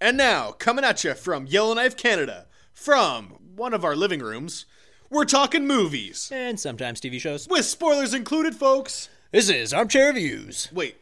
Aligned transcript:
And 0.00 0.16
now, 0.16 0.52
coming 0.52 0.84
at 0.84 1.02
you 1.02 1.14
from 1.14 1.46
Yellowknife, 1.46 1.96
Canada, 1.96 2.46
from 2.72 3.36
one 3.56 3.74
of 3.74 3.84
our 3.84 3.96
living 3.96 4.20
rooms, 4.20 4.64
we're 5.10 5.24
talking 5.24 5.66
movies. 5.66 6.30
And 6.32 6.60
sometimes 6.60 7.00
TV 7.00 7.20
shows. 7.20 7.48
With 7.48 7.64
spoilers 7.64 8.14
included, 8.14 8.54
folks. 8.54 9.08
This 9.32 9.50
is 9.50 9.74
Armchair 9.74 10.08
Reviews. 10.08 10.68
Wait, 10.72 10.98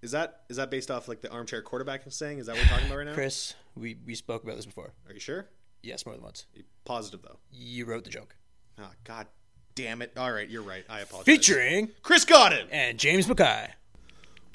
is 0.00 0.12
that 0.12 0.42
is 0.48 0.58
that 0.58 0.70
based 0.70 0.92
off 0.92 1.08
like 1.08 1.22
the 1.22 1.30
armchair 1.30 1.60
quarterback 1.60 2.02
saying? 2.08 2.38
Is 2.38 2.46
that 2.46 2.54
what 2.54 2.62
we're 2.62 2.68
talking 2.68 2.86
about 2.86 2.98
right 2.98 3.06
now? 3.08 3.14
Chris, 3.14 3.54
we, 3.74 3.96
we 4.06 4.14
spoke 4.14 4.44
about 4.44 4.54
this 4.54 4.66
before. 4.66 4.92
Are 5.08 5.12
you 5.12 5.20
sure? 5.20 5.48
Yes, 5.82 6.06
more 6.06 6.14
than 6.14 6.22
once. 6.22 6.46
Positive 6.84 7.22
though. 7.22 7.38
You 7.50 7.84
wrote 7.84 8.04
the 8.04 8.10
joke. 8.10 8.36
Ah, 8.78 8.82
oh, 8.88 8.94
God 9.02 9.26
damn 9.74 10.02
it. 10.02 10.12
All 10.16 10.32
right, 10.32 10.48
you're 10.48 10.62
right. 10.62 10.84
I 10.88 11.00
apologize. 11.00 11.34
Featuring 11.34 11.88
Chris 12.02 12.24
Godden. 12.24 12.68
and 12.70 12.96
James 12.96 13.26
Mackay. 13.26 13.70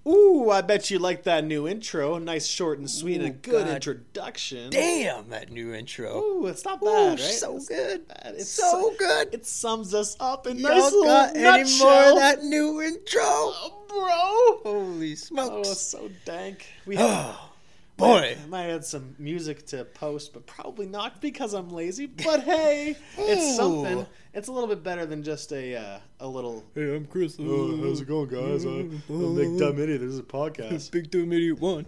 Ooh, 0.08 0.50
I 0.50 0.62
bet 0.62 0.90
you 0.90 0.98
like 0.98 1.24
that 1.24 1.44
new 1.44 1.68
intro. 1.68 2.18
Nice, 2.18 2.48
short, 2.48 2.80
and 2.80 2.90
sweet, 2.90 3.18
and 3.18 3.26
a 3.26 3.30
good 3.30 3.66
God. 3.68 3.76
introduction. 3.76 4.72
Damn, 4.72 5.30
that 5.30 5.52
new 5.52 5.74
intro. 5.76 6.18
Ooh, 6.20 6.48
it's 6.48 6.66
not 6.66 6.82
Ooh, 6.82 6.86
bad, 6.86 7.20
right? 7.20 7.20
so 7.20 7.56
It's 7.58 7.68
good. 7.70 8.02
It's 8.26 8.50
so 8.50 8.94
good. 8.98 9.30
It 9.32 9.46
sums 9.46 9.94
us 9.94 10.18
up 10.20 10.48
in 10.48 10.58
Y'all 10.58 10.70
nice 10.72 10.92
got 10.92 11.36
any 11.38 11.78
more 11.78 12.10
of 12.10 12.16
that 12.16 12.44
new 12.44 12.82
intro? 12.82 13.22
Oh, 13.24 14.62
bro. 14.64 14.72
Holy 14.72 15.12
Oh, 15.12 15.16
smokes. 15.16 15.80
so 15.80 16.10
dank. 16.26 16.66
We 16.88 16.96
had, 16.98 17.36
Boy. 18.02 18.36
I 18.44 18.48
might 18.48 18.70
add 18.70 18.84
some 18.84 19.16
music 19.20 19.68
to 19.68 19.86
post, 19.86 20.34
but 20.34 20.48
probably 20.48 20.88
not 20.88 21.22
because 21.22 21.54
I'm 21.54 21.70
lazy. 21.70 22.08
But 22.08 22.42
hey, 22.42 22.96
it's 23.16 23.56
something. 23.56 24.08
It's 24.34 24.48
a 24.48 24.52
little 24.52 24.68
bit 24.68 24.82
better 24.84 25.06
than 25.06 25.22
just 25.22 25.54
a 25.54 25.76
uh, 25.76 26.00
a 26.20 26.28
little. 26.28 26.64
Hey, 26.74 26.96
I'm 26.96 27.06
Chris. 27.06 27.38
Oh, 27.40 27.78
how's 27.78 28.02
it 28.02 28.08
going, 28.08 28.30
guys? 28.30 28.66
I'm 28.66 28.90
Big 29.08 29.60
Dumb 29.60 29.80
Idiot. 29.80 30.02
This 30.02 30.14
is 30.14 30.20
a 30.20 30.24
podcast. 30.24 30.90
Big 30.90 31.12
Dumb 31.12 31.32
Idiot 31.32 31.60
1. 31.60 31.86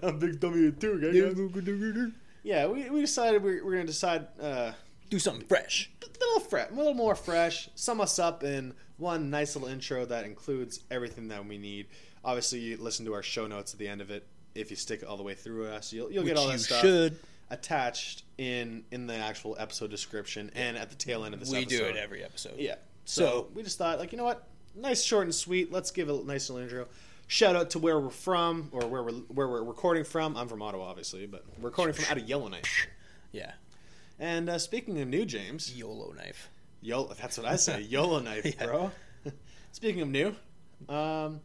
I'm 0.02 0.18
Big 0.18 0.40
Dumb 0.40 0.54
Idiot 0.54 0.80
too, 0.80 1.00
guys. 1.00 2.22
Yeah, 2.42 2.66
we, 2.66 2.90
we 2.90 3.00
decided 3.00 3.42
we're, 3.42 3.64
we're 3.64 3.74
going 3.74 3.86
to 3.86 3.92
decide 3.92 4.26
uh, 4.40 4.72
Do 5.08 5.20
something 5.20 5.46
fresh. 5.46 5.88
a 6.02 6.06
little 6.24 6.40
fresh, 6.40 6.70
a 6.70 6.74
little 6.74 6.94
more 6.94 7.14
fresh. 7.14 7.68
Sum 7.76 8.00
us 8.00 8.18
up 8.18 8.42
in 8.42 8.74
one 8.96 9.30
nice 9.30 9.54
little 9.54 9.68
intro 9.68 10.04
that 10.06 10.24
includes 10.24 10.80
everything 10.90 11.28
that 11.28 11.46
we 11.46 11.58
need. 11.58 11.86
Obviously, 12.24 12.58
you 12.58 12.76
listen 12.76 13.06
to 13.06 13.14
our 13.14 13.22
show 13.22 13.46
notes 13.46 13.72
at 13.72 13.78
the 13.78 13.86
end 13.86 14.00
of 14.00 14.10
it. 14.10 14.26
If 14.54 14.70
you 14.70 14.76
stick 14.76 15.02
it 15.02 15.08
all 15.08 15.16
the 15.16 15.22
way 15.22 15.34
through 15.34 15.66
us, 15.66 15.92
you'll 15.92 16.10
you'll 16.12 16.24
get 16.24 16.36
all 16.36 16.46
that 16.46 16.52
you 16.54 16.58
stuff 16.58 16.80
should. 16.80 17.18
attached 17.50 18.22
in 18.38 18.84
in 18.90 19.06
the 19.06 19.14
actual 19.16 19.56
episode 19.58 19.90
description 19.90 20.50
and 20.54 20.76
at 20.76 20.90
the 20.90 20.96
tail 20.96 21.24
end 21.24 21.34
of 21.34 21.40
this 21.40 21.50
We 21.50 21.58
episode. 21.62 21.78
do 21.78 21.84
it 21.86 21.96
every 21.96 22.22
episode. 22.24 22.58
Yeah. 22.58 22.76
So, 23.04 23.24
So- 23.24 23.48
we 23.54 23.62
just 23.62 23.78
thought, 23.78 23.98
like, 23.98 24.12
you 24.12 24.18
know 24.18 24.24
what? 24.24 24.46
Nice, 24.76 25.02
short, 25.02 25.24
and 25.24 25.34
sweet. 25.34 25.70
Let's 25.70 25.90
give 25.90 26.08
a 26.08 26.12
nice 26.24 26.48
little 26.50 26.62
intro. 26.64 26.86
Shout 27.26 27.54
out 27.56 27.70
to 27.70 27.78
where 27.78 27.98
we're 28.00 28.10
from 28.10 28.68
or 28.72 28.86
where 28.86 29.02
we're 29.02 29.12
where 29.12 29.48
we're 29.48 29.62
recording 29.62 30.04
from. 30.04 30.36
I'm 30.36 30.48
from 30.48 30.60
Ottawa, 30.62 30.84
obviously, 30.86 31.26
but 31.26 31.44
we're 31.58 31.68
recording 31.68 31.94
from 31.94 32.04
out 32.10 32.18
of 32.18 32.28
Yellowknife. 32.28 32.86
Yeah. 33.32 33.52
And 34.18 34.48
uh, 34.48 34.58
speaking 34.58 35.00
of 35.00 35.08
new, 35.08 35.24
James, 35.24 35.74
YOLO 35.76 36.12
knife. 36.12 36.48
Yo, 36.80 37.04
that's 37.20 37.38
what 37.38 37.46
I 37.46 37.56
say. 37.56 37.80
YOLO 37.88 38.20
knife, 38.20 38.44
Yeah. 38.44 38.66
bro. 38.66 38.90
Speaking 39.72 40.02
of 40.02 40.08
new, 40.08 40.34
um, 40.88 41.40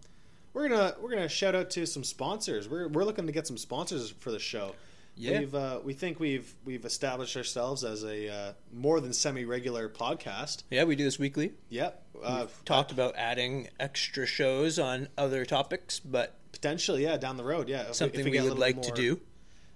we're 0.59 0.69
gonna 0.69 0.95
we're 1.01 1.09
gonna 1.09 1.29
shout 1.29 1.55
out 1.55 1.69
to 1.71 1.85
some 1.85 2.03
sponsors. 2.03 2.67
We're 2.67 2.87
we're 2.89 3.05
looking 3.05 3.25
to 3.25 3.31
get 3.31 3.47
some 3.47 3.57
sponsors 3.57 4.11
for 4.11 4.31
the 4.31 4.39
show. 4.39 4.75
Yeah. 5.15 5.39
We've 5.39 5.55
uh, 5.55 5.79
we 5.83 5.93
think 5.93 6.19
we've 6.19 6.53
we've 6.65 6.85
established 6.85 7.35
ourselves 7.35 7.83
as 7.83 8.03
a 8.03 8.29
uh, 8.29 8.53
more 8.73 8.99
than 8.99 9.13
semi 9.13 9.45
regular 9.45 9.89
podcast. 9.89 10.63
Yeah, 10.69 10.83
we 10.83 10.95
do 10.95 11.03
this 11.03 11.17
weekly. 11.17 11.53
Yep. 11.69 12.03
Uh, 12.23 12.47
Talked 12.65 12.91
about 12.91 13.15
adding 13.15 13.69
extra 13.79 14.25
shows 14.25 14.77
on 14.77 15.07
other 15.17 15.45
topics, 15.45 15.99
but 15.99 16.35
potentially, 16.51 17.03
yeah, 17.03 17.17
down 17.17 17.37
the 17.37 17.43
road, 17.43 17.69
yeah. 17.69 17.89
If 17.89 17.95
something 17.95 18.23
we, 18.25 18.31
get 18.31 18.45
a 18.45 18.49
would 18.49 18.59
like 18.59 18.75
more, 18.75 18.83
to 18.85 18.91
do. 18.91 19.19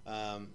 Um, 0.06 0.50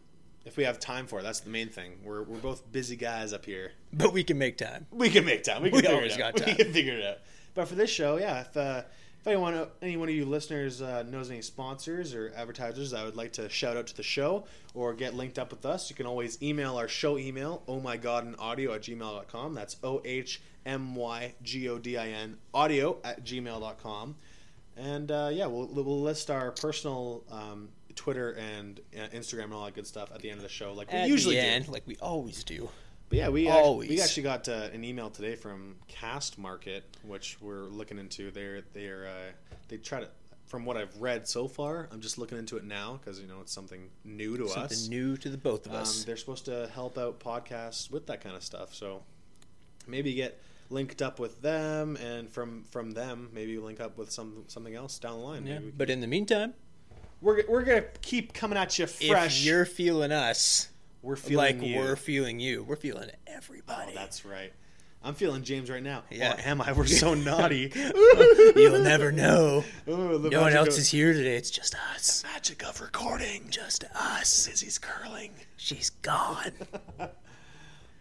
if 0.44 0.56
we 0.56 0.64
have 0.64 0.78
time 0.78 1.06
for 1.06 1.20
it, 1.20 1.22
that's 1.22 1.40
the 1.40 1.50
main 1.50 1.68
thing. 1.68 1.98
We're 2.04 2.22
we're 2.22 2.38
both 2.38 2.70
busy 2.70 2.96
guys 2.96 3.32
up 3.32 3.44
here. 3.44 3.72
But 3.92 4.12
we 4.12 4.24
can 4.24 4.38
make 4.38 4.58
time. 4.58 4.86
We 4.90 5.10
can 5.10 5.24
make 5.24 5.42
time. 5.42 5.62
We 5.62 5.70
can 5.70 5.76
We 5.76 5.82
figure 5.82 5.96
always 5.96 6.16
it 6.16 6.22
out. 6.22 6.34
got 6.34 6.44
time. 6.46 6.56
We 6.56 6.64
can 6.64 6.72
figure 6.72 6.98
it 6.98 7.04
out. 7.04 7.18
But 7.54 7.68
for 7.68 7.74
this 7.74 7.90
show, 7.90 8.16
yeah, 8.18 8.42
if 8.42 8.56
uh, 8.56 8.82
if 9.20 9.26
anyone 9.26 9.66
any 9.82 9.96
one 9.96 10.08
of 10.08 10.14
you 10.14 10.24
listeners 10.24 10.80
uh, 10.80 11.02
knows 11.02 11.30
any 11.30 11.42
sponsors 11.42 12.14
or 12.14 12.32
advertisers 12.36 12.92
that 12.92 13.04
would 13.04 13.16
like 13.16 13.32
to 13.34 13.48
shout 13.48 13.76
out 13.76 13.86
to 13.88 13.96
the 13.96 14.02
show 14.02 14.44
or 14.74 14.94
get 14.94 15.14
linked 15.14 15.38
up 15.38 15.50
with 15.50 15.66
us, 15.66 15.90
you 15.90 15.96
can 15.96 16.06
always 16.06 16.40
email 16.42 16.76
our 16.76 16.88
show 16.88 17.18
email, 17.18 17.62
oh 17.68 17.80
my 17.80 17.96
god 17.96 18.24
and 18.24 18.36
audio 18.38 18.72
at 18.74 18.82
gmail.com. 18.82 19.54
That's 19.54 19.76
O 19.82 20.00
H 20.04 20.40
M 20.64 20.94
Y 20.94 21.34
G 21.42 21.68
O 21.68 21.78
D 21.78 21.96
I 21.96 22.08
N 22.08 22.38
audio 22.54 22.98
at 23.04 23.24
gmail.com. 23.24 24.16
And 24.76 25.10
uh, 25.10 25.30
yeah, 25.32 25.46
we'll, 25.46 25.66
we'll 25.66 26.00
list 26.00 26.30
our 26.30 26.52
personal 26.52 27.24
um, 27.32 27.68
Twitter 27.96 28.30
and 28.32 28.78
uh, 28.96 29.08
Instagram 29.08 29.44
and 29.44 29.54
all 29.54 29.64
that 29.64 29.74
good 29.74 29.86
stuff 29.86 30.12
at 30.14 30.20
the 30.20 30.30
end 30.30 30.38
of 30.38 30.44
the 30.44 30.48
show, 30.48 30.72
like 30.72 30.92
we 30.92 30.98
At 30.98 31.08
usually 31.08 31.34
the 31.34 31.64
do. 31.66 31.72
like 31.72 31.82
we 31.86 31.96
always 31.96 32.44
do. 32.44 32.68
But 33.08 33.18
yeah, 33.18 33.28
we 33.30 33.48
actually, 33.48 33.88
we 33.88 34.00
actually 34.00 34.22
got 34.24 34.48
uh, 34.48 34.68
an 34.72 34.84
email 34.84 35.08
today 35.08 35.34
from 35.34 35.76
Cast 35.88 36.38
Market, 36.38 36.84
which 37.02 37.38
we're 37.40 37.64
looking 37.64 37.98
into. 37.98 38.30
They're 38.30 38.62
they're 38.72 39.06
uh, 39.06 39.32
they 39.68 39.76
try 39.78 40.00
to. 40.00 40.08
From 40.46 40.64
what 40.64 40.78
I've 40.78 40.96
read 40.98 41.28
so 41.28 41.46
far, 41.46 41.90
I'm 41.92 42.00
just 42.00 42.16
looking 42.16 42.38
into 42.38 42.56
it 42.56 42.64
now 42.64 42.98
because 43.02 43.20
you 43.20 43.26
know 43.26 43.40
it's 43.42 43.52
something 43.52 43.90
new 44.04 44.38
to 44.38 44.48
Something 44.48 44.64
us. 44.78 44.88
new 44.88 45.14
to 45.18 45.28
the 45.28 45.36
both 45.36 45.66
of 45.66 45.72
Um, 45.72 45.82
us. 45.82 46.04
they're 46.04 46.16
supposed 46.16 46.46
to 46.46 46.70
help 46.72 46.96
out 46.96 47.20
podcasts 47.20 47.90
with 47.90 48.06
that 48.06 48.22
kind 48.22 48.34
of 48.34 48.42
stuff. 48.42 48.74
So 48.74 49.02
maybe 49.86 50.14
get 50.14 50.40
linked 50.70 51.02
up 51.02 51.18
with 51.18 51.42
them, 51.42 51.96
and 51.96 52.30
from 52.30 52.64
from 52.64 52.92
them, 52.92 53.28
maybe 53.34 53.58
link 53.58 53.78
up 53.78 53.98
with 53.98 54.10
some 54.10 54.44
something 54.48 54.74
else 54.74 54.98
down 54.98 55.18
the 55.18 55.24
line. 55.24 55.46
yeah. 55.46 55.58
Maybe 55.58 55.70
But 55.76 55.90
in 55.90 56.00
the 56.00 56.06
meantime, 56.06 56.54
we're 57.20 57.42
we're 57.46 57.62
gonna 57.64 57.84
keep 58.00 58.32
coming 58.32 58.56
at 58.58 58.78
you 58.78 58.86
fresh. 58.86 59.40
if 59.40 59.44
you're 59.46 59.66
feeling 59.66 60.12
us 60.12 60.68
we're 61.08 61.16
feeling 61.16 61.58
like 61.60 61.66
you. 61.66 61.76
we're 61.76 61.96
feeling 61.96 62.38
you, 62.38 62.62
we're 62.62 62.76
feeling 62.76 63.08
everybody. 63.26 63.92
Oh, 63.92 63.94
that's 63.94 64.24
right. 64.26 64.52
I'm 65.02 65.14
feeling 65.14 65.42
James 65.42 65.70
right 65.70 65.82
now. 65.82 66.02
Yeah. 66.10 66.34
Or 66.34 66.40
am 66.40 66.60
I? 66.60 66.72
We're 66.72 66.86
so 66.86 67.14
naughty. 67.30 67.72
You'll 68.56 68.80
never 68.80 69.10
know. 69.10 69.64
Oh, 69.86 70.18
the 70.18 70.28
No 70.28 70.42
one 70.42 70.52
else 70.52 70.74
of- 70.74 70.80
is 70.80 70.90
here 70.90 71.12
today. 71.14 71.36
It's 71.36 71.50
just 71.50 71.74
us. 71.94 72.22
Magic 72.24 72.62
of 72.64 72.80
recording. 72.80 73.46
Just 73.48 73.84
us. 73.94 74.46
Lizzie's 74.48 74.78
curling. 74.78 75.32
She's 75.56 75.90
gone. 75.90 76.52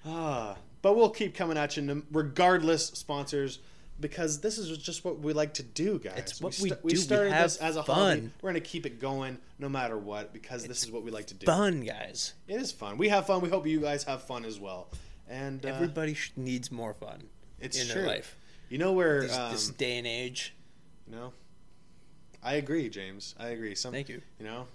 Ah, 0.06 0.56
but 0.81 0.95
we'll 0.95 1.09
keep 1.09 1.35
coming 1.35 1.57
at 1.57 1.75
you 1.75 2.03
regardless, 2.12 2.85
sponsors, 2.88 3.59
because 4.00 4.40
this 4.41 4.58
is 4.58 4.78
just 4.78 5.03
what 5.03 5.19
we 5.19 5.34
like 5.34 5.56
to 5.56 5.63
do, 5.63 6.00
guys. 6.00 6.13
It's 6.18 6.41
what 6.41 6.58
we 6.62 6.69
sta- 6.69 6.75
do. 6.75 6.81
We 6.84 6.96
started 6.96 7.31
have 7.34 7.44
this 7.44 7.58
as 7.58 7.75
a 7.75 7.81
hobby. 7.81 8.22
fun. 8.22 8.34
We're 8.41 8.50
gonna 8.50 8.59
keep 8.62 8.85
it 8.85 9.00
going 9.00 9.38
no 9.59 9.69
matter 9.69 9.97
what 9.97 10.34
because 10.34 10.66
this 10.68 10.84
is 10.84 10.91
what 10.91 11.03
we 11.03 11.12
like 11.12 11.28
to 11.28 11.34
do. 11.34 11.46
Fun, 11.46 11.81
guys. 11.81 12.34
It 12.47 12.62
is 12.62 12.72
fun. 12.72 12.97
We 12.97 13.09
have 13.09 13.25
fun. 13.28 13.41
We 13.41 13.50
hope 13.50 13.66
you 13.68 13.80
guys 13.80 14.03
have 14.03 14.24
fun 14.24 14.46
as 14.46 14.59
well. 14.59 14.90
And 15.30 15.66
uh, 15.66 15.69
Everybody 15.69 16.16
needs 16.36 16.72
more 16.72 16.94
fun 16.94 17.24
it's 17.59 17.80
in 17.80 17.88
true. 17.88 18.02
their 18.02 18.07
life. 18.07 18.38
You 18.69 18.78
know 18.78 18.94
where? 18.94 19.22
This, 19.24 19.36
um, 19.38 19.52
this 19.52 19.69
day 19.69 19.97
and 19.97 20.07
age. 20.07 20.53
you 21.09 21.16
know, 21.16 21.34
I 22.44 22.53
agree, 22.53 22.90
James. 22.90 23.36
I 23.40 23.50
agree. 23.50 23.75
Some, 23.75 23.91
Thank 23.91 24.09
you. 24.09 24.22
You 24.40 24.46
know, 24.46 24.68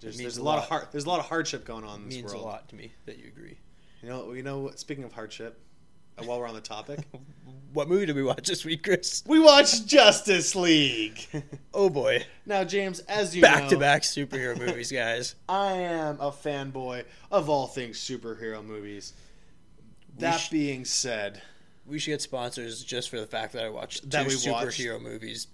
there's, 0.00 0.18
there's 0.18 0.38
a 0.38 0.40
a 0.40 0.42
lot, 0.42 0.54
of 0.58 0.62
lot. 0.62 0.68
hard, 0.68 0.88
there's 0.92 1.04
a 1.04 1.08
lot 1.08 1.20
of 1.20 1.26
hardship 1.26 1.64
going 1.64 1.84
on 1.84 2.00
in 2.02 2.06
this 2.06 2.16
means 2.16 2.32
world. 2.32 2.44
a 2.44 2.46
lot 2.46 2.68
to 2.70 2.74
me 2.74 2.92
that 3.06 3.18
you 3.18 3.28
agree. 3.28 3.58
You 4.02 4.08
know, 4.08 4.32
you 4.32 4.42
know. 4.42 4.70
Speaking 4.76 5.04
of 5.04 5.12
hardship, 5.12 5.60
while 6.24 6.38
we're 6.40 6.48
on 6.48 6.54
the 6.54 6.60
topic, 6.60 7.00
What 7.72 7.88
movie 7.88 8.06
did 8.06 8.14
we 8.14 8.22
watch 8.22 8.46
this 8.46 8.64
week, 8.64 8.84
Chris? 8.84 9.24
we 9.26 9.40
watched 9.40 9.86
Justice 9.86 10.54
League. 10.54 11.26
Oh 11.76 11.90
boy, 11.90 12.24
now, 12.46 12.62
James, 12.62 13.00
as 13.00 13.34
you 13.34 13.42
back 13.42 13.64
know, 13.64 13.70
to 13.70 13.78
back 13.78 14.02
superhero 14.02 14.56
movies, 14.56 14.92
guys. 14.92 15.34
I 15.48 15.72
am 15.72 16.20
a 16.20 16.30
fanboy 16.30 17.04
of 17.32 17.48
all 17.50 17.66
things 17.66 17.98
superhero 17.98 18.64
movies. 18.64 19.12
That 20.18 20.36
sh- 20.36 20.50
being 20.50 20.84
said, 20.84 21.42
We 21.84 21.98
should 21.98 22.12
get 22.12 22.22
sponsors 22.22 22.84
just 22.84 23.10
for 23.10 23.18
the 23.18 23.26
fact 23.26 23.54
that 23.54 23.64
I 23.64 23.70
watched 23.70 24.08
That 24.10 24.22
two 24.22 24.28
we 24.28 24.34
superhero 24.34 25.02
movies 25.02 25.48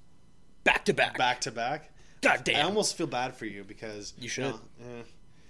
back 0.63 0.85
to 0.85 0.93
back. 0.93 1.17
back 1.17 1.41
to 1.43 1.51
back, 1.51 1.91
God 2.21 2.47
I 2.55 2.61
almost 2.61 2.97
feel 2.99 3.07
bad 3.07 3.35
for 3.35 3.47
you 3.47 3.65
because 3.65 4.13
You 4.19 4.29
should. 4.29 4.45
know, 4.45 4.61
eh, 4.83 5.03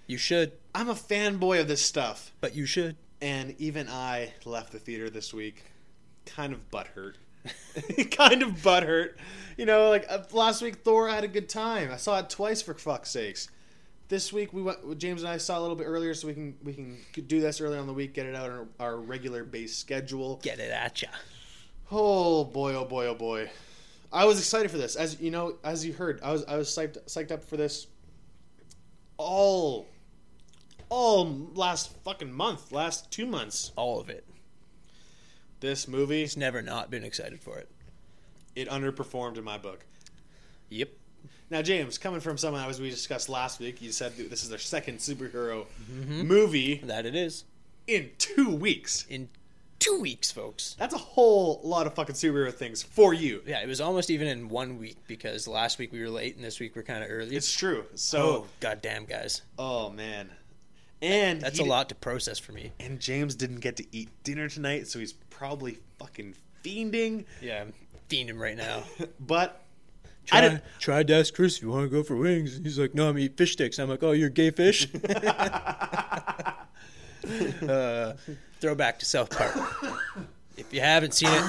You 0.07 0.19
should, 0.19 0.53
I'm 0.73 0.89
a 0.89 0.95
fanboy 0.95 1.61
of 1.61 1.67
this 1.67 1.85
stuff, 1.85 2.31
but 2.41 2.55
you 2.55 2.65
should. 2.65 2.95
And 3.21 3.55
even 3.59 3.89
I 3.89 4.33
left 4.45 4.73
the 4.73 4.79
theater 4.79 5.11
this 5.11 5.33
week 5.33 5.65
kind 6.27 6.53
of 6.53 6.71
butthurt. 6.71 7.15
kind 8.11 8.43
of 8.43 8.51
butthurt. 8.57 9.15
You 9.57 9.67
know, 9.67 9.91
like 9.91 10.07
uh, 10.09 10.23
last 10.33 10.63
week, 10.63 10.77
Thor 10.77 11.09
I 11.09 11.15
had 11.15 11.25
a 11.25 11.29
good 11.29 11.49
time. 11.49 11.91
I 11.91 11.97
saw 11.97 12.19
it 12.19 12.31
twice 12.31 12.63
for 12.63 12.75
fuck's 12.75 13.11
sakes. 13.11 13.49
This 14.09 14.33
week 14.33 14.53
we 14.53 14.63
went. 14.63 14.99
James 14.99 15.23
and 15.23 15.31
I 15.31 15.37
saw 15.37 15.59
a 15.59 15.63
little 15.63 15.77
bit 15.77 15.85
earlier, 15.85 16.15
so 16.15 16.27
we 16.29 16.35
can 16.35 16.57
we 16.63 16.73
can 16.73 16.99
do 17.27 17.41
this 17.41 17.61
earlier 17.61 17.81
on 17.81 17.87
the 17.87 17.93
week, 17.93 18.15
get 18.15 18.27
it 18.27 18.35
out 18.35 18.51
on 18.51 18.69
our, 18.81 18.89
our 18.89 18.97
regular 18.97 19.45
base 19.45 19.77
schedule. 19.77 20.41
Get 20.43 20.59
it 20.59 20.71
at 20.71 21.01
ya. 21.03 21.09
Oh 21.91 22.45
boy, 22.45 22.75
oh 22.75 22.85
boy, 22.85 23.07
oh 23.07 23.15
boy. 23.15 23.51
I 24.13 24.25
was 24.25 24.39
excited 24.39 24.71
for 24.71 24.79
this. 24.79 24.97
As 24.97 25.21
you 25.21 25.31
know, 25.31 25.57
as 25.63 25.87
you 25.87 25.93
heard, 25.93 26.21
I 26.23 26.33
was 26.33 26.45
I 26.47 26.57
was 26.57 26.69
psyched 26.69 26.99
psyched 27.05 27.31
up 27.31 27.45
for 27.45 27.57
this 27.57 27.87
all 29.17 29.87
all 30.91 31.49
last 31.55 31.97
fucking 32.05 32.33
month, 32.33 32.73
last 32.73 33.11
2 33.11 33.25
months. 33.27 33.73
All 33.77 34.01
of 34.01 34.11
it. 34.11 34.25
This 35.61 35.87
movie, 35.89 36.21
He's 36.21 36.37
never 36.37 36.63
not 36.63 36.91
been 36.91 37.05
excited 37.05 37.41
for 37.41 37.59
it. 37.59 37.69
it 38.57 38.69
underperformed 38.69 39.37
in 39.39 39.45
my 39.45 39.59
book. 39.59 39.85
Yep. 40.71 40.91
Now, 41.51 41.63
James, 41.63 41.99
coming 41.99 42.21
from 42.21 42.39
someone 42.39 42.69
as 42.69 42.81
we 42.81 42.91
discussed 42.91 43.29
last 43.29 43.59
week, 43.61 43.83
you 43.83 43.91
said 43.93 44.17
that 44.17 44.31
this 44.31 44.43
is 44.43 44.49
their 44.51 44.59
second 44.59 44.99
superhero 44.99 45.67
Mm-hmm. 45.91 46.23
movie 46.27 46.77
That 46.85 47.07
it 47.07 47.15
is 47.15 47.45
in 47.87 48.11
two 48.19 48.49
weeks. 48.55 49.05
in 49.09 49.29
two 49.81 49.99
weeks, 50.01 50.31
folks. 50.31 50.77
That's 50.79 50.95
a 50.95 50.99
whole 50.99 51.61
lot 51.65 51.87
of 51.87 51.95
fucking 51.95 52.15
superhero 52.15 52.53
things 52.53 52.83
for 52.83 53.13
you. 53.13 53.43
Yeah, 53.47 53.61
it 53.63 53.67
was 53.69 53.81
almost 53.81 54.11
even 54.11 54.29
in 54.29 54.49
one 54.49 54.79
week 54.79 54.97
because 55.09 55.49
last 55.49 55.79
week 55.79 55.91
we 55.93 56.01
were 56.01 56.09
late 56.11 56.37
and 56.37 56.45
this 56.45 56.61
week 56.61 56.77
we're 56.77 56.83
kind 56.83 57.03
of 57.03 57.11
early. 57.11 57.35
It's 57.37 57.53
true. 57.53 57.85
oh, 57.87 57.97
So, 57.97 58.47
goddamn, 58.61 59.05
guys, 59.07 59.43
oh, 59.59 59.91
man, 59.91 60.31
and 61.03 61.41
that's 61.41 61.59
a 61.59 61.65
lot 61.65 61.89
to 61.91 61.95
process 61.95 62.39
for 62.39 62.53
me. 62.53 62.73
And 62.81 63.01
James 63.01 63.35
didn't 63.35 63.61
get 63.61 63.77
to 63.77 63.85
eat 63.97 64.09
dinner 64.25 64.49
tonight, 64.49 64.87
so 64.89 64.99
he's 64.99 65.13
probably 65.13 65.79
fucking 65.99 66.35
fiending. 66.65 67.25
Yeah, 67.41 67.63
I'm 67.63 67.73
fiending 68.09 68.39
right 68.39 68.57
now. 68.57 68.83
But 69.21 69.63
I 70.33 70.39
Try, 70.39 70.41
didn't. 70.43 70.63
tried 70.79 71.07
to 71.09 71.15
ask 71.17 71.35
Chris 71.35 71.57
if 71.57 71.63
you 71.63 71.71
want 71.71 71.85
to 71.91 71.97
go 71.97 72.03
for 72.03 72.15
wings. 72.17 72.61
He's 72.63 72.79
like, 72.79 72.95
no, 72.95 73.09
I'm 73.09 73.19
eat 73.19 73.37
fish 73.37 73.53
sticks. 73.55 73.79
I'm 73.79 73.89
like, 73.89 74.03
oh, 74.03 74.13
you're 74.13 74.29
gay 74.29 74.51
fish. 74.51 74.87
uh, 77.69 78.13
throwback 78.61 78.99
to 79.01 79.07
South 79.07 79.31
Park. 79.31 79.57
If 80.57 80.73
you 80.73 80.81
haven't 80.81 81.15
seen 81.15 81.31
it, 81.33 81.43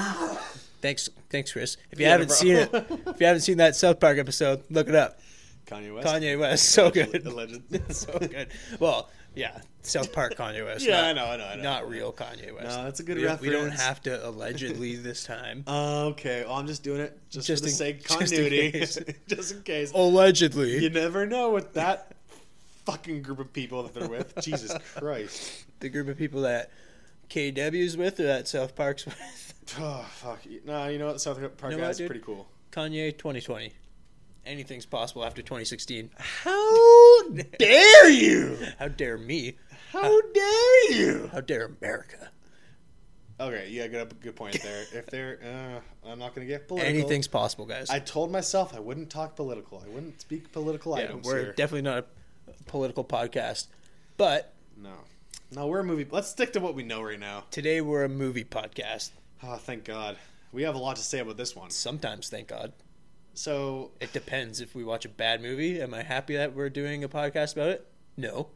thanks, 0.80 1.08
thanks, 1.30 1.52
Chris. 1.52 1.76
If 1.90 1.98
you 2.00 2.06
Yeah, 2.06 2.12
haven't 2.12 2.28
bro. 2.28 2.36
seen 2.36 2.56
it, 2.56 2.70
if 2.74 3.20
you 3.20 3.26
haven't 3.26 3.42
seen 3.42 3.58
that 3.58 3.76
South 3.76 4.00
Park 4.00 4.18
episode, 4.18 4.62
look 4.70 4.88
it 4.88 4.94
up. 4.94 5.20
Kanye 5.66 5.94
West. 5.94 6.06
Kanye 6.08 6.38
West, 6.38 6.64
so 6.70 6.90
good, 6.90 7.24
Alleged. 7.26 7.94
so 7.94 8.18
good. 8.18 8.48
Well, 8.80 9.08
yeah, 9.34 9.60
South 9.82 10.12
Park 10.12 10.34
Kanye 10.36 10.64
West. 10.64 10.84
Yeah, 10.86 10.96
not, 10.96 11.04
I 11.04 11.12
know, 11.12 11.24
I 11.24 11.36
know, 11.36 11.44
I 11.44 11.56
know. 11.56 11.62
Not 11.62 11.88
real 11.88 12.12
Kanye 12.12 12.54
West. 12.54 12.64
No, 12.68 12.84
that's 12.84 13.00
a 13.00 13.02
good 13.02 13.16
we, 13.16 13.22
don't- 13.24 13.40
We 13.40 13.50
don't 13.50 13.70
have 13.70 14.00
to 14.02 14.26
allegedly 14.28 14.96
this 15.08 15.24
time. 15.24 15.64
Uh, 15.66 16.06
okay, 16.06 16.44
well, 16.44 16.54
I'm 16.56 16.66
just 16.66 16.82
doing 16.82 17.00
it 17.00 17.18
just, 17.30 17.46
Just 17.46 17.62
for 17.62 17.68
the 17.70 17.74
sake 17.74 17.96
of 18.00 18.02
just 18.20 18.32
in 18.32 18.38
continuity, 18.38 18.72
case. 18.72 18.98
just 19.28 19.52
in 19.54 19.62
case. 19.62 19.92
Allegedly. 19.92 20.78
You 20.82 20.90
never 20.90 21.26
know 21.26 21.50
with 21.50 21.72
that 21.74 22.14
fucking 22.84 23.22
group 23.22 23.38
of 23.38 23.52
people 23.52 23.82
that 23.84 23.94
they're 23.94 24.08
with. 24.08 24.34
Jesus 24.42 24.74
Christ. 24.96 25.64
the 25.80 25.88
group 25.88 26.08
of 26.08 26.18
people 26.18 26.42
that 26.42 26.70
KW's 27.30 27.96
with 27.96 28.20
or 28.20 28.24
that 28.24 28.48
South 28.48 28.74
Park's 28.76 29.04
with. 29.06 29.76
Oh 29.78 30.04
fuck. 30.16 30.40
No, 30.66 30.88
you 30.88 30.98
know 30.98 31.06
what? 31.06 31.20
South 31.20 31.38
Park 31.56 31.72
You 31.72 31.78
know 31.78 31.84
guy's 31.86 32.00
pretty 32.00 32.20
cool. 32.20 32.48
Kanye 32.72 33.16
2020. 33.16 33.72
Anything's 34.44 34.86
possible 34.86 35.24
after 35.24 35.40
2016. 35.40 36.10
How 36.18 37.28
dare 37.58 38.10
you? 38.10 38.58
How 38.78 38.88
dare 38.88 39.16
me? 39.16 39.56
How 39.92 40.20
dare 40.32 40.92
you? 40.92 41.30
How 41.32 41.40
dare 41.40 41.66
America? 41.80 42.30
Okay, 43.38 43.68
yeah, 43.70 43.86
good, 43.86 44.20
good 44.20 44.36
point 44.36 44.60
there. 44.62 44.84
If 44.92 45.06
they're, 45.06 45.38
uh, 46.04 46.08
I'm 46.10 46.18
not 46.18 46.34
gonna 46.34 46.46
get 46.46 46.68
political. 46.68 46.94
Anything's 46.94 47.28
possible, 47.28 47.66
guys. 47.66 47.90
I 47.90 47.98
told 47.98 48.30
myself 48.30 48.74
I 48.74 48.80
wouldn't 48.80 49.10
talk 49.10 49.36
political. 49.36 49.82
I 49.84 49.88
wouldn't 49.88 50.20
speak 50.20 50.52
political 50.52 50.96
yeah, 50.96 51.04
items 51.04 51.26
we're 51.26 51.40
here. 51.40 51.52
definitely 51.52 51.82
not 51.82 51.98
a 51.98 52.64
political 52.66 53.04
podcast. 53.04 53.66
But 54.16 54.52
no, 54.76 54.94
no, 55.50 55.66
we're 55.66 55.80
a 55.80 55.84
movie. 55.84 56.06
Let's 56.10 56.28
stick 56.28 56.52
to 56.54 56.60
what 56.60 56.74
we 56.74 56.82
know 56.82 57.02
right 57.02 57.18
now. 57.18 57.44
today 57.50 57.80
we're 57.80 58.04
a 58.04 58.08
movie 58.08 58.44
podcast. 58.44 59.10
Oh, 59.42 59.56
thank 59.56 59.84
God. 59.84 60.16
We 60.52 60.62
have 60.62 60.74
a 60.74 60.78
lot 60.78 60.96
to 60.96 61.02
say 61.02 61.18
about 61.20 61.36
this 61.36 61.56
one. 61.56 61.70
Sometimes, 61.70 62.28
thank 62.28 62.48
God. 62.48 62.72
So, 63.34 63.92
It 64.00 64.12
depends. 64.12 64.60
If 64.60 64.74
we 64.74 64.84
watch 64.84 65.04
a 65.04 65.08
bad 65.08 65.40
movie, 65.42 65.80
am 65.80 65.94
I 65.94 66.02
happy 66.02 66.36
that 66.36 66.54
we're 66.54 66.68
doing 66.70 67.02
a 67.04 67.08
podcast 67.08 67.54
about 67.54 67.68
it? 67.70 67.86
No. 68.16 68.48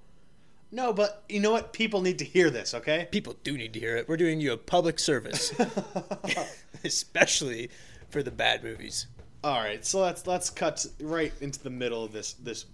no, 0.70 0.92
but 0.92 1.24
you 1.28 1.40
know 1.40 1.50
what? 1.52 1.72
People 1.72 2.02
need 2.02 2.18
to 2.18 2.24
hear 2.24 2.50
this, 2.50 2.74
okay? 2.74 3.08
People 3.10 3.36
do 3.42 3.56
need 3.56 3.72
to 3.72 3.80
hear 3.80 3.96
it. 3.96 4.06
We're 4.08 4.18
doing 4.18 4.40
you 4.40 4.52
a 4.52 4.56
public 4.58 4.98
service, 4.98 5.52
especially 6.84 7.70
for 8.10 8.22
the 8.22 8.30
bad 8.30 8.62
movies. 8.62 9.06
All 9.44 9.58
right, 9.60 9.84
so 9.84 10.00
let's 10.00 10.26
let's 10.26 10.50
cut 10.50 10.84
right 11.00 11.32
into 11.40 11.62
the 11.62 11.70
middle 11.70 12.02
of 12.04 12.12
this 12.12 12.32
this 12.34 12.64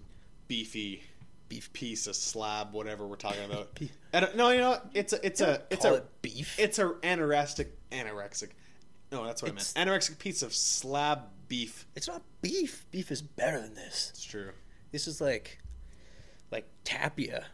beefy 0.49 1.03
beef 1.49 1.73
piece 1.73 2.07
of 2.07 2.17
slab, 2.17 2.73
whatever 2.73 3.07
we're 3.07 3.17
talking 3.17 3.45
about. 3.45 3.79
And, 4.15 4.29
no, 4.37 4.51
you 4.51 4.59
know 4.61 4.71
what? 4.73 4.91
It's 4.93 5.15
a 5.15 5.25
it's 5.27 5.41
a 5.41 5.63
it's 5.71 5.85
Call 5.87 5.95
a 5.95 5.97
it 5.99 6.07
beef. 6.21 6.59
it's 6.59 6.79
a 6.79 6.85
anorexic 7.03 7.69
anorexic. 7.91 8.49
No, 9.11 9.25
that's 9.25 9.41
what 9.43 9.53
It's- 9.53 9.73
I 9.75 9.85
meant. 9.87 9.91
Anorexic 10.03 10.19
piece 10.19 10.43
of 10.43 10.53
slab 10.53 11.21
beef. 11.53 11.87
It's 11.95 12.09
not 12.09 12.23
beef. 12.41 12.87
Beef 12.91 13.11
is 13.13 13.21
better 13.21 13.61
than 13.61 13.75
this. 13.75 14.09
It's 14.15 14.25
true. 14.25 14.53
This 14.91 15.07
is 15.07 15.21
like, 15.21 15.59
like 16.51 16.67
tapia. 16.83 17.45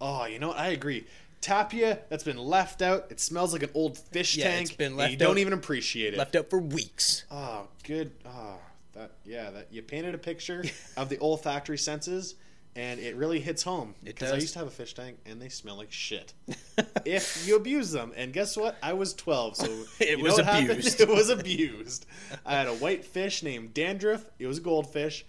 Oh, 0.00 0.24
you 0.24 0.38
know 0.38 0.48
what? 0.48 0.56
I 0.56 0.68
agree. 0.68 1.06
Tapia 1.42 1.98
that's 2.08 2.24
been 2.24 2.38
left 2.38 2.80
out. 2.80 3.08
It 3.10 3.20
smells 3.20 3.52
like 3.52 3.62
an 3.62 3.68
old 3.74 3.98
fish 3.98 4.38
Yeah, 4.38 4.44
tank. 4.44 4.68
it's 4.68 4.76
been 4.76 4.96
left 4.96 5.10
You 5.10 5.18
don't 5.18 5.36
even 5.36 5.52
appreciate 5.52 6.14
it. 6.14 6.16
Left 6.16 6.34
out 6.36 6.48
for 6.48 6.58
weeks. 6.58 7.24
Oh, 7.30 7.68
good. 7.84 8.12
Oh, 8.24 8.56
that 8.94 9.10
yeah. 9.26 9.50
That 9.50 9.68
you 9.70 9.82
painted 9.82 10.14
a 10.14 10.18
picture 10.18 10.64
of 10.96 11.10
the 11.10 11.18
olfactory 11.20 11.76
senses, 11.76 12.36
and 12.76 13.00
it 13.00 13.16
really 13.16 13.40
hits 13.40 13.62
home. 13.62 13.94
It 14.02 14.06
Because 14.14 14.32
I 14.32 14.36
used 14.36 14.52
to 14.52 14.58
have 14.60 14.68
a 14.68 14.70
fish 14.70 14.94
tank, 14.94 15.18
and 15.26 15.40
they 15.42 15.48
smell 15.48 15.76
like 15.76 15.90
shit. 15.90 16.32
if 17.04 17.46
you 17.46 17.56
abuse 17.56 17.90
them, 17.90 18.12
and 18.16 18.32
guess 18.32 18.56
what? 18.56 18.76
I 18.82 18.92
was 18.92 19.14
twelve, 19.14 19.56
so 19.56 19.64
It 20.00 20.10
you 20.10 20.16
know 20.18 20.22
was 20.24 20.34
what 20.34 20.44
happened? 20.44 20.70
abused. 20.70 21.00
It 21.00 21.08
was 21.08 21.30
abused. 21.30 22.06
I 22.44 22.54
had 22.54 22.68
a 22.68 22.74
white 22.74 23.04
fish 23.04 23.42
named 23.42 23.74
Dandruff. 23.74 24.24
It 24.38 24.46
was 24.46 24.58
a 24.58 24.60
goldfish. 24.62 25.24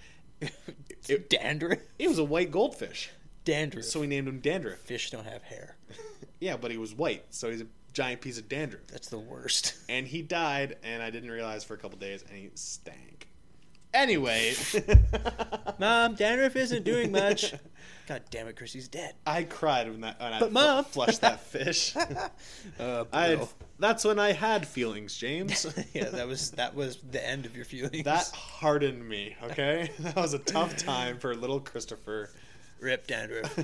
It, 1.10 1.30
dandruff. 1.30 1.80
It 1.98 2.08
was 2.10 2.20
a 2.20 2.24
white 2.24 2.52
goldfish, 2.52 3.10
Dandruff. 3.46 3.86
so 3.86 4.02
we 4.02 4.08
named 4.08 4.28
him 4.28 4.40
Dandruff. 4.40 4.78
fish 4.80 5.10
don't 5.10 5.26
have 5.26 5.42
hair. 5.44 5.78
Yeah, 6.40 6.58
but 6.58 6.70
he 6.70 6.78
was 6.78 6.94
white, 6.94 7.26
so 7.34 7.50
he's 7.50 7.62
a 7.62 7.68
giant 7.94 8.22
piece 8.22 8.38
of 8.38 8.48
dandruff. 8.48 8.86
That's 8.92 9.10
the 9.10 9.18
worst. 9.18 9.74
and 9.90 10.06
he 10.06 10.22
died, 10.22 10.78
and 10.84 11.02
I 11.02 11.10
didn't 11.10 11.32
realize 11.32 11.64
for 11.64 11.74
a 11.74 11.78
couple 11.78 11.98
days, 11.98 12.24
and 12.30 12.38
he 12.38 12.52
stank. 12.54 13.28
Anyway, 13.94 14.54
Mom, 15.80 16.16
dandruff 16.16 16.56
isn't 16.56 16.84
doing 16.84 17.12
much. 17.12 17.54
God 18.08 18.22
damn 18.30 18.48
it, 18.48 18.56
Chrissy's 18.56 18.88
dead. 18.88 19.16
I 19.26 19.44
cried 19.44 19.90
when 19.90 20.02
that 20.02 20.20
when 20.20 20.32
I 20.34 20.40
But, 20.40 20.48
fl- 20.50 20.54
Mom- 20.54 20.86
flushed 20.86 21.22
that 21.22 21.42
fish. 21.42 21.96
Uh, 21.96 22.30
I 23.12 23.22
had, 23.28 23.38
brutal. 23.40 23.50
that's 23.80 24.06
when 24.06 24.18
I 24.20 24.32
had 24.34 24.66
feelings, 24.68 25.18
James. 25.18 25.66
yeah, 25.94 26.10
that 26.10 26.28
was 26.28 26.52
that 26.52 26.74
was 26.76 26.98
the 27.12 27.26
end 27.28 27.46
of 27.46 27.56
your 27.56 27.66
feelings. 27.66 28.04
That 28.06 28.28
hardened 28.34 29.08
me. 29.08 29.36
Okay, 29.44 29.92
that 30.00 30.16
was 30.16 30.34
a 30.34 30.40
tough 30.40 30.78
time 30.78 31.18
for 31.20 31.36
little 31.36 31.60
Christopher. 31.60 32.30
rip 32.80 33.08
dandruff. 33.08 33.58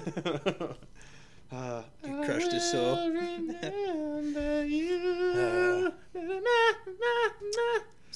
Uh, 1.51 1.83
crushed 2.25 2.51
his 2.51 2.69
soul. 2.71 2.95
I 2.95 3.07
remember 3.07 4.65
you. 4.65 5.93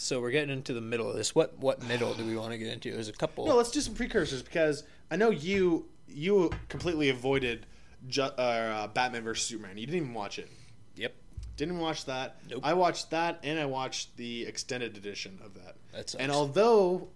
So 0.08 0.22
we're 0.22 0.32
getting 0.32 0.52
into 0.52 0.74
the 0.74 0.80
middle 0.80 1.10
of 1.10 1.18
this. 1.18 1.36
What 1.36 1.60
what 1.60 1.84
middle 1.84 2.14
do 2.14 2.24
we 2.26 2.38
want 2.38 2.52
to 2.54 2.58
get 2.58 2.70
into? 2.70 2.94
There's 2.94 3.10
a 3.10 3.14
couple. 3.14 3.46
No, 3.46 3.58
let's 3.58 3.72
do 3.72 3.82
some 3.82 3.94
precursors 3.94 4.42
because 4.42 4.86
I 5.12 5.18
know 5.18 5.32
you 5.32 5.90
you 6.08 6.50
completely 6.70 7.10
avoided 7.10 7.66
ju- 8.08 8.22
uh, 8.22 8.88
Batman 8.88 9.26
vs 9.26 9.46
Superman. 9.46 9.78
You 9.78 9.86
didn't 9.86 9.98
even 10.04 10.14
watch 10.14 10.40
it. 10.40 10.50
yep, 10.96 11.14
Didn't 11.58 11.80
watch 11.80 12.06
that. 12.06 12.38
Nope. 12.50 12.62
I 12.64 12.74
watched 12.74 13.10
that, 13.10 13.42
and 13.44 13.60
I 13.60 13.66
watched 13.66 14.16
the 14.16 14.46
extended 14.46 14.96
edition 14.96 15.40
of 15.44 15.56
that. 15.56 15.76
that 15.92 16.10
sucks. 16.10 16.22
And 16.24 16.32
although 16.32 17.10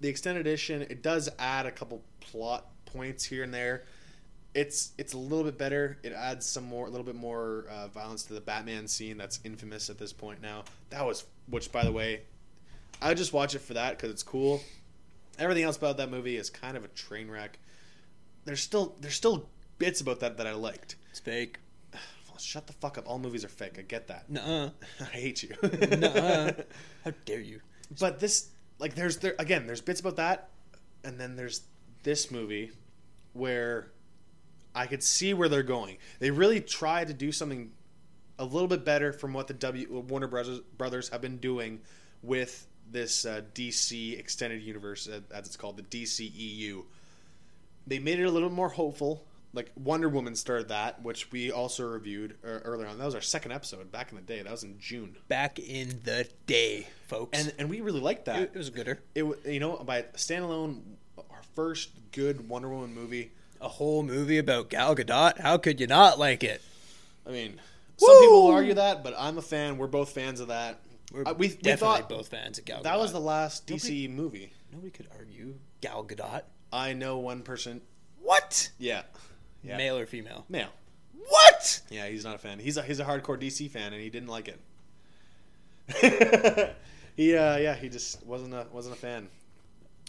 the 0.00 0.08
extended 0.08 0.40
edition 0.44 0.82
it 0.82 1.00
does 1.00 1.28
add 1.38 1.66
a 1.66 1.70
couple 1.70 2.02
plot 2.18 2.66
points 2.86 3.22
here 3.24 3.44
and 3.44 3.54
there, 3.54 3.84
it's 4.52 4.94
it's 4.98 5.12
a 5.12 5.18
little 5.18 5.44
bit 5.44 5.58
better. 5.58 5.96
It 6.02 6.12
adds 6.12 6.44
some 6.44 6.64
more, 6.64 6.88
a 6.88 6.90
little 6.90 7.06
bit 7.06 7.14
more 7.14 7.66
uh, 7.70 7.86
violence 7.86 8.24
to 8.24 8.34
the 8.34 8.40
Batman 8.40 8.88
scene 8.88 9.16
that's 9.16 9.38
infamous 9.44 9.90
at 9.90 9.98
this 9.98 10.12
point 10.12 10.42
now. 10.42 10.64
That 10.90 11.06
was, 11.06 11.24
which 11.48 11.70
by 11.70 11.84
the 11.84 11.92
way, 11.92 12.22
I 13.02 13.14
just 13.14 13.32
watch 13.32 13.54
it 13.54 13.60
for 13.60 13.74
that 13.74 13.96
because 13.96 14.10
it's 14.10 14.22
cool. 14.22 14.62
Everything 15.38 15.64
else 15.64 15.76
about 15.76 15.96
that 15.96 16.10
movie 16.10 16.36
is 16.36 16.50
kind 16.50 16.76
of 16.76 16.84
a 16.84 16.88
train 16.88 17.30
wreck. 17.30 17.58
There's 18.44 18.60
still 18.60 18.94
there's 19.00 19.14
still 19.14 19.48
bits 19.78 20.00
about 20.00 20.20
that 20.20 20.36
that 20.36 20.46
I 20.46 20.52
liked. 20.52 20.96
it's 21.10 21.20
fake. 21.20 21.58
Well, 22.28 22.38
shut 22.38 22.66
the 22.66 22.72
fuck 22.72 22.96
up. 22.96 23.06
All 23.06 23.18
movies 23.18 23.44
are 23.44 23.48
fake. 23.48 23.78
I 23.78 23.82
get 23.82 24.08
that. 24.08 24.30
Nuh-uh. 24.30 24.70
I 25.00 25.04
hate 25.04 25.42
you. 25.42 25.54
Nuh-uh. 25.62 26.52
How 27.04 27.12
dare 27.26 27.40
you? 27.40 27.60
But 28.00 28.20
this, 28.20 28.48
like, 28.78 28.94
there's 28.94 29.18
there 29.18 29.34
again. 29.38 29.66
There's 29.66 29.82
bits 29.82 30.00
about 30.00 30.16
that, 30.16 30.48
and 31.04 31.20
then 31.20 31.36
there's 31.36 31.60
this 32.04 32.30
movie 32.30 32.70
where 33.34 33.90
I 34.74 34.86
could 34.86 35.02
see 35.02 35.34
where 35.34 35.50
they're 35.50 35.62
going. 35.62 35.98
They 36.20 36.30
really 36.30 36.62
tried 36.62 37.08
to 37.08 37.12
do 37.14 37.32
something 37.32 37.72
a 38.38 38.44
little 38.46 38.68
bit 38.68 38.82
better 38.82 39.12
from 39.12 39.34
what 39.34 39.46
the 39.46 39.54
W 39.54 40.00
Warner 40.08 40.26
Brothers 40.26 40.60
brothers 40.78 41.10
have 41.10 41.20
been 41.20 41.36
doing 41.36 41.80
with 42.22 42.66
this 42.92 43.24
uh, 43.24 43.40
DC 43.54 44.18
extended 44.18 44.62
universe, 44.62 45.08
uh, 45.08 45.20
as 45.34 45.46
it's 45.46 45.56
called, 45.56 45.76
the 45.76 45.82
DCEU. 45.82 46.84
They 47.86 47.98
made 47.98 48.20
it 48.20 48.24
a 48.24 48.30
little 48.30 48.50
more 48.50 48.68
hopeful. 48.68 49.24
Like 49.54 49.70
Wonder 49.76 50.08
Woman 50.08 50.34
started 50.34 50.68
that, 50.68 51.02
which 51.02 51.30
we 51.30 51.50
also 51.52 51.84
reviewed 51.84 52.36
uh, 52.42 52.48
earlier 52.64 52.86
on. 52.86 52.96
That 52.98 53.04
was 53.04 53.14
our 53.14 53.20
second 53.20 53.52
episode 53.52 53.92
back 53.92 54.10
in 54.10 54.16
the 54.16 54.22
day. 54.22 54.40
That 54.40 54.50
was 54.50 54.62
in 54.62 54.78
June, 54.78 55.16
Back 55.28 55.58
in 55.58 56.00
the 56.04 56.26
day, 56.46 56.86
folks. 57.06 57.38
and 57.38 57.52
and 57.58 57.68
we 57.68 57.82
really 57.82 58.00
liked 58.00 58.24
that. 58.26 58.40
it, 58.40 58.50
it 58.54 58.58
was 58.58 58.68
a 58.68 58.70
gooder. 58.70 59.00
It 59.14 59.24
you 59.44 59.60
know 59.60 59.76
by 59.76 60.02
standalone, 60.14 60.80
our 61.18 61.42
first 61.54 61.90
good 62.12 62.48
Wonder 62.48 62.68
Woman 62.70 62.94
movie. 62.94 63.32
A 63.60 63.68
whole 63.68 64.02
movie 64.02 64.38
about 64.38 64.70
Gal 64.70 64.96
Gadot. 64.96 65.38
How 65.38 65.56
could 65.58 65.80
you 65.80 65.86
not 65.86 66.18
like 66.18 66.42
it? 66.42 66.62
I 67.26 67.30
mean, 67.30 67.60
some 67.96 68.20
people 68.20 68.44
will 68.46 68.52
argue 68.52 68.74
that, 68.74 69.04
but 69.04 69.14
I'm 69.18 69.36
a 69.38 69.42
fan. 69.42 69.76
We're 69.78 69.86
both 69.86 70.10
fans 70.12 70.40
of 70.40 70.48
that. 70.48 70.80
We're 71.12 71.22
Uh, 71.26 71.32
we 71.34 71.48
we 71.48 71.54
definitely 71.54 71.76
thought 71.98 72.08
both 72.08 72.28
fans 72.28 72.58
of 72.58 72.64
Gal 72.64 72.80
Gadot. 72.80 72.84
that 72.84 72.98
was 72.98 73.12
the 73.12 73.20
last 73.20 73.66
DC 73.66 74.08
movie. 74.10 74.52
nobody 74.72 74.90
could 74.90 75.08
argue 75.18 75.54
Gal 75.80 76.04
Gadot. 76.04 76.42
I 76.72 76.92
know 76.94 77.18
one 77.18 77.42
person. 77.42 77.82
What? 78.20 78.70
Yeah, 78.78 79.02
yeah, 79.62 79.76
Male 79.76 79.98
or 79.98 80.06
female? 80.06 80.46
male. 80.48 80.70
What? 81.28 81.82
Yeah, 81.90 82.08
he's 82.08 82.24
not 82.24 82.34
a 82.34 82.38
fan. 82.38 82.58
He's 82.58 82.76
a 82.76 82.82
he's 82.82 82.98
a 83.00 83.04
hardcore 83.04 83.38
DC 83.40 83.70
fan, 83.70 83.92
and 83.92 84.00
he 84.02 84.10
didn't 84.10 84.28
like 84.28 84.48
it. 84.48 84.58
he 87.16 87.36
uh, 87.36 87.56
yeah, 87.58 87.74
he 87.74 87.88
just 87.88 88.24
wasn't 88.24 88.54
a 88.54 88.66
wasn't 88.72 88.94
a 88.94 88.98
fan 88.98 89.28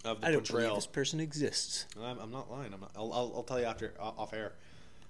of 0.05 0.22
the 0.22 0.27
I 0.27 0.31
don't 0.31 0.39
believe 0.48 0.48
portrayal. 0.50 0.75
this 0.75 0.88
person 0.88 1.19
exists. 1.19 1.86
I'm, 2.01 2.19
I'm 2.19 2.31
not 2.31 2.51
lying. 2.51 2.74
I'm 2.74 2.79
not, 2.81 2.91
I'll, 2.95 3.12
I'll 3.13 3.31
I'll 3.36 3.43
tell 3.43 3.60
you 3.60 3.65
after 3.65 3.93
off 4.00 4.33
air. 4.33 4.53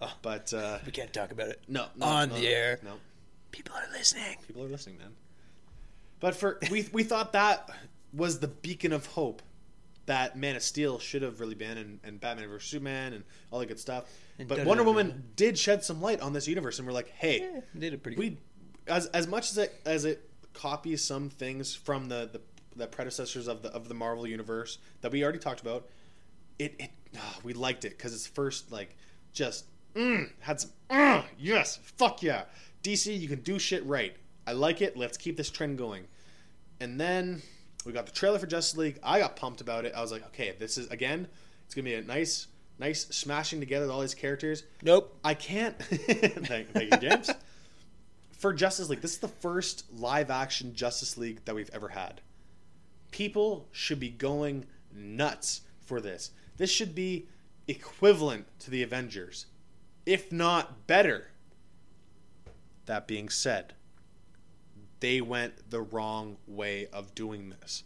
Oh. 0.02 0.12
But 0.22 0.54
uh, 0.54 0.80
We 0.86 0.92
can't 0.92 1.14
talk 1.14 1.32
about 1.32 1.48
it. 1.50 1.62
no, 1.68 1.86
no, 1.96 2.06
On 2.06 2.30
no, 2.30 2.36
the 2.36 2.48
air. 2.48 2.80
No, 2.84 2.94
People 3.52 3.76
are 3.76 3.86
listening. 3.94 4.38
people 4.48 4.64
are 4.64 4.68
listening, 4.68 4.98
man. 4.98 5.12
But 6.24 6.36
for 6.36 6.58
we 6.72 6.88
we 6.94 7.04
thought 7.04 7.34
that 7.34 7.70
was 8.14 8.40
the 8.40 8.48
beacon 8.48 8.94
of 8.94 9.08
hope 9.08 9.42
that 10.06 10.38
Man 10.38 10.56
of 10.56 10.64
Steel 10.64 10.98
should 10.98 11.22
have 11.22 11.42
really 11.42 11.54
been, 11.54 11.78
and, 11.78 12.00
and 12.02 12.18
Batman 12.18 12.48
vs 12.48 12.70
Superman, 12.70 13.12
and 13.12 13.26
all 13.52 13.60
that 13.60 13.66
good 13.66 13.78
stuff. 13.78 14.06
And 14.40 14.48
but. 14.48 14.64
Wonder 14.64 14.86
Woman 14.86 15.26
did 15.36 15.60
shed 15.60 15.84
some 15.84 16.02
light 16.02 16.22
on 16.22 16.32
this 16.32 16.48
universe, 16.48 16.80
and 16.80 16.88
we're 16.88 16.94
like, 16.94 17.10
hey, 17.10 17.42
Yeah, 17.42 17.60
did 17.78 18.02
pretty 18.02 18.18
we 18.18 18.30
good. 18.30 18.38
as 18.88 19.08
as 19.08 19.28
much 19.28 19.52
as 19.52 19.58
it 19.58 19.74
as 19.86 20.06
it 20.06 20.30
copies 20.54 21.04
some 21.04 21.30
things 21.30 21.76
from 21.76 22.08
the 22.08 22.30
the, 22.32 22.40
the 22.78 22.88
predecessors 22.88 23.50
of 23.50 23.62
the 23.62 23.74
of 23.74 23.90
the 23.90 23.94
Marvel 23.94 24.26
universe 24.26 24.78
that 25.02 25.12
we 25.12 25.24
already 25.26 25.40
talked 25.40 25.60
about, 25.60 25.90
it 26.58 26.74
it 26.80 26.92
ah, 27.18 27.40
we 27.44 27.52
liked 27.52 27.84
it 27.84 27.98
because 27.98 28.14
it's 28.14 28.28
first 28.28 28.72
like 28.72 28.96
just 29.34 29.66
mm, 29.94 30.30
had 30.40 30.62
some 30.62 30.72
ah, 30.90 31.26
yes 31.38 31.80
fuck 31.98 32.24
yeah 32.24 32.46
DC 32.82 33.20
you 33.20 33.28
can 33.28 33.42
do 33.42 33.60
shit 33.60 33.86
right 33.86 34.16
I 34.46 34.54
like 34.54 34.82
it 34.82 34.98
let's 34.98 35.18
keep 35.18 35.38
this 35.38 35.50
trend 35.50 35.78
going, 35.78 36.06
and 36.80 37.00
then 37.00 37.42
we 37.86 37.92
got 37.92 38.06
the 38.06 38.12
trailer 38.12 38.40
for 38.40 38.48
Justice 38.48 38.78
League 38.78 39.00
I 39.04 39.20
got 39.20 39.36
pumped 39.36 39.62
about 39.62 39.86
it 39.86 39.94
I 39.96 40.02
was 40.02 40.12
like 40.12 40.26
okay 40.28 40.56
this 40.58 40.78
is 40.78 40.88
again 40.90 41.28
it's 41.66 41.76
gonna 41.76 41.86
be 41.86 41.96
a 41.96 42.02
nice 42.02 42.48
nice 42.80 43.06
smashing 43.08 43.60
together 43.60 43.86
of 43.86 43.92
all 43.92 44.02
these 44.02 44.16
characters 44.16 44.64
Nope. 44.82 45.18
I 45.24 45.34
can't. 45.34 45.78
thank, 45.80 46.72
thank 46.72 46.92
you, 46.92 46.98
James. 46.98 47.32
For 48.38 48.52
Justice 48.54 48.90
League, 48.90 49.02
this 49.02 49.14
is 49.14 49.20
the 49.20 49.30
first 49.30 49.86
live 49.94 50.30
action 50.30 50.76
Justice 50.76 51.18
League 51.18 51.46
that 51.46 51.56
we've 51.56 51.70
ever 51.74 51.90
had. 51.90 52.20
People 53.12 53.70
should 53.72 54.00
be 54.00 54.10
going 54.10 54.66
nuts 54.94 55.62
for 55.86 56.02
this. 56.02 56.32
This 56.58 56.70
should 56.70 56.94
be 56.94 57.28
equivalent 57.68 58.48
to 58.60 58.70
the 58.70 58.84
Avengers, 58.84 59.46
if 60.06 60.32
not 60.32 60.88
better. 60.88 61.30
That 62.86 63.08
being 63.08 63.30
said, 63.30 63.74
they 65.04 65.20
went 65.20 65.70
the 65.70 65.82
wrong 65.82 66.38
way 66.48 66.88
of 66.94 67.14
doing 67.14 67.54
this. 67.60 67.84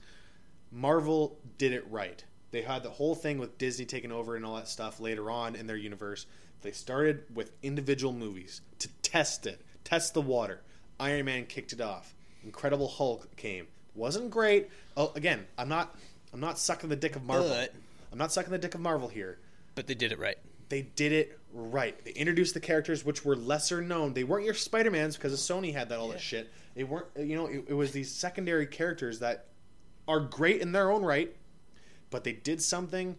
Marvel 0.71 1.39
did 1.57 1.71
it 1.71 1.83
right. 1.89 2.23
They 2.51 2.61
had 2.61 2.83
the 2.83 2.91
whole 2.91 3.15
thing 3.15 3.39
with 3.39 3.57
Disney 3.57 3.85
taking 3.85 4.11
over 4.11 4.35
and 4.35 4.45
all 4.45 4.55
that 4.55 4.67
stuff 4.67 4.99
later 4.99 5.31
on 5.31 5.55
in 5.55 5.65
their 5.65 5.77
universe. 5.77 6.27
They 6.61 6.69
started 6.71 7.23
with 7.33 7.53
individual 7.63 8.13
movies 8.13 8.61
to 8.77 8.87
test 9.01 9.47
it, 9.47 9.61
test 9.83 10.13
the 10.13 10.21
water. 10.21 10.61
Iron 10.99 11.25
Man 11.25 11.47
kicked 11.47 11.73
it 11.73 11.81
off. 11.81 12.13
Incredible 12.43 12.87
Hulk 12.87 13.35
came. 13.35 13.65
Wasn't 13.95 14.29
great. 14.29 14.69
Oh, 14.95 15.11
again, 15.15 15.47
I'm 15.57 15.69
not 15.69 15.95
I'm 16.31 16.39
not 16.39 16.59
sucking 16.59 16.89
the 16.89 16.95
dick 16.95 17.15
of 17.15 17.23
Marvel. 17.23 17.49
But- 17.49 17.73
I'm 18.11 18.19
not 18.19 18.31
sucking 18.31 18.51
the 18.51 18.59
dick 18.59 18.75
of 18.75 18.81
Marvel 18.81 19.07
here. 19.07 19.39
But 19.73 19.87
they 19.87 19.95
did 19.95 20.11
it 20.11 20.19
right. 20.19 20.37
They 20.69 20.83
did 20.83 21.13
it 21.13 21.39
right. 21.51 21.97
They 22.05 22.11
introduced 22.11 22.53
the 22.53 22.59
characters 22.59 23.03
which 23.03 23.25
were 23.25 23.35
lesser 23.35 23.81
known. 23.81 24.13
They 24.13 24.23
weren't 24.23 24.45
your 24.45 24.53
Spider 24.53 24.91
Mans 24.91 25.15
because 25.15 25.33
Sony 25.39 25.73
had 25.73 25.89
that 25.89 25.97
all 25.97 26.09
that 26.09 26.21
shit. 26.21 26.51
They 26.77 26.83
weren't. 26.83 27.07
You 27.17 27.35
know, 27.35 27.47
it, 27.47 27.65
it 27.69 27.73
was 27.73 27.91
these 27.91 28.11
secondary 28.11 28.67
characters 28.67 29.17
that 29.19 29.47
are 30.07 30.19
great 30.19 30.61
in 30.61 30.73
their 30.73 30.91
own 30.91 31.03
right, 31.03 31.35
but 32.11 32.23
they 32.23 32.33
did 32.33 32.61
something 32.61 33.17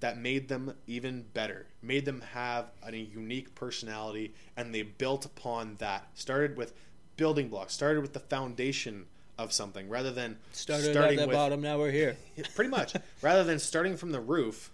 that 0.00 0.18
made 0.18 0.48
them 0.48 0.74
even 0.86 1.24
better. 1.32 1.66
Made 1.80 2.04
them 2.04 2.20
have 2.20 2.66
a 2.86 2.94
unique 2.94 3.54
personality, 3.54 4.34
and 4.58 4.74
they 4.74 4.82
built 4.82 5.24
upon 5.24 5.76
that. 5.78 6.06
Started 6.12 6.58
with 6.58 6.74
building 7.16 7.48
blocks. 7.48 7.72
Started 7.72 8.02
with 8.02 8.12
the 8.12 8.20
foundation 8.20 9.06
of 9.38 9.54
something 9.54 9.88
rather 9.88 10.10
than 10.10 10.36
Started 10.52 10.92
starting 10.92 11.18
at 11.18 11.22
the 11.22 11.28
with 11.28 11.34
bottom, 11.34 11.62
now 11.62 11.78
we're 11.78 11.90
here. 11.90 12.16
pretty 12.54 12.70
much 12.70 12.94
rather 13.22 13.42
than 13.42 13.58
starting 13.58 13.96
from 13.96 14.12
the 14.12 14.20
roof 14.20 14.70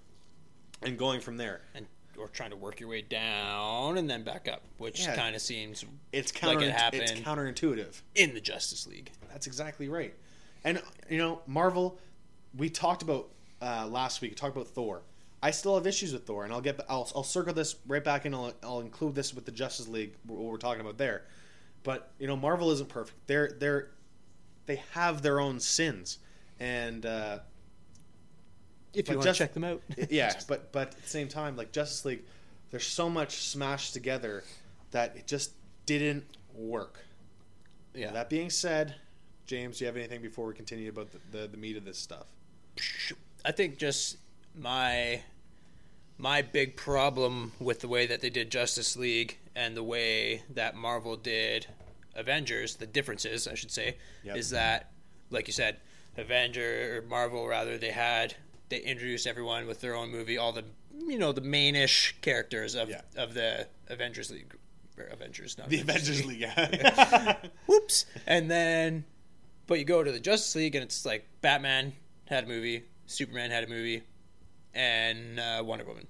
and 0.82 0.98
going 0.98 1.20
from 1.20 1.36
there. 1.36 1.60
And 1.72 1.86
or 2.18 2.28
trying 2.28 2.50
to 2.50 2.56
work 2.56 2.80
your 2.80 2.88
way 2.88 3.02
down 3.02 3.98
and 3.98 4.08
then 4.08 4.22
back 4.22 4.48
up, 4.48 4.62
which 4.78 5.00
Yeah. 5.00 5.14
kind 5.16 5.34
of 5.34 5.42
seems 5.42 5.84
It's 6.12 6.32
Like 6.42 6.58
counter. 6.60 6.66
it 6.66 6.94
it's 6.94 7.12
counterintuitive. 7.12 8.00
in 8.14 8.34
the 8.34 8.40
Justice 8.40 8.86
League. 8.86 9.10
That's 9.30 9.46
exactly 9.46 9.88
right. 9.88 10.14
And 10.64 10.82
you 11.10 11.18
know, 11.18 11.42
Marvel. 11.46 11.98
We 12.56 12.70
talked 12.70 13.02
about 13.02 13.30
uh, 13.60 13.86
last 13.88 14.20
week. 14.20 14.30
We 14.30 14.34
talked 14.36 14.54
about 14.56 14.68
Thor. 14.68 15.02
I 15.42 15.50
still 15.50 15.74
have 15.74 15.86
issues 15.88 16.12
with 16.12 16.24
Thor, 16.24 16.44
and 16.44 16.52
I'll 16.52 16.60
get. 16.60 16.80
I'll, 16.88 17.10
I'll 17.16 17.24
circle 17.24 17.52
this 17.52 17.74
right 17.86 18.02
back, 18.02 18.24
and 18.26 18.34
I'll, 18.34 18.52
I'll 18.62 18.80
include 18.80 19.14
this 19.16 19.34
with 19.34 19.44
the 19.44 19.50
Justice 19.52 19.88
League. 19.88 20.14
What 20.24 20.38
we're 20.38 20.56
talking 20.56 20.80
about 20.80 20.96
there. 20.96 21.24
But 21.82 22.12
you 22.18 22.26
know, 22.28 22.36
Marvel 22.36 22.70
isn't 22.70 22.88
perfect. 22.88 23.18
They're 23.26 23.56
they're 23.58 23.90
they 24.66 24.76
have 24.92 25.20
their 25.22 25.40
own 25.40 25.58
sins, 25.60 26.18
and 26.60 27.04
uh, 27.04 27.40
If 28.94 29.08
you 29.08 29.14
want 29.16 29.22
to 29.24 29.28
just- 29.30 29.38
check 29.38 29.54
them 29.54 29.64
out, 29.64 29.82
yeah, 30.10 30.32
but 30.48 30.72
but 30.72 30.88
at 30.94 31.02
the 31.02 31.08
same 31.08 31.28
time, 31.28 31.56
like 31.56 31.72
Justice 31.72 32.04
League, 32.04 32.22
there's 32.70 32.86
so 32.86 33.08
much 33.10 33.36
smashed 33.48 33.92
together 33.94 34.44
that 34.92 35.16
it 35.16 35.26
just 35.26 35.52
didn't 35.86 36.24
work. 36.54 37.04
yeah. 37.94 38.12
That 38.12 38.30
being 38.30 38.48
said, 38.50 38.94
James, 39.46 39.78
do 39.78 39.84
you 39.84 39.86
have 39.86 39.96
anything 39.96 40.22
before 40.22 40.46
we 40.46 40.54
continue 40.54 40.88
about 40.88 41.08
the, 41.10 41.18
the, 41.38 41.46
the 41.48 41.56
meat 41.56 41.76
of 41.76 41.84
this 41.84 41.98
stuff? 41.98 42.26
I 43.44 43.52
think 43.52 43.78
just 43.78 44.16
my 44.56 45.22
my 46.16 46.42
big 46.42 46.76
problem 46.76 47.52
with 47.58 47.80
the 47.80 47.88
way 47.88 48.06
that 48.06 48.20
they 48.20 48.30
did 48.30 48.50
Justice 48.50 48.96
League 48.96 49.36
and 49.56 49.76
the 49.76 49.82
way 49.82 50.42
that 50.54 50.76
Marvel 50.76 51.16
did 51.16 51.66
Avengers, 52.14 52.76
the 52.76 52.86
differences 52.86 53.48
I 53.48 53.54
should 53.54 53.72
say, 53.72 53.96
Yep. 54.22 54.36
is 54.36 54.50
that 54.50 54.90
like 55.30 55.46
you 55.48 55.52
said, 55.52 55.78
Avenger 56.16 56.98
or 56.98 57.02
Marvel 57.08 57.46
rather, 57.48 57.76
they 57.78 57.90
had 57.90 58.34
they 58.74 58.80
introduced 58.84 59.26
everyone 59.26 59.66
with 59.66 59.80
their 59.80 59.94
own 59.94 60.10
movie, 60.10 60.36
all 60.38 60.52
the 60.52 60.64
you 61.06 61.18
know 61.18 61.32
the 61.32 61.40
mainish 61.40 62.12
characters 62.20 62.74
of 62.74 62.88
Yeah. 62.90 63.02
of 63.16 63.34
the 63.34 63.66
Avengers 63.88 64.30
League, 64.30 64.54
Avengers, 65.10 65.56
not 65.58 65.68
The 65.68 65.80
Avengers 65.80 66.24
League. 66.24 66.40
yeah. 66.40 67.36
Whoops. 67.66 68.06
And 68.26 68.50
then, 68.50 69.04
but 69.66 69.78
you 69.78 69.84
go 69.84 70.02
to 70.02 70.10
the 70.12 70.20
Justice 70.20 70.54
League, 70.56 70.74
and 70.74 70.82
it's 70.84 71.04
like 71.04 71.26
Batman 71.40 71.92
had 72.26 72.44
a 72.44 72.46
movie, 72.46 72.84
Superman 73.06 73.50
had 73.50 73.64
a 73.64 73.68
movie, 73.68 74.02
and 74.74 75.38
uh, 75.38 75.62
Wonder 75.64 75.84
Woman. 75.84 76.06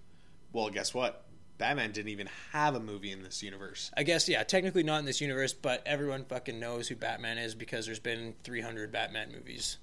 well, 0.53 0.71
guess 0.71 0.95
what? 0.95 1.21
Batman 1.57 1.93
didn't 1.93 2.09
even 2.11 2.29
have 2.53 2.75
a 2.75 2.81
movie 2.81 3.13
in 3.13 3.23
this 3.23 3.41
universe. 3.43 3.91
I 3.97 4.03
guess, 4.03 4.29
yeah, 4.29 4.43
technically 4.43 4.83
not 4.83 4.99
in 4.99 5.05
this 5.05 5.21
universe, 5.21 5.53
but 5.53 5.83
everyone 5.87 6.25
fucking 6.25 6.59
knows 6.59 6.89
who 6.89 6.97
Batman 6.97 7.39
is 7.39 7.55
because 7.55 7.87
there's 7.87 8.01
been 8.01 8.35
300 8.43 8.91
Batman 8.91 9.31
movies. 9.33 9.79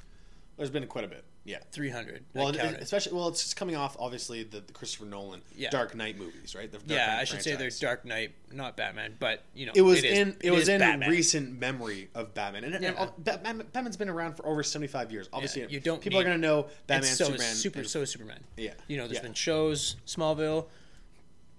There's 0.57 0.69
been 0.69 0.85
quite 0.87 1.05
a 1.05 1.07
bit. 1.07 1.23
Yeah. 1.43 1.57
300. 1.71 2.23
Well, 2.35 2.49
it- 2.49 2.57
especially 2.81 3.13
well, 3.13 3.27
it's 3.27 3.41
just 3.41 3.55
coming 3.55 3.75
off 3.75 3.97
obviously 3.99 4.43
the, 4.43 4.59
the 4.61 4.73
Christopher 4.73 5.05
Nolan 5.05 5.41
Yeah. 5.55 5.71
Dark 5.71 5.95
Knight 5.95 6.19
movies, 6.19 6.53
right? 6.55 6.71
Yeah, 6.85 7.07
Knight 7.07 7.19
I 7.19 7.23
should 7.23 7.41
say 7.41 7.55
they're 7.55 7.71
Dark 7.79 8.05
Knight, 8.05 8.35
not 8.51 8.77
Batman, 8.77 9.15
but 9.19 9.43
you 9.55 9.65
know, 9.65 9.71
It 9.75 9.81
was 9.81 9.97
is- 9.99 10.03
in 10.03 10.37
it, 10.41 10.51
was 10.51 10.69
in 10.69 10.79
Batman. 10.79 11.09
recent 11.09 11.59
memory 11.59 12.09
of 12.13 12.35
Batman, 12.35 12.63
and, 12.65 12.75
and 12.75 12.83
Yeah. 12.83 12.93
all- 12.93 13.15
Batman, 13.17 13.65
Batman's 13.73 13.97
been 13.97 14.09
around 14.09 14.35
for 14.35 14.45
over 14.45 14.61
seventy 14.61 14.87
five 14.87 15.11
years. 15.11 15.29
Obviously, 15.33 15.65
you 15.67 15.79
don't 15.79 15.99
people 16.01 16.19
are 16.19 16.23
going 16.23 16.39
to 16.39 16.41
know 16.47 16.67
Batman, 16.85 17.11
so 17.11 17.25
Superman, 17.25 17.55
super, 17.55 17.79
and- 17.79 17.89
so 17.89 18.05
Superman. 18.05 18.43
Yeah. 18.57 18.73
You 18.87 18.97
know, 18.97 19.07
there's 19.07 19.17
Yeah. 19.17 19.23
been 19.23 19.33
shows, 19.33 19.95
Smallville. 20.05 20.67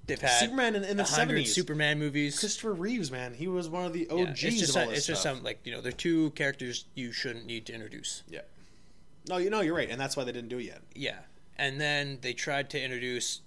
They've 0.06 0.20
had 0.20 0.30
Superman 0.40 0.74
in, 0.74 0.84
in 0.84 0.96
the 0.96 1.04
seventies. 1.04 1.54
Superman 1.54 1.98
movies. 1.98 2.38
Christopher 2.38 2.72
Reeves, 2.74 3.10
man, 3.12 3.34
he 3.34 3.46
was 3.48 3.68
one 3.68 3.84
of 3.84 3.92
the 3.92 4.08
OGs 4.10 4.42
Yeah, 4.42 4.48
it's 4.50 4.60
just 4.60 4.72
some, 4.72 4.90
it's 4.90 5.06
just 5.06 5.22
some 5.22 5.42
like 5.44 5.60
you 5.64 5.72
know 5.72 5.80
they're 5.80 5.92
two 5.92 6.30
characters 6.30 6.84
you 6.94 7.12
shouldn't 7.12 7.46
need 7.46 7.66
to 7.66 7.72
introduce. 7.72 8.22
Yeah. 8.28 8.40
No, 9.28 9.36
you 9.36 9.50
know 9.50 9.60
you're 9.60 9.74
right, 9.74 9.90
and 9.90 10.00
that's 10.00 10.16
why 10.16 10.24
they 10.24 10.32
didn't 10.32 10.48
do 10.48 10.58
it 10.58 10.64
yet. 10.64 10.82
Yeah, 10.94 11.18
and 11.56 11.80
then 11.80 12.18
they 12.20 12.32
tried 12.32 12.70
to 12.70 12.82
introduce 12.82 13.40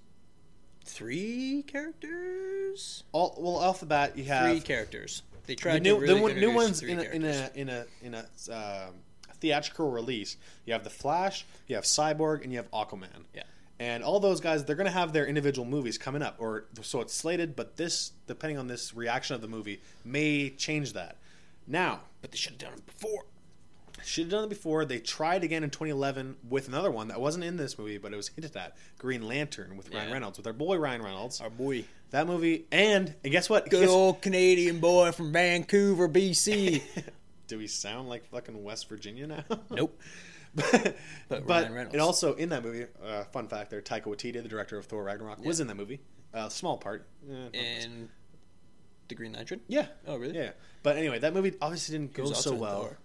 three 0.86 1.64
characters. 1.68 3.04
All 3.12 3.36
well, 3.38 3.58
off 3.58 3.80
the 3.80 3.86
bat, 3.86 4.18
you 4.18 4.26
have 4.26 4.50
three 4.50 4.62
characters. 4.62 5.24
They 5.48 5.54
the 5.54 5.62
tried 5.62 5.84
new, 5.84 5.96
to 5.96 6.02
really 6.02 6.14
the 6.16 6.22
one- 6.22 6.40
new 6.40 6.52
ones 6.52 6.82
in 6.82 7.00
a, 7.00 7.04
in 7.04 7.26
a 7.26 7.50
in 7.56 7.70
a 7.70 7.86
in 8.02 8.14
a 8.14 8.26
um, 8.52 8.96
theatrical 9.36 9.92
release. 9.92 10.38
You 10.66 10.74
have 10.74 10.84
the 10.84 10.90
Flash, 10.90 11.46
you 11.68 11.76
have 11.76 11.86
Cyborg, 11.86 12.44
and 12.44 12.52
you 12.52 12.58
have 12.58 12.72
Aquaman. 12.72 13.26
Yeah. 13.34 13.44
And 13.78 14.04
all 14.04 14.22
those 14.22 14.40
guys, 14.40 14.64
they're 14.64 14.78
going 14.78 14.86
to 14.86 14.92
have 14.92 15.12
their 15.12 15.28
individual 15.28 15.68
movies 15.68 15.98
coming 15.98 16.22
up, 16.22 16.36
or 16.40 16.66
so 16.82 17.02
it's 17.02 17.14
slated. 17.14 17.56
But 17.58 17.76
this, 17.76 18.14
depending 18.26 18.58
on 18.58 18.68
this 18.68 18.94
reaction 18.96 19.36
of 19.36 19.42
the 19.42 19.50
movie, 19.50 19.82
may 20.06 20.50
change 20.50 20.94
that. 20.94 21.18
Now, 21.68 22.02
but 22.22 22.32
they 22.32 22.38
should 22.38 22.54
have 22.54 22.60
done 22.60 22.74
it 22.74 22.86
before. 22.86 23.26
Should 24.06 24.24
have 24.26 24.32
done 24.32 24.44
it 24.46 24.50
before. 24.50 24.86
They 24.86 25.00
tried 25.00 25.44
again 25.44 25.64
in 25.64 25.70
2011 25.70 26.38
with 26.50 26.68
another 26.68 26.92
one 26.92 27.08
that 27.10 27.20
wasn't 27.20 27.44
in 27.46 27.58
this 27.58 27.78
movie, 27.78 27.98
but 27.98 28.14
it 28.14 28.16
was 28.16 28.28
hinted 28.30 28.56
at: 28.56 28.78
Green 28.98 29.28
Lantern 29.28 29.76
with 29.78 29.94
Ryan 29.94 30.08
Yeah. 30.08 30.14
Reynolds, 30.14 30.38
with 30.38 30.48
our 30.48 30.54
boy 30.54 30.78
Ryan 30.78 31.02
Reynolds. 31.02 31.42
Our 31.42 31.50
boy, 31.50 31.86
That 32.12 32.28
movie, 32.28 32.66
and 32.72 33.14
and 33.24 33.32
guess 33.32 33.50
what? 33.50 33.70
good 33.70 33.82
Guess- 33.82 33.90
old 33.90 34.22
Canadian 34.22 34.80
boy 34.80 35.12
from 35.12 35.32
Vancouver, 35.34 36.08
BC. 36.08 36.82
Do 37.48 37.58
we 37.60 37.68
sound 37.68 38.10
like 38.10 38.26
fucking 38.30 38.64
West 38.64 38.90
Virginia 38.90 39.28
now? 39.28 39.44
nope. 39.70 40.00
but 40.56 40.96
But 41.46 41.72
Reynolds. 41.72 41.94
it 41.94 42.00
also 42.00 42.34
in 42.36 42.50
that 42.50 42.64
movie. 42.64 42.86
Uh, 43.04 43.24
fun 43.26 43.48
fact: 43.48 43.70
there, 43.72 43.82
Taika 43.82 44.04
Waititi, 44.06 44.42
the 44.42 44.48
director 44.48 44.78
of 44.78 44.86
Thor 44.86 45.04
Ragnarok, 45.04 45.44
was 45.44 45.60
in 45.60 45.68
that 45.68 45.76
movie. 45.76 46.00
A 46.34 46.50
small 46.50 46.78
part. 46.78 47.08
Much. 47.28 47.54
in 47.54 48.10
the 49.08 49.16
Green 49.16 49.34
Lantern. 49.34 49.62
yeah, 49.68 49.88
Oh, 50.08 50.18
really? 50.18 50.36
yeah. 50.36 50.52
But 50.82 50.98
anyway, 50.98 51.20
that 51.20 51.34
movie 51.34 51.54
obviously 51.62 51.98
didn't 51.98 52.14
go 52.14 52.32
so 52.34 52.54
well. 52.56 52.82
Thor. 52.82 52.98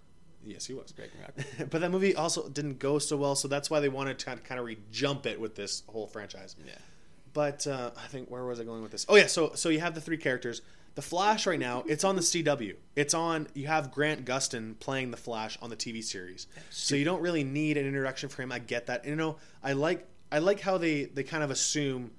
Yes, 0.44 0.66
he 0.66 0.74
was. 0.74 0.94
Ragnarok. 0.96 1.70
but 1.70 1.80
that 1.80 1.90
movie 1.90 2.14
also 2.14 2.48
didn't 2.48 2.78
go 2.78 2.98
so 2.98 3.16
well, 3.16 3.34
so 3.34 3.48
that's 3.48 3.70
why 3.70 3.80
they 3.80 3.88
wanted 3.88 4.18
to 4.20 4.36
kind 4.36 4.58
of 4.58 4.64
re-jump 4.64 5.26
it 5.26 5.40
with 5.40 5.54
this 5.54 5.82
whole 5.86 6.06
franchise. 6.06 6.56
Yeah. 6.64 6.72
But 7.32 7.66
uh, 7.66 7.90
I 7.96 8.06
think 8.08 8.30
where 8.30 8.44
was 8.44 8.60
I 8.60 8.64
going 8.64 8.82
with 8.82 8.90
this? 8.90 9.06
Oh 9.08 9.16
yeah, 9.16 9.26
so 9.26 9.52
so 9.54 9.68
you 9.68 9.80
have 9.80 9.94
the 9.94 10.00
three 10.00 10.16
characters. 10.16 10.62
The 10.96 11.02
Flash 11.02 11.46
right 11.46 11.58
now, 11.58 11.84
it's 11.86 12.02
on 12.02 12.16
the 12.16 12.22
CW. 12.22 12.74
It's 12.96 13.14
on. 13.14 13.46
You 13.54 13.68
have 13.68 13.92
Grant 13.92 14.24
Gustin 14.24 14.78
playing 14.80 15.12
the 15.12 15.16
Flash 15.16 15.56
on 15.62 15.70
the 15.70 15.76
TV 15.76 16.02
series, 16.02 16.48
so 16.70 16.96
you 16.96 17.04
don't 17.04 17.22
really 17.22 17.44
need 17.44 17.76
an 17.76 17.86
introduction 17.86 18.28
for 18.28 18.42
him. 18.42 18.50
I 18.50 18.58
get 18.58 18.86
that. 18.86 19.04
You 19.04 19.14
know, 19.14 19.36
I 19.62 19.74
like 19.74 20.08
I 20.32 20.40
like 20.40 20.60
how 20.60 20.78
they 20.78 21.04
they 21.04 21.22
kind 21.22 21.44
of 21.44 21.50
assume 21.50 22.10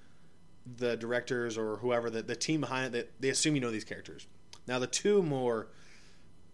the 0.78 0.96
directors 0.96 1.58
or 1.58 1.78
whoever 1.78 2.10
the, 2.10 2.22
the 2.22 2.36
team 2.36 2.62
behind 2.62 2.88
it 2.88 2.92
that 2.92 3.22
they 3.22 3.30
assume 3.30 3.56
you 3.56 3.62
know 3.62 3.72
these 3.72 3.84
characters. 3.84 4.28
Now 4.68 4.80
the 4.80 4.88
two 4.88 5.22
more, 5.22 5.68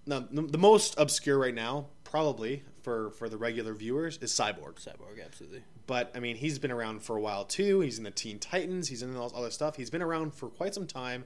now 0.08 0.26
the, 0.32 0.58
most 0.58 0.96
obscure 0.98 1.38
right 1.38 1.54
now 1.54 1.88
probably 2.04 2.64
for 2.82 3.12
for 3.12 3.30
the 3.30 3.38
regular 3.38 3.74
viewers 3.74 4.18
is 4.18 4.32
Cyborg. 4.32 4.76
Cyborg, 4.84 5.24
absolutely. 5.24 5.64
But 5.86 6.12
I 6.16 6.20
mean, 6.20 6.36
he's 6.36 6.60
been 6.60 6.72
around 6.72 7.04
for 7.04 7.18
a 7.18 7.22
while 7.22 7.46
too. 7.46 7.82
He's 7.82 7.98
in 7.98 8.04
the 8.04 8.12
Teen 8.12 8.40
Titans. 8.40 8.88
He's 8.88 9.04
in 9.04 9.16
all 9.16 9.30
this 9.30 9.38
other 9.38 9.52
stuff. 9.52 9.76
He's 9.76 9.90
been 9.90 10.02
around 10.02 10.34
for 10.34 10.50
quite 10.50 10.74
some 10.74 10.88
time, 10.88 11.26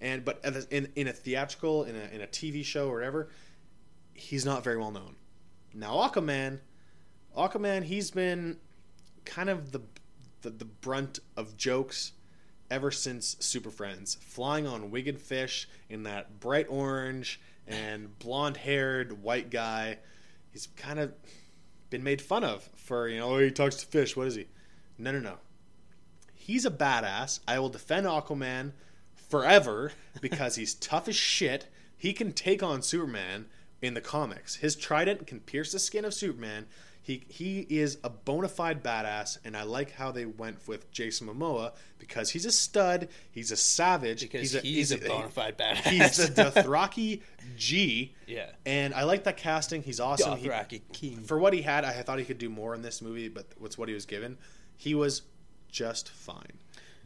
and 0.00 0.24
but 0.24 0.44
in 0.70 0.88
in 0.96 1.08
a 1.08 1.12
theatrical, 1.12 1.84
in 1.84 1.96
a 1.96 2.14
in 2.14 2.20
a 2.20 2.26
TV 2.26 2.64
show 2.64 2.88
or 2.88 2.94
whatever, 2.94 3.28
he's 4.14 4.44
not 4.44 4.64
very 4.64 4.76
well 4.76 4.90
known. 4.90 5.16
Now 5.74 5.96
Aquaman, 5.96 6.60
Aquaman, 7.36 7.84
he's 7.84 8.10
been 8.10 8.58
kind 9.24 9.50
of 9.50 9.72
the 9.72 9.80
the, 10.42 10.50
the 10.50 10.64
brunt 10.64 11.18
of 11.36 11.56
jokes 11.56 12.12
ever 12.70 12.90
since 12.90 13.36
Super 13.40 13.70
Friends, 13.70 14.14
flying 14.14 14.66
on 14.66 14.90
wicked 14.90 15.18
fish 15.18 15.68
in 15.88 16.04
that 16.04 16.38
bright 16.38 16.66
orange 16.68 17.40
and 17.70 18.18
blonde 18.18 18.58
haired 18.58 19.22
white 19.22 19.50
guy. 19.50 19.98
He's 20.52 20.66
kind 20.76 20.98
of 20.98 21.12
been 21.88 22.02
made 22.02 22.20
fun 22.22 22.44
of 22.44 22.68
for, 22.76 23.08
you 23.08 23.18
know, 23.18 23.36
oh, 23.36 23.38
he 23.38 23.50
talks 23.50 23.76
to 23.76 23.86
fish. 23.86 24.16
What 24.16 24.26
is 24.26 24.34
he? 24.34 24.46
No, 24.98 25.12
no, 25.12 25.20
no. 25.20 25.36
He's 26.34 26.64
a 26.64 26.70
badass. 26.70 27.40
I 27.46 27.58
will 27.58 27.68
defend 27.68 28.06
Aquaman 28.06 28.72
forever 29.28 29.92
because 30.20 30.56
he's 30.56 30.74
tough 30.74 31.08
as 31.08 31.16
shit. 31.16 31.66
He 31.96 32.12
can 32.12 32.32
take 32.32 32.62
on 32.62 32.82
Superman 32.82 33.46
in 33.82 33.94
the 33.94 34.00
comics. 34.00 34.56
His 34.56 34.76
trident 34.76 35.26
can 35.26 35.40
pierce 35.40 35.72
the 35.72 35.78
skin 35.78 36.04
of 36.04 36.14
Superman. 36.14 36.66
He 37.10 37.24
he 37.26 37.66
is 37.68 37.98
a 38.04 38.10
bona 38.10 38.48
fide 38.48 38.84
badass, 38.84 39.38
and 39.44 39.56
I 39.56 39.64
like 39.64 39.90
how 39.90 40.12
they 40.12 40.26
went 40.26 40.68
with 40.68 40.92
Jason 40.92 41.26
Momoa 41.26 41.72
because 41.98 42.30
he's 42.30 42.46
a 42.46 42.52
stud. 42.52 43.08
He's 43.32 43.50
a 43.50 43.56
savage. 43.56 44.20
Because 44.20 44.52
he's 44.52 44.62
he's, 44.62 44.92
a, 44.92 44.98
bona 44.98 45.28
fide 45.28 45.58
badass. 45.58 45.88
He's 45.88 46.16
the 46.16 46.42
Dothraki 46.42 47.22
G. 47.56 48.14
yeah. 48.28 48.50
And 48.64 48.94
I 48.94 49.02
like 49.02 49.24
that 49.24 49.36
casting. 49.36 49.82
He's 49.82 49.98
awesome. 49.98 50.38
He- 50.38 50.46
Dothraki 50.46 50.82
king. 50.92 51.22
for 51.24 51.36
what 51.36 51.52
he 51.52 51.62
had, 51.62 51.84
I 51.84 52.00
thought 52.02 52.20
he 52.20 52.24
could 52.24 52.38
do 52.38 52.48
more 52.48 52.76
in 52.76 52.82
this 52.82 53.02
movie, 53.02 53.28
but 53.28 53.46
what's 53.58 53.76
what 53.76 53.88
he 53.88 53.94
was 53.94 54.06
given, 54.06 54.38
he 54.76 54.94
was 54.94 55.22
just 55.68 56.10
fine. 56.10 56.58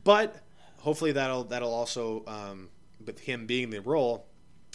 But 0.02 0.36
hopefully 0.80 1.12
that'll 1.12 1.44
that'll 1.44 1.72
also 1.72 2.24
um, 2.26 2.68
with 3.02 3.20
him 3.20 3.46
being 3.46 3.70
the 3.70 3.80
role, 3.80 4.26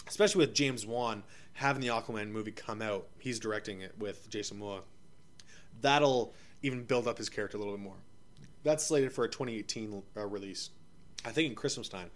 especially 0.08 0.44
with 0.44 0.54
James 0.54 0.84
Wan 0.84 1.22
having 1.52 1.82
the 1.82 1.88
Aquaman 1.88 2.30
movie 2.30 2.50
come 2.50 2.82
out, 2.82 3.06
he's 3.18 3.38
directing 3.38 3.80
it 3.80 3.94
with 3.98 4.28
Jason 4.28 4.58
Momoa. 4.58 4.80
That'll 5.80 6.34
even 6.62 6.84
build 6.84 7.08
up 7.08 7.18
his 7.18 7.28
character 7.28 7.56
a 7.56 7.60
little 7.60 7.74
bit 7.74 7.82
more. 7.82 7.96
That's 8.62 8.84
slated 8.84 9.12
for 9.12 9.24
a 9.24 9.28
2018 9.28 10.02
uh, 10.16 10.26
release, 10.26 10.70
I 11.24 11.30
think 11.30 11.48
in 11.48 11.54
Christmas 11.54 11.88
time. 11.88 12.10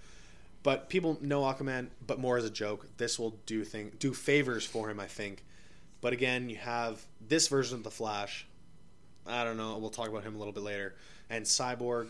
But 0.63 0.89
people 0.89 1.19
know 1.21 1.43
Aquaman, 1.43 1.89
but 2.07 2.19
more 2.19 2.39
as 2.39 2.45
a 2.45 2.51
joke. 2.51 2.87
This 2.97 3.19
will 3.19 3.39
do 3.47 3.65
thing 3.65 3.93
do 3.99 4.15
favors 4.15 4.65
for 4.65 4.91
him, 4.91 4.99
I 4.99 5.07
think. 5.07 5.45
But 6.01 6.13
again, 6.13 6.49
you 6.51 6.57
have 6.57 7.05
this 7.27 7.49
version 7.49 7.79
of 7.79 7.85
the 7.85 7.91
Flash. 7.91 8.47
I 9.27 9.45
don't 9.45 9.57
know. 9.57 9.77
We'll 9.79 9.91
talk 9.91 10.09
about 10.09 10.25
him 10.25 10.35
a 10.35 10.39
little 10.39 10.53
bit 10.53 10.63
later. 10.63 10.95
And 11.31 11.45
Cyborg. 11.45 12.09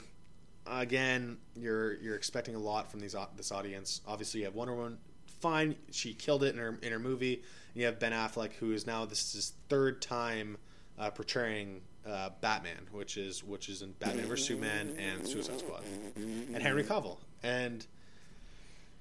Again, 0.66 1.36
you're 1.54 1.94
you're 1.94 2.16
expecting 2.16 2.54
a 2.54 2.58
lot 2.58 2.90
from 2.90 3.00
these 3.00 3.14
this 3.36 3.52
audience. 3.52 4.00
Obviously, 4.06 4.40
you 4.40 4.46
have 4.46 4.54
Wonder 4.54 4.74
Woman. 4.74 4.98
Fine, 5.40 5.76
she 5.90 6.14
killed 6.14 6.42
it 6.42 6.54
in 6.54 6.60
her 6.60 6.78
in 6.80 6.90
her 6.90 6.98
movie. 6.98 7.34
And 7.34 7.80
you 7.80 7.86
have 7.86 7.98
Ben 7.98 8.12
Affleck, 8.12 8.52
who 8.54 8.72
is 8.72 8.86
now 8.86 9.04
this 9.04 9.22
is 9.26 9.32
his 9.32 9.52
third 9.68 10.00
time 10.00 10.56
uh, 10.98 11.10
portraying 11.10 11.80
uh, 12.06 12.30
Batman, 12.40 12.86
which 12.92 13.16
is 13.16 13.42
which 13.42 13.68
is 13.68 13.82
in 13.82 13.92
Batman 13.92 14.26
vs 14.26 14.46
Superman 14.46 14.96
and 14.98 15.26
Suicide 15.26 15.58
Squad, 15.58 15.82
and 16.16 16.62
Henry 16.62 16.84
Cavill. 16.84 17.18
And 17.42 17.86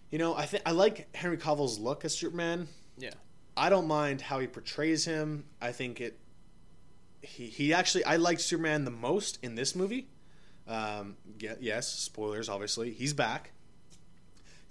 you 0.10 0.20
know, 0.20 0.36
I 0.36 0.46
think 0.46 0.64
I 0.66 0.72
like 0.72 1.16
Henry 1.16 1.38
Cavill's 1.38 1.80
look 1.80 2.06
as 2.06 2.16
Superman. 2.16 2.68
Yeah. 2.98 3.12
I 3.56 3.70
don't 3.70 3.88
mind 3.88 4.22
how 4.22 4.40
he 4.40 4.48
portrays 4.48 5.06
him. 5.06 5.46
I 5.62 5.72
think 5.72 6.02
it. 6.02 6.20
He 7.22 7.48
he 7.48 7.74
actually 7.74 8.06
I 8.06 8.18
liked 8.18 8.42
Superman 8.42 8.86
the 8.86 8.92
most 8.92 9.40
in 9.42 9.56
this 9.56 9.76
movie. 9.76 10.08
Um, 10.68 11.18
yeah, 11.40 11.56
yes, 11.60 11.88
spoilers. 11.88 12.50
Obviously, 12.50 12.92
he's 12.92 13.14
back. 13.14 13.52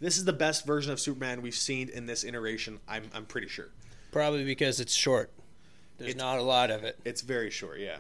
This 0.01 0.19
is 0.19 0.25
the 0.25 0.33
best 0.33 0.67
version 0.67 0.93
of 0.93 0.99
Superman 0.99 1.43
we've 1.43 1.55
seen 1.55 1.89
in 1.89 2.07
this 2.07 2.25
iteration. 2.25 2.81
I'm 2.89 3.05
I'm 3.15 3.25
pretty 3.25 3.49
sure. 3.49 3.69
Probably 4.11 4.45
because 4.45 4.81
it's 4.81 4.95
short. 4.95 5.33
There's 6.03 6.15
It's- 6.15 6.23
not 6.25 6.39
a 6.39 6.43
lot 6.43 6.71
of 6.71 6.85
it. 6.85 6.99
It's 7.05 7.21
very 7.23 7.51
short, 7.51 7.79
yeah. 7.81 7.99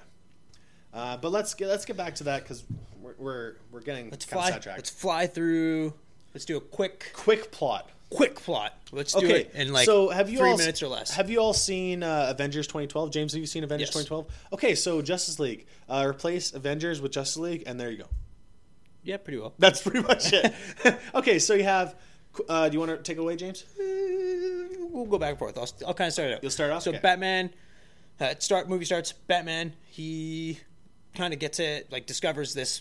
Uh, 0.94 1.16
but 1.16 1.32
let's 1.32 1.54
get 1.54 1.68
let's 1.68 1.84
get 1.86 1.96
back 1.96 2.16
to 2.16 2.24
that 2.24 2.42
because 2.42 2.64
we're, 3.00 3.14
we're 3.18 3.54
we're 3.70 3.80
getting 3.80 4.10
Let's 4.10 4.24
fly. 4.26 4.50
sidetracked. 4.50 4.78
Let's 4.78 4.90
fly 4.90 5.26
through. 5.26 5.94
Let's 6.34 6.44
do 6.44 6.56
a 6.56 6.60
quick, 6.60 7.10
Quick 7.14 7.50
plot. 7.50 7.88
quick 8.10 8.34
plot. 8.36 8.74
Let's 8.90 9.12
do 9.14 9.18
Okay, 9.24 9.40
it 9.42 9.52
in 9.54 9.72
like 9.72 9.86
so 9.86 10.10
have 10.10 10.28
you 10.28 10.38
three 10.38 10.50
all, 10.50 10.56
minutes 10.58 10.82
or 10.82 10.88
less. 10.88 11.10
Have 11.14 11.30
you 11.30 11.38
all 11.40 11.54
seen 11.54 12.02
uh, 12.02 12.26
Avengers 12.30 12.66
2012? 12.66 13.10
James, 13.10 13.32
have 13.32 13.40
you 13.40 13.46
seen 13.46 13.64
Avengers 13.64 13.88
Yes. 13.88 14.04
2012? 14.04 14.26
Okay, 14.54 14.74
so 14.74 15.00
Justice 15.00 15.38
League. 15.38 15.66
Uh, 15.88 16.04
replace 16.06 16.52
Avengers 16.52 17.00
with 17.00 17.12
Justice 17.12 17.36
League, 17.38 17.62
and 17.66 17.78
there 17.80 17.90
you 17.90 17.98
go. 17.98 18.08
yeah, 19.02 19.16
pretty 19.16 19.38
well. 19.38 19.54
That's 19.58 19.80
pretty 19.82 20.02
much 20.02 20.30
it. 20.32 20.52
okay, 21.14 21.38
so 21.38 21.54
you 21.54 21.64
have. 21.64 21.94
Uh, 22.48 22.68
do 22.68 22.74
you 22.74 22.80
want 22.80 22.90
to 22.92 22.98
take 22.98 23.16
it 23.18 23.20
away, 23.20 23.36
James? 23.36 23.64
We'll 24.90 25.06
go 25.06 25.18
back 25.18 25.30
and 25.30 25.38
forth. 25.38 25.56
I'll, 25.58 25.68
I'll 25.88 25.94
kind 25.94 26.08
of 26.08 26.12
start 26.14 26.30
it 26.30 26.34
out. 26.34 26.42
You'll 26.42 26.50
start 26.50 26.70
off? 26.70 26.82
So 26.82 26.90
Okay. 26.90 27.00
Batman, 27.00 27.50
uh, 28.22 28.34
start 28.38 28.68
movie 28.68 28.84
starts. 28.84 29.12
Batman 29.12 29.74
he 29.86 30.58
kind 31.14 31.34
of 31.34 31.40
gets 31.40 31.60
it 31.60 31.92
like 31.92 32.06
discovers 32.06 32.54
this 32.54 32.80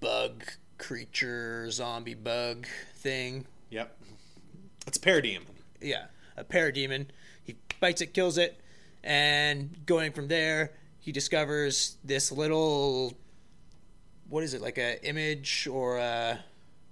bug 0.00 0.44
creature 0.78 1.70
zombie 1.70 2.14
bug 2.14 2.66
thing. 2.96 3.46
Yep. 3.70 3.96
It's 4.86 4.96
a 4.96 5.00
Parademon. 5.00 5.44
Yeah, 5.80 6.06
a 6.36 6.44
parademon. 6.44 7.06
He 7.44 7.56
bites 7.80 8.00
it, 8.00 8.14
kills 8.14 8.38
it, 8.38 8.60
and 9.04 9.86
going 9.86 10.12
from 10.12 10.28
there, 10.28 10.72
he 10.98 11.12
discovers 11.12 11.96
this 12.04 12.32
little. 12.32 13.12
What 14.28 14.42
is 14.42 14.54
it 14.54 14.60
like 14.60 14.76
a 14.78 15.02
image 15.06 15.68
or 15.70 15.98
a, 15.98 16.40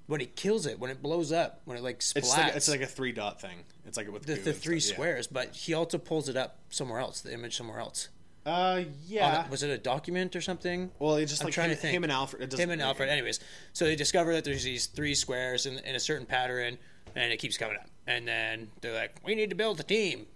when 0.07 0.21
it 0.21 0.37
kills 0.37 0.66
it 0.66 0.79
when 0.79 0.90
it 0.90 1.03
blows 1.03 1.33
up 1.33 1.61
when 1.64 1.77
it 1.77 1.83
like 1.83 2.01
splats 2.01 2.16
It's 2.16 2.37
like 2.37 2.57
it's 2.57 2.69
like 2.69 2.81
a 2.81 2.87
three 2.87 3.12
dot 3.12 3.40
thing. 3.40 3.64
It's 3.87 3.97
like 3.97 4.11
with 4.11 4.25
the, 4.25 4.35
the 4.35 4.53
three 4.53 4.81
stuff, 4.81 4.92
yeah. 4.92 4.95
squares, 4.97 5.27
but 5.27 5.55
he 5.55 5.75
also 5.75 5.99
pulls 5.99 6.29
it 6.29 6.37
up 6.37 6.59
somewhere 6.71 7.01
else. 7.01 7.21
The 7.21 7.33
image 7.33 7.57
somewhere 7.57 7.79
else. 7.79 8.09
Uh, 8.45 8.85
yeah. 9.09 9.49
was 9.49 9.64
it 9.64 9.71
a 9.71 9.79
document 9.79 10.37
or 10.37 10.40
something? 10.40 10.92
well, 11.01 11.16
it's 11.16 11.33
just 11.33 11.42
I'm 11.42 11.47
like 11.47 11.55
trying 11.55 11.71
him, 11.71 11.77
to 11.77 11.83
think. 11.83 11.97
him 11.97 12.05
and 12.05 12.12
Alfred. 12.12 12.53
It 12.53 12.57
Him 12.57 12.71
and 12.71 12.81
Alfred. 12.81 13.09
Anyways, 13.09 13.40
so 13.73 13.87
they 13.87 13.97
discover 13.97 14.33
that 14.35 14.45
there's 14.45 14.62
these 14.62 14.87
three 14.87 15.16
squares 15.16 15.66
in, 15.66 15.79
in 15.81 15.97
a 15.97 16.01
certain 16.01 16.27
pattern, 16.27 16.79
and 17.16 17.33
it 17.33 17.38
keeps 17.38 17.59
coming 17.59 17.77
up. 17.77 17.88
And 18.07 18.29
then 18.29 18.71
they're 18.81 18.95
like, 18.95 19.16
"We 19.25 19.35
need 19.35 19.51
to 19.51 19.57
build 19.57 19.81
a 19.81 19.83
team." 19.83 20.27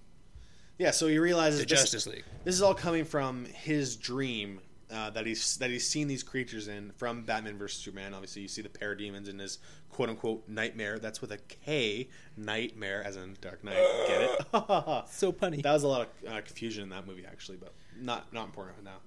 Yeah, 0.77 0.91
so 0.91 1.07
he 1.07 1.19
realizes 1.19 1.61
The 1.61 1.67
this, 1.67 1.81
Justice 1.83 2.07
League. 2.09 2.25
this 2.43 2.55
is 2.55 2.63
all 2.63 2.75
coming 2.75 3.05
from 3.05 3.45
his 3.45 3.95
dream 3.95 4.61
uh, 4.93 5.11
that 5.11 5.27
he's 5.27 5.57
that 5.59 5.71
he's 5.71 5.87
seen 5.87 6.09
these 6.09 6.23
creatures 6.23 6.69
in 6.69 6.93
from 6.97 7.23
Batman 7.23 7.59
vs 7.59 7.79
Superman. 7.81 8.15
Obviously, 8.15 8.43
you 8.43 8.49
see 8.49 8.63
the 8.63 8.69
parademons 8.69 9.29
in 9.29 9.39
his 9.39 9.59
quote 9.91 10.09
unquote 10.09 10.49
nightmare. 10.49 10.99
That's 10.99 11.21
with 11.21 11.33
a 11.33 11.39
K, 11.39 12.09
nightmare, 12.37 13.03
as 13.05 13.17
in 13.17 13.37
Dark 13.41 13.63
Knight. 13.65 13.77
Get 14.07 14.23
it? 14.23 14.47
So 15.11 15.33
punny. 15.33 15.63
that 15.63 15.73
was 15.73 15.83
a 15.83 15.89
lot 15.89 16.03
of 16.03 16.33
uh, 16.33 16.41
confusion 16.41 16.83
in 16.85 16.89
that 16.91 17.07
movie, 17.07 17.25
actually, 17.27 17.59
but 17.59 17.73
not 18.01 18.33
not 18.33 18.47
important 18.47 18.83
now. 18.85 18.99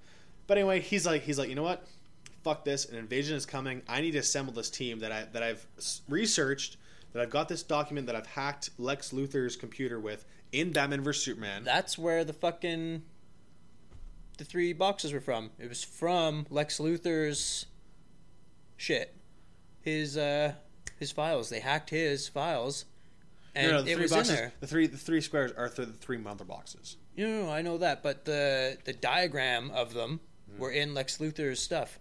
But 0.48 0.58
anyway, 0.58 0.80
he's 0.80 1.06
like 1.06 1.24
he's 1.24 1.38
like, 1.40 1.50
you 1.50 1.56
know 1.56 1.64
what? 1.64 1.86
Fuck 2.44 2.66
this! 2.66 2.86
An 2.86 2.98
invasion 2.98 3.38
is 3.38 3.46
coming. 3.46 3.82
I 3.88 4.02
need 4.02 4.12
to 4.12 4.20
assemble 4.20 4.54
this 4.54 4.70
team 4.70 5.00
that 5.00 5.12
I 5.12 5.26
that 5.34 5.44
I've 5.44 5.66
researched. 6.10 6.78
That 7.14 7.22
I've 7.22 7.30
got 7.30 7.48
this 7.48 7.62
document 7.62 8.08
that 8.08 8.16
I've 8.16 8.26
hacked 8.26 8.72
Lex 8.80 9.12
Luthor's 9.12 9.56
computer 9.56 10.00
with 10.00 10.26
in 10.52 10.72
Batman 10.72 11.02
vs 11.02 11.24
Superman. 11.24 11.64
That's 11.64 11.98
where 11.98 12.24
the 12.24 12.34
fucking 12.34 13.04
the 14.38 14.44
three 14.46 14.74
boxes 14.74 15.14
were 15.14 15.22
from. 15.22 15.52
It 15.60 15.70
was 15.70 15.84
from 15.84 16.46
Lex 16.50 16.80
Luthor's 16.80 17.66
shit. 18.78 19.16
His 19.82 20.18
uh 20.18 20.54
his 21.00 21.12
files. 21.12 21.50
They 21.50 21.60
hacked 21.60 21.90
his 21.90 22.28
files 22.28 22.86
and 23.56 23.68
no, 23.72 23.78
no, 23.78 23.82
the 23.84 23.92
it 23.92 23.96
three 23.96 24.02
was 24.04 24.12
boxes. 24.12 24.30
in 24.30 24.36
there. 24.36 24.54
The 24.60 24.68
three 24.68 24.88
the 24.88 24.98
three 24.98 25.22
squares 25.22 25.52
are 25.52 25.70
th- 25.70 25.88
the 25.88 25.94
three 25.94 26.18
mother 26.18 26.44
boxes. 26.46 26.98
No, 27.16 27.28
no, 27.28 27.46
no, 27.46 27.52
I 27.52 27.62
know 27.62 27.78
that, 27.80 28.02
but 28.02 28.26
the 28.26 28.78
the 28.86 28.94
diagram 28.94 29.72
of 29.72 29.94
them 29.94 30.20
Mm-hmm. 30.52 30.62
were 30.62 30.72
in 30.72 30.94
Lex 30.94 31.18
Luthor's 31.20 31.60
stuff. 31.62 31.98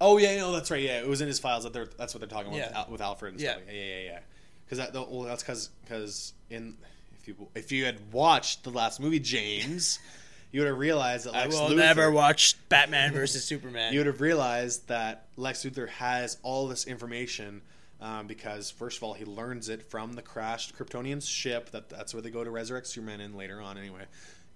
Oh 0.00 0.16
yeah, 0.16 0.36
no, 0.38 0.52
that's 0.52 0.70
right. 0.70 0.80
Yeah, 0.82 1.00
it 1.00 1.06
was 1.08 1.20
in 1.20 1.26
his 1.28 1.38
files. 1.38 1.64
That 1.64 1.72
they're, 1.74 1.88
that's 1.98 2.14
what 2.14 2.20
they're 2.20 2.28
talking 2.28 2.46
about 2.46 2.56
Yeah. 2.58 2.68
with, 2.68 2.76
Al- 2.76 2.86
with 2.92 3.00
Alfred 3.02 3.32
and 3.34 3.42
Yeah. 3.42 3.52
stuff. 3.52 3.62
Yeah, 3.66 3.72
yeah, 3.82 3.98
yeah. 4.04 4.18
Because 4.64 4.78
that 4.78 4.94
well, 4.94 5.22
that's 5.22 5.42
because 5.42 5.68
because 5.82 6.32
in 6.48 6.76
if 7.20 7.28
you 7.28 7.36
if 7.54 7.70
you 7.72 7.84
had 7.84 7.98
watched 8.12 8.62
the 8.64 8.70
last 8.70 8.98
movie, 9.00 9.18
James, 9.20 9.98
you 10.52 10.60
would 10.60 10.68
have 10.68 10.78
realized 10.78 11.26
that 11.26 11.34
I 11.34 11.44
Lex 11.44 11.54
will 11.54 11.70
Luthor, 11.70 11.76
never 11.76 12.10
watch 12.10 12.56
Batman 12.68 13.12
versus 13.12 13.44
Superman. 13.44 13.92
You 13.92 14.00
would 14.00 14.06
have 14.06 14.20
realized 14.20 14.86
that 14.88 15.26
Lex 15.36 15.64
Luthor 15.64 15.88
has 15.88 16.38
all 16.42 16.68
this 16.68 16.86
information. 16.86 17.62
Um, 18.00 18.26
because 18.26 18.68
first 18.68 18.96
of 18.96 19.04
all, 19.04 19.14
he 19.14 19.24
learns 19.24 19.68
it 19.68 19.80
from 19.80 20.14
the 20.14 20.22
crashed 20.22 20.76
Kryptonian 20.76 21.24
ship. 21.24 21.70
That 21.70 21.88
that's 21.88 22.12
where 22.12 22.20
they 22.20 22.30
go 22.30 22.42
to 22.42 22.50
resurrect 22.50 22.88
Superman 22.88 23.20
in 23.20 23.36
later 23.36 23.60
on, 23.60 23.78
anyway. 23.78 24.06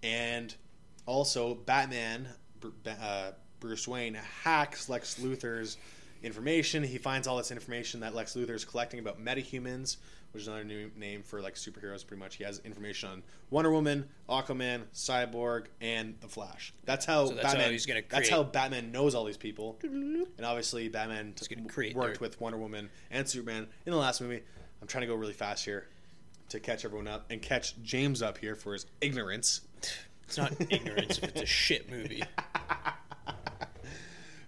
And 0.02 0.52
also, 1.06 1.54
Batman, 1.54 2.26
uh, 2.84 3.30
Bruce 3.60 3.86
Wayne 3.86 4.14
hacks 4.14 4.88
Lex 4.88 5.20
Luthor's 5.20 5.76
information. 6.24 6.82
He 6.82 6.98
finds 6.98 7.28
all 7.28 7.36
this 7.36 7.52
information 7.52 8.00
that 8.00 8.16
Lex 8.16 8.34
Luthor 8.34 8.50
is 8.50 8.64
collecting 8.64 8.98
about 8.98 9.24
metahumans, 9.24 9.96
which 10.36 10.42
is 10.42 10.48
another 10.48 10.64
new 10.64 10.90
name 10.96 11.22
for 11.22 11.40
like 11.40 11.54
superheroes. 11.54 12.06
Pretty 12.06 12.20
much, 12.20 12.36
he 12.36 12.44
has 12.44 12.58
information 12.60 13.08
on 13.08 13.22
Wonder 13.48 13.70
Woman, 13.70 14.06
Aquaman, 14.28 14.82
Cyborg, 14.94 15.66
and 15.80 16.14
the 16.20 16.28
Flash. 16.28 16.74
That's 16.84 17.06
how 17.06 17.26
So 17.26 17.34
that's 17.34 17.46
how 17.46 17.52
Batman. 17.54 17.72
he's 17.72 17.86
gonna 17.86 18.02
that's 18.08 18.28
how 18.28 18.42
Batman 18.42 18.92
knows 18.92 19.14
all 19.14 19.24
these 19.24 19.38
people. 19.38 19.78
And 19.82 20.44
obviously, 20.44 20.88
Batman 20.88 21.34
create 21.68 21.96
worked 21.96 22.18
their- 22.20 22.28
with 22.28 22.38
Wonder 22.40 22.58
Woman 22.58 22.90
and 23.10 23.26
Superman 23.26 23.66
in 23.86 23.92
the 23.92 23.98
last 23.98 24.20
movie. 24.20 24.42
I'm 24.82 24.86
trying 24.88 25.00
to 25.02 25.06
go 25.06 25.14
really 25.14 25.32
fast 25.32 25.64
here 25.64 25.88
to 26.50 26.60
catch 26.60 26.84
everyone 26.84 27.08
up 27.08 27.24
and 27.30 27.40
catch 27.40 27.80
James 27.82 28.20
up 28.20 28.36
here 28.36 28.54
for 28.54 28.74
his 28.74 28.84
ignorance. 29.00 29.62
It's 30.24 30.36
not 30.36 30.52
ignorance 30.70 31.16
if 31.18 31.24
it's 31.24 31.40
a 31.40 31.46
shit 31.46 31.90
movie. 31.90 32.22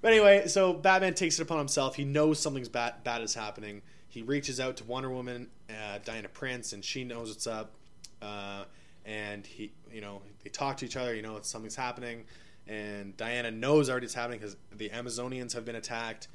But 0.01 0.12
anyway, 0.12 0.46
so 0.46 0.74
Batman 0.74 1.14
takes 1.14 1.38
it 1.38 1.42
upon 1.42 1.59
himself. 1.59 1.96
He 1.96 2.05
knows 2.05 2.38
something's 2.38 2.68
bad, 2.68 3.03
bad 3.03 3.20
is 3.22 3.35
happening. 3.35 3.83
He 4.09 4.22
reaches 4.22 4.61
out 4.61 4.77
to 4.79 4.85
Wonder 4.85 5.11
Woman, 5.11 5.48
uh, 5.70 5.98
Diana 6.04 6.28
Prince, 6.28 6.72
and 6.72 6.85
she 6.85 7.04
knows 7.04 7.28
what's 7.28 7.46
up. 7.46 7.74
Uh, 8.20 8.64
and 9.04 9.46
he, 9.46 9.72
you 9.92 10.00
know, 10.00 10.22
they 10.44 10.50
talk 10.50 10.76
to 10.78 10.85
each 10.85 10.96
other. 10.96 11.14
You 11.14 11.22
know, 11.22 11.38
something's 11.42 11.76
happening, 11.76 12.24
and 12.66 13.16
Diana 13.16 13.50
knows 13.50 13.88
already 13.88 14.07
it's 14.07 14.14
happening 14.14 14.38
because 14.38 14.57
the 14.72 14.90
Amazonians 14.90 15.52
have 15.54 15.64
been 15.64 15.76
attacked. 15.76 16.28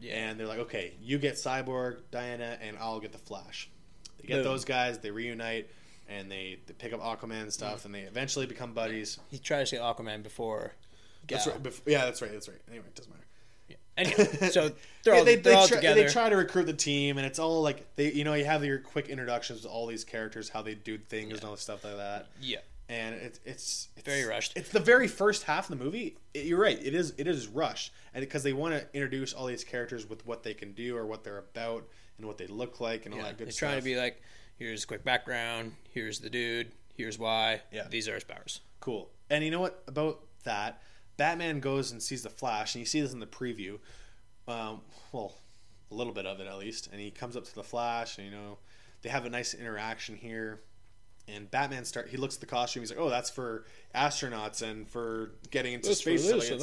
Yeah. 0.00 0.14
And 0.14 0.38
they're 0.38 0.46
like, 0.46 0.60
okay, 0.60 0.92
you 1.02 1.18
get 1.18 1.34
Cyborg, 1.34 2.02
Diana, 2.12 2.56
and 2.62 2.76
I'll 2.78 3.00
get 3.00 3.10
the 3.10 3.18
Flash. 3.18 3.68
They 4.20 4.28
get 4.28 4.36
Boom. 4.36 4.44
those 4.44 4.64
guys. 4.64 4.98
They 4.98 5.10
reunite, 5.10 5.70
and 6.08 6.30
they, 6.30 6.58
they 6.66 6.74
pick 6.74 6.92
up 6.92 7.00
Aquaman 7.00 7.42
and 7.42 7.52
stuff, 7.52 7.84
and 7.84 7.92
they 7.92 8.02
eventually 8.02 8.46
become 8.46 8.72
buddies. 8.72 9.18
He 9.28 9.38
tries 9.38 9.70
to 9.70 9.76
get 9.76 9.82
Aquaman 9.82 10.22
before. 10.22 10.74
That's 11.26 11.46
right. 11.48 11.62
bef- 11.62 11.80
yeah, 11.84 12.04
that's 12.04 12.22
right. 12.22 12.30
That's 12.32 12.48
right. 12.48 12.60
Anyway, 12.68 12.84
it 12.86 12.94
doesn't 12.94 13.12
matter. 13.12 13.24
Anyway, 13.98 14.24
so 14.50 14.70
they're 15.02 15.14
Yeah, 15.14 15.18
all, 15.18 15.24
they, 15.24 15.34
they're 15.36 15.42
they 15.52 15.54
all 15.54 15.66
try, 15.68 15.76
together. 15.76 16.02
They 16.04 16.08
try 16.12 16.28
to 16.28 16.36
recruit 16.36 16.66
the 16.66 16.72
team, 16.72 17.18
and 17.18 17.26
it's 17.26 17.38
all 17.38 17.62
like 17.62 17.84
they, 17.96 18.12
you 18.12 18.24
know, 18.24 18.34
you 18.34 18.44
have 18.44 18.64
your 18.64 18.78
quick 18.78 19.08
introductions 19.08 19.62
to 19.62 19.68
all 19.68 19.86
these 19.86 20.04
characters, 20.04 20.48
how 20.48 20.62
they 20.62 20.74
do 20.74 20.96
things, 20.98 21.34
and 21.34 21.44
all 21.44 21.56
stuff 21.56 21.84
like 21.84 21.96
that. 21.96 22.28
yeah. 22.40 22.58
And 22.90 23.14
it's 23.16 23.38
it's, 23.44 23.88
it's 23.98 24.06
Very 24.06 24.24
rushed. 24.24 24.56
It's 24.56 24.70
the 24.70 24.80
very 24.80 25.08
first 25.08 25.42
half 25.42 25.68
of 25.70 25.78
the 25.78 25.84
movie. 25.84 26.16
It- 26.32 26.46
you're 26.46 26.58
right. 26.58 26.78
It 26.82 26.94
is 26.94 27.12
it 27.18 27.26
is 27.26 27.46
rushed, 27.46 27.92
and 28.14 28.22
because 28.22 28.42
they 28.44 28.54
want 28.54 28.72
to 28.74 28.86
introduce 28.94 29.34
all 29.34 29.44
these 29.44 29.62
characters 29.62 30.08
with 30.08 30.26
what 30.26 30.42
they 30.42 30.54
can 30.54 30.72
do 30.72 30.96
or 30.96 31.04
what 31.04 31.22
they're 31.22 31.36
about 31.36 31.86
and 32.16 32.26
what 32.26 32.38
they 32.38 32.46
look 32.46 32.80
like 32.80 33.04
and 33.04 33.14
all 33.14 33.20
that 33.20 33.36
good 33.36 33.48
They're 33.48 33.52
stuff. 33.52 33.68
trying 33.68 33.78
to 33.80 33.84
be 33.84 33.94
like, 33.96 34.22
here's 34.58 34.84
a 34.84 34.86
quick 34.86 35.04
background. 35.04 35.72
Here's 35.90 36.20
the 36.20 36.30
dude. 36.30 36.72
Here's 36.96 37.18
why. 37.18 37.60
Yeah. 37.70 37.88
These 37.90 38.08
are 38.08 38.14
his 38.14 38.24
powers. 38.24 38.60
Cool. 38.80 39.10
And 39.28 39.44
you 39.44 39.50
know 39.50 39.60
what 39.60 39.82
about 39.86 40.20
that? 40.44 40.80
Batman 41.18 41.60
goes 41.60 41.92
and 41.92 42.02
sees 42.02 42.22
the 42.22 42.30
Flash, 42.30 42.74
and 42.74 42.80
you 42.80 42.86
see 42.86 43.02
this 43.02 43.12
in 43.12 43.20
the 43.20 43.26
preview. 43.26 43.78
Um, 44.46 44.80
well, 45.12 45.34
a 45.90 45.94
little 45.94 46.14
bit 46.14 46.24
of 46.24 46.40
it 46.40 46.46
at 46.46 46.58
least. 46.58 46.88
And 46.90 46.98
he 47.00 47.10
comes 47.10 47.36
up 47.36 47.44
to 47.44 47.54
the 47.54 47.62
Flash, 47.62 48.16
and 48.16 48.26
you 48.26 48.32
know 48.32 48.56
they 49.02 49.10
have 49.10 49.26
a 49.26 49.30
nice 49.30 49.52
interaction 49.52 50.16
here. 50.16 50.60
And 51.30 51.50
Batman 51.50 51.84
start. 51.84 52.08
He 52.08 52.16
looks 52.16 52.36
at 52.36 52.40
the 52.40 52.46
costume. 52.46 52.80
He's 52.82 52.90
like, 52.90 52.98
"Oh, 52.98 53.10
that's 53.10 53.28
for 53.28 53.66
astronauts 53.94 54.62
and 54.62 54.88
for 54.88 55.32
getting 55.50 55.74
into 55.74 55.94
space. 55.94 56.26
aliens, 56.26 56.48
and 56.50 56.60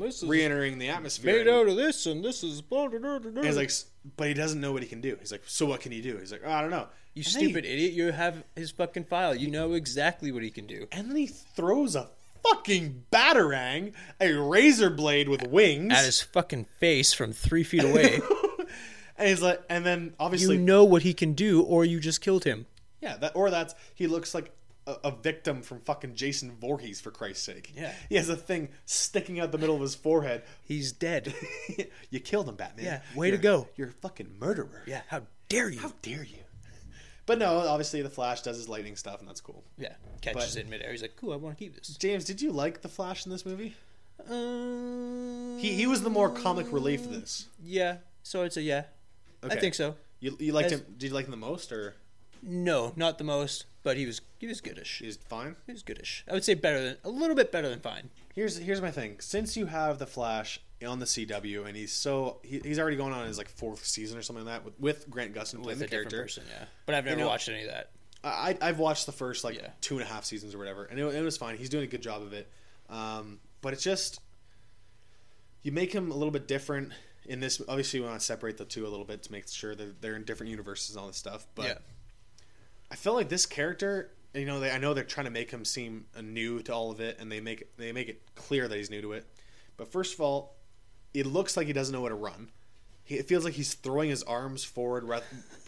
this 0.00 0.22
is 0.22 0.22
re-entering 0.28 0.78
the 0.78 0.88
atmosphere." 0.90 1.32
made 1.32 1.40
And- 1.48 1.50
out 1.50 1.66
of 1.68 1.74
this, 1.74 2.06
and 2.06 2.24
this 2.24 2.44
is 2.44 2.62
blah, 2.62 2.86
blah, 2.86 3.00
blah, 3.00 3.18
blah, 3.18 3.30
blah. 3.32 3.40
and 3.40 3.46
he's 3.46 3.56
like, 3.56 3.72
but 4.16 4.28
he 4.28 4.34
doesn't 4.34 4.60
know 4.60 4.70
what 4.70 4.82
he 4.84 4.88
can 4.88 5.00
do. 5.00 5.16
He's 5.18 5.32
like, 5.32 5.42
so 5.44 5.66
what 5.66 5.80
can 5.80 5.90
he 5.90 6.00
do? 6.00 6.18
He's 6.18 6.30
like, 6.30 6.42
oh, 6.44 6.52
I 6.52 6.60
don't 6.60 6.70
know. 6.70 6.86
you 7.14 7.24
And 7.26 7.34
then 7.34 7.40
he- 7.42 7.46
stupid 7.48 7.64
idiot! 7.64 7.92
You 7.94 8.12
have 8.12 8.44
his 8.54 8.70
fucking 8.70 9.04
file. 9.06 9.34
You 9.34 9.50
know 9.50 9.72
exactly 9.72 10.30
what 10.30 10.44
he 10.44 10.50
can 10.50 10.66
do. 10.68 10.86
and 10.92 11.08
then 11.10 11.16
he 11.16 11.26
throws 11.26 11.96
a 11.96 12.10
fucking 12.48 13.04
batarang, 13.12 13.92
a 14.20 14.32
razor 14.32 14.90
blade 14.90 15.28
with 15.28 15.46
wings. 15.46 15.92
At 15.92 16.04
his 16.04 16.20
fucking 16.22 16.66
face 16.78 17.12
from 17.12 17.32
three 17.32 17.62
feet 17.64 17.84
away. 17.84 18.20
and 19.16 19.28
he's 19.28 19.42
like, 19.42 19.60
and 19.68 19.84
then 19.84 20.14
obviously, 20.18 20.56
you 20.56 20.62
know 20.62 20.84
what 20.84 21.02
he 21.02 21.14
can 21.14 21.32
do, 21.34 21.62
or 21.62 21.84
you 21.84 22.00
just 22.00 22.20
killed 22.20 22.44
him. 22.44 22.66
yeah, 23.00 23.16
that 23.18 23.32
or 23.34 23.50
that's 23.50 23.74
he 23.94 24.06
looks 24.06 24.34
like 24.34 24.50
a, 24.86 24.96
a 25.04 25.10
victim 25.10 25.62
from 25.62 25.80
fucking 25.80 26.14
Jason 26.14 26.52
Voorhees 26.60 27.00
for 27.00 27.10
Christ's 27.10 27.44
sake. 27.44 27.72
Yeah. 27.76 27.92
he 28.08 28.16
has 28.16 28.28
a 28.28 28.36
thing 28.36 28.68
sticking 28.86 29.38
out 29.40 29.52
the 29.52 29.58
middle 29.58 29.74
of 29.76 29.82
his 29.82 29.94
forehead. 29.94 30.42
He's 30.62 30.92
dead. 30.92 31.34
you 32.10 32.20
killed 32.20 32.48
him, 32.48 32.56
Batman. 32.56 32.84
Yeah, 32.86 33.00
way 33.14 33.30
to 33.30 33.36
You're- 33.36 33.42
go. 33.42 33.68
You're 33.76 33.88
a 33.88 33.92
fucking 33.92 34.36
murderer. 34.40 34.82
yeah, 34.86 35.02
how 35.08 35.22
dare 35.48 35.68
you? 35.70 35.80
How 35.80 35.92
dare 36.02 36.22
you? 36.24 36.38
But 37.30 37.38
no, 37.38 37.58
obviously 37.58 38.02
the 38.02 38.10
Flash 38.10 38.42
does 38.42 38.56
his 38.56 38.68
lightning 38.68 38.96
stuff, 38.96 39.20
and 39.20 39.28
that's 39.28 39.40
cool. 39.40 39.62
yeah, 39.78 39.92
catches 40.20 40.54
But- 40.54 40.60
it 40.60 40.64
in 40.64 40.70
midair. 40.70 40.90
He's 40.90 41.00
like, 41.00 41.14
cool, 41.14 41.32
I 41.32 41.36
want 41.36 41.56
to 41.56 41.64
keep 41.64 41.76
this. 41.76 41.96
James, 41.96 42.24
did 42.24 42.42
you 42.42 42.50
like 42.50 42.82
the 42.82 42.88
Flash 42.88 43.24
in 43.24 43.30
this 43.30 43.46
movie? 43.46 43.76
Um, 44.28 45.56
He 45.60 45.74
he 45.74 45.86
was 45.86 46.02
the 46.02 46.10
more 46.10 46.28
comic 46.28 46.72
relief 46.72 47.04
of 47.04 47.12
this. 47.12 47.46
Yeah, 47.62 47.98
so 48.24 48.42
I'd 48.42 48.52
say 48.52 48.62
yeah. 48.62 48.84
I 49.44 49.54
think 49.54 49.74
so. 49.74 49.94
You, 50.18 50.36
you 50.40 50.52
liked 50.52 50.72
As- 50.72 50.80
him? 50.80 50.86
Did 50.98 51.06
you 51.10 51.14
like 51.14 51.26
him 51.26 51.30
the 51.30 51.36
most, 51.36 51.70
or 51.70 51.94
No, 52.42 52.92
not 52.96 53.18
the 53.18 53.24
most, 53.24 53.66
but 53.84 53.96
he 53.96 54.06
was 54.06 54.20
he 54.38 54.48
was 54.48 54.60
goodish. 54.60 54.98
he's 54.98 55.16
fine? 55.16 55.54
He 55.66 55.72
was 55.72 55.84
goodish. 55.84 56.24
I 56.28 56.32
would 56.32 56.44
say 56.44 56.54
better 56.54 56.82
than 56.82 56.96
a 57.04 57.10
little 57.10 57.36
bit 57.36 57.52
better 57.52 57.68
than 57.68 57.78
fine. 57.80 58.10
Here's 58.34 58.56
here's 58.58 58.80
my 58.82 58.90
thing. 58.90 59.20
Since 59.20 59.56
you 59.56 59.66
have 59.66 60.00
the 60.00 60.06
Flash 60.06 60.60
on 60.86 60.98
the 60.98 61.04
CW, 61.06 61.66
and 61.66 61.76
he's 61.76 61.92
so 61.92 62.38
he, 62.42 62.60
he's 62.60 62.78
already 62.78 62.96
going 62.96 63.12
on 63.12 63.26
his 63.26 63.38
like 63.38 63.48
fourth 63.48 63.84
season 63.84 64.18
or 64.18 64.22
something 64.22 64.44
like 64.44 64.54
that 64.54 64.64
with, 64.64 64.80
with 64.80 65.10
Grant 65.10 65.34
Gustin 65.34 65.62
playing 65.62 65.66
With 65.66 65.78
the 65.80 65.84
a 65.84 65.88
character. 65.88 66.22
person, 66.22 66.44
yeah. 66.50 66.64
But 66.86 66.94
I've 66.94 67.04
never 67.04 67.18
know- 67.20 67.28
watched 67.28 67.48
any 67.48 67.62
of 67.62 67.68
that. 67.70 67.90
I 68.22 68.56
I've 68.60 68.78
watched 68.78 69.06
the 69.06 69.12
first 69.12 69.44
like 69.44 69.56
Yeah. 69.56 69.68
two 69.80 69.94
and 69.98 70.02
a 70.02 70.10
half 70.10 70.24
seasons 70.24 70.54
or 70.54 70.58
whatever, 70.58 70.84
and 70.84 70.98
it, 70.98 71.04
it 71.14 71.22
was 71.22 71.36
fine. 71.36 71.56
He's 71.56 71.70
doing 71.70 71.84
a 71.84 71.86
good 71.86 72.02
job 72.02 72.22
of 72.22 72.32
it. 72.32 72.50
Um, 72.90 73.40
but 73.62 73.72
it's 73.72 73.82
just 73.82 74.20
you 75.62 75.72
make 75.72 75.92
him 75.92 76.10
a 76.10 76.14
little 76.14 76.30
bit 76.32 76.46
different 76.48 76.92
in 77.26 77.40
this. 77.40 77.60
Obviously, 77.68 78.00
we 78.00 78.06
want 78.06 78.18
to 78.18 78.24
separate 78.24 78.56
the 78.56 78.64
two 78.64 78.86
a 78.86 78.88
little 78.90 79.04
bit 79.04 79.22
to 79.24 79.32
make 79.32 79.48
sure 79.48 79.74
that 79.74 80.00
they're 80.02 80.16
in 80.16 80.24
different 80.24 80.50
universes 80.50 80.90
and 80.94 81.00
all 81.00 81.06
this 81.06 81.16
stuff. 81.16 81.46
But 81.54 81.66
yeah. 81.66 81.74
I 82.90 82.96
feel 82.96 83.14
like 83.14 83.28
this 83.28 83.46
character, 83.46 84.10
you 84.34 84.46
know, 84.46 84.58
they, 84.60 84.70
I 84.70 84.78
know 84.78 84.94
they're 84.94 85.04
trying 85.04 85.26
to 85.26 85.30
make 85.30 85.50
him 85.50 85.64
seem 85.64 86.06
new 86.20 86.60
to 86.62 86.74
all 86.74 86.90
of 86.90 87.00
it, 87.00 87.18
and 87.20 87.30
they 87.30 87.40
make 87.40 87.76
they 87.76 87.92
make 87.92 88.08
it 88.08 88.22
clear 88.34 88.66
that 88.68 88.76
he's 88.76 88.90
new 88.90 89.00
to 89.02 89.12
it. 89.12 89.26
But 89.76 89.92
first 89.92 90.14
of 90.14 90.20
all, 90.20 90.56
it 91.14 91.26
looks 91.26 91.56
like 91.56 91.66
he 91.66 91.72
doesn't 91.72 91.92
know 91.92 92.02
how 92.02 92.08
to 92.08 92.14
run. 92.14 92.50
He, 93.04 93.16
it 93.16 93.26
feels 93.26 93.44
like 93.44 93.54
he's 93.54 93.74
throwing 93.74 94.10
his 94.10 94.22
arms 94.22 94.62
forward 94.64 95.04
ra- 95.04 95.20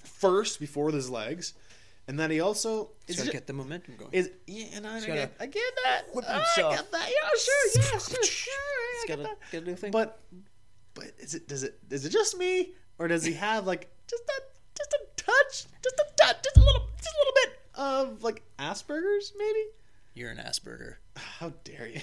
first 0.05 0.61
before 0.61 0.90
his 0.90 1.11
legs, 1.11 1.55
and 2.07 2.18
then 2.18 2.31
he 2.31 2.40
also 2.40 2.90
is 3.09 3.16
gotta 3.16 3.31
get 3.31 3.46
the 3.46 3.52
momentum 3.52 3.96
going. 3.96 4.11
is 4.12 4.31
yeah, 4.46 4.66
and 4.74 4.87
I, 4.87 4.96
I, 4.96 5.00
gotta 5.00 5.12
get, 5.12 5.33
I 5.40 5.46
get 5.46 5.62
that. 5.85 6.02
whip 6.14 6.24
Oh, 6.28 6.33
I 6.33 6.61
get 6.76 6.92
that. 6.92 7.09
Yeah, 7.09 7.28
sure, 7.38 7.83
yeah, 7.83 7.98
sure, 7.98 8.24
sure. 8.24 8.55
I 8.55 8.94
He's 8.94 9.05
get 9.09 9.22
gotta 9.22 9.37
that. 9.52 9.64
do 9.64 9.72
a 9.72 9.76
thing. 9.76 9.90
But 9.90 10.20
but 10.94 11.12
is 11.18 11.35
it 11.35 11.48
does 11.48 11.62
it 11.62 11.78
is 11.90 12.05
it 12.05 12.11
just 12.11 12.37
me 12.37 12.72
or 12.98 13.09
does 13.09 13.24
he 13.24 13.33
have 13.33 13.66
like 13.66 13.90
just 14.07 14.22
a 14.22 14.42
just 14.76 14.92
a 14.92 15.07
touch, 15.16 15.64
just 15.83 15.96
a 15.96 16.07
touch, 16.16 16.37
just 16.44 16.57
a 16.57 16.61
little 16.61 16.88
just 16.96 17.14
a 17.14 17.18
little 17.18 17.35
bit 17.35 17.59
of 17.74 18.22
like 18.22 18.42
Asperger's 18.59 19.33
maybe? 19.37 19.64
You're 20.14 20.31
an 20.31 20.38
Asperger. 20.38 20.96
How 21.16 21.52
dare 21.64 21.88
you? 21.88 22.00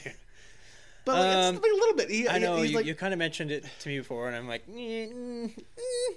But 1.06 1.18
like, 1.20 1.36
Um, 1.38 1.56
it's 1.56 1.64
like 1.64 1.72
a 1.72 1.76
little 1.76 1.96
bit. 1.96 2.10
He, 2.12 2.28
I 2.30 2.38
know 2.40 2.62
you, 2.62 2.76
like, 2.76 2.86
you 2.86 2.94
kind 2.94 3.14
of 3.14 3.20
mentioned 3.20 3.52
it 3.52 3.66
to 3.80 3.90
me 3.90 3.98
before, 4.00 4.28
and 4.28 4.36
I'm 4.36 4.48
like, 4.48 4.68
mm, 4.68 5.52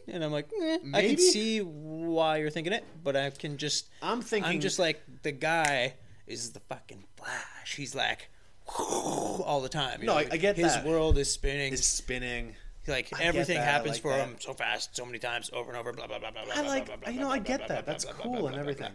and 0.08 0.24
I'm 0.24 0.32
like. 0.32 0.48
I 0.92 1.02
can 1.02 1.18
see 1.18 1.60
why 1.60 2.38
you're 2.38 2.50
thinking 2.50 2.72
it, 2.72 2.84
but 3.02 3.16
I 3.16 3.30
can 3.30 3.56
just, 3.58 3.86
I'm 4.02 4.20
thinking 4.20 4.52
I'm 4.54 4.60
just 4.60 4.78
like 4.78 5.00
the 5.22 5.32
guy 5.32 5.94
is 6.26 6.50
the 6.52 6.60
fucking 6.60 7.04
Flash. 7.16 7.76
He's 7.76 7.94
like 7.94 8.28
all 8.78 9.60
the 9.62 9.68
time. 9.68 10.00
you 10.00 10.06
No, 10.06 10.14
know? 10.14 10.18
I- 10.20 10.28
I 10.32 10.36
get 10.36 10.56
his 10.56 10.74
that. 10.74 10.84
world 10.84 11.16
is 11.18 11.30
spinning. 11.32 11.72
is 11.72 11.84
spinning. 11.86 12.54
like 12.88 13.08
I 13.18 13.22
everything 13.24 13.58
happens 13.58 13.94
like 13.94 14.02
for 14.02 14.10
that. 14.12 14.26
him 14.28 14.36
so 14.40 14.52
fast, 14.52 14.96
so 14.96 15.06
many 15.06 15.18
times, 15.18 15.50
over 15.52 15.70
and 15.70 15.78
over. 15.78 15.92
Blah 15.92 16.06
blah 16.08 16.18
blah 16.18 16.30
blah 16.32 16.44
blah. 16.44 16.54
I 16.56 16.62
like 16.66 16.86
blah, 16.86 16.96
blah, 16.96 17.08
you 17.10 17.18
blah, 17.20 17.28
know 17.28 17.32
I 17.34 17.38
get 17.38 17.60
blah, 17.60 17.68
that. 17.68 17.84
blah, 17.84 17.92
That's 17.92 18.04
blah, 18.04 18.14
blah, 18.14 18.22
cool 18.24 18.32
blah, 18.32 18.46
and 18.46 18.54
blah, 18.54 18.60
everything. 18.60 18.92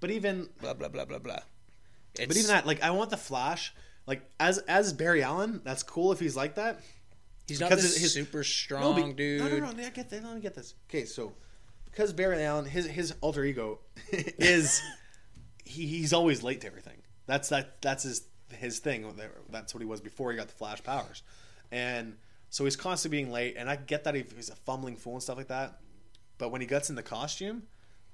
But 0.00 0.10
even 0.10 0.48
Blah 0.60 0.74
blah 0.74 0.88
blah 0.88 1.04
blah 1.04 1.18
blah. 1.18 1.40
but 2.16 2.36
even 2.36 2.46
that 2.48 2.66
like 2.66 2.82
I 2.82 2.90
want 2.90 3.10
the 3.10 3.16
Flash 3.16 3.74
like 4.08 4.22
as 4.40 4.58
as 4.58 4.92
Barry 4.92 5.22
Allen. 5.22 5.60
That's 5.64 5.84
cool 5.84 6.10
if 6.10 6.18
he's 6.18 6.34
like 6.36 6.56
that. 6.56 6.80
he's 7.46 7.60
not 7.60 7.70
this 7.70 7.96
his- 7.96 8.12
super 8.14 8.38
No, 8.38 8.42
strong 8.42 8.94
but- 9.10 9.16
dude. 9.16 9.40
No, 9.40 9.48
no, 9.48 9.70
no. 9.70 9.84
I 9.86 9.90
get 9.90 10.10
that. 10.10 10.22
No, 10.24 10.34
I 10.34 10.38
get 10.40 10.54
this. 10.56 10.74
Okay, 10.90 11.04
so 11.04 11.32
because 11.84 12.12
Barry 12.12 12.42
Allen, 12.42 12.64
his 12.64 12.86
his 12.86 13.14
alter 13.20 13.44
ego 13.44 13.78
is 14.12 14.82
he, 15.64 15.86
he's 15.86 16.12
always 16.12 16.42
late 16.42 16.62
to 16.62 16.66
everything. 16.66 16.96
That's 17.26 17.50
that 17.50 17.80
that's 17.82 18.02
his 18.02 18.22
his 18.56 18.78
thing. 18.80 19.06
That's 19.50 19.74
what 19.74 19.80
he 19.80 19.86
was 19.86 20.00
before 20.00 20.30
he 20.32 20.36
got 20.38 20.48
the 20.48 20.54
Flash 20.54 20.82
powers, 20.82 21.22
and 21.70 22.16
so 22.50 22.64
he's 22.64 22.76
constantly 22.76 23.18
being 23.20 23.30
late. 23.30 23.56
And 23.58 23.68
I 23.68 23.76
get 23.76 24.04
that 24.04 24.16
if 24.16 24.34
he's 24.34 24.48
a 24.48 24.56
fumbling 24.56 24.96
fool 24.96 25.14
and 25.14 25.22
stuff 25.22 25.36
like 25.36 25.48
that, 25.48 25.78
but 26.38 26.50
when 26.50 26.62
he 26.62 26.66
gets 26.66 26.88
in 26.88 26.96
the 26.96 27.02
costume, 27.02 27.64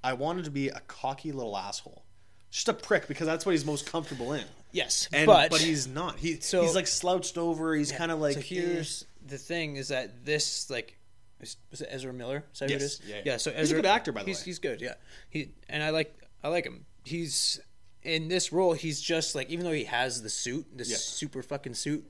I 0.03 0.15
wanted 0.15 0.45
to 0.47 0.51
be 0.51 0.69
a 0.69 0.81
cocky 0.89 1.31
little 1.31 1.57
asshole, 1.57 2.03
just 2.51 2.69
a 2.69 2.75
prick 2.75 3.07
because 3.07 3.27
that's 3.29 3.47
what 3.47 3.53
he's 3.53 3.65
most 3.65 3.87
comfortable 3.87 4.33
in. 4.33 4.45
Yes, 4.75 5.09
And 5.13 5.27
but 5.27 5.51
but, 5.51 5.61
he's 5.61 5.87
not. 5.87 6.19
He 6.19 6.41
So- 6.41 6.63
he's 6.63 6.75
like 6.75 6.87
slouched 6.89 7.39
over. 7.39 7.75
He's 7.75 7.93
kind 7.93 8.11
of 8.11 8.19
like 8.21 8.35
so 8.35 8.41
here's 8.41 9.05
the 9.27 9.39
thing 9.39 9.77
is 9.77 9.89
that 9.89 10.25
this 10.27 10.69
like 10.69 10.99
is, 11.41 11.57
was 11.71 11.81
it 11.81 11.89
Ezra 11.91 12.13
Miller? 12.13 12.45
Is 12.53 12.59
that 12.59 12.69
who 12.71 12.77
it 12.77 12.81
Yes. 12.81 12.93
is? 12.95 13.01
Yeah, 13.07 13.21
yeah. 13.25 13.37
So 13.37 13.51
He's 13.51 13.59
a 13.59 13.63
Ezra, 13.63 13.79
good 13.79 13.87
actor, 13.87 14.13
by 14.13 14.21
the 14.23 14.27
he's, 14.27 14.41
way. 14.41 14.45
He's 14.47 14.59
good. 14.59 14.81
Yeah. 14.81 14.95
He 15.31 15.53
and 15.69 15.83
I 15.83 15.91
like 15.91 16.15
I 16.43 16.49
like 16.49 16.65
him. 16.67 16.87
He's 17.05 17.61
in 18.03 18.29
this 18.29 18.53
role. 18.53 18.73
He's 18.75 19.01
just 19.01 19.35
like 19.37 19.49
even 19.49 19.65
though 19.65 19.73
he 19.73 19.85
has 19.85 20.23
the 20.23 20.29
suit, 20.31 20.67
this 20.77 20.91
Yeah. 20.91 20.97
super 20.99 21.43
fucking 21.43 21.75
suit, 21.75 22.05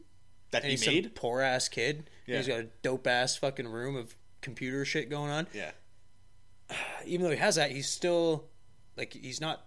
that 0.50 0.64
he 0.64 0.70
he's 0.70 0.86
made. 0.86 1.14
poor 1.14 1.40
ass 1.42 1.68
kid. 1.68 2.08
Yeah. 2.26 2.38
He's 2.38 2.48
got 2.48 2.60
a 2.60 2.68
dope 2.82 3.06
ass 3.06 3.36
fucking 3.36 3.68
room 3.68 3.94
of 3.96 4.16
computer 4.40 4.84
shit 4.86 5.10
going 5.10 5.30
on. 5.30 5.46
Yeah, 5.52 5.72
Even 7.04 7.24
though 7.24 7.30
he 7.32 7.36
has 7.36 7.56
that, 7.56 7.70
he's 7.72 7.88
still 7.88 8.46
like 8.96 9.12
he's 9.12 9.40
not. 9.40 9.66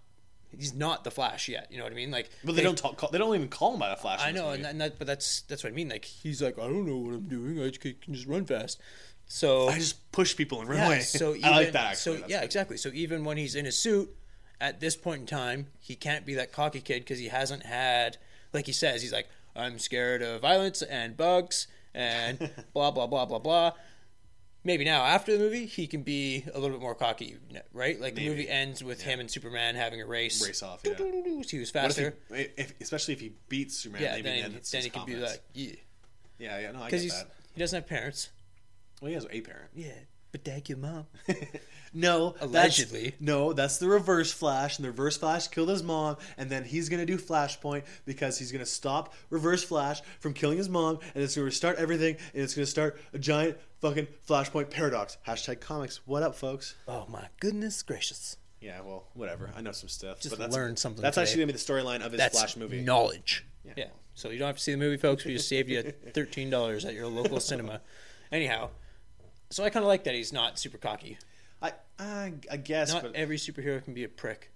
He's 0.56 0.74
not 0.74 1.04
the 1.04 1.12
Flash 1.12 1.50
yet. 1.50 1.68
You 1.70 1.78
know 1.78 1.84
what 1.84 1.94
I 1.94 1.96
mean? 1.96 2.12
Like, 2.12 2.30
but 2.44 2.56
they, 2.56 2.64
don't 2.64 2.78
talk. 2.78 2.98
Call, 2.98 3.10
they 3.10 3.18
don't 3.18 3.36
even 3.36 3.50
call 3.50 3.74
him 3.74 3.80
by 3.80 3.90
the 3.90 3.96
Flash. 3.96 4.22
I 4.24 4.32
know, 4.32 4.52
and 4.52 4.64
that, 4.64 4.72
and 4.72 4.82
that, 4.82 4.98
but 4.98 5.08
that's 5.08 5.42
that's 5.42 5.64
what 5.64 5.72
I 5.72 5.76
mean. 5.76 5.90
Like, 5.90 6.06
he's 6.06 6.42
like, 6.42 6.58
I 6.58 6.64
don't 6.64 6.86
know 6.86 6.98
what 6.98 7.14
I'm 7.14 7.28
doing. 7.28 7.62
I 7.62 7.68
just 7.68 7.82
can 7.82 8.14
just 8.14 8.28
run 8.28 8.46
fast. 8.46 8.80
So 9.28 9.68
I 9.68 9.78
just 9.78 10.10
push 10.12 10.36
people 10.36 10.62
and 10.62 10.70
run 10.70 10.80
yeah, 10.80 10.88
away. 10.88 11.00
so 11.02 11.36
even, 11.36 11.44
I 11.46 11.50
like 11.50 11.72
that. 11.74 11.92
Actually, 11.92 11.98
so 11.98 12.14
That's 12.14 12.32
yeah, 12.32 12.40
good. 12.40 12.46
exactly. 12.46 12.78
So 12.78 12.90
even 12.94 13.26
when 13.26 13.38
he's 13.38 13.56
in 13.56 13.66
his 13.66 13.78
suit, 13.78 14.16
at 14.60 14.80
this 14.80 14.96
point 14.96 15.22
in 15.22 15.28
time, 15.28 15.68
he 15.80 15.96
can't 15.96 16.26
be 16.26 16.34
that 16.36 16.52
cocky 16.52 16.82
kid 16.82 17.02
because 17.02 17.20
he 17.20 17.28
hasn't 17.28 17.66
had, 17.66 18.18
like 18.54 18.66
he 18.66 18.72
says, 18.72 19.02
he's 19.02 19.14
like, 19.14 19.28
I'm 19.56 19.80
scared 19.80 20.22
of 20.22 20.42
violence 20.42 20.82
and 20.82 21.18
bugs 21.18 21.68
and 21.94 22.52
blah 22.74 22.92
blah 22.92 23.08
blah 23.08 23.26
blah 23.26 23.40
blah. 23.40 23.72
Maybe 24.68 24.84
now 24.84 25.06
after 25.06 25.32
the 25.32 25.40
movie, 25.40 25.66
he 25.66 25.88
can 25.88 26.04
be 26.04 26.44
a 26.54 26.60
little 26.60 26.76
bit 26.76 26.82
more 26.82 26.94
cocky, 26.94 27.38
right? 27.72 27.98
Like 28.02 28.16
the 28.16 28.28
movie 28.28 28.50
ends 28.50 28.84
with 28.84 29.02
him 29.02 29.22
and 29.22 29.32
Superman 29.32 29.76
having 29.76 30.02
a 30.02 30.06
race. 30.06 30.46
Race 30.46 30.62
off, 30.62 30.82
yeah. 30.84 30.94
He 30.98 31.58
was 31.58 31.74
What 31.74 31.86
if 31.86 31.96
faster. 31.96 32.14
he, 32.30 32.36
if, 32.58 32.74
especially 32.82 33.14
if 33.14 33.22
he 33.22 33.32
beats 33.48 33.78
Superman, 33.78 34.04
yeah, 34.04 34.12
maybe 34.12 34.24
then, 34.24 34.42
then, 34.42 34.52
he, 34.52 34.60
then 34.70 34.82
he 34.84 34.90
can 34.90 35.06
be 35.06 35.16
like, 35.16 35.42
yeah, 35.54 35.72
Yeah, 36.38 36.60
yeah, 36.60 36.72
no, 36.74 36.82
I 36.84 36.90
get 36.90 37.00
that. 37.10 37.28
he 37.54 37.60
doesn't 37.62 37.78
have 37.78 37.88
parents. 37.88 38.30
Well, 39.02 39.08
he 39.08 39.14
has 39.14 39.26
a 39.32 39.40
parent. 39.40 39.70
Yeah, 39.74 39.88
but 40.34 40.44
dad 40.44 40.68
your 40.68 40.80
mom. 40.80 41.06
No, 41.94 42.32
that's- 42.32 42.50
Allegedly. 42.50 43.16
no, 43.20 43.54
that's 43.54 43.78
the 43.78 43.88
Reverse 43.88 44.32
Flash, 44.32 44.78
and 44.78 44.86
the 44.86 44.90
Reverse 44.92 45.18
Flash 45.18 45.48
killed 45.48 45.70
his 45.70 45.84
mom, 45.84 46.18
and 46.38 46.50
then 46.50 46.64
he's 46.64 46.90
gonna 46.90 47.06
do 47.06 47.18
Flashpoint 47.18 47.84
because 48.06 48.38
he's 48.38 48.52
gonna 48.52 48.66
stop 48.66 49.14
Reverse 49.30 49.64
Flash 49.64 50.02
from 50.20 50.34
killing 50.34 50.58
his 50.58 50.70
mom, 50.70 51.00
and 51.16 51.24
it's 51.24 51.36
gonna 51.36 51.46
restart 51.46 51.78
everything, 51.78 52.18
and 52.34 52.44
it's 52.44 52.54
gonna 52.54 52.66
start 52.66 53.00
a 53.14 53.20
giant 53.20 53.58
fucking 53.82 54.08
Flashpoint 54.28 54.70
paradox. 54.70 55.18
Hashtag 55.28 55.60
comics. 55.60 56.02
What 56.06 56.24
up, 56.24 56.36
folks? 56.36 56.76
Oh 56.88 57.06
my 57.10 57.28
goodness 57.40 57.82
gracious! 57.84 58.38
Yeah, 58.60 58.82
well, 58.82 59.08
whatever. 59.14 59.52
I 59.56 59.62
know 59.62 59.72
some 59.72 59.88
stuff. 59.90 60.20
Just 60.20 60.32
but 60.36 60.40
that's, 60.40 60.56
learned 60.56 60.80
something 60.80 61.02
That's 61.02 61.16
today. 61.16 61.24
actually 61.24 61.42
gonna 61.44 61.54
be 61.54 61.60
the 61.60 61.60
storyline 61.74 62.04
of 62.06 62.12
his 62.12 62.18
That's 62.20 62.38
Flash 62.38 62.58
movie. 62.58 62.82
knowledge. 62.82 63.46
Yeah. 63.64 63.74
Yeah. 63.78 63.86
So 64.16 64.30
you 64.32 64.40
don't 64.40 64.48
have 64.48 64.58
to 64.58 64.64
see 64.64 64.72
the 64.72 64.78
movie, 64.80 64.98
folks. 64.98 65.24
We 65.26 65.34
just 65.34 65.48
saved 65.48 65.70
you 65.70 65.84
thirteen 66.14 66.50
dollars 66.50 66.84
at 66.86 66.94
your 66.96 67.06
local 67.08 67.40
cinema. 67.40 67.82
Anyhow, 68.32 68.72
so 69.52 69.64
I 69.64 69.70
kind 69.70 69.84
of 69.84 69.88
like 69.88 70.04
that 70.06 70.16
he's 70.16 70.34
not 70.34 70.58
super 70.58 70.78
cocky. 70.80 71.18
I, 71.62 71.74
I, 72.00 72.34
I 72.52 72.58
guess, 72.58 72.94
Not 72.94 73.04
but 73.04 73.16
every 73.16 73.38
superhero 73.38 73.84
can 73.84 73.94
be 73.94 74.04
a 74.04 74.10
prick. 74.10 74.52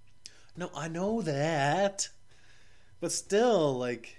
no, 0.56 0.70
I 0.76 0.88
know 0.88 1.22
that, 1.22 2.10
but 3.00 3.12
still, 3.12 3.78
like, 3.78 4.18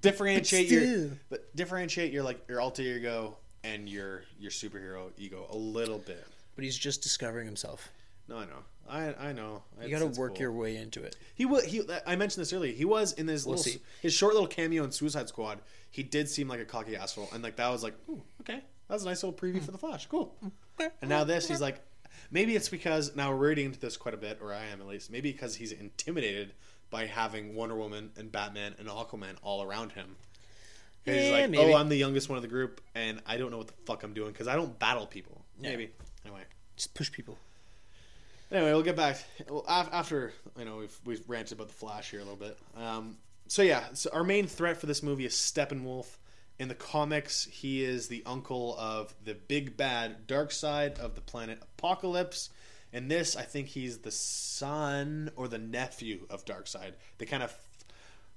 differentiate 0.00 0.68
But 0.68 0.74
your, 0.74 1.08
but 1.30 1.56
differentiate 1.56 2.12
your 2.12 2.22
like 2.22 2.44
your 2.48 2.60
alter 2.60 2.82
ego 2.82 3.36
and 3.62 3.88
your 3.88 4.22
your 4.38 4.50
superhero 4.50 5.10
ego 5.18 5.46
a 5.50 5.56
little 5.56 5.98
bit. 5.98 6.26
But 6.54 6.64
he's 6.64 6.78
just 6.78 7.02
discovering 7.02 7.46
himself. 7.46 7.90
No, 8.28 8.38
I 8.38 8.44
know, 8.44 8.62
I 8.88 9.28
I 9.28 9.32
know. 9.32 9.62
You 9.82 9.90
got 9.90 9.98
to 9.98 10.20
work 10.20 10.38
your 10.38 10.52
way 10.52 10.76
into 10.76 11.02
it. 11.02 11.16
He 11.34 11.44
was 11.44 11.64
he. 11.64 11.82
I 12.06 12.16
mentioned 12.16 12.42
this 12.42 12.52
earlier. 12.52 12.72
He 12.72 12.84
was 12.84 13.12
in 13.12 13.26
this 13.26 13.44
We'll 13.44 13.56
little 13.56 13.72
see. 13.72 13.80
his 14.00 14.12
short 14.12 14.34
little 14.34 14.48
cameo 14.48 14.84
in 14.84 14.92
Suicide 14.92 15.28
Squad. 15.28 15.58
He 15.90 16.02
did 16.02 16.28
seem 16.28 16.48
like 16.48 16.60
a 16.60 16.64
cocky 16.64 16.96
asshole, 16.96 17.28
and 17.32 17.42
like 17.42 17.56
that 17.56 17.68
was 17.68 17.82
like, 17.82 17.94
Ooh, 18.08 18.22
okay, 18.40 18.62
that 18.88 18.94
was 18.94 19.04
a 19.04 19.06
nice 19.06 19.22
little 19.22 19.38
preview 19.38 19.58
hmm. 19.58 19.64
for 19.64 19.72
the 19.72 19.78
Flash. 19.78 20.06
Cool. 20.06 20.34
Hmm. 20.40 20.48
And 21.00 21.08
now 21.08 21.22
this, 21.22 21.46
he's 21.46 21.60
like, 21.60 21.80
maybe 22.30 22.54
it's 22.56 22.68
because 22.68 23.14
now 23.16 23.30
we're 23.30 23.48
reading 23.48 23.66
into 23.66 23.80
this 23.80 23.96
quite 23.96 24.14
a 24.14 24.18
bit, 24.18 24.38
or 24.42 24.52
I 24.52 24.64
am 24.66 24.80
at 24.80 24.86
least. 24.86 25.10
Maybe 25.10 25.32
because 25.32 25.56
he's 25.56 25.72
intimidated 25.72 26.52
by 26.90 27.06
having 27.06 27.54
Wonder 27.54 27.74
Woman 27.76 28.10
and 28.16 28.30
Batman 28.30 28.74
and 28.78 28.88
Aquaman 28.88 29.34
all 29.42 29.62
around 29.62 29.92
him. 29.92 30.16
he's 31.04 31.16
Yeah, 31.26 31.30
like, 31.32 31.50
maybe. 31.50 31.72
oh, 31.72 31.76
I'm 31.76 31.88
the 31.88 31.96
youngest 31.96 32.28
one 32.28 32.36
of 32.36 32.42
the 32.42 32.48
group, 32.48 32.80
and 32.94 33.20
I 33.26 33.36
don't 33.36 33.50
know 33.50 33.58
what 33.58 33.66
the 33.68 33.74
fuck 33.86 34.02
I'm 34.02 34.14
doing 34.14 34.32
because 34.32 34.48
I 34.48 34.54
don't 34.56 34.78
battle 34.78 35.06
people. 35.06 35.44
Yeah. 35.60 35.70
Maybe. 35.70 35.90
Anyway. 36.24 36.42
Just 36.76 36.94
push 36.94 37.10
people. 37.10 37.38
Anyway, 38.50 38.72
we'll 38.72 38.82
get 38.82 38.96
back 38.96 39.18
well, 39.48 39.64
af- 39.66 39.88
after 39.92 40.32
you 40.58 40.64
know 40.64 40.76
we've 40.76 40.96
we've 41.04 41.22
ranted 41.28 41.52
about 41.58 41.68
the 41.68 41.74
Flash 41.74 42.10
here 42.10 42.20
a 42.20 42.22
little 42.22 42.36
bit. 42.36 42.56
Um, 42.76 43.16
so 43.48 43.62
yeah, 43.62 43.84
so 43.94 44.10
our 44.12 44.22
main 44.24 44.46
threat 44.46 44.76
for 44.76 44.86
this 44.86 45.02
movie 45.02 45.24
is 45.26 45.34
Steppenwolf. 45.34 46.06
In 46.58 46.68
the 46.68 46.74
comics, 46.74 47.46
he 47.50 47.82
is 47.82 48.06
the 48.08 48.22
uncle 48.26 48.76
of 48.78 49.12
the 49.24 49.34
big 49.34 49.76
bad 49.76 50.28
Darkseid 50.28 50.98
of 51.00 51.14
the 51.16 51.20
planet 51.20 51.60
Apokolips. 51.78 52.50
In 52.92 53.08
this, 53.08 53.34
I 53.36 53.42
think 53.42 53.66
he's 53.66 53.98
the 53.98 54.12
son 54.12 55.30
or 55.34 55.48
the 55.48 55.58
nephew 55.58 56.26
of 56.30 56.44
Darkseid. 56.44 56.92
They 57.18 57.26
kind 57.26 57.42
of 57.42 57.52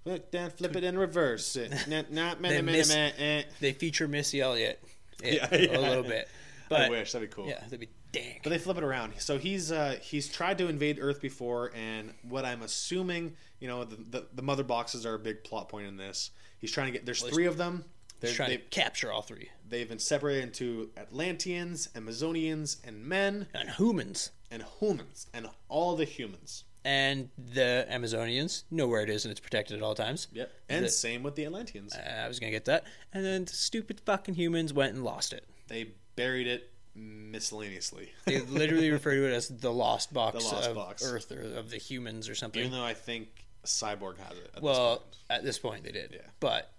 flip, 0.04 0.32
then 0.32 0.50
flip 0.50 0.76
it 0.76 0.84
and 0.84 0.98
reverse 0.98 1.56
it. 1.56 1.72
Nah, 2.12 2.36
meh, 2.40 2.50
They 2.50 2.62
miss- 2.64 2.92
eh. 2.92 3.44
They 3.60 3.74
feature 3.74 4.08
Missy 4.08 4.42
Elliott. 4.42 4.82
Yeah, 5.24 5.48
yeah. 5.56 5.78
a 5.78 5.80
little 5.80 6.04
bit. 6.04 6.28
I 6.70 6.70
But 6.70 6.90
wish 6.90 7.12
that'd 7.12 7.30
be 7.30 7.34
cool. 7.34 7.48
yeah, 7.48 7.60
that'd 7.62 7.80
be 7.80 7.90
dank. 8.12 8.42
But 8.44 8.50
they 8.50 8.58
flip 8.58 8.78
it 8.78 8.84
around. 8.84 9.14
So 9.20 9.38
he's 9.38 9.72
uh, 9.72 9.98
he's 10.02 10.28
tried 10.28 10.58
to 10.58 10.68
invade 10.68 10.98
Earth 11.00 11.22
before, 11.22 11.72
and 11.76 12.14
what 12.28 12.44
I'm 12.46 12.62
assuming, 12.62 13.36
you 13.60 13.68
know, 13.68 13.84
the, 13.84 13.96
the, 13.96 14.26
the 14.36 14.42
mother 14.42 14.64
boxes 14.64 15.06
are 15.06 15.14
a 15.14 15.20
big 15.20 15.44
plot 15.44 15.70
point 15.70 15.88
in 15.88 15.98
this. 15.98 16.32
He's 16.60 16.72
trying 16.72 16.88
to 16.88 16.92
get. 16.94 17.06
There's 17.06 17.22
three 17.22 17.46
of 17.46 17.58
them. 17.58 17.86
They're, 18.20 18.34
trying 18.34 18.50
to 18.52 18.58
capture 18.58 19.12
all 19.12 19.22
three. 19.22 19.50
they've 19.68 19.88
been 19.88 20.00
separated 20.00 20.44
into 20.44 20.90
Atlanteans, 20.98 21.90
Amazonians, 21.96 22.78
and 22.86 23.04
men, 23.06 23.48
And 23.54 23.70
humans. 23.72 24.32
and 24.52 24.64
humans, 24.80 25.28
and 25.34 25.48
all 25.70 25.96
the 25.96 26.06
humans. 26.06 26.64
And 26.86 27.30
the 27.38 27.86
Amazonians 27.92 28.64
know 28.72 28.88
where 28.88 29.02
it 29.04 29.10
is 29.10 29.26
and 29.26 29.32
it's 29.32 29.42
protected 29.42 29.76
at 29.78 29.84
all 29.84 29.94
times. 29.94 30.28
Yep. 30.32 30.52
And 30.70 30.86
The- 30.86 30.90
same 30.90 31.22
with 31.22 31.36
the 31.36 31.44
Atlanteans. 31.46 31.94
Uh, 31.94 32.22
I 32.24 32.28
was 32.30 32.40
gonna 32.40 32.52
get 32.52 32.66
that. 32.66 32.86
And 33.14 33.26
then 33.26 33.44
the 33.46 33.54
stupid 33.54 34.00
fucking 34.06 34.36
humans 34.36 34.72
went 34.74 34.94
and 34.94 35.04
lost 35.04 35.34
it. 35.34 35.44
They 35.68 35.92
buried 36.16 36.48
it 36.48 36.72
miscellaneously. 36.96 38.12
They 38.26 38.40
literally 38.48 38.90
refer 38.90 39.14
to 39.16 39.26
it 39.28 39.34
as 39.34 39.50
the 39.50 39.72
lost 39.72 40.14
box 40.14 40.38
The 40.44 40.50
lost 40.56 40.70
of 40.70 40.76
box. 40.76 41.04
Earth 41.06 41.32
or 41.32 41.42
of 41.42 41.70
the 41.70 41.78
humans 41.78 42.30
or 42.30 42.36
something. 42.36 42.60
Even 42.62 42.72
though 42.72 42.84
I 42.86 42.94
think 42.94 43.46
Cyborg 43.66 44.18
has 44.20 44.38
it. 44.38 44.50
At 44.56 44.62
well, 44.62 44.96
this 44.96 45.00
point. 45.00 45.16
at 45.30 45.44
this 45.44 45.60
point 45.60 45.84
they 45.84 45.92
did. 45.92 46.12
Yeah. 46.14 46.22
But 46.40 46.72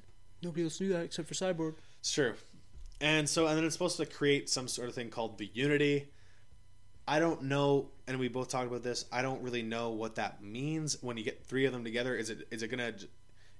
nobody 0.42 0.64
else 0.64 0.80
knew 0.80 0.88
that 0.90 1.02
except 1.04 1.28
for 1.28 1.34
Cyborg. 1.34 1.74
It's 2.00 2.12
true. 2.12 2.34
And 3.00 3.28
so, 3.28 3.46
and 3.46 3.56
then 3.56 3.64
it's 3.64 3.74
supposed 3.74 3.96
to 3.98 4.06
create 4.06 4.48
some 4.50 4.66
sort 4.68 4.88
of 4.88 4.94
thing 4.94 5.08
called 5.10 5.38
the 5.38 5.50
Unity. 5.54 6.08
I 7.06 7.20
don't 7.20 7.44
know, 7.44 7.88
and 8.06 8.18
we 8.18 8.28
both 8.28 8.48
talked 8.48 8.66
about 8.66 8.82
this. 8.82 9.04
I 9.10 9.22
don't 9.22 9.42
really 9.42 9.62
know 9.62 9.90
what 9.90 10.16
that 10.16 10.42
means 10.42 11.02
when 11.02 11.16
you 11.16 11.24
get 11.24 11.44
three 11.46 11.64
of 11.64 11.72
them 11.72 11.84
together. 11.84 12.14
Is 12.16 12.28
it 12.30 12.46
is 12.50 12.62
it 12.62 12.68
gonna? 12.68 12.92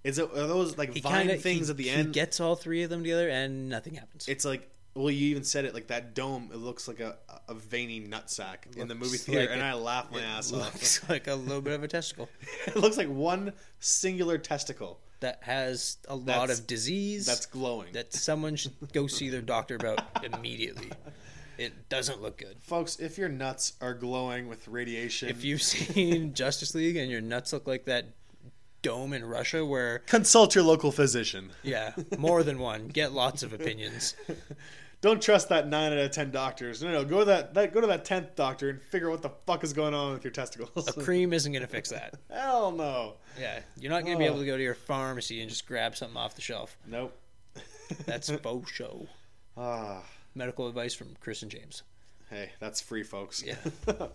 Is 0.05 0.19
it 0.19 0.25
are 0.33 0.47
those 0.47 0.77
like 0.77 0.93
He 0.93 1.01
vine 1.01 1.27
kinda, 1.29 1.37
things 1.39 1.69
he, 1.69 1.71
at 1.71 1.77
the 1.77 1.85
he 1.85 1.91
end? 1.91 2.13
gets 2.13 2.41
all 2.41 2.57
three 2.57 2.83
of 2.83 2.91
them 2.91 3.03
together 3.03 3.29
and 3.29 3.69
nothing 3.69 3.95
happens. 3.95 4.29
it's 4.29 4.45
like 4.45 4.69
well, 4.95 5.11
you 5.11 5.29
even 5.29 5.45
said 5.45 5.65
it 5.65 5.75
like 5.75 5.87
that 5.89 6.15
dome. 6.15 6.51
It 6.53 6.59
looks 6.59 6.89
like 6.89 7.01
a 7.01 7.17
a 7.49 7.55
veiny 7.55 8.01
nutsack 8.01 8.77
in 8.77 8.87
the 8.89 8.95
movie 8.95 9.17
theater, 9.17 9.43
like 9.43 9.51
and 9.53 9.63
a- 9.63 9.65
I 9.65 9.73
laughed 9.75 10.13
my 10.13 10.21
ass 10.21 10.53
off. 10.53 10.59
looks 10.75 11.01
like 11.09 11.27
a 11.27 11.35
little 11.35 11.63
bit 11.63 11.73
of 11.73 11.83
a 11.83 11.89
testicle 11.89 12.29
it 12.67 12.77
looks 12.77 12.99
like 12.99 13.09
one 13.09 13.53
singular 13.81 14.37
testicle 14.37 15.01
that 15.21 15.41
has 15.43 15.97
a 16.09 16.15
lot 16.17 16.27
That's- 16.27 16.61
of 16.61 16.67
disease 16.67 17.27
that's 17.27 17.47
glowing. 17.47 17.93
that 17.93 18.13
someone 18.13 18.57
should 18.57 18.73
go 18.93 19.07
see 19.19 19.29
their 19.29 19.43
doctor 19.43 19.75
about 19.77 20.01
immediately. 20.25 20.91
It 21.57 21.89
doesn't 21.89 22.23
look 22.23 22.39
good. 22.39 22.57
Folks, 22.61 23.01
if 23.01 23.19
your 23.19 23.29
nuts 23.29 23.73
are 23.81 23.93
glowing 23.95 24.47
with 24.49 24.69
radiation, 24.69 25.29
If 25.29 25.43
you've 25.45 25.63
seen 25.63 26.33
Justice 26.35 26.73
League 26.75 26.97
and 26.97 27.11
your 27.11 27.21
nuts 27.21 27.53
look 27.53 27.67
like 27.67 27.85
that 27.87 28.07
dome 28.81 29.13
in 29.13 29.25
Russia 29.25 29.67
where 29.67 29.99
consult 30.07 30.55
your 30.55 30.63
local 30.63 30.93
physician. 30.93 31.51
yeah, 31.65 31.95
more 32.17 32.45
than 32.45 32.61
one, 32.61 32.87
get 32.87 33.13
lots 33.13 33.43
of 33.43 33.53
opinions. 33.53 34.15
Don't 35.01 35.23
trust 35.23 35.49
that 35.51 35.69
nine 35.69 35.93
out 35.93 35.99
of 35.99 36.11
ten 36.11 36.31
doctors. 36.33 36.83
No, 36.83 36.91
no, 36.91 37.05
go 37.05 37.21
to 37.21 37.25
that, 37.27 37.55
that 37.55 37.73
go 37.73 37.81
to 37.81 37.87
that 37.87 38.05
tenth 38.05 38.35
doctor 38.35 38.69
and 38.71 38.83
figure 38.83 39.09
out 39.09 39.13
what 39.13 39.23
the 39.23 39.31
fuck 39.47 39.63
is 39.63 39.73
going 39.73 39.95
on 39.95 40.13
with 40.15 40.25
your 40.25 40.33
testicles. 40.33 40.89
A 40.89 40.93
cream 40.93 41.33
isn't 41.33 41.53
going 41.53 41.63
to 41.63 41.69
fix 41.69 41.91
that. 41.91 42.15
Hell 42.33 42.73
no. 42.73 43.15
Yeah, 43.41 43.61
you're 43.79 43.91
not 43.93 44.05
going 44.05 44.17
to 44.17 44.19
be 44.19 44.25
Oh. 44.29 44.33
able 44.33 44.41
to 44.41 44.47
go 44.47 44.57
to 44.57 44.63
your 44.63 44.75
pharmacy 44.75 45.41
and 45.41 45.49
just 45.49 45.67
grab 45.69 45.97
something 45.97 46.17
off 46.17 46.35
the 46.35 46.41
shelf. 46.43 46.77
Nope. 46.87 47.17
That's 48.07 48.29
faux 48.43 48.71
show. 48.73 49.07
ah, 49.57 50.03
Medical 50.35 50.67
advice 50.67 50.95
from 50.95 51.15
Chris 51.21 51.43
and 51.43 51.51
James. 51.51 51.85
hey, 52.31 52.51
that's 52.59 52.81
free, 52.81 53.03
folks. 53.05 53.43
Yeah. 53.45 53.55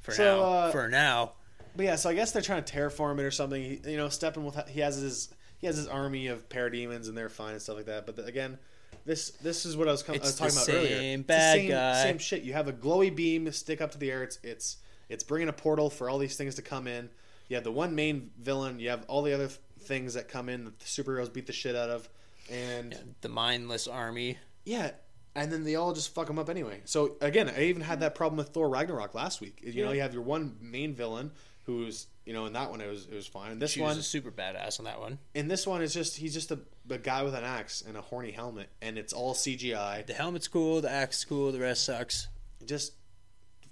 For 0.00 0.12
So, 0.12 0.36
now, 0.40 0.42
uh, 0.44 0.70
for 0.72 0.88
now, 0.88 1.32
But 1.74 1.86
yeah, 1.86 1.96
so 1.96 2.10
I 2.10 2.14
guess 2.14 2.30
they're 2.32 2.42
trying 2.42 2.62
to 2.62 2.72
terraform 2.72 3.18
it 3.18 3.22
or 3.24 3.30
something. 3.32 3.60
He, 3.62 3.90
you 3.90 3.96
know, 3.96 4.06
Steppenwolf 4.06 4.68
he 4.68 4.80
has 4.80 4.96
his 4.96 5.28
he 5.58 5.66
has 5.66 5.76
his 5.76 5.86
army 5.88 6.26
of 6.28 6.48
parademons 6.48 7.08
and 7.08 7.16
they're 7.16 7.28
fine 7.28 7.52
and 7.52 7.62
stuff 7.62 7.76
like 7.76 7.86
that. 7.86 8.06
But 8.06 8.16
the, 8.16 8.24
again, 8.24 8.58
this 9.06 9.30
this 9.30 9.64
is 9.64 9.76
what 9.76 9.88
I 9.88 9.92
was, 9.92 10.02
com- 10.02 10.16
I 10.16 10.18
was 10.18 10.36
talking 10.36 10.54
about 10.56 10.68
earlier. 10.68 10.98
same 10.98 11.20
It's 11.20 11.26
the 11.26 11.32
bad 11.32 11.56
same, 11.56 11.70
guy. 11.70 12.02
Same 12.02 12.18
shit. 12.18 12.42
You 12.42 12.52
have 12.52 12.68
a 12.68 12.72
glowy 12.72 13.14
beam 13.14 13.50
stick 13.52 13.80
up 13.80 13.92
to 13.92 13.98
the 13.98 14.10
air. 14.10 14.22
It's 14.22 14.38
it's 14.42 14.76
it's 15.08 15.22
bringing 15.24 15.48
a 15.48 15.52
portal 15.52 15.88
for 15.88 16.10
all 16.10 16.18
these 16.18 16.36
things 16.36 16.56
to 16.56 16.62
come 16.62 16.86
in. 16.86 17.08
You 17.48 17.56
have 17.56 17.64
the 17.64 17.72
one 17.72 17.94
main 17.94 18.30
villain. 18.38 18.80
You 18.80 18.90
have 18.90 19.04
all 19.08 19.22
the 19.22 19.32
other 19.32 19.48
things 19.80 20.14
that 20.14 20.28
come 20.28 20.48
in 20.48 20.64
that 20.64 20.78
the 20.80 20.84
superheroes 20.84 21.32
beat 21.32 21.46
the 21.46 21.52
shit 21.52 21.76
out 21.76 21.88
of, 21.90 22.08
and 22.50 22.92
yeah, 22.92 22.98
the 23.20 23.28
mindless 23.28 23.86
army. 23.86 24.36
yeah, 24.64 24.90
and 25.36 25.52
then 25.52 25.62
they 25.62 25.76
all 25.76 25.92
just 25.92 26.12
fuck 26.12 26.26
them 26.26 26.38
up 26.40 26.50
anyway. 26.50 26.80
So 26.86 27.16
again, 27.20 27.48
I 27.48 27.64
even 27.64 27.82
had 27.82 28.00
that 28.00 28.16
problem 28.16 28.36
with 28.38 28.48
Thor 28.48 28.68
Ragnarok 28.68 29.14
last 29.14 29.40
week. 29.40 29.60
You 29.62 29.84
know, 29.84 29.92
you 29.92 30.00
have 30.00 30.12
your 30.12 30.22
one 30.22 30.56
main 30.60 30.94
villain 30.94 31.30
who's 31.66 32.06
you 32.24 32.32
know 32.32 32.46
in 32.46 32.52
that 32.54 32.70
one 32.70 32.80
it 32.80 32.88
was 32.88 33.06
it 33.06 33.14
was 33.14 33.26
fine. 33.26 33.58
This 33.58 33.72
She 33.72 33.80
one 33.80 33.96
was 33.96 34.06
super 34.06 34.30
badass 34.30 34.78
on 34.78 34.84
that 34.86 34.98
one. 35.00 35.18
in 35.34 35.48
this 35.48 35.66
one 35.66 35.82
is 35.82 35.92
just 35.92 36.16
he's 36.16 36.32
just 36.34 36.50
a, 36.50 36.58
a 36.88 36.98
guy 36.98 37.22
with 37.22 37.34
an 37.34 37.44
axe 37.44 37.82
and 37.86 37.96
a 37.96 38.00
horny 38.00 38.30
helmet, 38.32 38.68
and 38.80 38.96
it's 38.98 39.12
all 39.12 39.34
CGI. 39.34 40.06
The 40.06 40.12
helmet's 40.14 40.48
cool, 40.48 40.80
the 40.80 40.90
axe 40.90 41.24
cool, 41.24 41.52
the 41.52 41.60
rest 41.60 41.84
sucks. 41.84 42.28
Just 42.64 42.92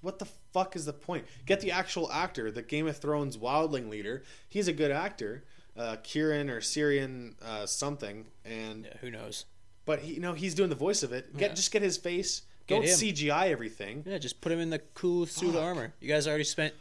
what 0.01 0.19
the 0.19 0.27
fuck 0.53 0.77
is 0.77 0.85
the 0.85 0.93
point? 0.93 1.25
Get 1.47 1.61
the 1.61 1.73
actual 1.73 2.11
actor, 2.13 2.51
the 2.51 2.63
Game 2.63 2.87
of 2.87 2.97
Thrones 2.99 3.37
wildling 3.39 3.89
leader. 3.89 4.23
He's 4.49 4.69
a 4.69 4.73
good 4.73 4.91
actor, 4.91 5.45
uh, 5.77 5.97
Kieran 6.03 6.51
or 6.51 6.61
Syrian 6.61 7.37
uh, 7.43 7.65
something, 7.67 8.27
and 8.45 8.85
Yeah, 8.85 8.97
who 9.01 9.11
knows? 9.11 9.47
but 9.87 10.01
he, 10.01 10.15
you 10.15 10.21
know 10.21 10.33
he's 10.35 10.55
doing 10.55 10.69
the 10.71 10.77
voice 10.77 11.03
of 11.03 11.13
it. 11.13 11.37
Get 11.37 11.51
Yeah. 11.51 11.55
just 11.55 11.71
get 11.73 11.83
his 11.83 11.97
face. 11.97 12.43
Get 12.67 12.77
Don't 12.77 12.85
him. 12.85 12.99
CGI 12.99 13.49
everything. 13.51 14.03
Yeah, 14.07 14.17
just 14.19 14.41
put 14.41 14.51
him 14.51 14.59
in 14.59 14.71
the 14.71 14.79
cool 14.95 15.27
suit 15.27 15.49
Fuck. 15.49 15.57
of 15.57 15.63
armor. 15.63 15.93
You 16.01 16.09
guys 16.09 16.27
already 16.27 16.45
spent 16.45 16.73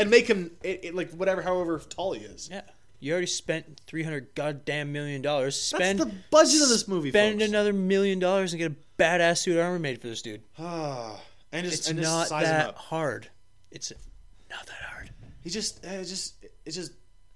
and 0.00 0.10
make 0.10 0.26
him 0.26 0.50
it, 0.62 0.84
it, 0.84 0.94
like 0.94 1.10
whatever, 1.12 1.42
however 1.42 1.78
tall 1.88 2.12
he 2.12 2.24
is. 2.24 2.48
yeah. 2.50 2.62
You 3.02 3.12
already 3.12 3.28
spent 3.28 3.80
three 3.86 4.02
hundred 4.02 4.34
goddamn 4.34 4.92
million 4.92 5.22
dollars. 5.22 5.58
Spend 5.60 5.98
That's 6.00 6.10
the 6.10 6.16
budget 6.30 6.60
of 6.62 6.68
this 6.68 6.86
movie. 6.86 7.08
spend 7.10 7.40
folks. 7.40 7.48
another 7.48 7.72
million 7.72 8.18
dollars 8.18 8.52
and 8.52 8.60
get 8.60 8.72
a 8.72 8.76
badass 9.02 9.38
suit 9.38 9.56
of 9.56 9.64
armor 9.64 9.78
made 9.78 10.02
for 10.02 10.08
this 10.08 10.20
dude. 10.20 10.42
Ah, 10.58 11.18
and 11.52 11.64
just 11.64 11.78
It's 11.78 11.88
and 11.90 11.98
just 11.98 12.30
not 12.30 12.42
him 12.42 12.44
that 12.46 12.66
up. 12.68 12.76
hard. 12.76 13.28
It's 13.70 13.90
not 14.50 14.66
that 14.66 14.82
hard. 14.90 15.10
He 15.42 15.48
just, 15.48 15.82
uh, 15.86 16.02
just, 16.04 16.34
it's 16.66 16.76
just, 16.76 16.92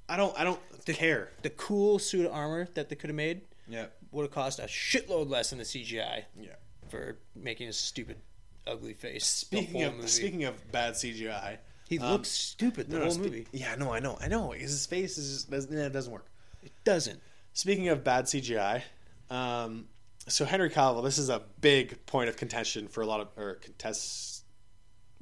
I 0.06 0.18
don't, 0.18 0.38
I 0.38 0.44
don't 0.44 0.60
care. 0.84 1.30
The 1.40 1.48
cool 1.48 1.98
suit 1.98 2.26
of 2.26 2.32
armor 2.32 2.68
that 2.74 2.90
they 2.90 2.96
could 2.96 3.08
have 3.08 3.16
made 3.16 3.40
Yeah, 3.66 3.86
would 4.12 4.24
have 4.24 4.32
cost 4.32 4.58
a 4.58 4.64
shitload 4.64 5.30
less 5.30 5.48
than 5.48 5.58
the 5.60 5.64
CGI 5.64 6.24
yeah. 6.38 6.50
for 6.90 7.16
making 7.34 7.68
his 7.68 7.78
stupid, 7.78 8.18
ugly 8.66 8.92
face. 8.92 9.24
Speaking 9.24 9.80
the 9.80 9.86
of 9.88 9.94
movie. 9.94 10.08
speaking 10.08 10.44
of 10.44 10.70
bad 10.70 10.92
CGI, 10.92 11.56
he 11.88 11.98
um, 11.98 12.12
looks 12.12 12.28
stupid 12.28 12.88
the 12.90 12.96
no, 12.96 13.02
whole 13.04 13.12
spe- 13.12 13.20
movie. 13.20 13.46
Yeah, 13.52 13.74
no, 13.76 13.92
I 13.92 14.00
know, 14.00 14.16
I 14.20 14.28
know. 14.28 14.50
His 14.52 14.86
face 14.86 15.18
is 15.18 15.32
just 15.34 15.50
doesn't, 15.50 15.76
it 15.76 15.92
doesn't 15.92 16.12
work. 16.12 16.26
It 16.62 16.72
doesn't. 16.84 17.20
Speaking 17.52 17.88
of 17.88 18.02
bad 18.02 18.24
CGI, 18.24 18.82
um, 19.30 19.86
so 20.26 20.44
Henry 20.44 20.70
Cavill, 20.70 21.04
this 21.04 21.18
is 21.18 21.28
a 21.28 21.42
big 21.60 22.04
point 22.06 22.28
of 22.28 22.36
contention 22.36 22.88
for 22.88 23.02
a 23.02 23.06
lot 23.06 23.20
of 23.20 23.28
or 23.36 23.54
contests, 23.56 24.42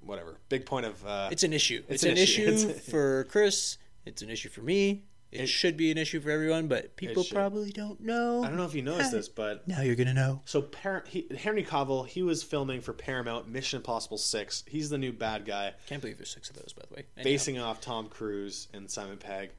whatever. 0.01 0.39
Big 0.49 0.65
point 0.65 0.87
of. 0.87 1.05
Uh, 1.07 1.29
It's 1.33 1.43
an 1.43 1.53
issue. 1.53 1.83
It's 1.89 2.03
It's, 2.03 2.05
an 2.05 2.11
an, 2.13 2.19
issue. 2.19 2.43
issue, 2.43 2.73
for 2.91 3.25
Chris. 3.25 3.79
It's 4.07 4.23
an 4.23 4.31
issue 4.31 4.49
for 4.49 4.63
me. 4.63 5.03
It, 5.33 5.41
It- 5.43 5.47
should 5.49 5.77
be 5.77 5.91
an 5.91 5.99
issue 5.99 6.21
for 6.21 6.31
everyone, 6.31 6.69
but 6.69 6.95
people 6.97 7.25
probably 7.25 7.73
don't 7.73 8.01
know. 8.01 8.45
I 8.45 8.49
don't 8.49 8.57
know 8.57 8.65
if 8.67 8.75
you 8.75 8.83
noticed 8.83 9.13
this, 9.13 9.29
but 9.29 9.67
Now 9.69 9.81
you're 9.83 9.95
gonna 9.97 10.15
know. 10.15 10.43
So 10.45 10.63
Par- 10.63 11.05
he, 11.09 11.27
Henry 11.37 11.65
Cavill, 11.65 12.07
he 12.07 12.23
was 12.23 12.43
filming 12.43 12.81
for 12.81 12.93
Paramount 12.93 13.49
Mission 13.49 13.79
Impossible 13.79 14.19
Six. 14.19 14.63
He's 14.69 14.91
the 14.91 14.99
new 14.99 15.13
bad 15.13 15.45
guy, 15.47 15.73
Can't 15.87 16.01
believe 16.01 16.19
there's 16.19 16.31
six 16.31 16.51
of 16.51 16.57
those, 16.57 16.73
by 16.73 16.83
the 16.89 16.95
way. 16.97 17.05
Anyhow, 17.17 17.25
facing 17.25 17.59
off 17.59 17.81
Tom 17.81 18.09
Cruise 18.09 18.69
and 18.75 18.91
Simon 18.91 19.17
Pegg. 19.17 19.51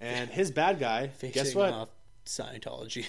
And 0.00 0.30
his 0.30 0.50
bad 0.50 0.78
guy, 0.78 1.08
facing 1.08 1.42
guess 1.44 1.54
what? 1.54 1.72
off 1.72 1.88
Scientology 2.24 3.06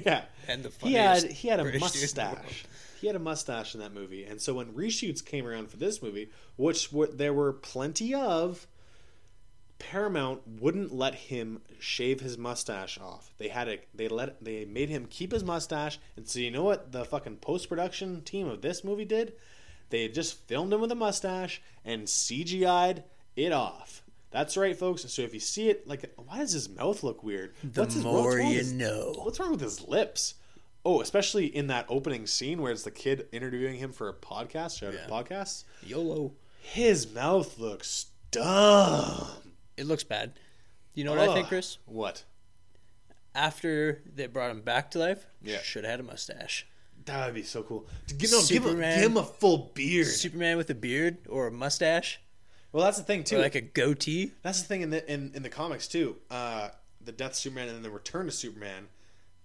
yeah, 0.06 0.24
and 0.48 0.62
the 0.62 0.72
he 0.86 0.94
had 0.94 1.22
he 1.24 1.48
had 1.48 1.60
a 1.60 1.64
British 1.64 1.82
dude 1.92 2.02
in 2.02 2.14
the 2.14 2.22
world. 2.22 2.36
mustache. 2.38 2.64
He 3.00 3.06
had 3.06 3.16
a 3.16 3.18
mustache 3.20 3.74
in 3.74 3.80
that 3.80 3.92
movie, 3.92 4.24
and 4.24 4.40
so 4.40 4.54
when 4.54 4.72
reshoots 4.72 5.22
came 5.24 5.46
around 5.46 5.68
for 5.70 5.76
this 5.76 6.02
movie, 6.02 6.30
which 6.56 6.90
were, 6.90 7.06
there 7.08 7.34
were 7.34 7.52
plenty 7.52 8.14
of, 8.14 8.66
Paramount 9.78 10.40
wouldn't 10.60 10.94
let 10.94 11.14
him 11.14 11.60
shave 11.78 12.20
his 12.20 12.38
mustache 12.38 12.98
off. 12.98 13.32
They 13.38 13.48
had 13.48 13.68
it. 13.68 13.88
They 13.94 14.08
let. 14.08 14.42
They 14.42 14.64
made 14.64 14.88
him 14.88 15.06
keep 15.06 15.32
his 15.32 15.44
mustache. 15.44 15.98
And 16.16 16.26
so 16.28 16.38
you 16.38 16.50
know 16.50 16.64
what 16.64 16.92
the 16.92 17.04
fucking 17.04 17.36
post 17.36 17.68
production 17.68 18.22
team 18.22 18.48
of 18.48 18.62
this 18.62 18.84
movie 18.84 19.04
did? 19.04 19.34
They 19.90 20.08
just 20.08 20.38
filmed 20.48 20.72
him 20.72 20.80
with 20.80 20.92
a 20.92 20.96
mustache 20.96 21.60
and 21.84 22.04
CGI'd 22.06 23.02
it 23.36 23.52
off. 23.52 24.02
That's 24.30 24.56
right, 24.56 24.76
folks. 24.76 25.02
So 25.12 25.22
if 25.22 25.34
you 25.34 25.40
see 25.40 25.68
it, 25.68 25.86
like, 25.86 26.12
why 26.16 26.38
does 26.38 26.52
his 26.52 26.68
mouth 26.68 27.02
look 27.02 27.22
weird? 27.22 27.54
The 27.62 27.82
What's 27.82 27.94
his- 27.94 28.02
more 28.04 28.30
what's 28.38 28.50
you 28.50 28.58
his- 28.58 28.72
know. 28.72 29.12
What's 29.22 29.38
wrong 29.38 29.52
with 29.52 29.60
his 29.60 29.86
lips? 29.86 30.34
Oh, 30.84 31.00
especially 31.00 31.46
in 31.46 31.68
that 31.68 31.86
opening 31.88 32.26
scene 32.26 32.60
where 32.60 32.72
it's 32.72 32.82
the 32.82 32.90
kid 32.90 33.26
interviewing 33.32 33.76
him 33.76 33.92
for 33.92 34.08
a 34.08 34.12
podcast, 34.14 34.78
shout 34.78 34.94
out 34.94 35.00
Yeah. 35.00 35.08
podcast. 35.08 35.64
YOLO. 35.82 36.32
His 36.60 37.10
mouth 37.10 37.58
looks 37.58 38.06
dumb. 38.30 39.28
It 39.76 39.86
looks 39.86 40.04
bad. 40.04 40.38
You 40.94 41.04
know 41.04 41.10
what 41.12 41.28
I 41.28 41.34
think, 41.34 41.48
Chris? 41.48 41.78
What? 41.86 42.24
After 43.34 44.02
they 44.14 44.26
brought 44.26 44.50
him 44.50 44.60
back 44.60 44.90
to 44.92 44.98
life, 44.98 45.26
Yeah. 45.42 45.60
should 45.62 45.84
have 45.84 45.90
had 45.92 46.00
a 46.00 46.04
mustache. 46.04 46.66
That 47.06 47.26
would 47.26 47.34
be 47.34 47.42
so 47.42 47.62
cool. 47.64 47.86
Give, 48.16 48.30
no, 48.30 48.38
give, 48.46 48.62
him, 48.62 48.62
Superman. 48.64 49.00
give 49.00 49.10
him 49.10 49.16
a 49.16 49.24
full 49.24 49.72
beard. 49.74 50.06
Superman 50.06 50.56
with 50.56 50.70
a 50.70 50.74
beard 50.74 51.18
or 51.28 51.48
a 51.48 51.50
mustache 51.50 52.20
well, 52.74 52.82
that's 52.82 52.98
the 52.98 53.04
thing 53.04 53.22
too. 53.22 53.36
or 53.36 53.38
like 53.38 53.54
a 53.54 53.60
goatee. 53.60 54.32
that's 54.42 54.60
the 54.62 54.66
thing 54.66 54.82
in 54.82 54.90
the 54.90 55.10
in, 55.10 55.30
in 55.34 55.44
the 55.44 55.48
comics 55.48 55.86
too. 55.86 56.16
Uh, 56.28 56.70
the 57.00 57.12
Death 57.12 57.30
of 57.30 57.36
Superman 57.36 57.68
and 57.68 57.76
then 57.76 57.82
the 57.84 57.90
Return 57.90 58.26
to 58.26 58.32
Superman, 58.32 58.88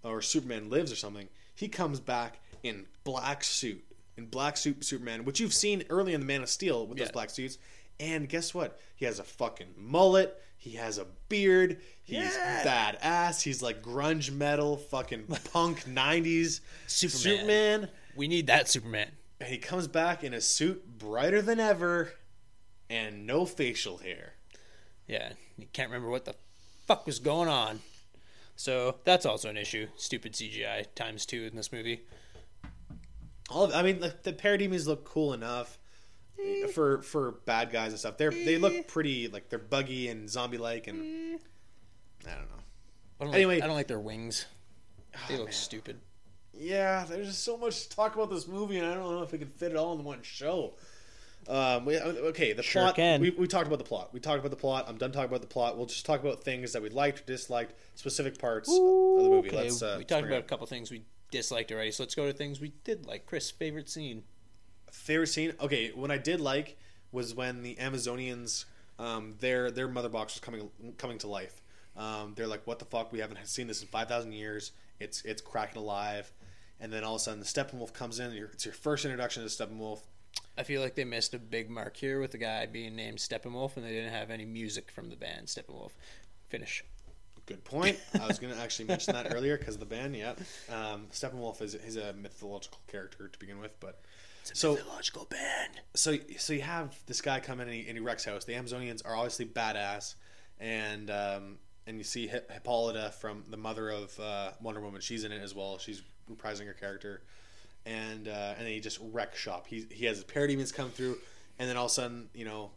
or 0.03 0.19
Superman 0.23 0.71
Lives 0.71 0.91
or 0.91 0.95
something. 0.95 1.29
He 1.53 1.67
comes 1.67 1.99
back 1.99 2.39
in 2.63 2.87
black 3.03 3.43
suit, 3.43 3.85
in 4.17 4.25
black 4.25 4.57
suit 4.57 4.83
Superman, 4.83 5.25
which 5.25 5.39
you've 5.39 5.53
seen 5.53 5.83
early 5.91 6.15
in 6.15 6.21
the 6.21 6.25
Man 6.25 6.41
of 6.41 6.49
Steel 6.49 6.87
with 6.87 6.97
those 6.97 7.11
black 7.11 7.29
suits. 7.29 7.59
And 7.99 8.29
guess 8.29 8.53
what? 8.53 8.79
He 8.95 9.05
has 9.05 9.19
a 9.19 9.23
fucking 9.23 9.73
mullet. 9.77 10.41
He 10.57 10.71
has 10.71 10.97
a 10.97 11.05
beard. 11.29 11.79
He's 12.03 12.17
Yeah. 12.35 12.95
badass. 13.01 13.41
He's 13.41 13.61
like 13.61 13.81
grunge 13.81 14.31
metal, 14.31 14.77
fucking 14.77 15.25
punk 15.51 15.83
'90s 15.87 16.61
Superman. 16.87 17.19
Superman. 17.37 17.89
We 18.15 18.27
need 18.27 18.47
that 18.47 18.67
Superman. 18.69 19.11
And 19.39 19.49
he 19.49 19.57
comes 19.57 19.87
back 19.87 20.23
in 20.23 20.33
a 20.33 20.41
suit 20.41 20.97
brighter 20.97 21.41
than 21.41 21.59
ever, 21.59 22.11
and 22.89 23.25
no 23.25 23.45
facial 23.45 23.99
hair. 23.99 24.33
Yeah, 25.07 25.31
you 25.57 25.67
can't 25.71 25.89
remember 25.89 26.09
what 26.09 26.25
the 26.25 26.35
fuck 26.85 27.05
was 27.05 27.19
going 27.19 27.47
on. 27.47 27.79
So 28.57 28.97
that's 29.05 29.25
also 29.25 29.49
an 29.49 29.55
issue. 29.55 29.87
Stupid 29.95 30.33
CGI 30.33 30.85
times 30.93 31.25
two 31.25 31.43
in 31.43 31.55
this 31.55 31.71
movie. 31.71 32.01
All 33.49 33.63
of, 33.63 33.73
I 33.73 33.81
mean, 33.81 33.99
the, 34.01 34.13
the 34.23 34.33
parademons 34.33 34.85
look 34.85 35.05
cool 35.05 35.31
enough 35.33 35.78
Eh, 36.45 36.63
eh. 36.63 36.67
for 36.67 37.01
for 37.01 37.31
bad 37.45 37.71
guys 37.71 37.91
and 37.91 37.99
stuff. 37.99 38.17
They're 38.17 38.31
they 38.31 38.57
look 38.57 38.73
eh. 38.73 38.83
pretty 38.87 39.27
like 39.27 39.49
they're 39.49 39.59
buggy 39.59 40.07
and 40.09 40.29
zombie 40.29 40.57
like, 40.57 40.87
and 40.87 41.39
I 42.27 42.31
don't 42.35 42.49
know. 42.49 42.63
I 43.21 43.23
don't 43.25 43.33
Anyway. 43.35 43.55
like, 43.55 43.63
I 43.63 43.67
don't 43.67 43.75
like 43.75 43.87
their 43.87 43.99
wings. 43.99 44.45
Oh, 45.15 45.19
they 45.27 45.35
Oh, 45.35 45.37
look 45.39 45.47
man. 45.47 45.53
stupid. 45.53 45.99
Yeah, 46.53 47.05
there's 47.07 47.27
just 47.27 47.43
so 47.43 47.57
much 47.57 47.83
to 47.87 47.95
talk 47.95 48.15
about 48.15 48.29
this 48.29 48.47
movie, 48.47 48.77
and 48.77 48.87
I 48.87 48.93
don't 48.95 49.11
know 49.11 49.23
if 49.23 49.31
we 49.31 49.37
can 49.37 49.47
fit 49.49 49.71
it 49.71 49.77
all 49.77 49.97
in 49.97 50.03
one 50.03 50.21
show. 50.23 50.73
Um, 51.47 51.85
we, 51.85 51.95
uh, 51.97 52.05
okay, 52.05 52.51
the 52.53 52.61
Sure 52.61 52.83
plot. 52.83 52.95
can. 52.95 53.21
We, 53.21 53.29
we 53.31 53.47
talked 53.47 53.65
about 53.67 53.79
the 53.79 53.85
plot. 53.85 54.13
We 54.13 54.19
talked 54.19 54.39
about 54.39 54.51
the 54.51 54.57
plot. 54.57 54.85
I'm 54.87 54.97
done 54.97 55.11
talking 55.11 55.29
about 55.29 55.41
the 55.41 55.47
plot. 55.47 55.77
We'll 55.77 55.85
just 55.85 56.05
talk 56.05 56.19
about 56.19 56.43
things 56.43 56.73
that 56.73 56.81
we 56.81 56.89
liked 56.89 57.21
or 57.21 57.23
disliked, 57.23 57.73
specific 57.95 58.37
parts 58.37 58.67
of 58.69 58.75
the 58.75 59.29
movie. 59.29 59.47
Okay, 59.47 59.57
Let's. 59.57 59.81
Uh, 59.81 59.95
we 59.97 60.03
talked 60.03 60.23
bring 60.23 60.33
about 60.33 60.39
it 60.43 60.45
a 60.45 60.47
couple 60.47 60.67
things 60.67 60.91
we 60.91 61.03
disliked 61.31 61.71
already, 61.71 61.91
so 61.91 62.03
let's 62.03 62.13
go 62.13 62.27
to 62.27 62.33
things 62.33 62.59
we 62.59 62.73
did 62.83 63.05
like. 63.05 63.25
Chris, 63.25 63.49
favorite 63.49 63.89
scene. 63.89 64.23
Favorite 64.91 65.27
scene? 65.27 65.53
Okay 65.59 65.91
what 65.93 66.11
i 66.11 66.17
did 66.17 66.39
like 66.39 66.77
was 67.11 67.33
when 67.33 67.63
the 67.63 67.75
amazonians 67.75 68.65
um, 68.99 69.35
their 69.39 69.71
their 69.71 69.87
mother 69.87 70.09
box 70.09 70.35
was 70.35 70.41
coming 70.41 70.69
coming 70.97 71.17
to 71.19 71.27
life. 71.27 71.61
Um, 71.95 72.33
they're 72.35 72.47
like 72.47 72.67
what 72.67 72.79
the 72.79 72.85
fuck? 72.85 73.11
We 73.11 73.19
haven't 73.19 73.45
seen 73.47 73.67
this 73.67 73.81
in 73.81 73.87
5000 73.87 74.33
years. 74.33 74.71
It's 74.99 75.21
it's 75.23 75.41
cracking 75.41 75.81
alive. 75.81 76.31
And 76.81 76.93
then 76.93 77.03
all 77.03 77.15
of 77.15 77.21
a 77.21 77.23
sudden 77.23 77.39
the 77.39 77.45
steppenwolf 77.45 77.93
comes 77.93 78.19
in. 78.19 78.31
It's 78.33 78.65
your 78.65 78.73
first 78.73 79.05
introduction 79.05 79.43
to 79.43 79.49
steppenwolf. 79.49 79.99
I 80.57 80.63
feel 80.63 80.81
like 80.81 80.95
they 80.95 81.05
missed 81.05 81.33
a 81.33 81.39
big 81.39 81.69
mark 81.69 81.95
here 81.95 82.19
with 82.19 82.31
the 82.31 82.37
guy 82.37 82.65
being 82.65 82.95
named 82.95 83.17
Steppenwolf, 83.17 83.77
and 83.77 83.85
they 83.85 83.91
didn't 83.91 84.11
have 84.11 84.29
any 84.29 84.45
music 84.45 84.91
from 84.91 85.09
the 85.09 85.15
band 85.15 85.47
Steppenwolf. 85.47 85.91
Finish. 86.49 86.83
good 87.45 87.63
point. 87.63 87.97
I 88.19 88.27
was 88.27 88.39
going 88.39 88.53
to 88.53 88.59
actually 88.59 88.85
mention 88.85 89.13
that 89.13 89.33
earlier 89.33 89.57
because 89.57 89.77
the 89.77 89.85
band 89.85 90.15
yeah. 90.15 90.33
Um, 90.69 91.07
steppenwolf 91.11 91.61
is 91.61 91.77
he's 91.83 91.95
a 91.95 92.13
mythological 92.13 92.79
character 92.87 93.27
to 93.27 93.39
begin 93.39 93.59
with 93.59 93.79
but 93.79 94.01
so 94.43 94.73
Mythological 94.73 95.25
band. 95.25 95.81
so 95.95 96.17
so 96.37 96.53
you 96.53 96.61
have 96.61 96.97
this 97.05 97.21
guy 97.21 97.39
come 97.39 97.59
in 97.59 97.67
and 97.67 97.75
he, 97.75 97.87
and 97.87 97.97
he 97.97 97.99
wrecks 97.99 98.25
house. 98.25 98.45
The 98.45 98.53
Amazonians 98.53 99.05
are 99.05 99.15
obviously 99.15 99.45
badass, 99.45 100.15
and 100.59 101.09
um, 101.09 101.57
and 101.85 101.97
you 101.97 102.03
see 102.03 102.27
Hi- 102.27 102.41
Hippolyta 102.49 103.11
from 103.19 103.43
the 103.49 103.57
mother 103.57 103.89
of 103.89 104.19
uh, 104.19 104.51
Wonder 104.61 104.81
Woman. 104.81 105.01
She's 105.01 105.23
in 105.23 105.31
it 105.31 105.41
as 105.41 105.53
well. 105.55 105.77
She's 105.77 106.01
reprising 106.31 106.65
her 106.67 106.73
character, 106.73 107.21
and 107.85 108.27
uh, 108.27 108.53
and 108.57 108.65
then 108.65 108.73
he 108.73 108.79
just 108.79 108.99
wreck 109.11 109.35
shop. 109.35 109.67
He 109.67 109.85
he 109.91 110.05
has 110.05 110.17
his 110.17 110.25
parademons 110.25 110.73
come 110.73 110.89
through, 110.89 111.17
and 111.57 111.69
then 111.69 111.77
all 111.77 111.85
of 111.85 111.91
a 111.91 111.93
sudden, 111.93 112.29
you 112.33 112.45
know, 112.45 112.71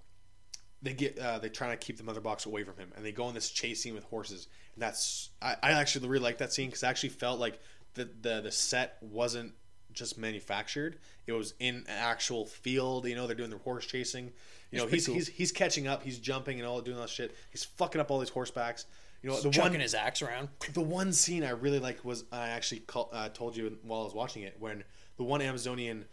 they 0.83 0.93
get 0.95 1.19
uh, 1.19 1.39
they 1.39 1.49
trying 1.49 1.71
to 1.71 1.77
keep 1.77 1.97
the 1.97 2.05
mother 2.05 2.21
box 2.21 2.47
away 2.47 2.65
from 2.65 2.77
him, 2.77 2.93
and 2.97 3.05
they 3.05 3.13
go 3.13 3.25
on 3.25 3.35
this 3.35 3.51
chase 3.51 3.83
scene 3.83 3.95
with 3.95 4.05
horses. 4.05 4.49
And 4.75 4.83
that's 4.83 5.31
I, 5.41 5.57
I 5.63 5.73
actually 5.73 6.09
really 6.09 6.25
like 6.25 6.39
that 6.39 6.53
scene 6.53 6.69
because 6.69 6.83
I 6.83 6.91
actually 6.91 7.11
felt 7.11 7.39
like 7.39 7.61
the, 7.95 8.09
the 8.21 8.41
the 8.41 8.53
set 8.53 8.97
wasn't 9.01 9.53
just 9.93 10.19
manufactured; 10.19 10.99
it 11.27 11.33
was 11.33 11.55
in 11.61 11.77
an 11.77 11.85
actual 11.89 12.47
field. 12.47 13.07
You 13.07 13.15
know, 13.15 13.27
they're 13.27 13.37
doing 13.37 13.51
their 13.51 13.59
horse 13.59 13.87
chasing. 13.87 14.33
You 14.71 14.79
know, 14.79 14.87
he's 14.87 15.07
cool. 15.07 15.15
he's 15.15 15.29
he's 15.29 15.53
catching 15.53 15.87
up. 15.87 16.03
He's 16.03 16.19
jumping 16.19 16.59
and 16.59 16.67
all 16.67 16.81
doing 16.81 16.97
all 16.97 17.03
that 17.03 17.11
shit. 17.11 17.35
He's 17.51 17.65
fucking 17.65 18.01
up 18.01 18.11
all 18.11 18.19
these 18.19 18.31
horsebacks. 18.31 18.87
You 19.23 19.31
know, 19.31 19.41
the 19.41 19.51
chucking 19.51 19.73
one 19.73 19.81
his 19.81 19.95
axe 19.95 20.21
around. 20.23 20.49
the 20.73 20.81
one 20.81 21.13
scene 21.13 21.45
I 21.45 21.51
really 21.51 21.79
like 21.79 22.05
was 22.05 22.25
I 22.33 22.49
actually 22.49 22.81
call, 22.81 23.09
uh, 23.13 23.29
told 23.29 23.57
you 23.57 23.79
while 23.83 24.01
I 24.01 24.05
was 24.05 24.15
watching 24.15 24.43
it 24.43 24.57
when 24.59 24.83
the 25.17 25.23
one 25.25 25.41
Amazonian 25.41 26.07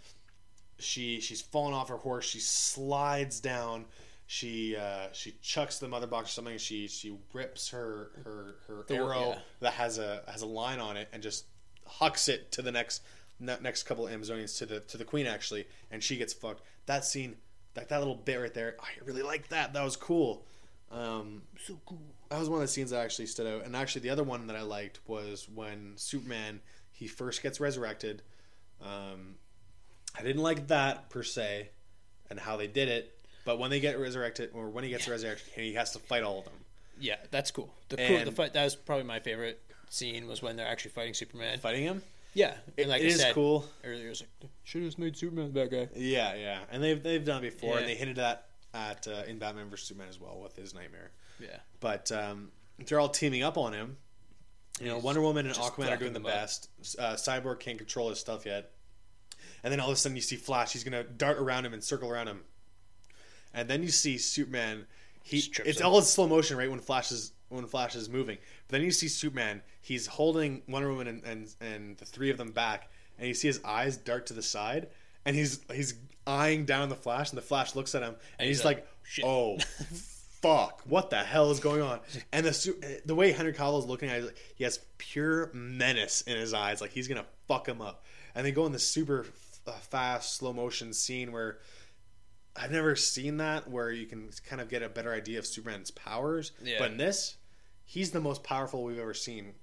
she 0.77 1.19
she's 1.19 1.41
fallen 1.41 1.73
off 1.73 1.89
her 1.89 1.97
horse 1.97 2.25
she 2.25 2.39
slides 2.39 3.39
down 3.39 3.85
she 4.27 4.75
uh, 4.77 5.07
she 5.11 5.33
chucks 5.41 5.79
the 5.79 5.87
mother 5.87 6.07
box 6.07 6.29
or 6.29 6.33
something 6.33 6.57
she 6.57 6.87
she 6.87 7.17
rips 7.33 7.69
her 7.69 8.11
her 8.23 8.55
her 8.67 8.85
The- 8.87 8.95
arrow 8.95 9.29
yeah. 9.31 9.39
that 9.61 9.73
has 9.73 9.97
a 9.97 10.21
has 10.27 10.41
a 10.41 10.45
line 10.45 10.79
on 10.79 10.95
it 10.95 11.09
and 11.11 11.23
just 11.23 11.45
hucks 11.85 12.27
it 12.29 12.51
to 12.53 12.61
the 12.61 12.71
next 12.71 13.01
ne- 13.01 13.07
next 13.39 13.83
couple 13.83 14.07
of 14.07 14.13
Amazonians 14.13 14.57
to 14.57 14.65
the 14.65 14.79
to 14.81 14.97
the 14.97 15.05
queen 15.05 15.25
actually 15.25 15.65
and 15.91 16.03
she 16.03 16.17
gets 16.17 16.33
fucked 16.33 16.61
that 16.85 17.05
scene 17.05 17.35
like 17.75 17.87
that 17.87 17.99
little 17.99 18.15
bit 18.15 18.35
right 18.35 18.53
there 18.53 18.75
I 18.79 18.89
really 19.05 19.21
like 19.21 19.49
that 19.49 19.73
that 19.73 19.83
was 19.83 19.95
cool 19.95 20.43
um, 20.91 21.43
So 21.65 21.79
cool. 21.85 21.99
that 22.29 22.39
was 22.39 22.49
one 22.49 22.57
of 22.57 22.61
the 22.61 22.67
scenes 22.67 22.91
that 22.91 22.99
actually 23.03 23.27
stood 23.27 23.47
out. 23.47 23.65
And 23.65 23.75
actually, 23.75 24.01
the 24.01 24.09
other 24.09 24.23
one 24.23 24.47
that 24.47 24.55
I 24.55 24.61
liked 24.63 24.99
was 25.07 25.47
when 25.53 25.93
Superman 25.95 26.61
he 26.91 27.07
first 27.07 27.41
gets 27.41 27.59
resurrected. 27.59 28.21
Um, 28.81 29.35
I 30.17 30.23
didn't 30.23 30.41
like 30.41 30.67
that 30.67 31.09
per 31.09 31.23
se, 31.23 31.69
and 32.29 32.39
how 32.39 32.57
they 32.57 32.67
did 32.67 32.89
it. 32.89 33.15
But 33.45 33.57
when 33.59 33.69
they 33.69 33.79
get 33.79 33.99
resurrected, 33.99 34.51
or 34.53 34.69
when 34.69 34.83
he 34.83 34.89
gets 34.89 35.07
resurrected, 35.07 35.47
he 35.53 35.73
has 35.75 35.91
to 35.91 35.99
fight 35.99 36.23
all 36.23 36.39
of 36.39 36.45
them. 36.45 36.53
Yeah, 36.99 37.15
that's 37.31 37.51
cool. 37.51 37.73
The 37.87 37.97
cool, 37.97 38.25
the 38.25 38.31
fight 38.31 38.53
that 38.53 38.63
was 38.63 38.75
probably 38.75 39.05
my 39.05 39.19
favorite 39.19 39.61
scene 39.89 40.27
was 40.27 40.41
when 40.41 40.55
they're 40.57 40.67
actually 40.67 40.91
fighting 40.91 41.13
Superman. 41.13 41.59
Fighting 41.59 41.83
him, 41.83 42.01
Yeah, 42.33 42.53
it, 42.77 42.83
and 42.83 42.89
like 42.89 43.01
it 43.01 43.05
I 43.05 43.07
is 43.07 43.19
said 43.21 43.33
cool. 43.33 43.65
earlier, 43.83 44.05
it 44.07 44.09
was 44.09 44.21
like 44.41 44.51
should 44.63 44.83
have 44.83 44.97
made 44.99 45.17
Superman 45.17 45.51
the 45.51 45.59
bad 45.59 45.71
guy. 45.71 45.89
Yeah, 45.95 46.35
yeah, 46.35 46.59
and 46.71 46.83
they've 46.83 47.01
they've 47.01 47.23
done 47.25 47.43
it 47.43 47.51
before, 47.53 47.75
Yeah. 47.75 47.79
and 47.81 47.89
they 47.89 47.95
hinted 47.95 48.19
at 48.19 48.45
at 48.73 49.07
uh, 49.07 49.23
in 49.27 49.39
Batman 49.39 49.69
vs 49.69 49.87
Superman 49.87 50.09
as 50.09 50.19
well 50.19 50.39
with 50.41 50.55
his 50.55 50.73
nightmare. 50.75 51.11
Yeah, 51.39 51.57
But 51.79 52.11
um, 52.11 52.51
they're 52.85 52.99
all 52.99 53.09
teaming 53.09 53.43
up 53.43 53.57
on 53.57 53.73
him. 53.73 53.97
You 54.79 54.87
know, 54.87 54.95
He's 54.95 55.03
Wonder 55.03 55.21
Woman 55.21 55.45
and 55.47 55.55
Aquaman 55.55 55.89
are 55.91 55.97
doing 55.97 56.13
the 56.13 56.19
best. 56.19 56.69
Uh, 56.99 57.13
Cyborg 57.15 57.59
can't 57.59 57.77
control 57.77 58.09
his 58.09 58.19
stuff 58.19 58.45
yet. 58.45 58.71
And 59.63 59.71
then 59.71 59.79
all 59.79 59.87
of 59.89 59.93
a 59.93 59.95
sudden 59.95 60.15
you 60.15 60.21
see 60.21 60.35
Flash. 60.35 60.71
He's 60.73 60.83
gonna 60.83 61.03
dart 61.03 61.37
around 61.37 61.65
him 61.65 61.73
and 61.73 61.83
circle 61.83 62.09
around 62.09 62.27
him. 62.27 62.41
And 63.53 63.67
then 63.69 63.81
you 63.83 63.89
see 63.89 64.17
Superman. 64.17 64.85
He 65.23 65.37
it's 65.65 65.79
him. 65.79 65.85
all 65.87 65.97
in 65.97 66.03
slow 66.03 66.27
motion, 66.27 66.57
right? 66.57 66.69
When 66.69 66.79
Flash 66.79 67.11
is 67.11 67.31
when 67.49 67.65
Flash 67.65 67.95
is 67.95 68.09
moving. 68.09 68.37
But 68.67 68.77
then 68.77 68.81
you 68.83 68.91
see 68.91 69.07
Superman. 69.07 69.61
He's 69.81 70.07
holding 70.07 70.61
Wonder 70.67 70.89
Woman 70.89 71.07
and, 71.07 71.23
and 71.23 71.55
and 71.59 71.97
the 71.97 72.05
three 72.05 72.29
of 72.29 72.37
them 72.37 72.51
back, 72.51 72.89
and 73.17 73.27
you 73.27 73.33
see 73.33 73.47
his 73.47 73.61
eyes 73.63 73.97
dart 73.97 74.27
to 74.27 74.33
the 74.33 74.41
side, 74.41 74.87
and 75.25 75.35
he's 75.35 75.59
he's 75.73 75.95
eyeing 76.25 76.65
down 76.65 76.89
the 76.89 76.95
Flash, 76.95 77.29
and 77.29 77.37
the 77.37 77.43
Flash 77.43 77.75
looks 77.75 77.95
at 77.95 78.03
him, 78.03 78.15
and, 78.37 78.47
he's, 78.47 78.59
he's 78.59 78.65
like, 78.65 78.87
like, 79.17 79.25
"Oh, 79.25 79.57
fuck! 80.41 80.81
What 80.85 81.09
the 81.09 81.17
hell 81.17 81.51
is 81.51 81.59
going 81.59 81.81
on?" 81.81 81.99
And 82.31 82.45
the 82.45 83.01
the 83.05 83.15
way 83.15 83.31
Henry 83.31 83.53
Cavill 83.53 83.79
is 83.79 83.85
looking 83.85 84.09
at 84.09 84.23
it, 84.23 84.37
he 84.55 84.63
has 84.63 84.79
pure 84.97 85.49
menace 85.53 86.21
in 86.21 86.37
his 86.37 86.53
eyes, 86.53 86.81
like 86.81 86.91
he's 86.91 87.07
gonna 87.07 87.25
fuck 87.47 87.67
him 87.67 87.81
up. 87.81 88.05
And 88.35 88.45
they 88.45 88.51
go 88.51 88.65
in 88.65 88.71
this 88.71 88.87
super 88.87 89.25
uh, 89.67 89.71
fast 89.71 90.35
slow 90.35 90.53
motion 90.53 90.93
scene 90.93 91.31
where 91.31 91.57
I've 92.55 92.71
never 92.71 92.95
seen 92.95 93.37
that, 93.37 93.69
where 93.69 93.91
you 93.91 94.05
can 94.05 94.29
kind 94.47 94.61
of 94.61 94.69
get 94.69 94.83
a 94.83 94.89
better 94.89 95.13
idea 95.13 95.39
of 95.39 95.45
Superman's 95.45 95.91
powers. 95.91 96.51
Yeah. 96.63 96.75
But 96.79 96.91
in 96.91 96.97
this, 96.97 97.37
he's 97.89 98.11
the 98.11 98.21
most 98.21 98.43
powerful 98.43 98.83
we've 98.83 98.99
ever 98.99 99.15
seen 99.15 99.53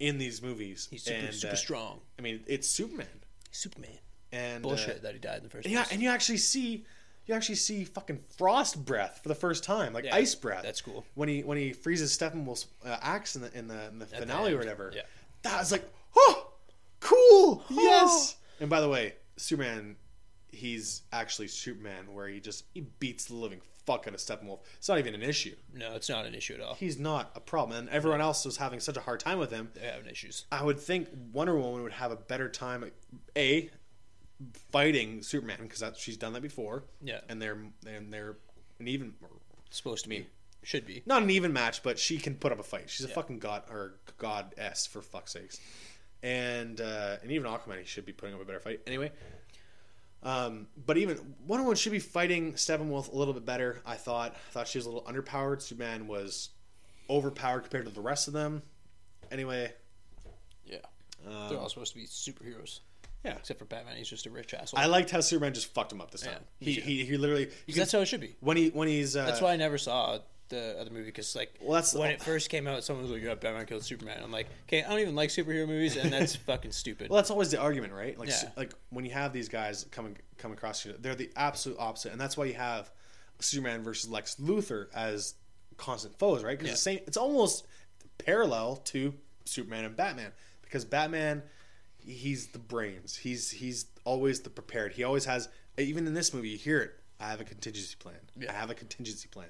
in 0.00 0.18
these 0.18 0.42
movies. 0.42 0.88
he's 0.90 1.04
super 1.04 1.16
And, 1.26 1.32
super 1.34 1.52
uh, 1.52 1.56
strong. 1.56 2.00
I 2.18 2.22
mean, 2.22 2.40
it's 2.48 2.68
Superman. 2.68 3.06
Superman. 3.52 3.98
And 4.32 4.64
uh, 4.64 4.68
Bullshit 4.68 5.02
that 5.02 5.12
he 5.12 5.20
died 5.20 5.36
in 5.38 5.44
the 5.44 5.48
first 5.50 5.68
yeah, 5.68 5.82
place. 5.82 5.92
and 5.92 6.02
you 6.02 6.08
actually 6.10 6.38
see 6.38 6.84
you 7.26 7.34
actually 7.36 7.54
see 7.54 7.84
fucking 7.84 8.18
frost 8.36 8.84
breath 8.84 9.20
for 9.22 9.28
the 9.28 9.34
first 9.36 9.62
time, 9.62 9.92
like 9.92 10.04
Yeah, 10.06 10.16
ice 10.16 10.34
breath. 10.34 10.64
that's 10.64 10.80
cool. 10.80 11.04
When 11.14 11.28
he 11.28 11.44
when 11.44 11.56
he 11.56 11.72
freezes 11.72 12.16
Steppenwolf's 12.18 12.66
uh, 12.84 12.96
axe 13.00 13.36
in 13.36 13.42
the 13.42 13.56
in 13.56 13.68
the, 13.68 13.86
in 13.88 13.98
the 14.00 14.06
the 14.06 14.16
finale 14.16 14.54
or 14.54 14.58
whatever. 14.58 14.90
yeah. 14.92 15.02
That 15.42 15.58
was 15.60 15.70
like, 15.70 15.84
oh, 16.16 16.50
cool, 17.00 17.62
yes. 17.70 18.36
And 18.60 18.68
by 18.70 18.80
the 18.80 18.88
way, 18.88 19.14
Superman, 19.36 19.96
he's 20.50 21.02
actually 21.12 21.48
Superman, 21.48 22.12
where 22.14 22.26
he 22.28 22.40
just 22.40 22.64
he 22.74 22.80
beats 22.98 23.26
the 23.26 23.34
living 23.34 23.60
fuck 23.86 24.06
out 24.06 24.14
of 24.14 24.20
Steppenwolf. 24.20 24.60
It's 24.78 24.88
not 24.88 24.98
even 24.98 25.14
an 25.14 25.22
issue. 25.22 25.54
No, 25.74 25.94
it's 25.94 26.08
not 26.08 26.24
an 26.26 26.34
issue 26.34 26.54
at 26.54 26.60
all. 26.60 26.74
He's 26.74 26.98
not 26.98 27.30
a 27.34 27.40
problem, 27.40 27.78
and 27.78 27.88
everyone 27.88 28.20
else 28.20 28.44
was 28.44 28.56
having 28.58 28.80
such 28.80 28.96
a 28.96 29.00
hard 29.00 29.20
time 29.20 29.38
with 29.38 29.50
him. 29.50 29.70
They're 29.74 29.92
having 29.92 30.10
issues. 30.10 30.44
I 30.52 30.62
would 30.64 30.78
think 30.80 31.08
Wonder 31.32 31.56
Woman 31.58 31.82
would 31.82 31.92
have 31.92 32.12
a 32.12 32.16
better 32.16 32.48
time, 32.48 32.90
a 33.36 33.70
fighting 34.70 35.22
Superman 35.22 35.58
because 35.62 35.82
she's 35.98 36.16
done 36.16 36.32
that 36.32 36.42
before. 36.42 36.84
Yeah. 37.02 37.20
and 37.28 37.40
they're 37.40 37.58
and 37.86 38.12
they're 38.12 38.36
an 38.78 38.88
even, 38.88 39.14
It's 39.66 39.76
supposed 39.76 40.02
to 40.04 40.08
be. 40.08 40.26
Should 40.64 40.86
be. 40.86 41.02
not 41.06 41.24
an 41.24 41.30
even 41.30 41.52
match, 41.52 41.82
but 41.82 41.98
she 41.98 42.18
can 42.18 42.36
put 42.36 42.52
up 42.52 42.60
a 42.60 42.62
fight. 42.62 42.88
She's 42.88 43.04
a 43.04 43.08
Yeah. 43.08 43.14
fucking 43.16 43.40
god 43.40 43.64
or 43.68 43.94
goddess 44.18 44.86
for 44.86 45.02
fuck's 45.02 45.32
sakes, 45.32 45.58
and 46.22 46.80
uh, 46.80 47.16
and 47.20 47.32
even 47.32 47.48
Aquaman 47.50 47.80
he 47.80 47.84
should 47.84 48.06
be 48.06 48.12
putting 48.12 48.34
up 48.36 48.40
a 48.40 48.44
better 48.44 48.60
fight 48.60 48.80
anyway. 48.86 49.10
Um, 50.24 50.68
but 50.86 50.98
even 50.98 51.18
Wonder 51.46 51.64
Woman 51.64 51.76
should 51.76 51.92
be 51.92 51.98
fighting 51.98 52.52
Steppenwolf 52.54 53.12
a 53.12 53.16
little 53.16 53.34
bit 53.34 53.44
better. 53.44 53.80
I 53.84 53.96
thought. 53.96 54.34
I 54.36 54.52
thought 54.52 54.68
she 54.68 54.78
was 54.78 54.86
a 54.86 54.90
little 54.90 55.04
underpowered. 55.12 55.60
Superman 55.62 56.06
was 56.06 56.50
overpowered 57.10 57.60
compared 57.62 57.86
to 57.86 57.90
the 57.90 58.00
rest 58.00 58.28
of 58.28 58.34
them. 58.34 58.62
Anyway, 59.32 59.72
Yeah. 60.64 60.76
um, 61.26 61.48
They're 61.48 61.58
all 61.58 61.68
supposed 61.68 61.92
to 61.94 61.98
be 61.98 62.06
superheroes. 62.06 62.80
Yeah. 63.24 63.32
Except 63.36 63.58
for 63.58 63.64
Batman, 63.64 63.96
he's 63.96 64.08
just 64.08 64.26
a 64.26 64.30
rich 64.30 64.52
asshole. 64.54 64.78
I 64.80 64.86
liked 64.86 65.10
how 65.10 65.20
Superman 65.20 65.54
just 65.54 65.72
fucked 65.74 65.92
him 65.92 66.00
up 66.00 66.10
this 66.10 66.22
time. 66.22 66.44
Yeah, 66.60 66.66
he, 66.74 66.80
he 66.80 67.04
he 67.04 67.16
literally 67.16 67.46
Because 67.66 67.76
that's 67.78 67.92
how 67.92 68.00
it 68.00 68.06
should 68.06 68.20
be. 68.20 68.34
when 68.40 68.56
he 68.56 68.70
when 68.70 68.88
he's 68.88 69.16
uh, 69.16 69.24
That's 69.26 69.40
why 69.40 69.52
I 69.52 69.56
never 69.56 69.78
saw 69.78 70.18
the 70.52 70.76
other 70.80 70.90
movie 70.90 71.06
because 71.06 71.34
like 71.34 71.52
Well, 71.60 71.72
that's- 71.72 71.94
when 71.94 72.10
it 72.10 72.22
first 72.22 72.48
came 72.50 72.66
out, 72.68 72.84
someone 72.84 73.02
was 73.02 73.10
like, 73.12 73.22
"Yeah, 73.22 73.34
Batman 73.34 73.66
killed 73.66 73.84
Superman." 73.84 74.20
I'm 74.22 74.30
like, 74.30 74.48
"Okay, 74.68 74.82
I 74.84 74.88
don't 74.90 75.00
even 75.00 75.14
like 75.16 75.30
superhero 75.30 75.66
movies, 75.66 75.96
and 75.96 76.12
that's 76.12 76.36
fucking 76.48 76.72
stupid." 76.72 77.10
Well, 77.10 77.16
that's 77.16 77.30
always 77.30 77.50
the 77.50 77.58
argument, 77.58 77.92
right? 77.92 78.18
Like, 78.18 78.28
Yeah. 78.28 78.50
like 78.56 78.72
when 78.90 79.04
you 79.04 79.10
have 79.12 79.32
these 79.32 79.48
guys 79.48 79.84
coming 79.90 80.16
come 80.38 80.52
across 80.52 80.84
you, 80.84 80.94
they're 80.98 81.14
the 81.14 81.30
absolute 81.36 81.78
opposite, 81.78 82.12
and 82.12 82.20
that's 82.20 82.36
why 82.36 82.44
you 82.44 82.54
have 82.54 82.90
Superman 83.40 83.82
versus 83.82 84.08
Lex 84.10 84.36
Luthor 84.36 84.86
as 84.94 85.34
constant 85.76 86.18
foes, 86.18 86.44
right? 86.44 86.56
Because 86.58 86.68
Yeah. 86.68 86.74
the 86.74 86.78
same, 86.78 87.00
it's 87.08 87.16
almost 87.16 87.66
parallel 88.18 88.76
to 88.76 89.14
Superman 89.44 89.84
and 89.84 89.96
Batman, 89.96 90.32
because 90.62 90.84
Batman, 90.84 91.42
he's 91.98 92.48
the 92.48 92.58
brains. 92.58 93.16
He's 93.16 93.50
he's 93.50 93.86
always 94.04 94.40
the 94.40 94.50
prepared. 94.50 94.92
He 94.92 95.04
always 95.04 95.24
has. 95.24 95.48
Even 95.78 96.06
in 96.06 96.12
this 96.14 96.34
movie, 96.34 96.50
you 96.50 96.58
hear 96.58 96.80
it. 96.80 96.92
I 97.18 97.28
have 97.30 97.40
a 97.40 97.44
contingency 97.44 97.96
plan. 97.98 98.16
Yeah. 98.36 98.50
I 98.50 98.54
have 98.54 98.68
a 98.70 98.74
contingency 98.74 99.28
plan. 99.28 99.48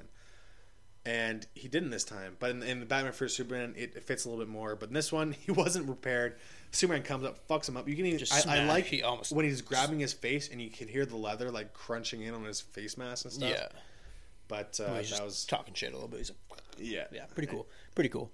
And 1.05 1.44
he 1.55 1.66
didn't 1.66 1.90
this 1.90 2.05
time, 2.05 2.36
but 2.38 2.50
in, 2.53 2.62
in 2.62 2.78
the 2.78 2.86
Batman 2.86 3.12
vs 3.12 3.36
Superman, 3.36 3.74
it, 3.76 3.94
it 3.96 4.05
fits 4.05 4.24
a 4.24 4.28
little 4.30 4.44
bit 4.44 4.48
more. 4.53 4.76
But 4.76 4.90
in 4.90 4.94
this 4.94 5.11
one, 5.11 5.32
he 5.40 5.50
wasn't 5.50 5.86
prepared. 5.86 6.36
Superman 6.70 7.03
comes 7.03 7.24
up, 7.24 7.46
fucks 7.48 7.68
him 7.68 7.76
up. 7.76 7.88
You 7.88 7.96
can 7.96 8.07
even 8.07 8.18
Just 8.20 8.46
I, 8.46 8.61
I 8.61 8.64
like 8.66 8.84
He 8.86 9.03
almost- 9.03 9.32
when 9.32 9.44
he's 9.44 9.62
grabbing 9.62 9.98
his 9.98 10.12
face 10.12 10.48
and 10.48 10.62
you 10.62 10.70
can 10.70 10.86
hear 10.88 11.05
the 11.05 11.16
leather 11.16 11.50
like 11.50 11.72
crunching 11.74 12.22
in 12.22 12.34
on 12.34 12.44
his 12.44 12.61
face 12.61 12.96
mask 12.96 13.24
and 13.24 13.34
stuff. 13.34 13.50
yeah, 13.50 13.66
but 14.46 14.78
uh, 14.80 14.84
Well, 14.90 14.98
he's 14.98 15.11
that 15.11 15.24
was 15.24 15.44
talking 15.44 15.74
shit 15.74 15.90
a 15.90 15.94
little 15.94 16.09
bit. 16.09 16.18
He's 16.18 16.30
like, 16.30 16.61
yeah, 16.78 17.05
yeah, 17.12 17.24
pretty 17.34 17.48
cool, 17.53 17.66
pretty 17.96 18.09
cool, 18.09 18.30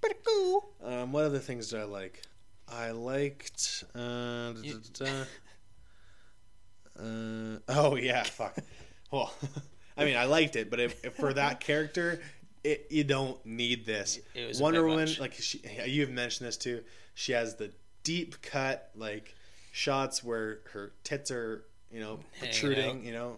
pretty 0.00 0.16
cool. 0.26 0.72
Um, 0.84 1.12
what 1.12 1.24
other 1.24 1.38
things 1.38 1.68
did 1.70 1.78
I 1.80 1.84
like? 1.84 2.22
I 2.68 2.90
liked. 2.90 3.84
Uh, 3.94 4.52
da, 4.52 4.72
da, 4.98 5.04
da. 5.04 7.02
Uh, 7.02 7.58
oh 7.68 7.96
yeah, 7.96 8.22
fuck. 8.24 8.56
Well, 9.12 9.32
I 10.00 10.04
mean, 10.04 10.16
I 10.16 10.24
liked 10.24 10.56
it, 10.56 10.70
but 10.70 10.80
if, 10.80 11.04
if 11.04 11.14
for 11.14 11.32
that 11.34 11.60
character, 11.68 12.20
it, 12.64 12.86
you 12.90 13.04
don't 13.04 13.44
need 13.44 13.84
this. 13.84 14.18
It 14.34 14.48
was 14.48 14.60
Wonder 14.60 14.84
Woman, 14.84 15.00
much. 15.04 15.20
like 15.20 15.34
she, 15.34 15.60
you've 15.86 16.10
mentioned 16.10 16.48
this 16.48 16.56
too. 16.56 16.82
She 17.14 17.32
has 17.32 17.56
the 17.56 17.70
deep 18.02 18.40
cut 18.42 18.90
like 18.96 19.34
shots 19.72 20.24
where 20.24 20.60
her 20.72 20.92
tits 21.04 21.30
are, 21.30 21.64
you 21.92 22.00
know, 22.00 22.20
protruding, 22.38 23.04
you 23.04 23.12
know, 23.12 23.36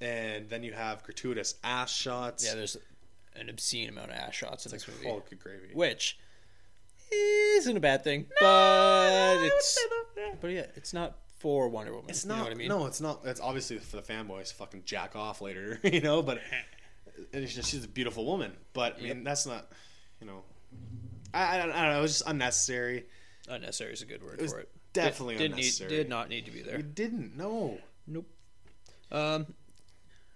and 0.00 0.48
then 0.48 0.62
you 0.62 0.72
have 0.72 1.02
gratuitous 1.02 1.56
ass 1.64 1.92
shots. 1.92 2.44
Yeah, 2.46 2.54
there's 2.54 2.76
an 3.34 3.48
obscene 3.48 3.88
amount 3.88 4.10
of 4.10 4.16
ass 4.16 4.34
shots 4.34 4.66
in 4.66 4.74
it's 4.74 4.84
this 4.84 4.94
like 5.04 5.06
movie, 5.06 5.22
good 5.30 5.40
gravy. 5.40 5.68
which 5.74 6.18
isn't 7.12 7.76
a 7.76 7.80
bad 7.80 8.04
thing, 8.04 8.26
but 8.40 9.38
it's 9.40 9.78
but 10.40 10.48
yeah, 10.50 10.66
it's 10.76 10.92
not 10.92 11.16
for 11.38 11.68
Wonder 11.68 11.92
Woman. 11.92 12.10
It's 12.10 12.24
you 12.24 12.28
not. 12.30 12.38
know 12.38 12.42
what 12.44 12.52
I 12.52 12.56
mean? 12.56 12.68
No, 12.68 12.86
it's 12.86 13.00
not. 13.00 13.20
It's 13.24 13.40
obviously 13.40 13.78
for 13.78 13.96
the 13.96 14.02
fanboys. 14.02 14.52
Fucking 14.54 14.82
jack 14.84 15.16
off 15.16 15.40
later, 15.40 15.78
you 15.84 16.00
know. 16.00 16.22
But 16.22 16.40
and 17.32 17.42
it's 17.44 17.54
just, 17.54 17.70
she's 17.70 17.84
a 17.84 17.88
beautiful 17.88 18.24
woman. 18.26 18.52
But 18.72 18.94
I 18.96 18.98
mean, 18.98 19.06
Yep. 19.08 19.24
that's 19.24 19.46
not. 19.46 19.70
You 20.20 20.26
know, 20.26 20.42
I, 21.32 21.54
I, 21.54 21.58
don't- 21.58 21.72
I 21.72 21.82
don't 21.82 21.92
know. 21.92 21.98
It 21.98 22.02
was 22.02 22.18
just 22.18 22.28
unnecessary. 22.28 23.06
unnecessary 23.48 23.92
is 23.92 24.02
a 24.02 24.06
good 24.06 24.22
word 24.22 24.38
It 24.40 24.42
was- 24.42 24.52
for 24.52 24.60
it. 24.60 24.68
definitely 24.92 25.36
didn't 25.36 25.56
need, 25.56 25.62
unnecessary. 25.62 25.90
did 25.90 26.08
not 26.08 26.28
need 26.28 26.44
to 26.46 26.50
be 26.50 26.62
there. 26.62 26.76
You 26.78 26.82
didn't. 26.82 27.36
No. 27.36 27.78
Nope. 28.06 28.26
Um, 29.12 29.46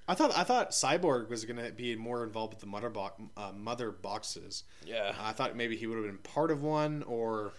I 0.09 0.15
thought 0.15 0.37
I 0.37 0.45
thought 0.45 0.71
Cyborg 0.71 1.29
was 1.31 1.45
going 1.45 1.65
to 1.65 1.71
be 1.73 1.95
more 1.97 2.25
involved 2.25 2.53
with 2.55 2.61
the 2.61 2.67
mother 2.67 2.91
bo- 2.91 3.13
uh, 3.37 3.53
mother 3.57 3.91
boxes. 3.91 4.65
yeah. 4.85 5.15
I 5.21 5.33
thought 5.33 5.57
maybe 5.57 5.77
he 5.77 5.87
would 5.87 5.97
have 5.97 6.07
been 6.07 6.19
part 6.19 6.51
of 6.51 6.63
one, 6.63 7.03
or 7.05 7.53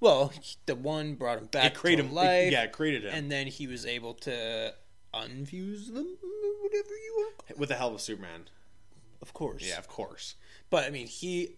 Well, 0.00 0.32
the 0.66 0.74
one 0.74 1.14
brought 1.14 1.38
him 1.38 1.46
back 1.46 1.72
it 1.72 1.74
created 1.74 2.02
to 2.02 2.08
him. 2.08 2.14
life, 2.14 2.50
yeah, 2.52 2.62
it 2.64 2.72
created 2.72 3.04
him 3.04 3.12
and 3.14 3.30
then 3.30 3.46
he 3.46 3.66
was 3.66 3.84
able 3.86 4.14
to 4.14 4.74
unfuse 5.14 5.86
them, 5.92 6.16
whatever 6.62 6.88
you 6.90 7.14
want. 7.48 7.58
with 7.58 7.68
the 7.68 7.74
help 7.76 7.94
of 7.94 8.00
Superman. 8.00 8.48
Of 9.22 9.32
course. 9.34 9.62
Yeah, 9.66 9.78
of 9.78 9.88
course. 9.88 10.36
But 10.70 10.84
I 10.84 10.90
mean, 10.90 11.06
he 11.06 11.56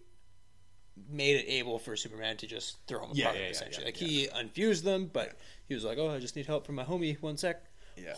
made 1.09 1.37
it 1.37 1.45
able 1.47 1.79
for 1.79 1.95
Superman 1.95 2.35
to 2.37 2.47
just 2.47 2.77
throw 2.87 2.99
him 2.99 3.03
apart, 3.05 3.17
Yeah, 3.17 3.33
yeah, 3.33 3.39
yeah, 3.39 3.45
essentially. 3.47 3.83
yeah, 3.83 3.87
like 3.87 3.97
he 3.97 4.27
unfused 4.27 4.83
them, 4.83 5.09
but 5.11 5.37
he 5.67 5.73
was 5.73 5.83
like, 5.83 5.97
"Oh, 5.97 6.09
I 6.09 6.19
just 6.19 6.35
need 6.35 6.45
help 6.45 6.65
from 6.65 6.75
my 6.75 6.83
homie. 6.83 7.19
One 7.21 7.37
sec." 7.37 7.63
Yeah. 7.95 8.13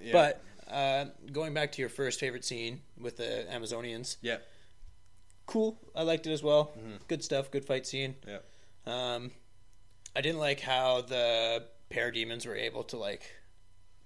Yeah. 0.00 0.12
But 0.12 0.42
uh, 0.72 1.06
going 1.32 1.52
back 1.52 1.72
to 1.72 1.82
your 1.82 1.88
first 1.88 2.18
favorite 2.20 2.44
scene 2.44 2.80
with 2.98 3.16
the 3.18 3.46
Amazonians, 3.52 4.16
Yeah. 4.22 4.38
cool. 5.46 5.78
I 5.94 6.02
liked 6.02 6.26
it 6.26 6.32
as 6.32 6.42
well. 6.42 6.72
Mm-hmm. 6.78 6.96
Good 7.08 7.22
stuff. 7.24 7.50
Good 7.50 7.64
fight 7.64 7.86
scene. 7.86 8.14
Yeah. 8.26 8.38
Um, 8.86 9.30
I 10.16 10.20
didn't 10.20 10.40
like 10.40 10.60
how 10.60 11.00
the 11.02 11.64
parademons 11.90 12.46
were 12.46 12.56
able 12.56 12.84
to 12.84 12.96
like 12.96 13.22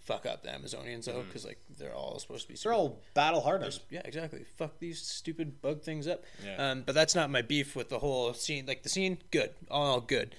fuck 0.01 0.25
up 0.25 0.43
the 0.43 0.49
Amazonians 0.49 1.05
though, 1.05 1.23
because 1.23 1.45
like 1.45 1.59
they're 1.79 1.95
all 1.95 2.19
supposed 2.19 2.43
to 2.47 2.49
be. 2.49 2.55
Mm. 2.55 2.63
They're 2.63 2.73
all 2.73 3.03
battle 3.15 3.41
hardened. 3.41 3.79
Yeah, 3.91 4.03
exactly. 4.05 4.45
Fuck 4.57 4.79
these 4.79 5.01
stupid 5.03 5.61
bug 5.61 5.83
things 5.83 6.07
up. 6.09 6.25
Yeah. 6.45 6.71
Um, 6.71 6.83
but 6.87 6.95
that's 6.95 7.15
not 7.15 7.31
my 7.31 7.43
beef 7.43 7.77
with 7.77 7.89
the 7.91 7.99
whole 7.99 8.33
scene. 8.33 8.65
Like 8.67 8.83
the 8.83 8.89
scene, 8.89 9.19
good, 9.31 9.51
all, 9.71 9.87
all 9.87 10.01
good. 10.01 10.35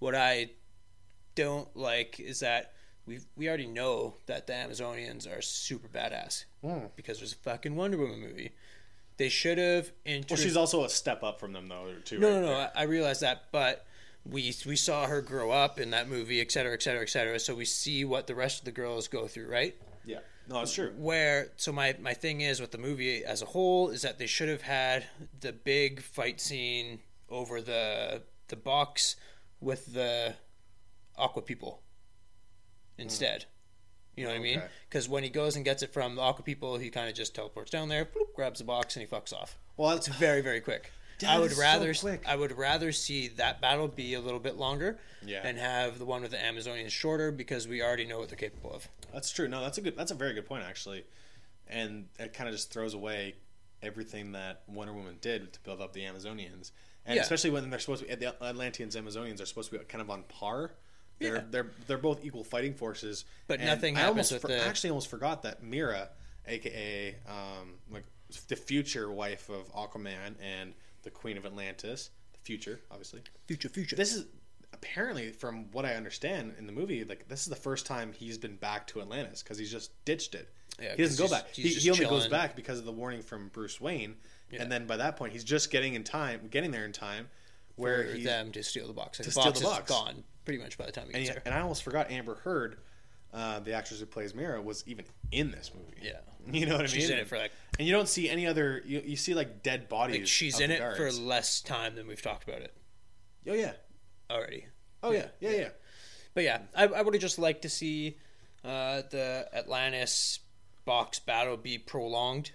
What 0.00 0.14
I 0.16 0.50
don't 1.34 1.68
like 1.76 2.18
is 2.18 2.40
that 2.40 2.72
we 3.06 3.20
we 3.36 3.48
already 3.48 3.66
know 3.66 4.14
that 4.26 4.46
the 4.46 4.52
Amazonians 4.54 5.26
are 5.30 5.40
super 5.42 5.88
badass 5.88 6.44
Hmm. 6.64 6.86
because 6.96 7.18
there's 7.18 7.32
a 7.32 7.36
fucking 7.36 7.74
Wonder 7.76 7.98
Woman 7.98 8.20
movie. 8.20 8.52
They 9.16 9.28
should 9.28 9.58
have 9.58 9.92
Well, 10.06 10.22
she's 10.36 10.56
also 10.56 10.84
a 10.84 10.88
step 10.88 11.22
up 11.22 11.38
from 11.38 11.52
them 11.52 11.68
though, 11.68 11.92
too. 12.04 12.18
no, 12.18 12.28
right 12.28 12.34
no, 12.34 12.40
no. 12.40 12.46
there. 12.48 12.72
I, 12.74 12.80
I 12.80 12.84
realize 12.84 13.20
that, 13.20 13.44
but 13.52 13.86
we 14.24 14.54
we 14.66 14.76
saw 14.76 15.06
her 15.06 15.20
grow 15.20 15.50
up 15.50 15.78
in 15.80 15.90
that 15.90 16.08
movie, 16.08 16.40
et 16.40 16.50
cetera, 16.50 16.72
et 16.72 16.82
cetera, 16.82 17.02
et 17.02 17.08
cetera. 17.08 17.38
So 17.38 17.54
we 17.54 17.64
see 17.64 18.04
what 18.04 18.26
the 18.26 18.34
rest 18.34 18.60
of 18.60 18.64
the 18.64 18.72
girls 18.72 19.08
go 19.08 19.26
through, 19.26 19.48
right? 19.48 19.74
Yeah. 20.04 20.20
No, 20.48 20.60
it's 20.62 20.74
true. 20.74 20.92
where 20.96 21.48
so 21.56 21.72
my 21.72 21.94
my 22.00 22.14
thing 22.14 22.40
is 22.40 22.60
with 22.60 22.72
the 22.72 22.78
movie 22.78 23.24
as 23.24 23.42
a 23.42 23.46
whole 23.46 23.90
is 23.90 24.02
that 24.02 24.18
they 24.18 24.26
should 24.26 24.48
have 24.48 24.62
had 24.62 25.06
the 25.40 25.52
big 25.52 26.02
fight 26.02 26.40
scene 26.40 27.00
over 27.28 27.60
the 27.60 28.22
the 28.48 28.56
box 28.56 29.16
with 29.60 29.92
the 29.94 30.34
aqua 31.16 31.42
people 31.42 31.82
mm. 32.98 33.02
instead 33.02 33.46
you 34.16 34.24
know 34.24 34.30
what 34.30 34.36
i 34.36 34.42
mean 34.42 34.62
because 34.88 35.08
when 35.08 35.22
he 35.22 35.28
goes 35.30 35.56
and 35.56 35.64
gets 35.64 35.82
it 35.82 35.92
from 35.92 36.14
the 36.16 36.20
aqua 36.22 36.42
people 36.44 36.76
he 36.78 36.90
kind 36.90 37.08
of 37.08 37.14
just 37.14 37.34
teleports 37.34 37.70
down 37.70 37.88
there 37.88 38.04
bloop, 38.04 38.34
grabs 38.34 38.58
the 38.58 38.64
box 38.64 38.96
and 38.96 39.06
he 39.06 39.10
fucks 39.14 39.32
off 39.32 39.56
Well, 39.76 39.90
it's 39.90 40.08
very 40.08 40.40
very 40.42 40.60
quick 40.60 40.90
I 41.24 41.38
would 41.38 41.52
so 41.52 41.60
rather 41.60 41.94
quick. 41.94 42.24
I 42.26 42.34
would 42.34 42.58
rather 42.58 42.90
see 42.90 43.28
that 43.28 43.60
battle 43.60 43.86
be 43.86 44.14
a 44.14 44.20
little 44.20 44.40
bit 44.40 44.56
longer 44.56 44.98
Yeah. 45.24 45.42
and 45.46 45.56
have 45.56 46.00
the 46.00 46.04
one 46.04 46.22
with 46.22 46.32
the 46.32 46.36
Amazonians 46.36 46.90
shorter 46.90 47.30
because 47.30 47.68
we 47.68 47.80
already 47.80 48.06
know 48.06 48.18
what 48.18 48.28
they're 48.28 48.36
capable 48.36 48.72
of. 48.72 48.88
That's 49.12 49.30
true. 49.30 49.46
No, 49.46 49.60
that's 49.60 49.78
a 49.78 49.82
good. 49.82 49.96
That's 49.96 50.10
a 50.10 50.16
very 50.16 50.34
good 50.34 50.46
point 50.46 50.64
actually, 50.68 51.04
and 51.68 52.06
it 52.18 52.32
kind 52.32 52.48
of 52.48 52.54
just 52.56 52.72
throws 52.72 52.92
away 52.94 53.36
everything 53.84 54.32
that 54.32 54.62
Wonder 54.66 54.92
Woman 54.92 55.18
did 55.20 55.52
to 55.52 55.60
build 55.60 55.80
up 55.80 55.92
the 55.92 56.00
Amazonians, 56.00 56.72
and 57.06 57.14
Yeah. 57.14 57.22
especially 57.22 57.50
when 57.50 57.70
they're 57.70 57.78
supposed 57.78 58.02
to 58.02 58.08
be 58.08 58.14
the 58.16 58.34
Atlanteans, 58.44 58.96
Amazonians 58.96 59.40
are 59.40 59.46
supposed 59.46 59.70
to 59.70 59.78
be 59.78 59.84
kind 59.84 60.02
of 60.02 60.10
on 60.10 60.24
par. 60.24 60.72
They're 61.22 61.36
Yeah. 61.36 61.42
they're 61.50 61.70
they're 61.86 61.98
both 61.98 62.24
equal 62.24 62.44
fighting 62.44 62.74
forces. 62.74 63.24
But 63.46 63.60
and 63.60 63.68
nothing 63.68 63.96
I 63.96 64.00
happens 64.00 64.10
almost 64.10 64.32
with 64.32 64.42
for- 64.42 64.48
the- 64.48 64.62
I 64.62 64.66
actually 64.68 64.90
almost 64.90 65.08
forgot 65.08 65.42
that 65.42 65.62
Mera, 65.62 66.10
aka 66.46 67.14
um, 67.28 67.74
like 67.90 68.04
the 68.48 68.56
future 68.56 69.10
wife 69.10 69.48
of 69.48 69.72
Aquaman 69.74 70.34
and 70.40 70.74
the 71.02 71.10
Queen 71.10 71.36
of 71.36 71.44
Atlantis, 71.46 72.10
the 72.32 72.38
future, 72.40 72.80
obviously. 72.90 73.20
Future, 73.46 73.68
future. 73.68 73.96
This 73.96 74.14
is 74.14 74.26
apparently, 74.72 75.30
from 75.32 75.70
what 75.72 75.84
I 75.84 75.94
understand 75.94 76.54
in 76.58 76.66
the 76.66 76.72
movie, 76.72 77.04
like 77.04 77.28
this 77.28 77.40
is 77.42 77.46
the 77.48 77.56
first 77.56 77.86
time 77.86 78.12
he's 78.12 78.38
been 78.38 78.56
back 78.56 78.86
to 78.88 79.00
Atlantis 79.00 79.42
because 79.42 79.58
he's 79.58 79.70
just 79.70 79.90
ditched 80.04 80.34
it. 80.34 80.48
Yeah, 80.80 80.96
he 80.96 81.02
doesn't 81.02 81.22
go 81.24 81.30
back. 81.30 81.50
He, 81.52 81.68
he 81.68 81.90
only 81.90 82.06
goes 82.06 82.28
back 82.28 82.56
because 82.56 82.78
of 82.78 82.86
the 82.86 82.92
warning 82.92 83.20
from 83.22 83.48
Bruce 83.48 83.78
Wayne, 83.80 84.16
Yeah. 84.50 84.62
and 84.62 84.72
then 84.72 84.86
by 84.86 84.96
that 84.96 85.16
point, 85.16 85.32
he's 85.34 85.44
just 85.44 85.70
getting 85.70 85.94
in 85.94 86.02
time, 86.02 86.48
getting 86.50 86.70
there 86.70 86.86
in 86.86 86.92
time, 86.92 87.28
where 87.82 88.06
for 88.08 88.18
them 88.18 88.52
to 88.52 88.62
steal 88.62 88.86
the 88.86 88.92
box. 88.92 89.18
Like, 89.18 89.24
to 89.24 89.28
the 89.28 89.30
steal 89.32 89.44
box 89.44 89.60
the 89.60 89.66
is 89.66 89.72
box. 89.72 89.90
gone 89.90 90.24
pretty 90.44 90.62
much 90.62 90.78
by 90.78 90.86
the 90.86 90.92
time 90.92 91.04
he 91.08 91.14
and, 91.14 91.24
gets 91.24 91.28
he- 91.28 91.34
there. 91.34 91.42
and 91.46 91.54
I 91.54 91.60
almost 91.60 91.82
forgot 91.82 92.10
Amber 92.10 92.36
Heard, 92.36 92.78
uh, 93.32 93.60
the 93.60 93.72
actress 93.74 94.00
who 94.00 94.06
plays 94.06 94.34
Mera, 94.34 94.60
was 94.60 94.84
even 94.86 95.04
in 95.30 95.50
this 95.50 95.70
movie. 95.74 95.98
Yeah, 96.02 96.18
You 96.52 96.66
know 96.66 96.72
what 96.72 96.80
I 96.80 96.84
mean. 96.84 96.88
she's 96.92 97.10
in 97.10 97.18
it 97.18 97.28
for 97.28 97.38
like, 97.38 97.52
and 97.78 97.86
you 97.86 97.92
don't 97.94 98.08
see 98.08 98.28
any 98.28 98.46
other. 98.46 98.82
You, 98.84 99.02
you 99.04 99.16
see 99.16 99.34
like 99.34 99.62
dead 99.62 99.88
bodies. 99.88 100.18
like 100.18 100.26
she's 100.26 100.60
in 100.60 100.70
the 100.70 100.76
it 100.76 100.78
guards. 100.80 100.96
for 100.98 101.10
less 101.12 101.60
time 101.60 101.94
than 101.96 102.06
we've 102.06 102.20
talked 102.22 102.48
about 102.48 102.60
it 102.62 102.74
Oh 103.48 103.54
yeah. 103.54 103.72
already. 104.30 104.66
Oh 105.02 105.10
yeah. 105.12 105.26
Yeah 105.40 105.50
yeah. 105.50 105.68
But 106.34 106.44
yeah, 106.44 106.58
I, 106.74 106.84
I 106.86 107.02
would 107.02 107.12
have 107.14 107.20
just 107.20 107.38
liked 107.38 107.62
to 107.62 107.68
see 107.68 108.16
uh, 108.64 109.02
the 109.10 109.46
Atlantis 109.54 110.38
box 110.84 111.18
battle 111.18 111.56
be 111.56 111.76
prolonged, 111.78 112.52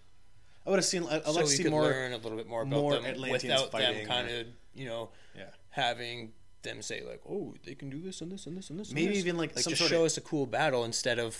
I 0.66 0.70
would 0.70 0.78
have 0.80 0.86
seen. 0.86 1.04
I'd 1.10 1.24
so 1.26 1.32
like 1.32 1.46
to 1.46 1.52
see 1.52 1.64
more. 1.70 1.84
learn 1.84 2.12
a 2.14 2.18
little 2.18 2.38
bit 2.38 2.48
more 2.48 2.64
about 2.64 2.72
more 2.80 2.94
them 2.96 3.06
Atlanteans 3.06 3.44
without 3.64 3.72
them 3.72 4.06
kind 4.06 4.30
or- 4.30 4.40
of, 4.42 4.48
you 4.78 4.86
know, 4.86 5.10
Yeah. 5.36 5.50
having 5.70 6.34
them 6.62 6.82
say 6.82 7.04
like, 7.04 7.22
"Oh, 7.28 7.56
they 7.66 7.76
can 7.76 7.90
do 7.90 8.02
this 8.02 8.22
and 8.22 8.32
this 8.32 8.46
and 8.46 8.58
this 8.58 8.70
and 8.70 8.80
this." 8.80 8.90
and 8.90 8.96
Maybe 8.96 9.10
this." 9.16 9.20
even, 9.20 9.38
like, 9.38 9.58
some 9.58 9.74
just 9.74 9.90
show 9.90 10.02
of- 10.02 10.06
us 10.08 10.18
a 10.18 10.22
cool 10.22 10.46
battle 10.46 10.84
instead 10.86 11.20
of 11.20 11.38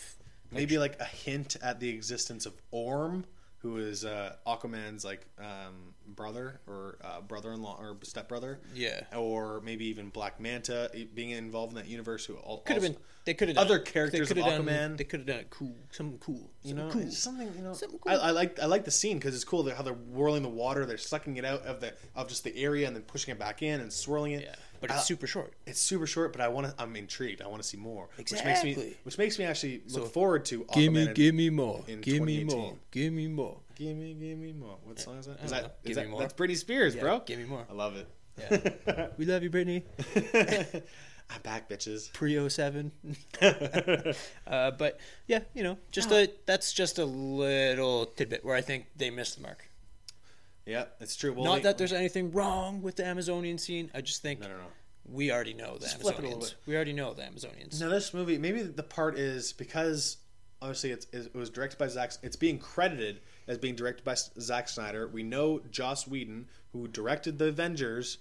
maybe 0.52 0.78
like 0.78 1.00
a 1.00 1.06
hint 1.06 1.56
at 1.62 1.80
the 1.80 1.90
existence 1.90 2.46
of 2.46 2.54
Orm, 2.72 3.26
who 3.60 3.78
is 3.78 4.06
uh, 4.06 4.36
Aquaman's 4.46 5.04
like 5.04 5.26
um, 5.38 5.94
brother 6.16 6.60
or 6.68 6.98
uh, 7.04 7.22
brother-in-law 7.22 7.78
or 7.80 7.98
stepbrother. 8.04 8.60
Yeah. 8.74 9.02
Or 9.16 9.62
maybe 9.62 9.86
even 9.86 10.10
Black 10.10 10.40
Manta 10.40 10.90
being 11.14 11.32
involved 11.32 11.74
in 11.74 11.78
that 11.78 11.88
universe. 11.88 12.26
Who 12.26 12.38
al- 12.38 12.60
could 12.60 12.74
have 12.76 12.84
been. 12.84 12.98
They 13.26 13.34
could 13.34 13.50
have 13.50 13.58
other 13.58 13.78
done, 13.78 13.86
characters 13.86 14.30
They 14.30 14.36
could 14.36 14.38
of 14.42 14.52
have 14.52 14.66
done. 14.66 14.74
Aquaman. 14.94 14.98
They 14.98 15.04
could 15.04 15.20
have 15.22 15.28
done 15.28 15.40
it 15.40 15.50
cool. 15.50 15.76
Something 15.92 16.18
cool. 16.20 16.50
You 16.64 16.70
Something 16.70 16.88
know, 16.88 16.94
cool. 16.94 17.12
something 17.12 17.52
you 17.58 17.62
know. 17.62 17.74
Something 17.74 18.00
I, 18.08 18.16
cool. 18.16 18.22
I 18.24 18.32
like 18.32 18.60
I 18.62 18.66
like 18.68 18.86
the 18.86 18.92
scene 18.92 19.18
because 19.18 19.36
it's 19.36 19.44
cool 19.44 19.64
that 19.64 19.76
how 19.76 19.84
they're 19.84 19.94
whirling 19.94 20.44
the 20.44 20.50
water, 20.50 20.86
they're 20.86 20.98
sucking 20.98 21.36
it 21.36 21.44
out 21.44 21.64
of 21.66 21.82
the 21.82 21.94
of 22.16 22.30
just 22.30 22.46
the 22.46 22.56
area 22.56 22.88
and 22.88 22.96
then 22.96 23.04
pushing 23.04 23.34
it 23.34 23.40
back 23.40 23.62
in 23.62 23.82
and 23.82 23.92
swirling 23.92 24.32
it. 24.32 24.44
Yeah, 24.44 24.56
but 24.80 24.92
it's 24.92 25.04
super 25.06 25.28
short. 25.28 25.52
It's 25.66 25.82
super 25.82 26.08
short, 26.08 26.32
but 26.32 26.40
I 26.42 26.48
want 26.48 26.68
to. 26.68 26.74
I'm 26.82 26.96
intrigued. 26.96 27.42
I 27.42 27.48
want 27.48 27.62
to 27.62 27.68
see 27.68 27.76
more. 27.78 28.08
Which 28.16 28.32
makes 28.32 28.64
me, 28.64 28.70
Exactly. 28.72 28.98
which 29.04 29.18
makes 29.18 29.38
me 29.38 29.44
actually 29.44 29.82
look 29.90 30.04
So, 30.04 30.10
forward 30.10 30.46
to. 30.46 30.66
Give 30.74 30.94
me, 30.94 31.08
Aquaman 31.08 31.16
give 31.16 31.36
me 31.36 31.50
more. 31.50 31.84
Give 32.02 32.22
me 32.24 32.44
more. 32.46 32.76
Give 32.92 33.12
me 33.12 33.28
more. 33.28 33.58
Give 33.78 33.96
me, 33.96 34.14
give 34.16 34.38
me 34.40 34.54
more. 34.54 34.78
What 34.84 35.00
song 35.00 35.18
is 35.20 35.28
that? 35.28 35.38
I 35.44 35.48
that, 35.48 35.62
know. 35.62 35.68
is 35.68 35.72
Give 35.86 35.96
that 35.98 36.06
me 36.06 36.12
more. 36.12 36.20
that's 36.22 36.34
Britney 36.34 36.58
Spears, 36.58 36.96
Yeah, 36.96 37.02
bro? 37.02 37.20
give 37.26 37.38
me 37.38 37.46
more. 37.46 37.66
I 37.70 37.74
love 37.74 37.96
it. 37.96 38.08
Yeah. 38.40 39.08
We 39.18 39.26
love 39.26 39.44
you, 39.44 39.50
Britney. 39.50 39.84
I'm 41.30 41.42
back, 41.42 41.70
bitches. 41.70 42.12
Pre 42.14 42.48
07. 42.50 42.92
uh, 44.48 44.72
but 44.72 45.00
yeah, 45.28 45.40
you 45.54 45.64
know, 45.64 45.78
just 45.92 46.12
a 46.12 46.32
that's 46.46 46.72
just 46.74 47.00
a 47.00 47.06
little 47.06 48.06
tidbit 48.06 48.46
where 48.46 48.56
I 48.56 48.62
think 48.62 48.86
they 48.96 49.10
missed 49.10 49.36
the 49.36 49.42
mark. 49.44 49.70
yeah, 50.66 50.86
it's 51.00 51.16
true. 51.16 51.34
Well, 51.34 51.44
Not 51.46 51.56
they- 51.58 51.62
that 51.64 51.78
there's 51.78 51.94
anything 51.94 52.32
wrong 52.32 52.82
with 52.82 52.96
the 52.96 53.06
Amazonian 53.06 53.58
scene. 53.58 53.92
I 53.94 54.02
just 54.02 54.22
think 54.22 54.40
no, 54.40 54.48
no, 54.48 54.54
no. 54.58 54.64
we 55.06 55.32
already 55.32 55.54
know 55.54 55.74
the 55.78 55.82
Just 55.86 56.00
flip 56.02 56.16
it 56.18 56.24
a 56.24 56.28
little 56.28 56.40
Amazonians. 56.40 56.50
bit. 56.50 56.56
We 56.66 56.76
already 56.76 56.94
know 56.94 57.14
the 57.14 57.24
Amazonians. 57.24 57.80
Now 57.82 57.90
this 57.90 58.14
movie, 58.14 58.38
maybe 58.38 58.62
the 58.64 58.84
part 58.84 59.18
is 59.20 59.52
because 59.54 60.18
obviously 60.62 60.92
it's, 60.92 61.08
it 61.12 61.36
was 61.36 61.50
directed 61.50 61.78
by 61.78 61.88
Zack. 61.88 62.14
It's 62.24 62.36
being 62.38 62.58
credited 62.60 63.20
as 63.48 63.58
being 63.58 63.76
directed 63.76 64.04
by 64.04 64.16
Zack 64.16 64.70
Snyder. 64.70 65.08
We 65.08 65.24
know 65.24 65.60
Joss 65.72 66.08
Whedon, 66.08 66.48
who 66.74 66.88
directed 66.88 67.38
the 67.38 67.46
Avengers 67.46 68.18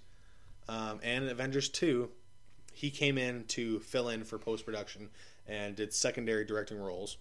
um, 0.68 1.00
and 1.02 1.28
Avengers 1.28 1.68
Two. 1.68 2.10
He 2.72 2.90
came 2.90 3.16
in 3.18 3.44
to 3.48 3.80
fill 3.80 4.08
in 4.10 4.24
for 4.24 4.38
post 4.38 4.64
production 4.64 5.08
and 5.46 5.74
did 5.76 5.94
secondary 5.94 6.44
directing 6.44 6.78
roles. 6.78 7.16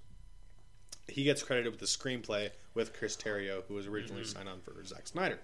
He 1.07 1.23
gets 1.23 1.43
credited 1.43 1.71
with 1.71 1.79
the 1.79 1.85
screenplay 1.85 2.49
with 2.73 2.93
Chris 2.97 3.15
Terrio, 3.15 3.63
who 3.67 3.75
was 3.75 3.87
originally 3.87 4.23
signed 4.23 4.49
on 4.49 4.59
for 4.61 4.73
Zack 4.83 5.07
Snyder. 5.07 5.39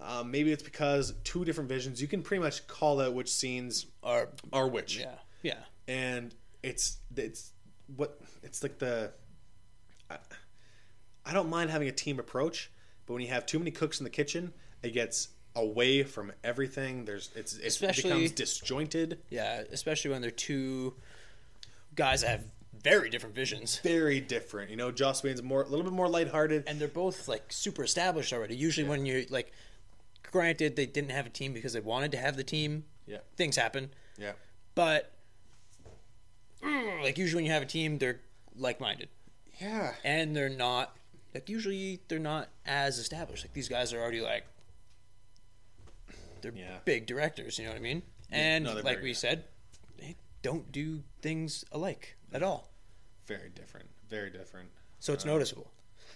Um, 0.00 0.30
maybe 0.30 0.52
it's 0.52 0.62
because 0.62 1.14
two 1.24 1.44
different 1.44 1.68
visions. 1.68 2.00
You 2.00 2.06
can 2.06 2.22
pretty 2.22 2.42
much 2.42 2.66
call 2.68 3.00
out 3.00 3.14
which 3.14 3.30
scenes 3.30 3.86
Or 4.02 4.28
are 4.52 4.68
which 4.68 4.98
yeah, 4.98 5.14
yeah. 5.42 5.54
and 5.88 6.34
it's 6.62 6.98
it's 7.16 7.52
what 7.96 8.20
it's 8.42 8.62
like 8.62 8.78
the 8.78 9.10
I, 10.10 10.18
I 11.28 11.32
don't 11.34 11.50
mind 11.50 11.70
having 11.70 11.88
a 11.88 11.92
team 11.92 12.18
approach 12.18 12.70
but 13.06 13.12
when 13.14 13.22
you 13.22 13.28
have 13.28 13.44
too 13.46 13.58
many 13.58 13.70
cooks 13.70 14.00
in 14.00 14.04
the 14.04 14.10
kitchen 14.10 14.52
it 14.82 14.90
gets 14.94 15.28
away 15.54 16.02
from 16.04 16.32
everything 16.44 17.04
there's 17.04 17.30
it's, 17.34 17.54
it's 17.56 17.66
Especially- 17.76 18.10
it 18.10 18.14
becomes 18.14 18.32
disjointed 18.32 19.18
Yeah, 19.30 19.62
especially 19.72 20.10
when 20.12 20.22
they're 20.22 20.30
two 20.30 20.94
guys 21.94 22.20
that 22.22 22.28
have 22.30 22.44
very 22.82 23.10
different 23.10 23.34
visions. 23.34 23.80
very 23.82 24.20
different 24.20 24.70
you 24.70 24.76
know 24.76 24.90
Joss 24.92 25.22
Whedon's 25.22 25.42
more 25.42 25.62
a 25.62 25.66
little 25.68 25.84
bit 25.84 25.92
more 25.92 26.08
lighthearted 26.08 26.64
And 26.66 26.78
they're 26.78 26.88
both 26.88 27.26
like 27.28 27.44
super 27.52 27.82
established 27.84 28.32
already. 28.32 28.54
Usually 28.56 28.88
when 28.88 29.04
you're 29.06 29.22
like 29.30 29.52
granted 30.30 30.76
they 30.76 30.86
didn't 30.86 31.10
have 31.10 31.26
a 31.26 31.30
team 31.30 31.52
because 31.52 31.72
they 31.72 31.80
wanted 31.80 32.12
to 32.12 32.18
have 32.18 32.36
the 32.36 32.44
team. 32.44 32.84
yeah 33.06 33.18
Things 33.36 33.56
happen. 33.56 33.90
yeah 34.18 34.32
But 34.74 35.12
like 37.02 37.18
usually 37.18 37.38
when 37.42 37.46
you 37.46 37.52
have 37.52 37.62
a 37.62 37.66
team, 37.66 37.98
they're 37.98 38.20
like-minded, 38.56 39.08
Yeah. 39.60 39.94
and 40.04 40.34
they're 40.34 40.48
not 40.48 40.96
like 41.38 41.48
usually 41.48 42.00
they're 42.08 42.18
not 42.18 42.48
as 42.66 42.98
established. 42.98 43.44
Like 43.44 43.52
these 43.52 43.68
guys 43.68 43.92
are 43.92 44.00
already 44.00 44.20
like 44.20 44.44
they're 46.40 46.52
Yeah. 46.52 46.78
big 46.84 47.06
directors. 47.06 47.58
You 47.58 47.64
know 47.66 47.70
what 47.70 47.78
I 47.78 47.82
mean? 47.82 48.02
And 48.30 48.64
no, 48.64 48.74
like 48.74 49.02
we 49.02 49.10
good. 49.10 49.16
said, 49.16 49.44
they 49.98 50.16
don't 50.42 50.70
do 50.72 51.02
things 51.22 51.64
alike 51.72 52.16
at 52.32 52.42
all. 52.42 52.70
Very 53.26 53.50
different. 53.50 53.88
Very 54.08 54.30
different. 54.30 54.70
So 55.00 55.12
it's 55.12 55.24
Uh, 55.24 55.28
noticeable. 55.28 55.70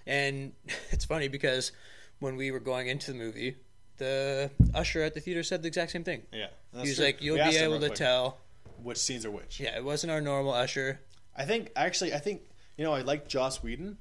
And 0.06 0.52
it's 0.90 1.04
funny 1.04 1.28
because 1.28 1.72
when 2.18 2.36
we 2.36 2.50
were 2.50 2.60
going 2.60 2.88
into 2.88 3.12
the 3.12 3.18
movie, 3.18 3.56
the 3.98 4.50
usher 4.74 5.02
at 5.02 5.14
the 5.14 5.20
theater 5.20 5.42
said 5.44 5.62
the 5.62 5.68
exact 5.68 5.92
same 5.92 6.04
thing. 6.04 6.22
Yeah. 6.32 6.48
he 6.72 6.88
was 6.88 6.98
like, 6.98 7.22
"You'll 7.22 7.36
be 7.36 7.56
able 7.56 7.78
to 7.80 7.90
tell." 7.90 8.38
which 8.82 8.98
scenes 8.98 9.24
are 9.24 9.30
which. 9.30 9.60
Yeah, 9.60 9.76
it 9.76 9.84
wasn't 9.84 10.10
our 10.10 10.20
normal 10.20 10.52
usher. 10.52 11.00
I 11.36 11.44
think 11.44 11.70
actually, 11.76 12.12
I 12.12 12.18
think 12.18 12.42
you 12.76 12.82
know, 12.84 12.92
I 12.92 13.02
like 13.02 13.28
Joss 13.28 13.62
Whedon, 13.62 13.98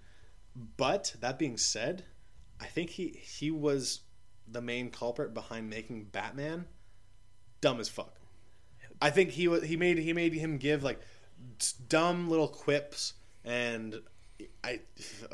but 0.55 1.15
that 1.21 1.39
being 1.39 1.57
said, 1.57 2.03
I 2.59 2.65
think 2.65 2.91
he 2.91 3.19
he 3.23 3.51
was 3.51 4.01
the 4.47 4.61
main 4.61 4.89
culprit 4.89 5.33
behind 5.33 5.69
making 5.69 6.05
Batman 6.05 6.65
dumb 7.61 7.79
as 7.79 7.89
fuck. 7.89 8.15
I 9.01 9.09
think 9.09 9.31
he 9.31 9.47
was 9.47 9.63
he 9.63 9.77
made 9.77 9.97
he 9.97 10.13
made 10.13 10.33
him 10.33 10.57
give 10.57 10.83
like 10.83 10.99
dumb 11.89 12.29
little 12.29 12.47
quips 12.47 13.13
and 13.43 13.99
I 14.63 14.81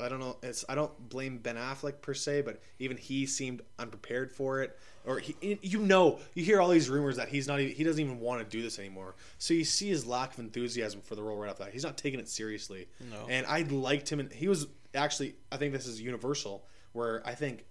I 0.01 0.07
don't 0.09 0.20
know 0.20 0.38
it's 0.43 0.63
I 0.70 0.76
don't 0.76 1.09
blame 1.09 1.39
Ben 1.39 1.55
Affleck 1.55 2.01
per 2.01 2.13
se 2.13 2.41
but 2.41 2.61
even 2.80 2.95
he 2.97 3.26
seemed 3.26 3.61
unprepared 3.80 4.32
for 4.32 4.61
it 4.61 4.78
or 5.05 5.20
he, 5.20 5.57
you 5.61 5.80
know 5.80 6.20
you 6.34 6.43
hear 6.43 6.61
all 6.61 6.70
these 6.70 6.89
rumors 6.89 7.15
that 7.18 7.30
he's 7.30 7.47
not 7.47 7.59
even, 7.59 7.76
he 7.76 7.84
doesn't 7.84 8.01
even 8.01 8.20
want 8.20 8.41
to 8.41 8.45
do 8.57 8.61
this 8.61 8.80
anymore 8.80 9.15
so 9.38 9.53
you 9.53 9.63
see 9.65 9.89
his 9.89 10.05
lack 10.05 10.34
of 10.34 10.39
enthusiasm 10.39 11.01
for 11.01 11.15
the 11.15 11.24
role 11.24 11.38
right 11.38 11.49
off 11.49 11.57
that 11.57 11.72
he's 11.74 11.84
not 11.84 11.97
taking 11.97 12.20
it 12.20 12.28
seriously 12.30 12.88
No. 13.11 13.26
and 13.30 13.45
I 13.47 13.61
liked 13.63 14.09
him 14.09 14.20
and 14.20 14.32
he 14.32 14.47
was 14.47 14.68
actually 14.97 15.35
I 15.51 15.57
think 15.57 15.73
this 15.73 15.85
is 15.87 16.01
universal 16.01 16.65
where 16.93 17.21
I 17.25 17.33
think 17.35 17.65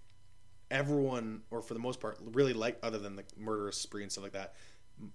everyone 0.70 1.43
or 1.51 1.62
for 1.62 1.74
the 1.74 1.81
most 1.81 2.01
part 2.01 2.18
really 2.33 2.53
liked 2.53 2.85
other 2.85 2.99
than 2.99 3.16
the 3.16 3.24
murderous 3.37 3.77
spree 3.77 4.03
and 4.03 4.11
stuff 4.11 4.24
like 4.24 4.33
that 4.33 4.55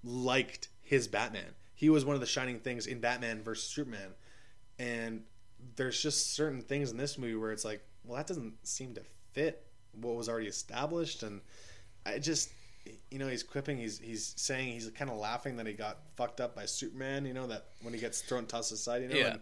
liked 0.03 0.69
his 0.81 1.07
Batman. 1.07 1.53
He 1.73 1.89
was 1.89 2.05
one 2.05 2.13
of 2.15 2.19
the 2.21 2.27
shining 2.27 2.59
things 2.59 2.85
in 2.87 2.99
Batman 2.99 3.41
versus 3.41 3.65
Superman. 3.69 4.11
And 4.77 5.23
there's 5.75 6.01
just 6.01 6.33
certain 6.35 6.61
things 6.61 6.91
in 6.91 6.97
this 6.97 7.17
movie 7.17 7.35
where 7.35 7.51
it's 7.51 7.65
like, 7.65 7.81
well, 8.03 8.17
that 8.17 8.27
doesn't 8.27 8.53
seem 8.67 8.93
to 8.95 9.01
fit 9.33 9.65
what 9.99 10.15
was 10.15 10.29
already 10.29 10.47
established. 10.47 11.23
And 11.23 11.41
I 12.05 12.19
just, 12.19 12.49
you 13.09 13.19
know, 13.19 13.27
he's 13.27 13.43
quipping, 13.43 13.77
he's 13.77 13.99
he's 13.99 14.33
saying, 14.37 14.73
he's 14.73 14.89
kind 14.91 15.09
of 15.09 15.17
laughing 15.17 15.57
that 15.57 15.67
he 15.67 15.73
got 15.73 15.97
fucked 16.15 16.39
up 16.41 16.55
by 16.55 16.65
Superman. 16.65 17.25
You 17.25 17.33
know 17.33 17.47
that 17.47 17.65
when 17.81 17.93
he 17.93 17.99
gets 17.99 18.21
thrown 18.21 18.45
tossed 18.45 18.71
aside, 18.71 19.01
you 19.03 19.09
know, 19.09 19.15
Yeah. 19.15 19.27
and, 19.31 19.39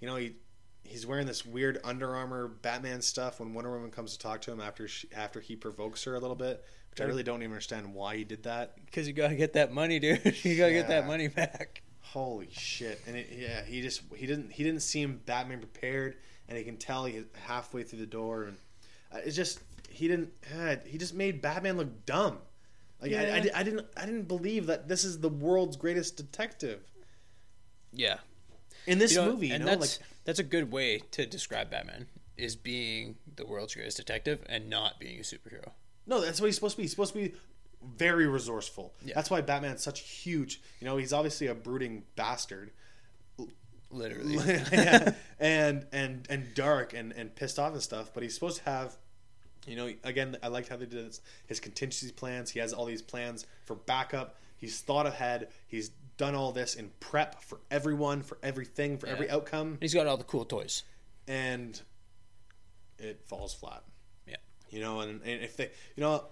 you 0.00 0.08
know 0.08 0.16
he. 0.16 0.36
He's 0.82 1.06
wearing 1.06 1.26
this 1.26 1.46
weird 1.46 1.78
Under 1.84 2.14
Armour 2.14 2.48
Batman 2.48 3.00
stuff 3.00 3.38
when 3.38 3.54
Wonder 3.54 3.70
Woman 3.70 3.90
comes 3.90 4.12
to 4.12 4.18
talk 4.18 4.40
to 4.42 4.52
him 4.52 4.60
after 4.60 4.88
she, 4.88 5.08
after 5.14 5.40
he 5.40 5.54
provokes 5.54 6.02
her 6.04 6.14
a 6.14 6.18
little 6.18 6.36
bit, 6.36 6.64
which 6.90 7.00
I 7.00 7.04
really 7.04 7.22
don't 7.22 7.42
even 7.42 7.52
understand 7.52 7.94
why 7.94 8.16
he 8.16 8.24
did 8.24 8.42
that. 8.44 8.74
Because 8.84 9.06
you 9.06 9.12
gotta 9.12 9.36
get 9.36 9.52
that 9.52 9.72
money, 9.72 9.98
dude. 9.98 10.20
you 10.44 10.56
gotta 10.56 10.72
get 10.72 10.88
that 10.88 11.06
money 11.06 11.28
back. 11.28 11.82
Holy 12.00 12.48
shit! 12.50 13.00
And 13.06 13.16
it, 13.16 13.28
yeah, 13.30 13.64
he 13.64 13.82
just 13.82 14.02
he 14.16 14.26
didn't 14.26 14.50
he 14.50 14.64
didn't 14.64 14.80
seem 14.82 15.20
Batman 15.26 15.58
prepared, 15.60 16.16
and 16.48 16.58
he 16.58 16.64
can 16.64 16.76
tell 16.76 17.04
he 17.04 17.22
halfway 17.46 17.84
through 17.84 18.00
the 18.00 18.06
door, 18.06 18.44
and 18.44 18.56
uh, 19.12 19.18
it's 19.24 19.36
just 19.36 19.60
he 19.88 20.08
didn't 20.08 20.32
uh, 20.58 20.76
he 20.84 20.98
just 20.98 21.14
made 21.14 21.40
Batman 21.40 21.76
look 21.76 22.04
dumb. 22.06 22.38
Like 23.00 23.12
I, 23.12 23.14
I, 23.14 23.36
Yeah. 23.36 23.50
I 23.54 23.62
didn't 23.62 23.86
I 23.96 24.06
didn't 24.06 24.28
believe 24.28 24.66
that 24.66 24.88
this 24.88 25.04
is 25.04 25.20
the 25.20 25.28
world's 25.28 25.76
greatest 25.76 26.16
detective 26.16 26.80
Yeah. 27.92 28.18
In 28.90 28.98
this 28.98 29.12
You 29.12 29.18
know, 29.22 29.32
movie. 29.32 29.48
You 29.48 29.54
and 29.54 29.64
know, 29.64 29.70
that's 29.70 29.98
like 29.98 30.08
that's 30.24 30.38
a 30.38 30.44
good 30.44 30.70
way 30.72 30.98
to 31.12 31.26
describe 31.26 31.70
Batman 31.70 32.06
is 32.36 32.56
being 32.56 33.16
the 33.36 33.46
world's 33.46 33.74
greatest 33.74 33.96
detective 33.98 34.42
and 34.48 34.68
not 34.70 34.98
being 34.98 35.18
a 35.18 35.22
superhero. 35.22 35.70
no, 36.06 36.20
that's 36.20 36.40
what 36.40 36.46
he's 36.46 36.54
supposed 36.54 36.74
to 36.74 36.78
be. 36.78 36.84
He's 36.84 36.90
supposed 36.92 37.12
to 37.12 37.18
be 37.20 37.34
very 37.96 38.26
resourceful. 38.26 38.92
Yeah. 39.04 39.14
That's 39.14 39.30
why 39.30 39.40
Batman's 39.42 39.82
such 39.82 40.00
huge. 40.00 40.60
You 40.80 40.86
know, 40.86 40.96
he's 40.96 41.12
obviously 41.12 41.46
a 41.46 41.54
brooding 41.54 42.04
bastard. 42.16 42.70
Literally. 43.92 44.34
yeah, 44.72 45.14
and 45.40 45.86
and 45.92 46.26
and 46.30 46.54
dark 46.54 46.94
and 46.94 47.12
and 47.12 47.34
pissed 47.34 47.58
off 47.58 47.72
and 47.72 47.82
stuff. 47.82 48.12
But 48.14 48.22
he's 48.22 48.34
supposed 48.34 48.58
to 48.58 48.64
have, 48.70 48.96
you 49.66 49.74
know, 49.74 49.90
again, 50.04 50.36
I 50.42 50.48
liked 50.48 50.68
how 50.68 50.76
they 50.76 50.86
did 50.86 51.08
this, 51.08 51.20
his 51.46 51.58
contingency 51.58 52.12
plans. 52.12 52.50
He 52.50 52.60
has 52.60 52.72
all 52.72 52.84
these 52.84 53.02
plans 53.02 53.46
for 53.64 53.74
backup. 53.74 54.36
He's 54.58 54.80
thought 54.80 55.06
ahead. 55.06 55.48
He's 55.66 55.90
done 56.20 56.34
all 56.34 56.52
this 56.52 56.74
in 56.74 56.90
prep 57.00 57.42
for 57.42 57.60
everyone, 57.70 58.20
for 58.22 58.36
everything, 58.42 58.98
for 58.98 59.06
every 59.06 59.26
Yeah. 59.26 59.36
outcome, 59.36 59.78
He's 59.80 59.94
got 59.94 60.06
all 60.06 60.18
the 60.18 60.24
cool 60.24 60.44
toys. 60.44 60.82
and 61.26 61.80
it 62.98 63.22
falls 63.26 63.54
flat. 63.54 63.82
Yeah. 64.26 64.36
You 64.68 64.80
know, 64.80 65.00
and, 65.00 65.22
and 65.22 65.42
if 65.42 65.56
they, 65.56 65.70
you 65.96 66.02
know, 66.02 66.26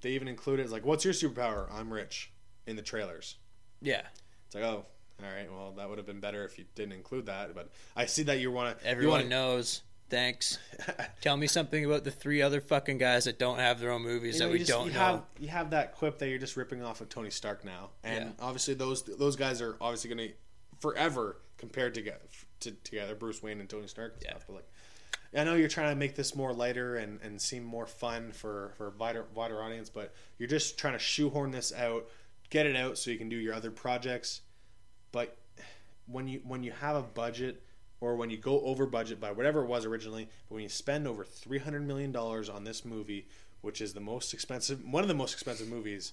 they 0.00 0.12
even 0.12 0.28
included 0.28 0.62
it's 0.62 0.72
like, 0.72 0.86
"What's 0.86 1.04
your 1.04 1.12
superpower?" 1.12 1.70
I'm 1.70 1.92
rich 1.92 2.32
in 2.66 2.76
the 2.76 2.82
trailers. 2.82 3.36
Yeah. 3.82 4.06
It's 4.46 4.54
like, 4.54 4.64
oh, 4.64 4.86
all 5.22 5.30
right. 5.30 5.50
Well, 5.52 5.72
that 5.76 5.88
would 5.90 5.98
have 5.98 6.06
been 6.06 6.20
better 6.20 6.44
if 6.44 6.58
you 6.58 6.64
didn't 6.74 6.92
include 6.94 7.26
that. 7.26 7.54
But 7.54 7.70
I 7.94 8.06
see 8.06 8.22
that 8.24 8.38
you 8.40 8.50
want 8.50 8.78
to. 8.80 8.86
Everyone 8.86 9.20
you 9.20 9.24
wanna, 9.26 9.28
knows. 9.28 9.82
Thanks. 10.10 10.58
Tell 11.20 11.36
me 11.36 11.46
something 11.46 11.84
about 11.84 12.04
the 12.04 12.10
three 12.10 12.40
other 12.40 12.60
fucking 12.60 12.98
guys 12.98 13.24
that 13.24 13.38
don't 13.38 13.58
have 13.58 13.78
their 13.80 13.90
own 13.90 14.02
movies 14.02 14.36
you 14.36 14.40
that 14.46 14.50
we 14.52 14.58
just- 14.58 14.70
don't 14.70 14.86
you 14.86 14.92
know. 14.94 14.98
Have, 14.98 15.22
you 15.38 15.48
have 15.48 15.70
that 15.70 15.94
quip 15.94 16.18
that 16.18 16.28
you're 16.28 16.38
just 16.38 16.56
ripping 16.56 16.82
off 16.82 17.00
of 17.00 17.08
Tony 17.08 17.30
Stark 17.30 17.64
now, 17.64 17.90
and 18.02 18.26
Yeah. 18.38 18.44
obviously 18.44 18.74
those 18.74 19.02
those 19.02 19.36
guys 19.36 19.60
are 19.60 19.76
obviously 19.80 20.14
going 20.14 20.28
to 20.28 20.34
forever 20.80 21.36
compared 21.58 21.92
together 21.94 22.24
to, 22.60 22.70
together, 22.70 23.14
Bruce 23.14 23.42
Wayne 23.42 23.60
and 23.60 23.68
Tony 23.68 23.86
Stark 23.88 24.14
and 24.14 24.22
Yeah. 24.22 24.30
stuff. 24.30 24.44
But 24.46 24.52
like, 24.54 24.68
I 25.36 25.44
know 25.44 25.56
you're 25.56 25.68
trying 25.68 25.90
to 25.90 25.96
make 25.96 26.14
this 26.14 26.34
more 26.34 26.52
lighter 26.54 26.96
and, 26.96 27.20
and 27.20 27.40
seem 27.40 27.64
more 27.64 27.86
fun 27.86 28.32
for 28.32 28.72
for 28.78 28.88
a 28.88 28.90
wider 28.90 29.26
wider 29.34 29.62
audience, 29.62 29.90
but 29.90 30.14
you're 30.38 30.48
just 30.48 30.78
trying 30.78 30.94
to 30.94 30.98
shoehorn 30.98 31.50
this 31.50 31.72
out, 31.72 32.08
get 32.48 32.64
it 32.64 32.76
out 32.76 32.96
so 32.96 33.10
you 33.10 33.18
can 33.18 33.28
do 33.28 33.36
your 33.36 33.52
other 33.54 33.70
projects. 33.70 34.40
But 35.12 35.36
when 36.06 36.28
you 36.28 36.40
when 36.44 36.62
you 36.62 36.72
have 36.72 36.96
a 36.96 37.02
budget 37.02 37.62
or 38.00 38.16
when 38.16 38.30
you 38.30 38.36
go 38.36 38.60
over 38.62 38.86
budget 38.86 39.20
by 39.20 39.32
whatever 39.32 39.62
it 39.62 39.66
was 39.66 39.84
originally, 39.84 40.28
but 40.48 40.54
when 40.54 40.62
you 40.62 40.68
spend 40.68 41.06
over 41.06 41.24
three 41.24 41.58
hundred 41.58 41.86
million 41.86 42.12
dollars 42.12 42.48
on 42.48 42.64
this 42.64 42.84
movie, 42.84 43.26
which 43.60 43.80
is 43.80 43.94
the 43.94 44.00
most 44.00 44.32
expensive, 44.32 44.84
one 44.84 45.02
of 45.02 45.08
the 45.08 45.14
most 45.14 45.32
expensive 45.32 45.68
movies 45.68 46.12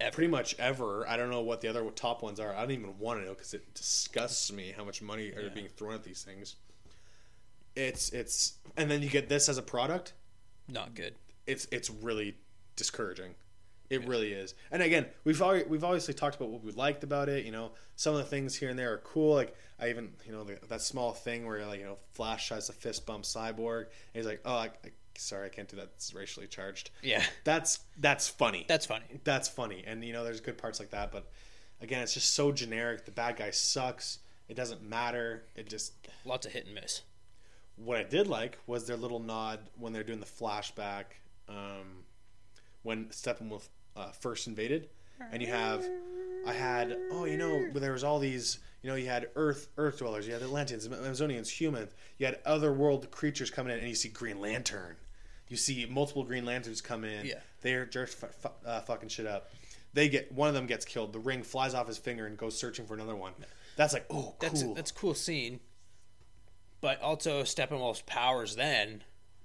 Ever. 0.00 0.14
pretty 0.14 0.30
much 0.30 0.54
ever. 0.58 1.08
I 1.08 1.16
don't 1.16 1.30
know 1.30 1.40
what 1.40 1.60
the 1.60 1.68
other 1.68 1.82
top 1.90 2.22
ones 2.22 2.38
are. 2.38 2.54
I 2.54 2.62
don't 2.62 2.70
even 2.70 2.98
want 2.98 3.20
to 3.20 3.26
know 3.26 3.34
because 3.34 3.52
it 3.52 3.74
disgusts 3.74 4.52
me 4.52 4.72
how 4.76 4.84
much 4.84 5.02
money 5.02 5.30
are 5.32 5.50
being 5.50 5.68
thrown 5.68 5.94
at 5.94 6.04
these 6.04 6.22
things. 6.22 6.56
It's 7.74 8.10
it's 8.10 8.54
and 8.76 8.90
then 8.90 9.02
you 9.02 9.08
get 9.08 9.28
this 9.28 9.48
as 9.48 9.58
a 9.58 9.62
product. 9.62 10.12
Not 10.68 10.94
good. 10.94 11.14
It's 11.46 11.66
it's 11.72 11.90
really 11.90 12.36
discouraging. 12.76 13.34
It 13.90 14.06
really 14.06 14.32
is. 14.32 14.54
And 14.70 14.82
again, 14.82 15.06
we've 15.24 15.40
already, 15.40 15.64
we've 15.68 15.84
obviously 15.84 16.12
talked 16.14 16.36
about 16.36 16.50
what 16.50 16.62
we 16.62 16.72
liked 16.72 17.04
about 17.04 17.28
it. 17.28 17.44
You 17.46 17.52
know, 17.52 17.70
some 17.96 18.14
of 18.14 18.18
the 18.18 18.26
things 18.26 18.54
here 18.54 18.68
and 18.68 18.78
there 18.78 18.92
are 18.92 18.98
cool. 18.98 19.34
Like 19.34 19.54
I 19.80 19.88
even 19.90 20.10
you 20.26 20.32
know 20.32 20.44
the, 20.44 20.58
that 20.68 20.82
small 20.82 21.12
thing 21.12 21.46
where 21.46 21.64
like 21.66 21.80
you 21.80 21.86
know 21.86 21.96
Flash 22.12 22.48
tries 22.48 22.66
to 22.66 22.72
fist 22.72 23.06
bump 23.06 23.24
Cyborg. 23.24 23.82
And 23.82 23.88
he's 24.14 24.26
like, 24.26 24.40
oh, 24.44 24.54
I, 24.54 24.64
I, 24.66 24.90
sorry, 25.16 25.46
I 25.46 25.48
can't 25.48 25.68
do 25.68 25.76
that. 25.76 25.90
It's 25.96 26.12
racially 26.12 26.46
charged. 26.46 26.90
Yeah. 27.02 27.22
That's 27.44 27.80
that's 27.98 28.28
funny. 28.28 28.66
That's 28.68 28.86
funny. 28.86 29.04
that's 29.24 29.48
funny. 29.48 29.84
And 29.86 30.04
you 30.04 30.12
know, 30.12 30.22
there's 30.24 30.40
good 30.40 30.58
parts 30.58 30.78
like 30.80 30.90
that. 30.90 31.10
But 31.10 31.30
again, 31.80 32.02
it's 32.02 32.14
just 32.14 32.34
so 32.34 32.52
generic. 32.52 33.04
The 33.06 33.10
bad 33.12 33.36
guy 33.36 33.50
sucks. 33.50 34.18
It 34.48 34.54
doesn't 34.56 34.82
matter. 34.82 35.44
It 35.56 35.68
just 35.68 35.92
Lots 36.24 36.44
of 36.46 36.52
hit 36.52 36.66
and 36.66 36.74
miss. 36.74 37.02
what 37.76 37.96
I 37.98 38.02
did 38.02 38.26
like 38.26 38.58
was 38.66 38.86
their 38.86 38.96
little 38.96 39.20
nod 39.20 39.60
when 39.78 39.92
they're 39.92 40.02
doing 40.02 40.20
the 40.20 40.26
flashback 40.26 41.04
um, 41.48 42.04
when 42.82 43.06
Steppenwolf 43.06 43.68
uh, 43.98 44.10
first 44.12 44.46
invaded, 44.46 44.88
and 45.32 45.42
you 45.42 45.48
have 45.48 45.84
I 46.46 46.52
had 46.52 46.96
oh 47.10 47.24
you 47.24 47.36
know 47.36 47.68
there 47.74 47.92
was 47.92 48.04
all 48.04 48.18
these 48.18 48.58
you 48.82 48.88
know 48.90 48.96
you 48.96 49.06
had 49.08 49.28
Earth 49.36 49.68
Earth 49.76 49.98
dwellers, 49.98 50.26
you 50.26 50.32
had 50.32 50.42
Atlanteans, 50.42 50.86
Amazonians, 50.86 51.48
humans, 51.48 51.90
you 52.18 52.26
had 52.26 52.38
other 52.46 52.72
world 52.72 53.10
creatures 53.10 53.50
coming 53.50 53.72
in, 53.72 53.80
and 53.80 53.88
you 53.88 53.94
see 53.94 54.08
Green 54.08 54.40
Lantern. 54.40 54.96
You 55.48 55.56
see 55.56 55.86
multiple 55.90 56.24
Green 56.24 56.44
Lanterns 56.44 56.80
come 56.80 57.04
in. 57.04 57.26
Yeah. 57.26 57.40
they're 57.62 57.86
just 57.86 58.16
fu- 58.18 58.48
uh, 58.66 58.80
fucking 58.82 59.08
shit 59.08 59.26
up. 59.26 59.50
They 59.94 60.08
get 60.10 60.30
one 60.30 60.48
of 60.48 60.54
them 60.54 60.66
gets 60.66 60.84
killed. 60.84 61.12
The 61.14 61.18
ring 61.18 61.42
flies 61.42 61.72
off 61.74 61.88
his 61.88 61.96
finger 61.98 62.26
and 62.26 62.36
goes 62.36 62.56
searching 62.58 62.86
for 62.86 62.94
another 62.94 63.16
one. 63.16 63.32
That's 63.76 63.92
like 63.94 64.06
oh 64.10 64.34
That's 64.40 64.62
cool. 64.62 64.74
that's 64.74 64.90
a 64.90 64.94
cool 64.94 65.14
scene. 65.14 65.60
But 66.80 67.00
also 67.00 67.42
Steppenwolf's 67.42 68.02
powers 68.02 68.54
then 68.54 69.02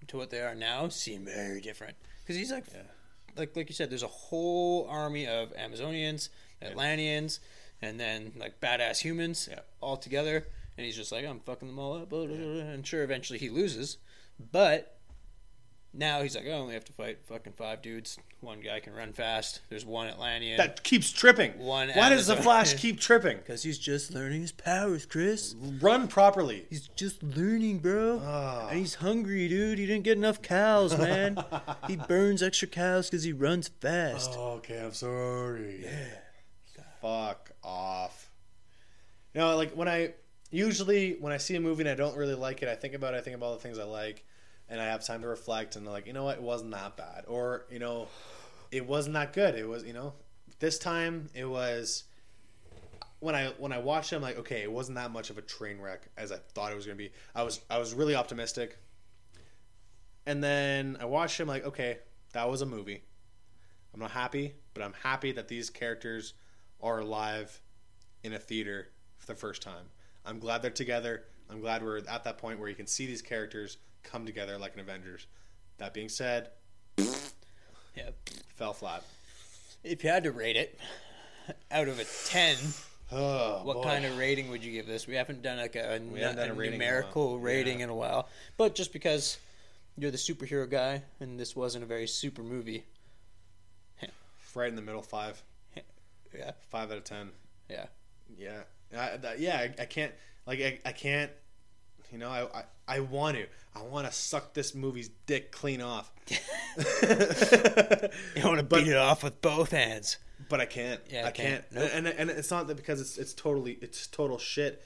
to 0.07 0.17
what 0.17 0.29
they 0.29 0.41
are 0.41 0.53
now 0.53 0.89
seem 0.89 1.25
very 1.25 1.61
different. 1.61 1.95
Because 2.21 2.35
he's 2.35 2.51
like, 2.51 2.65
like 3.37 3.55
like 3.55 3.69
you 3.69 3.75
said, 3.75 3.89
there's 3.89 4.03
a 4.03 4.07
whole 4.07 4.87
army 4.89 5.27
of 5.27 5.53
Amazonians, 5.55 6.29
Atlanteans, 6.61 7.39
and 7.81 7.99
then 7.99 8.31
like 8.37 8.59
badass 8.61 8.99
humans 8.99 9.47
Yeah. 9.51 9.59
all 9.81 9.97
together. 9.97 10.47
And 10.77 10.85
he's 10.85 10.95
just 10.95 11.11
like, 11.11 11.23
I'm 11.25 11.39
fucking 11.41 11.67
them 11.67 11.77
all 11.77 11.93
up. 11.93 12.09
blah, 12.09 12.25
blah, 12.25 12.35
blah. 12.35 12.45
And 12.61 12.85
sure, 12.85 13.03
eventually 13.03 13.37
he 13.37 13.49
loses, 13.49 13.97
but 14.51 14.92
Now 15.95 16.23
he's 16.23 16.35
like, 16.35 16.47
I 16.47 16.51
only 16.51 16.73
have 16.73 16.85
to 16.85 16.93
fight 16.93 17.19
fucking 17.25 17.53
five 17.53 17.83
dudes. 17.83 18.17
One 18.41 18.61
guy 18.61 18.79
can 18.79 18.93
run 18.93 19.13
fast. 19.13 19.61
There's 19.69 19.85
one 19.85 20.07
Atlantean. 20.07 20.57
That 20.57 20.83
keeps 20.83 21.11
tripping. 21.11 21.59
One 21.59 21.89
Why 21.89 22.09
does 22.09 22.25
the 22.25 22.33
Amazon- 22.33 22.43
Flash 22.43 22.73
keep 22.73 22.99
tripping? 22.99 23.37
Because 23.43 23.61
he's 23.61 23.77
just 23.77 24.11
learning 24.11 24.41
his 24.41 24.51
powers, 24.51 25.05
Chris. 25.05 25.55
Run 25.79 26.07
properly. 26.07 26.65
He's 26.69 26.87
just 26.95 27.21
learning, 27.21 27.79
bro. 27.79 28.21
Ah. 28.23 28.69
And 28.69 28.79
he's 28.79 28.95
hungry, 28.95 29.47
dude. 29.47 29.77
He 29.77 29.85
didn't 29.85 30.03
get 30.03 30.17
enough 30.17 30.41
cows, 30.41 30.97
man. 30.97 31.37
he 31.87 31.95
burns 31.95 32.41
extra 32.41 32.67
cows 32.67 33.09
because 33.09 33.23
he 33.23 33.31
runs 33.33 33.67
fast. 33.67 34.33
Oh, 34.35 34.53
okay, 34.53 34.83
I'm 34.83 34.93
sorry. 34.93 35.81
Yeah. 35.83 36.83
Fuck 37.01 37.51
off. 37.63 38.31
You 39.33 39.41
know, 39.41 39.55
like 39.57 39.73
when 39.73 39.87
I 39.87 40.13
usually 40.51 41.17
when 41.19 41.33
I 41.33 41.37
see 41.37 41.55
a 41.55 41.59
movie 41.59 41.81
and 41.81 41.89
I 41.89 41.95
don't 41.95 42.15
really 42.17 42.35
like 42.35 42.63
it, 42.63 42.69
I 42.69 42.75
think 42.75 42.93
about 42.93 43.13
it, 43.13 43.17
I 43.17 43.21
think 43.21 43.35
about 43.35 43.47
all 43.47 43.53
the 43.55 43.61
things 43.61 43.77
I 43.77 43.83
like, 43.83 44.23
and 44.69 44.81
I 44.81 44.85
have 44.85 45.05
time 45.05 45.21
to 45.21 45.27
reflect 45.27 45.75
and 45.75 45.85
like, 45.85 46.07
you 46.07 46.13
know 46.13 46.23
what, 46.23 46.37
it 46.37 46.43
wasn't 46.43 46.71
that 46.71 46.97
bad, 46.97 47.25
or 47.27 47.65
you 47.69 47.79
know, 47.79 48.07
it 48.71 48.87
wasn't 48.87 49.13
that 49.13 49.33
good. 49.33 49.55
It 49.55 49.67
was, 49.67 49.83
you 49.83 49.93
know, 49.93 50.13
this 50.59 50.79
time 50.79 51.29
it 51.33 51.45
was. 51.45 52.03
When 53.19 53.35
I 53.35 53.53
when 53.57 53.71
I 53.71 53.77
watched 53.77 54.11
it, 54.11 54.17
I'm 54.17 54.21
like, 54.21 54.37
okay, 54.39 54.63
it 54.63 54.71
wasn't 54.71 54.97
that 54.97 55.11
much 55.11 55.29
of 55.29 55.37
a 55.37 55.41
train 55.41 55.79
wreck 55.79 56.09
as 56.17 56.33
I 56.33 56.37
thought 56.53 56.73
it 56.73 56.75
was 56.75 56.85
gonna 56.85 56.97
be. 56.97 57.11
I 57.33 57.43
was 57.43 57.61
I 57.69 57.77
was 57.77 57.93
really 57.93 58.15
optimistic, 58.15 58.77
and 60.25 60.43
then 60.43 60.97
I 60.99 61.05
watched 61.05 61.39
him 61.39 61.47
like, 61.47 61.65
okay, 61.65 61.99
that 62.33 62.49
was 62.49 62.61
a 62.61 62.65
movie. 62.65 63.01
I'm 63.93 63.99
not 64.01 64.11
happy, 64.11 64.55
but 64.73 64.83
I'm 64.83 64.93
happy 65.03 65.31
that 65.33 65.47
these 65.47 65.69
characters 65.69 66.33
are 66.81 66.99
alive 66.99 67.61
in 68.23 68.33
a 68.33 68.39
theater 68.39 68.89
for 69.19 69.27
the 69.27 69.35
first 69.35 69.61
time. 69.61 69.85
I'm 70.25 70.39
glad 70.39 70.61
they're 70.61 70.71
together. 70.71 71.23
I'm 71.49 71.61
glad 71.61 71.83
we're 71.83 71.99
at 71.99 72.23
that 72.23 72.37
point 72.37 72.59
where 72.59 72.69
you 72.69 72.75
can 72.75 72.87
see 72.87 73.05
these 73.05 73.21
characters 73.21 73.77
come 74.03 74.25
together 74.25 74.57
like 74.57 74.73
an 74.75 74.79
Avengers. 74.81 75.25
That 75.77 75.93
being 75.93 76.09
said, 76.09 76.49
Yeah. 76.97 78.09
fell 78.55 78.73
flat. 78.73 79.03
If 79.83 80.03
you 80.03 80.09
had 80.09 80.23
to 80.23 80.31
rate 80.31 80.55
it 80.55 80.79
out 81.71 81.87
of 81.87 81.99
a 81.99 82.05
10, 82.29 82.55
Oh, 83.11 83.61
what 83.63 83.77
boy. 83.77 83.83
kind 83.83 84.05
of 84.05 84.17
rating 84.17 84.49
would 84.49 84.63
you 84.63 84.71
give 84.71 84.87
this? 84.87 85.05
We 85.05 85.15
haven't 85.15 85.41
done 85.43 85.57
like 85.57 85.75
a, 85.75 85.99
done 85.99 86.09
a 86.49 86.53
rating 86.53 86.75
in 86.75 86.81
a 86.81 86.85
numerical 86.85 87.37
rating 87.39 87.79
Yeah. 87.79 87.85
in 87.85 87.89
a 87.89 87.95
while. 87.95 88.27
But 88.57 88.73
just 88.75 88.91
because 88.93 89.37
you're 89.97 90.09
the 90.09 90.17
superhero 90.17 90.67
guy 90.69 91.03
and 91.19 91.39
this 91.39 91.55
wasn't 91.55 91.83
a 91.83 91.87
very 91.87 92.07
super 92.07 92.41
movie. 92.41 92.85
right 94.55 94.69
in 94.69 94.75
the 94.75 94.81
middle? 94.81 95.01
Five, 95.03 95.43
Yeah. 96.35 96.51
five 96.69 96.91
out 96.91 96.97
of 96.97 97.03
ten. 97.03 97.29
Yeah. 97.69 97.85
Yeah, 98.35 98.61
I, 98.97 99.17
that, 99.17 99.39
yeah. 99.39 99.57
I, 99.57 99.81
I 99.81 99.85
can't 99.85 100.13
like 100.47 100.59
I, 100.59 100.79
I 100.85 100.91
can't. 100.91 101.31
You 102.13 102.19
know, 102.19 102.29
I, 102.29 102.59
I 102.59 102.63
I 102.87 102.99
want 103.01 103.35
to. 103.37 103.47
I 103.75 103.81
want 103.81 104.05
to 104.07 104.13
suck 104.13 104.53
this 104.53 104.73
movie's 104.75 105.09
dick 105.25 105.51
clean 105.51 105.81
off. 105.81 106.11
You 108.35 108.43
want 108.45 108.57
to 108.59 108.63
beat 108.63 108.87
it 108.87 108.95
off 108.97 109.23
with 109.23 109.41
both 109.41 109.71
hands. 109.71 110.17
but 110.49 110.59
I 110.61 110.65
can't. 110.65 111.01
Yeah, 111.09 111.25
I 111.25 111.27
I 111.27 111.31
can't. 111.31 111.69
can't. 111.69 111.71
Nope. 111.71 111.89
And 111.93 112.07
and 112.07 112.29
it's 112.29 112.51
not 112.51 112.67
that 112.67 112.75
because 112.77 113.01
it's 113.01 113.17
it's 113.17 113.33
totally 113.33 113.77
it's 113.81 114.07
total 114.07 114.37
shit. 114.37 114.83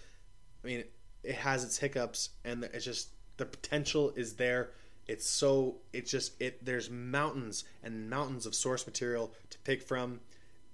I 0.64 0.68
mean, 0.68 0.84
it 1.24 1.36
has 1.36 1.64
its 1.64 1.78
hiccups, 1.78 2.30
and 2.46 2.64
it's 2.74 2.86
just 2.86 3.10
the 3.38 3.46
potential 3.46 4.14
is 4.16 4.34
there. 4.36 4.72
It's 5.08 5.28
so 5.28 5.78
it's 5.94 6.12
just 6.12 6.42
it. 6.42 6.64
There's 6.66 6.90
mountains 6.90 7.64
and 7.84 8.10
mountains 8.10 8.46
of 8.46 8.56
source 8.56 8.86
material 8.86 9.34
to 9.50 9.58
pick 9.60 9.82
from, 9.82 10.20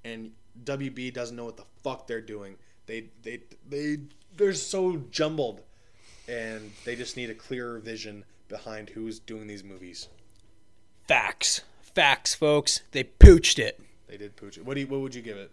and 0.04 0.32
WB 0.64 1.14
doesn't 1.14 1.36
know 1.36 1.46
what 1.46 1.58
the 1.58 1.66
fuck 1.84 2.08
they're 2.08 2.22
doing. 2.22 2.56
They 2.86 3.10
they 3.22 3.42
they 3.68 3.98
they're 4.36 4.54
so 4.54 4.98
jumbled, 5.12 5.62
and 6.28 6.72
they 6.86 6.96
just 6.96 7.18
need 7.18 7.30
a 7.30 7.34
clearer 7.36 7.80
vision 7.80 8.24
behind 8.50 8.90
who's 8.90 9.20
doing 9.20 9.48
these 9.48 9.64
movies. 9.64 10.08
Facts. 11.08 11.62
Facts, 11.82 12.34
folks. 12.36 12.82
They 12.92 13.04
pooched 13.04 13.60
it. 13.60 13.80
They 14.08 14.18
did 14.18 14.36
pooch 14.36 14.58
it. 14.58 14.66
What 14.66 14.76
do 14.76 14.82
you, 14.82 14.88
what 14.88 15.02
would 15.02 15.16
you 15.16 15.22
give 15.22 15.38
it? 15.38 15.52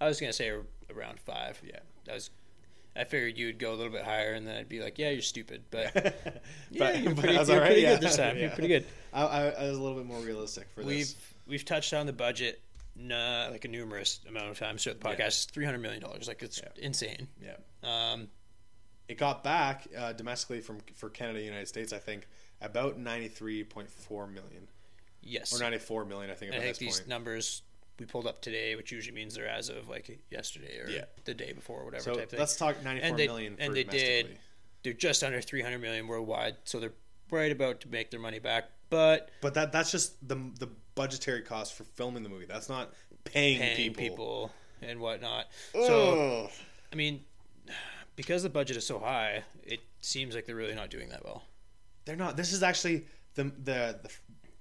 I 0.00 0.06
was 0.06 0.20
gonna 0.20 0.32
say 0.32 0.50
around 0.94 1.20
five. 1.20 1.60
Yeah. 1.64 1.78
That 2.06 2.14
was. 2.14 2.30
I 2.94 3.04
figured 3.04 3.38
you'd 3.38 3.58
go 3.58 3.72
a 3.72 3.76
little 3.76 3.92
bit 3.92 4.04
higher, 4.04 4.34
and 4.34 4.46
then 4.46 4.56
I'd 4.56 4.68
be 4.68 4.80
like, 4.80 4.98
"Yeah, 4.98 5.10
you're 5.10 5.22
stupid," 5.22 5.62
but 5.70 5.94
but, 5.94 6.42
yeah, 6.70 6.92
you're 6.92 7.14
pretty, 7.14 7.36
I 7.36 7.40
was 7.40 7.48
you're 7.48 7.56
all 7.56 7.62
right, 7.62 7.68
pretty 7.68 7.82
yeah. 7.82 7.94
good 7.94 8.02
this 8.02 8.16
time. 8.16 8.36
Yeah. 8.36 8.42
You're 8.42 8.50
pretty 8.54 8.68
good. 8.68 8.84
I, 9.14 9.22
I, 9.22 9.44
I 9.48 9.68
was 9.70 9.78
a 9.78 9.80
little 9.80 9.96
bit 9.96 10.06
more 10.06 10.20
realistic 10.20 10.66
for 10.74 10.82
We've 10.82 10.98
this. 11.06 11.16
we've 11.46 11.64
touched 11.64 11.94
on 11.94 12.04
the 12.06 12.12
budget, 12.12 12.60
nah, 12.96 13.48
like 13.50 13.64
a 13.64 13.68
numerous 13.68 14.20
amount 14.28 14.48
of 14.50 14.58
times 14.58 14.84
throughout 14.84 15.00
the 15.00 15.08
podcast. 15.08 15.50
Three 15.52 15.64
hundred 15.64 15.78
million 15.78 16.02
dollars. 16.02 16.28
Like 16.28 16.42
it's 16.42 16.60
insane. 16.76 17.28
Yeah, 17.40 17.56
Um, 17.82 18.28
it 19.08 19.18
got 19.18 19.42
back 19.44 19.86
uh, 19.96 20.12
domestically 20.12 20.60
from 20.60 20.78
for 20.94 21.08
Canada, 21.10 21.40
United 21.42 21.68
States. 21.68 21.92
I 21.92 21.98
think 21.98 22.26
about 22.60 22.98
ninety 22.98 23.28
three 23.28 23.64
point 23.64 23.90
four 23.90 24.26
million 24.26 24.68
yes. 25.22 25.54
or 25.54 25.62
ninety 25.62 25.78
four 25.78 26.04
million. 26.04 26.30
I 26.30 26.34
think 26.34 26.52
I 26.52 26.56
at 26.56 26.62
think 26.62 26.72
this 26.74 26.78
these 26.78 26.98
point. 27.00 27.08
numbers 27.08 27.62
we 27.98 28.06
pulled 28.06 28.26
up 28.26 28.40
today, 28.40 28.74
which 28.74 28.90
usually 28.90 29.14
means 29.14 29.34
they're 29.34 29.46
as 29.48 29.68
of 29.68 29.88
like 29.88 30.18
yesterday 30.30 30.78
or 30.78 30.88
Yeah. 30.88 31.04
the 31.24 31.34
day 31.34 31.52
before, 31.52 31.80
or 31.82 31.84
whatever 31.84 32.02
So 32.04 32.14
type 32.14 32.30
thing. 32.30 32.40
let's 32.40 32.56
talk 32.56 32.82
ninety 32.82 33.00
four 33.02 33.08
And 33.10 33.18
they- 33.18 33.56
and 33.58 33.74
they 33.74 33.84
did- 33.84 34.38
They're 34.82 34.92
just 34.92 35.22
under 35.22 35.40
three 35.40 35.62
hundred 35.62 35.78
million 35.80 36.08
worldwide, 36.08 36.56
so 36.64 36.80
they're 36.80 36.94
right 37.30 37.52
about 37.52 37.80
to 37.82 37.88
make 37.88 38.10
their 38.10 38.18
money 38.18 38.38
back. 38.40 38.64
But 38.90 39.30
But 39.40 39.54
that 39.54 39.72
that's 39.72 39.90
just 39.92 40.26
the 40.26 40.34
the 40.58 40.68
budgetary 40.94 41.42
cost 41.42 41.74
for 41.74 41.84
filming 41.84 42.22
the 42.22 42.28
movie. 42.28 42.46
That's 42.46 42.68
not 42.68 42.92
paying, 43.24 43.58
paying 43.60 43.76
people. 43.76 44.02
people. 44.02 44.52
and 44.82 44.98
whatnot. 45.00 45.46
So 45.72 46.50
I 46.92 46.96
mean, 46.96 47.24
because 48.16 48.42
the 48.42 48.48
budget 48.50 48.76
is 48.76 48.86
so 48.86 48.98
high, 48.98 49.44
it 49.64 49.80
seems 50.00 50.34
like 50.34 50.46
they're 50.46 50.56
really 50.56 50.74
not 50.74 50.90
doing 50.90 51.08
that 51.10 51.24
well. 51.24 51.42
They're 52.04 52.16
not. 52.16 52.36
This 52.36 52.52
is 52.52 52.62
actually 52.62 53.06
the 53.34 53.44
the, 53.44 54.00
the 54.02 54.10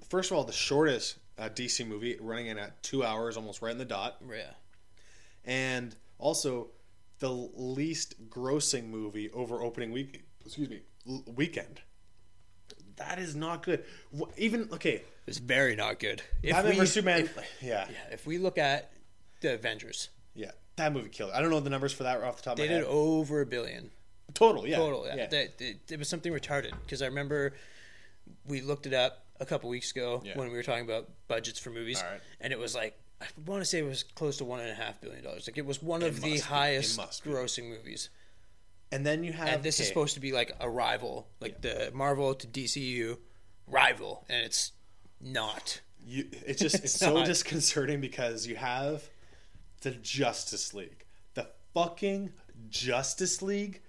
first 0.10 0.32
of 0.32 0.38
all 0.38 0.44
the 0.44 0.52
shortest 0.54 1.18
uh, 1.38 1.50
DC 1.50 1.86
movie, 1.88 2.18
running 2.22 2.48
in 2.48 2.58
at 2.58 2.82
two 2.84 3.04
hours, 3.04 3.36
almost 3.38 3.62
right 3.62 3.72
in 3.72 3.78
the 3.78 3.86
dot. 3.86 4.18
Yeah. 4.30 4.52
and 5.46 5.96
also 6.20 6.68
the 7.20 7.30
least 7.32 8.30
grossing 8.30 8.90
movie 8.90 9.30
over 9.32 9.62
opening 9.62 9.92
week 9.92 10.24
excuse 10.46 10.70
me 10.70 10.82
l- 11.08 11.24
weekend 11.36 11.82
that 12.98 13.18
is 13.20 13.36
not 13.36 13.64
good 13.64 13.84
even 14.38 14.68
okay 14.74 15.02
It's 15.28 15.38
very 15.40 15.76
not 15.76 16.00
good. 16.00 16.22
If 16.44 16.52
Batman 16.52 16.80
we, 16.80 16.86
Superman 16.86 17.20
if- 17.26 17.38
yeah 17.62 17.88
yeah, 17.90 18.14
if 18.14 18.26
we 18.26 18.38
look 18.40 18.58
at 18.58 18.92
the 19.42 19.54
Avengers, 19.56 20.10
yeah 20.36 20.52
that 20.82 20.94
movie 20.94 21.10
killed. 21.10 21.32
I 21.34 21.42
don't 21.42 21.50
know 21.50 21.60
the 21.60 21.70
numbers 21.70 21.94
for 21.94 22.04
that 22.04 22.22
off 22.22 22.38
the 22.38 22.44
top 22.44 22.58
they 22.58 22.64
of 22.66 22.70
my 22.70 22.76
did 22.78 22.84
head 22.84 22.92
over 22.92 23.42
a 23.42 23.46
billion. 23.46 23.90
total 24.34 24.68
yeah 24.68 24.78
total. 24.78 25.06
Yeah, 25.08 25.28
they, 25.28 25.50
it 25.90 25.98
was 26.00 26.08
something 26.10 26.32
retarded 26.34 26.72
because 26.86 27.02
I 27.02 27.06
remember 27.08 27.54
we 28.48 28.62
looked 28.62 28.86
it 28.86 28.94
up 28.94 29.26
a 29.40 29.46
couple 29.46 29.70
weeks 29.70 29.92
ago 29.92 30.22
Yeah. 30.24 30.38
when 30.38 30.50
we 30.50 30.56
were 30.56 30.64
talking 30.64 30.86
about 30.86 31.10
budgets 31.28 31.60
for 31.60 31.70
movies, 31.72 32.02
All 32.02 32.10
right. 32.12 32.22
and 32.40 32.54
it 32.54 32.60
was 32.60 32.76
like 32.76 32.98
I 33.22 33.26
want 33.46 33.62
to 33.62 33.66
say 33.66 33.80
it 33.80 33.86
was 33.86 34.04
close 34.04 34.38
to 34.38 34.46
one 34.46 34.60
and 34.62 34.70
a 34.70 34.74
half 34.74 35.00
billion 35.02 35.24
dollars. 35.24 35.48
Like 35.48 35.58
it 35.58 35.66
was 35.66 35.82
one 35.82 36.02
of 36.04 36.22
the 36.22 36.34
be. 36.34 36.40
Highest 36.40 37.00
grossing 37.24 37.70
movies, 37.70 38.10
and 38.92 39.06
then 39.06 39.24
you 39.24 39.32
have 39.34 39.48
and 39.48 39.64
this 39.64 39.80
is 39.80 39.88
supposed 39.88 40.14
to 40.16 40.20
be 40.20 40.32
like 40.32 40.52
a 40.60 40.70
rival, 40.70 41.28
like 41.40 41.62
the 41.62 41.92
Marvel 41.94 42.34
to 42.36 42.48
DCU 42.48 43.18
rival, 43.68 44.26
and 44.30 44.44
it's 44.46 44.72
not. 45.20 45.82
you, 46.06 46.28
it's 46.48 46.60
just 46.66 46.76
it's, 46.76 46.86
It's 46.86 46.94
so 46.98 47.24
disconcerting 47.26 48.02
because 48.02 48.48
you 48.48 48.56
have 48.56 49.04
the 49.82 49.92
Justice 49.92 50.74
League. 50.74 51.06
The 51.34 51.48
fucking 51.74 52.32
Justice 52.70 53.42
League? 53.42 53.82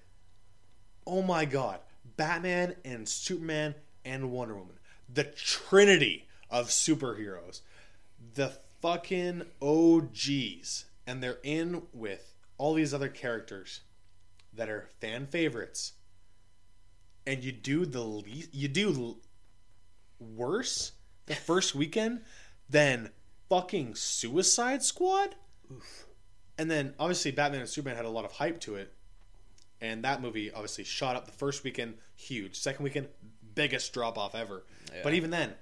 Oh 1.06 1.22
my 1.22 1.44
god. 1.44 1.80
Batman 2.16 2.74
and 2.84 3.08
Superman 3.08 3.74
and 4.04 4.30
Wonder 4.30 4.54
Woman. 4.54 4.76
The 5.12 5.24
trinity 5.24 6.26
of 6.50 6.68
superheroes. 6.68 7.60
The 8.34 8.52
fucking 8.80 9.42
OGs 9.60 10.86
and 11.06 11.22
they're 11.22 11.38
in 11.42 11.82
with 11.92 12.34
all 12.58 12.74
these 12.74 12.94
other 12.94 13.08
characters 13.08 13.80
that 14.52 14.68
are 14.68 14.88
fan 15.00 15.26
favorites. 15.26 15.92
And 17.26 17.42
you 17.42 17.52
do 17.52 17.86
the 17.86 18.02
least 18.02 18.52
you 18.52 18.68
do 18.68 19.16
worse 20.18 20.92
the 21.26 21.34
first 21.34 21.74
weekend 21.74 22.22
than 22.68 23.10
fucking 23.48 23.94
Suicide 23.94 24.82
Squad. 24.82 25.34
And 26.58 26.70
then 26.70 26.94
obviously 26.98 27.30
Batman 27.30 27.60
and 27.60 27.68
Superman 27.68 27.96
had 27.96 28.04
a 28.04 28.10
lot 28.10 28.24
of 28.24 28.32
hype 28.32 28.60
to 28.60 28.76
it, 28.76 28.92
and 29.80 30.04
that 30.04 30.20
movie 30.22 30.52
obviously 30.52 30.84
shot 30.84 31.16
up 31.16 31.26
the 31.26 31.32
first 31.32 31.64
weekend 31.64 31.94
huge. 32.14 32.56
Second 32.58 32.84
weekend 32.84 33.08
biggest 33.54 33.92
drop 33.92 34.18
off 34.18 34.34
ever. 34.34 34.64
But 35.02 35.14
even 35.14 35.30
then, 35.30 35.54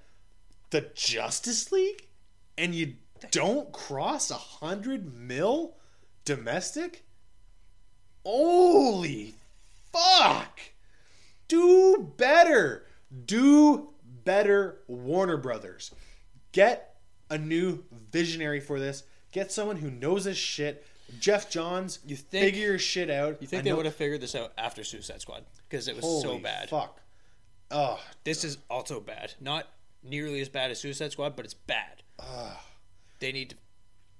the 0.69 0.89
Justice 0.93 1.71
League, 1.71 2.07
and 2.57 2.75
you 2.75 2.95
don't 3.31 3.71
cross 3.71 4.31
a 4.31 4.35
hundred 4.35 5.13
mil 5.13 5.75
domestic. 6.25 7.03
Holy 8.25 9.33
fuck! 9.91 10.59
Do 11.47 12.11
better. 12.17 12.85
Do 13.25 13.89
better, 14.23 14.79
Warner 14.87 15.37
Brothers. 15.37 15.91
Get 16.51 16.95
a 17.29 17.37
new 17.37 17.83
visionary 18.11 18.59
for 18.59 18.79
this. 18.79 19.03
Get 19.31 19.51
someone 19.51 19.77
who 19.77 19.89
knows 19.91 20.25
his 20.25 20.37
shit. 20.37 20.85
Geoff 21.19 21.49
Johns, 21.49 21.99
you 22.05 22.15
think- 22.15 22.45
figure 22.45 22.67
your 22.67 22.79
shit 22.79 23.09
out. 23.09 23.41
You 23.41 23.47
think 23.47 23.61
I 23.61 23.63
they 23.63 23.73
would 23.73 23.85
have 23.85 23.95
figured 23.95 24.21
this 24.21 24.33
out 24.35 24.53
after 24.57 24.83
Suicide 24.83 25.21
Squad 25.21 25.43
because 25.69 25.87
it 25.87 25.95
was 25.95 26.03
Holy 26.05 26.21
so 26.21 26.37
bad. 26.39 26.69
Fuck. 26.69 26.99
Oh, 27.69 27.99
This 28.23 28.43
is 28.43 28.57
also 28.69 28.99
bad. 28.99 29.33
Not 29.39 29.67
nearly 30.03 30.41
as 30.41 30.49
bad 30.49 30.71
as 30.71 30.79
Suicide 30.79 31.11
Squad, 31.11 31.35
but 31.35 31.45
it's 31.45 31.53
bad. 31.53 32.03
They 33.19 33.31
need 33.31 33.51
to. 33.51 33.55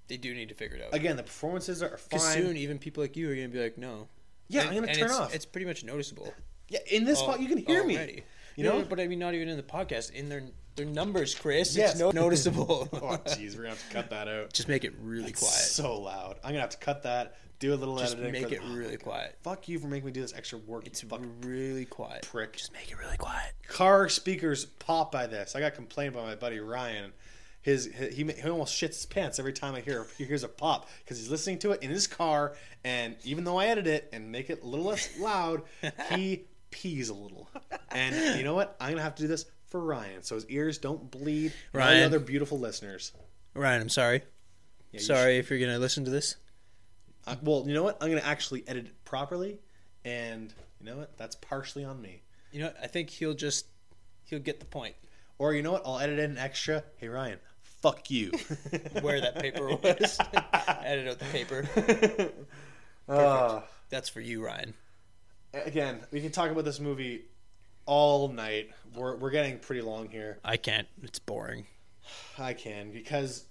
They 0.08 0.18
do 0.18 0.34
need 0.34 0.50
to 0.50 0.56
figure 0.56 0.78
it 0.78 0.84
out. 0.84 0.94
Again, 0.94 1.16
the 1.16 1.24
performances 1.24 1.82
are 1.82 1.98
fine. 1.98 2.20
soon, 2.20 2.58
even 2.58 2.78
people 2.80 3.02
like 3.02 3.16
you 3.16 3.30
are 3.30 3.36
going 3.36 3.50
to 3.50 3.54
be 3.58 3.64
like, 3.64 3.78
no. 3.78 4.10
yeah, 4.50 4.62
And- 4.62 4.70
I'm 4.72 4.76
gonna 4.82 4.94
turn 4.94 5.06
it's, 5.06 5.18
off. 5.18 5.34
It's 5.34 5.46
pretty 5.46 5.66
much 5.66 5.86
noticeable. 5.86 6.34
yeah, 6.68 6.80
in 6.92 7.06
this 7.06 7.20
spot 7.20 7.40
you 7.40 7.48
can 7.48 7.58
hear 7.60 7.84
me. 7.86 8.24
You 8.56 8.64
No, 8.66 8.80
know? 8.80 8.86
but 8.90 9.00
I 9.00 9.08
mean, 9.08 9.20
not 9.20 9.34
even 9.34 9.50
in 9.50 9.58
the 9.58 9.64
podcast. 9.64 10.12
In 10.12 10.30
their 10.30 10.44
their 10.76 10.86
numbers, 10.86 11.36
Chris. 11.36 11.76
Yes. 11.76 11.92
It's 11.92 12.00
no, 12.00 12.12
noticeable. 12.12 12.88
Oh, 12.94 13.18
jeez, 13.26 13.52
we're 13.56 13.64
gonna 13.64 13.70
have 13.76 13.88
to 13.90 13.94
cut 13.94 14.10
that 14.12 14.28
out. 14.28 14.54
Just 14.54 14.68
make 14.70 14.84
it 14.86 14.94
really 15.02 15.32
quiet. 15.34 15.52
So 15.54 16.00
loud. 16.00 16.38
I'm 16.44 16.52
gonna 16.52 16.62
have 16.62 16.70
to 16.72 16.78
cut 16.78 17.04
that. 17.04 17.38
Do 17.60 17.74
a 17.74 17.76
little 17.76 17.98
Just 17.98 18.14
editing. 18.18 18.32
make 18.32 18.48
for 18.50 18.56
it 18.56 18.62
the- 18.64 18.76
really 18.76 18.98
quiet. 18.98 19.38
Fuck 19.44 19.68
you 19.68 19.78
for 19.78 19.88
making 19.88 20.08
me 20.08 20.12
do 20.14 20.22
this 20.22 20.34
extra 20.34 20.58
work. 20.60 20.88
It's 20.88 21.04
you 21.04 21.10
fucking 21.10 21.42
really 21.42 21.86
quiet. 21.86 22.24
prick. 22.24 22.54
Just 22.58 22.74
make 22.74 22.90
it 22.90 22.98
really 22.98 23.18
quiet. 23.18 23.54
car 23.68 24.10
speakers 24.10 24.66
pop 24.66 25.12
by 25.12 25.28
this. 25.28 25.56
I 25.56 25.60
got 25.60 25.76
complained 25.76 26.14
by 26.16 26.22
my 26.24 26.36
buddy 26.36 26.60
Ryan. 26.60 27.12
His, 27.62 27.86
his 27.86 28.16
he, 28.16 28.24
he 28.24 28.50
almost 28.50 28.74
shits 28.76 28.96
his 28.96 29.06
pants 29.06 29.38
every 29.38 29.54
time 29.54 29.76
I 29.76 29.82
hear 29.82 30.08
he 30.18 30.24
hears 30.24 30.44
a 30.44 30.48
pop 30.48 30.90
because 31.04 31.20
he's 31.20 31.30
listening 31.30 31.60
to 31.60 31.72
it 31.72 31.84
in 31.84 31.92
his 31.92 32.08
car, 32.08 32.56
and 32.84 33.16
even 33.24 33.44
though 33.44 33.58
I 33.60 33.68
edit 33.68 33.86
it 33.86 34.10
and 34.12 34.32
make 34.32 34.50
it 34.50 34.64
a 34.64 34.66
little 34.66 34.86
less 34.88 35.20
loud, 35.20 35.62
he 36.16 36.46
pees 36.72 37.10
a 37.10 37.14
little. 37.14 37.50
And 37.92 38.38
you 38.38 38.44
know 38.44 38.56
what? 38.56 38.76
I'm 38.80 38.92
gonna 38.92 39.02
have 39.04 39.16
to 39.16 39.22
do 39.24 39.28
this 39.28 39.46
for 39.68 39.80
Ryan 39.80 40.22
so 40.24 40.36
his 40.36 40.46
ears 40.48 40.78
don't 40.78 41.10
bleed. 41.12 41.54
and 41.74 41.82
all 41.82 41.88
the 41.90 41.94
Ryan. 41.96 42.04
other 42.06 42.20
beautiful 42.20 42.60
listeners. 42.60 43.12
Ryan, 43.54 43.82
I'm 43.84 43.90
sorry. 43.90 44.24
Yeah, 44.92 45.00
you 45.00 45.06
sorry 45.06 45.38
if 45.38 45.50
you're 45.50 45.60
going 45.60 45.72
to 45.72 45.80
listen 45.80 46.04
to 46.06 46.12
this. 46.12 46.36
uh, 47.28 47.36
well, 47.42 47.64
you 47.68 47.74
know 47.74 47.84
what? 47.84 47.98
I'm 48.02 48.10
gonna 48.10 48.22
actually 48.22 48.64
edit 48.68 48.86
it 48.88 49.06
properly, 49.06 49.60
and 50.04 50.54
you 50.80 50.86
know 50.88 50.98
what? 50.98 51.18
That's 51.18 51.36
partially 51.36 51.84
on 51.86 52.02
me. 52.02 52.22
You 52.52 52.62
know, 52.62 52.66
what? 52.68 52.78
I 52.84 52.88
think 52.88 53.10
he'll 53.10 53.34
just 53.34 53.66
he'll 54.26 54.40
get 54.40 54.60
the 54.60 54.66
point 54.66 54.96
Or 55.38 55.54
you 55.54 55.62
know 55.62 55.72
what? 55.74 55.84
I'll 55.86 56.00
edit 56.00 56.20
in 56.20 56.32
an 56.32 56.38
extra. 56.38 56.84
Hey 56.98 57.08
Ryan, 57.10 57.40
fuck 57.62 58.10
you. 58.12 58.32
where 59.02 59.22
that 59.22 59.40
paper 59.40 59.68
was. 59.70 60.18
Edit 60.86 61.08
out 61.08 61.20
the 61.20 61.26
paper. 61.32 62.32
Uh, 63.10 63.62
That's 63.90 64.08
for 64.10 64.22
you, 64.22 64.46
Ryan. 64.46 64.74
Again, 65.54 66.00
we 66.12 66.22
can 66.22 66.32
talk 66.32 66.52
about 66.52 66.66
this 66.66 66.80
movie 66.80 67.26
all 67.86 68.28
night. 68.30 68.72
We're 68.96 69.16
we're 69.16 69.32
getting 69.32 69.60
pretty 69.60 69.82
long 69.82 70.10
here. 70.10 70.40
I 70.44 70.58
can't. 70.58 70.88
It's 71.04 71.20
boring 71.20 71.66
I 72.38 72.54
can 72.54 72.92
because 72.92 73.46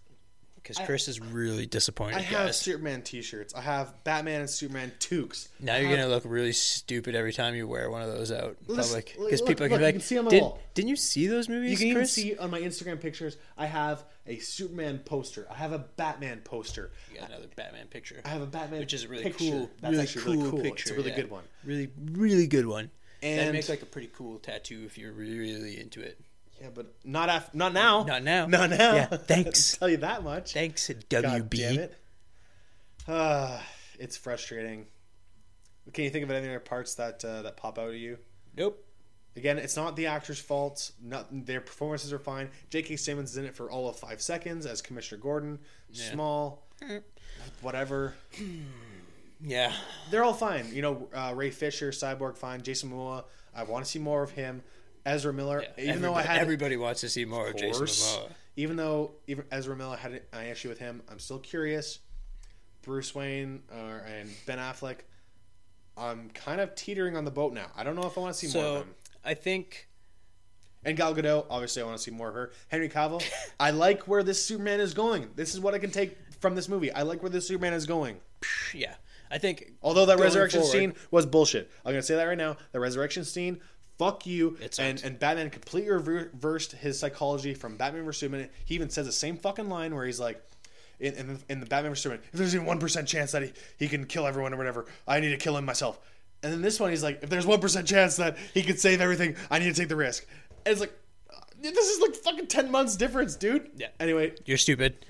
because 0.63 0.79
Chris 0.87 1.09
is 1.09 1.21
really 1.21 1.67
disappointed, 1.67 2.17
I 2.17 2.21
have 2.21 2.47
guys. 2.49 2.59
Superman 2.61 3.03
T-shirts. 3.03 3.55
I 3.55 3.61
have 3.61 3.93
Batman 4.05 4.41
and 4.43 4.51
Superman 4.51 4.93
toques. 4.99 5.49
Now 5.59 5.75
I 5.75 5.79
you're 5.79 5.89
have- 5.89 5.99
gonna 5.99 6.09
look 6.11 6.23
really 6.27 6.53
stupid 6.53 7.15
every 7.15 7.33
time 7.33 7.55
you 7.55 7.67
wear 7.67 7.91
one 7.91 8.03
of 8.03 8.09
those 8.09 8.31
out 8.33 8.57
in 8.69 8.77
public 8.77 9.17
because 9.19 9.41
look- 9.41 9.49
people 9.49 9.67
are 9.67 9.69
look, 9.69 9.81
gonna 9.81 9.93
be 9.93 9.99
can 10.01 10.25
like, 10.25 10.31
Did. 10.31 10.45
"Didn't 10.75 10.89
you 10.89 10.97
see 10.97 11.27
those 11.27 11.49
movies, 11.49 11.81
You 11.81 11.89
can 11.89 11.95
Chris?" 11.97 12.13
see 12.13 12.37
on 12.37 12.51
my 12.51 12.61
Instagram 12.61 13.01
pictures. 13.01 13.37
I 13.57 13.67
have 13.67 14.05
a 14.27 14.39
Superman 14.39 14.99
poster. 15.01 15.47
I 15.51 15.55
have 15.55 15.73
a 15.73 15.79
Batman 15.79 16.41
poster. 16.45 16.91
You 17.13 17.19
got 17.21 17.31
another 17.31 17.49
Batman 17.57 17.87
picture, 17.89 18.21
I 18.25 18.29
have 18.29 18.43
a 18.43 18.47
Batman, 18.47 18.81
which 18.81 18.93
is 18.95 19.05
a 19.05 19.09
really 19.09 19.25
picture. 19.25 19.39
cool. 19.51 19.71
That's 19.81 19.93
really 19.93 20.03
actually 20.03 20.25
cool 20.25 20.35
really 20.37 20.51
cool. 20.51 20.61
picture. 20.63 20.83
It's 20.83 20.91
a 20.91 20.95
really 20.95 21.11
yeah. 21.11 21.17
good 21.17 21.31
one. 21.31 21.45
Really, 21.65 21.91
really 22.13 22.47
good 22.47 22.67
one. 22.67 22.91
And 23.23 23.41
And- 23.41 23.53
make 23.53 23.69
like 23.69 23.83
a 23.83 23.87
pretty 23.87 24.11
cool 24.15 24.39
tattoo 24.39 24.83
if 24.87 24.97
you're 24.97 25.13
really 25.13 25.79
into 25.81 26.01
it. 26.01 26.19
Yeah, 26.61 26.69
but 26.75 26.95
not 27.05 27.29
af- 27.29 27.55
not 27.55 27.73
now. 27.73 28.05
Not 28.05 28.23
now. 28.23 28.47
Not 28.47 28.71
now. 28.71 28.95
Yeah, 28.95 29.07
thanks. 29.07 29.77
Tell 29.79 29.89
you 29.89 29.97
that 29.99 30.23
much. 30.23 30.53
Thanks, 30.53 30.89
God 31.09 31.25
WB. 31.25 31.51
damn 31.51 31.79
it. 31.79 31.97
Ah, 33.09 33.65
it's 33.99 34.17
frustrating. 34.17 34.87
Can 35.93 36.05
you 36.05 36.11
think 36.11 36.25
of 36.25 36.31
any 36.31 36.47
other 36.49 36.61
parts 36.61 36.95
that 36.97 37.25
uh, 37.25 37.43
that 37.43 37.57
pop 37.57 37.79
out 37.79 37.89
at 37.91 37.95
you? 37.97 38.19
Nope. 38.57 38.85
Again, 39.37 39.59
it's 39.59 39.77
not 39.77 39.95
the 39.97 40.07
actors' 40.09 40.41
fault. 40.41 40.91
Not 41.03 41.29
their 41.47 41.61
performances 41.61 42.13
are 42.13 42.19
fine. 42.19 42.51
J.K. 42.69 42.97
Simmons 42.97 43.31
is 43.31 43.37
in 43.37 43.45
it 43.45 43.55
for 43.55 43.71
all 43.71 43.89
of 43.89 43.97
five 43.97 44.21
seconds 44.21 44.67
as 44.67 44.83
Commissioner 44.83 45.21
Gordon. 45.21 45.61
Yeah. 45.91 46.11
Small, 46.13 46.67
whatever. 47.63 48.15
Yeah. 49.43 49.73
They're 50.11 50.23
all 50.23 50.35
fine. 50.35 50.67
You 50.73 50.83
know, 50.83 51.09
uh, 51.15 51.33
Ray 51.35 51.51
Fisher, 51.51 51.93
Cyborg, 51.93 52.37
fine. 52.37 52.61
Jason 52.63 52.91
Momoa. 52.91 53.25
I 53.55 53.63
want 53.63 53.85
to 53.85 53.91
see 53.91 53.99
more 53.99 54.23
of 54.23 54.33
him. 54.33 54.63
Ezra 55.07 55.33
Miller. 55.33 55.63
Yeah, 55.79 55.85
even 55.91 56.03
though 56.03 56.15
I 56.15 56.21
everybody- 56.21 56.29
had 56.29 56.41
everybody 56.41 56.77
wants 56.77 57.01
to 57.03 57.09
see 57.09 57.25
more 57.25 57.49
of, 57.49 57.57
Jason. 57.57 57.87
Momoa. 57.87 58.29
Even 58.57 58.77
though 58.77 59.13
even 59.27 59.45
Ezra 59.51 59.77
Miller 59.77 59.97
had 59.97 60.23
an 60.33 60.47
issue 60.47 60.69
with 60.69 60.79
him, 60.79 61.03
I'm 61.11 61.19
still 61.19 61.39
curious. 61.39 62.01
Bruce 62.83 63.15
Wayne 63.15 63.63
uh, 63.73 63.99
and 64.07 64.29
Ben 64.47 64.59
Affleck. 64.59 64.99
I'm 65.97 66.31
kind 66.31 66.61
of 66.61 66.75
teetering 66.75 67.17
on 67.17 67.25
the 67.25 67.31
boat 67.31 67.53
now. 67.53 67.67
I 67.77 67.85
don't 67.85 67.95
know 67.97 68.07
if 68.07 68.17
I 68.17 68.21
want 68.23 68.35
to 68.35 68.47
see 68.49 68.59
more 68.59 68.67
of 68.69 68.75
them. 68.87 68.95
I 69.25 69.35
think 69.35 69.89
And 70.85 70.97
Gal 70.97 71.15
Gadot, 71.15 71.47
obviously, 71.51 71.83
I 71.83 71.85
want 71.85 71.99
to 71.99 72.03
see 72.03 72.11
more 72.11 72.29
of 72.29 72.35
her. 72.35 72.53
Henry 72.69 72.89
Cavill, 72.89 73.23
I 73.61 73.71
like 73.71 74.09
where 74.09 74.23
this 74.23 74.43
Superman 74.45 74.81
is 74.81 74.95
going. 74.95 75.29
This 75.37 75.53
is 75.55 75.61
what 75.61 75.75
I 75.75 75.79
can 75.79 75.91
take 75.91 76.17
from 76.41 76.55
this 76.55 76.69
movie. 76.69 76.91
I 76.91 77.03
like 77.03 77.23
where 77.23 77.29
this 77.31 77.47
Superman 77.47 77.75
is 77.75 77.85
going. 77.87 78.17
yeah. 78.75 78.95
I 79.33 79.39
think 79.39 79.75
Although 79.83 80.07
that 80.07 80.19
resurrection 80.19 80.61
forward- 80.63 80.73
scene 80.73 80.95
was 81.13 81.25
bullshit. 81.27 81.71
I'm 81.85 81.93
gonna 81.93 82.03
say 82.03 82.17
that 82.17 82.25
right 82.25 82.37
now. 82.39 82.57
The 82.73 82.81
resurrection 82.81 83.25
scene, 83.25 83.61
fuck 84.01 84.27
you. 84.27 84.57
It 84.63 84.79
and 84.79 85.03
and 85.05 85.19
Batman 85.19 85.51
completely 85.51 85.91
reversed 85.91 86.73
his 86.73 86.99
psychology 86.99 87.53
from 87.53 87.77
Batman 87.77 88.05
vs 88.07 88.21
Superman. 88.21 88.49
He 88.65 88.75
even 88.75 88.89
says 88.89 89.05
the 89.05 89.13
same 89.13 89.37
fucking 89.37 89.69
line 89.69 89.95
where 89.95 90.07
he's 90.07 90.19
like, 90.19 90.43
in, 90.99 91.15
in, 91.15 91.27
the, 91.35 91.41
in 91.51 91.61
the 91.61 91.67
Batman 91.67 91.93
vs 91.93 92.03
Superman, 92.03 92.25
if 92.33 92.39
there's 92.39 92.55
even 92.55 92.67
one 92.67 92.79
percent 92.79 93.07
chance 93.07 93.33
that 93.33 93.43
he, 93.43 93.53
he 93.79 93.89
can 93.89 94.07
kill 94.07 94.27
everyone 94.27 94.55
or 94.55 94.57
whatever, 94.57 94.87
I 95.07 95.21
need 95.21 95.31
to 95.31 95.37
kill 95.37 95.57
him 95.57 95.67
myself. 95.67 96.01
And 96.43 96.51
then 96.51 96.63
this 96.63 96.81
one, 96.81 96.89
he's 96.89 97.03
like, 97.03 97.23
if 97.23 97.29
there's 97.29 97.47
one 97.47 97.61
percent 97.61 97.87
chance 97.87 98.17
that 98.17 98.39
he 98.55 98.63
could 98.63 98.81
save 98.81 99.03
everything, 99.03 99.37
I 99.51 99.59
need 99.59 99.67
to 99.67 99.79
take 99.79 99.91
the 99.91 99.97
risk. 99.97 100.27
And 100.65 100.73
it's 100.73 100.81
like, 100.81 100.95
uh, 101.31 101.41
this 101.61 101.89
is 101.89 102.01
like 102.01 102.15
fucking 102.15 102.47
ten 102.47 102.71
months 102.71 102.97
difference, 102.97 103.37
dude. 103.37 103.71
Yeah. 103.77 103.89
Anyway, 104.01 104.33
you're 104.47 104.57
stupid. 104.57 105.05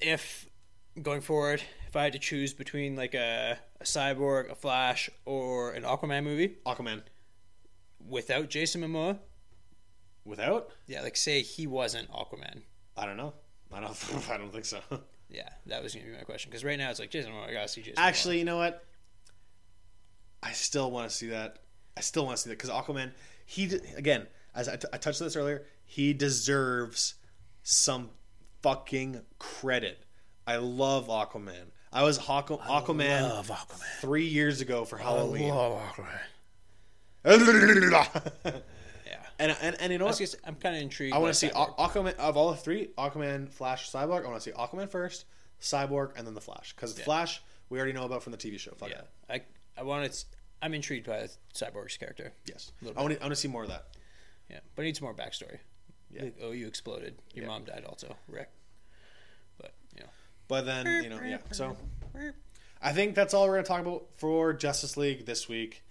If 0.00 0.48
going 1.00 1.20
forward, 1.20 1.62
if 1.88 1.96
I 1.96 2.04
had 2.04 2.14
to 2.14 2.18
choose 2.18 2.54
between 2.54 2.96
like 2.96 3.12
a, 3.12 3.58
a 3.80 3.84
cyborg, 3.84 4.50
a 4.50 4.54
Flash, 4.54 5.10
or 5.26 5.72
an 5.72 5.82
Aquaman 5.82 6.24
movie 6.24 6.56
Aquaman 6.64 7.02
without 8.08 8.48
Jason 8.50 8.82
Momoa, 8.82 9.18
without, 10.24 10.70
yeah, 10.86 11.02
like 11.02 11.16
say 11.16 11.42
he 11.42 11.66
wasn't 11.66 12.10
Aquaman. 12.10 12.62
I 12.96 13.06
don't 13.06 13.16
know. 13.16 13.34
I 13.72 13.80
don't. 13.80 13.96
I 14.30 14.36
don't 14.36 14.52
think 14.52 14.64
so. 14.64 14.80
Yeah, 15.30 15.48
that 15.66 15.82
was 15.82 15.94
gonna 15.94 16.06
be 16.06 16.12
my 16.12 16.22
question 16.24 16.50
because 16.50 16.64
right 16.64 16.78
now 16.78 16.90
it's 16.90 17.00
like 17.00 17.10
Jason 17.10 17.32
Momoa. 17.32 17.48
I 17.48 17.52
gotta 17.52 17.68
see 17.68 17.80
Jason. 17.82 17.98
Actually, 17.98 18.38
you 18.38 18.44
know 18.44 18.58
what? 18.58 18.84
I 20.42 20.52
still 20.52 20.90
want 20.90 21.08
to 21.10 21.16
see 21.16 21.28
that. 21.28 21.58
I 21.96 22.00
still 22.00 22.24
want 22.24 22.36
to 22.36 22.42
see 22.42 22.50
that 22.50 22.58
because 22.58 22.70
Aquaman. 22.70 23.12
He 23.46 23.64
again, 23.96 24.26
as 24.54 24.68
I, 24.68 24.76
t- 24.76 24.88
I 24.92 24.96
touched 24.98 25.20
on 25.20 25.26
this 25.26 25.36
earlier, 25.36 25.64
he 25.84 26.12
deserves 26.12 27.14
some 27.62 28.10
fucking 28.62 29.20
credit. 29.38 30.04
I 30.46 30.56
love 30.56 31.08
Aquaman. 31.08 31.70
I 31.92 32.02
was 32.04 32.18
Aqu- 32.18 32.60
Momoa. 32.60 32.84
Aquaman 32.84 33.22
love 33.22 33.48
Aquaman. 33.48 34.00
three 34.00 34.26
years 34.26 34.60
ago 34.60 34.84
for 34.84 34.96
Halloween. 34.96 35.50
I 35.50 35.54
love 35.54 35.80
Aquaman. 35.94 36.18
And, 37.24 37.42
Yeah, 39.06 39.54
and 39.60 39.76
and 39.80 39.92
you 39.92 39.98
know 39.98 40.06
what? 40.06 40.18
Just, 40.18 40.36
I'm 40.44 40.54
kind 40.56 40.76
of 40.76 40.82
intrigued. 40.82 41.14
I 41.14 41.18
want 41.18 41.32
to 41.32 41.38
see 41.38 41.48
Cyborg. 41.48 41.76
Aqu- 41.76 41.90
Aquaman 41.92 42.16
of 42.16 42.36
all 42.36 42.50
the 42.50 42.56
three: 42.56 42.88
Aquaman, 42.98 43.50
Flash, 43.50 43.90
Cyborg. 43.90 44.24
I 44.24 44.28
want 44.28 44.40
to 44.42 44.50
see 44.50 44.52
Aquaman 44.52 44.88
first, 44.88 45.24
Cyborg, 45.60 46.12
and 46.16 46.26
then 46.26 46.34
the 46.34 46.40
Flash. 46.40 46.72
Because 46.74 46.96
Yeah. 46.98 47.04
Flash, 47.04 47.42
we 47.68 47.78
already 47.78 47.92
know 47.92 48.04
about 48.04 48.22
from 48.22 48.32
the 48.32 48.38
TV 48.38 48.58
show. 48.58 48.72
Fuck 48.76 48.90
Yeah, 48.90 49.02
that. 49.28 49.46
I 49.76 49.80
I 49.80 49.82
want 49.84 50.10
to. 50.12 50.24
I'm 50.60 50.74
intrigued 50.74 51.06
by 51.06 51.26
Cyborg's 51.54 51.96
character. 51.96 52.32
Yes, 52.46 52.70
I 52.82 52.86
want 53.02 53.14
to. 53.14 53.20
I 53.20 53.24
want 53.24 53.32
to 53.32 53.36
see 53.36 53.48
more 53.48 53.62
of 53.64 53.68
that. 53.70 53.86
Yeah, 54.48 54.60
but 54.76 54.82
it 54.82 54.86
needs 54.86 55.00
more 55.00 55.14
backstory. 55.14 55.58
Yeah. 56.10 56.24
Like, 56.24 56.36
oh, 56.42 56.50
you 56.52 56.66
exploded. 56.68 57.18
Your 57.34 57.44
Yeah. 57.44 57.50
mom 57.50 57.64
died 57.64 57.84
also. 57.88 58.14
Rick. 58.28 58.50
But 59.58 59.74
you 59.96 60.02
know. 60.02 60.10
But 60.46 60.66
then 60.66 61.02
you 61.02 61.10
know, 61.10 61.20
yeah. 61.24 61.38
So 61.50 61.76
I 62.82 62.92
think 62.92 63.14
that's 63.16 63.34
all 63.34 63.46
we're 63.48 63.54
gonna 63.56 63.66
talk 63.66 63.80
about 63.80 64.04
for 64.18 64.52
Justice 64.52 64.96
League 64.96 65.26
this 65.26 65.48
week. 65.48 65.82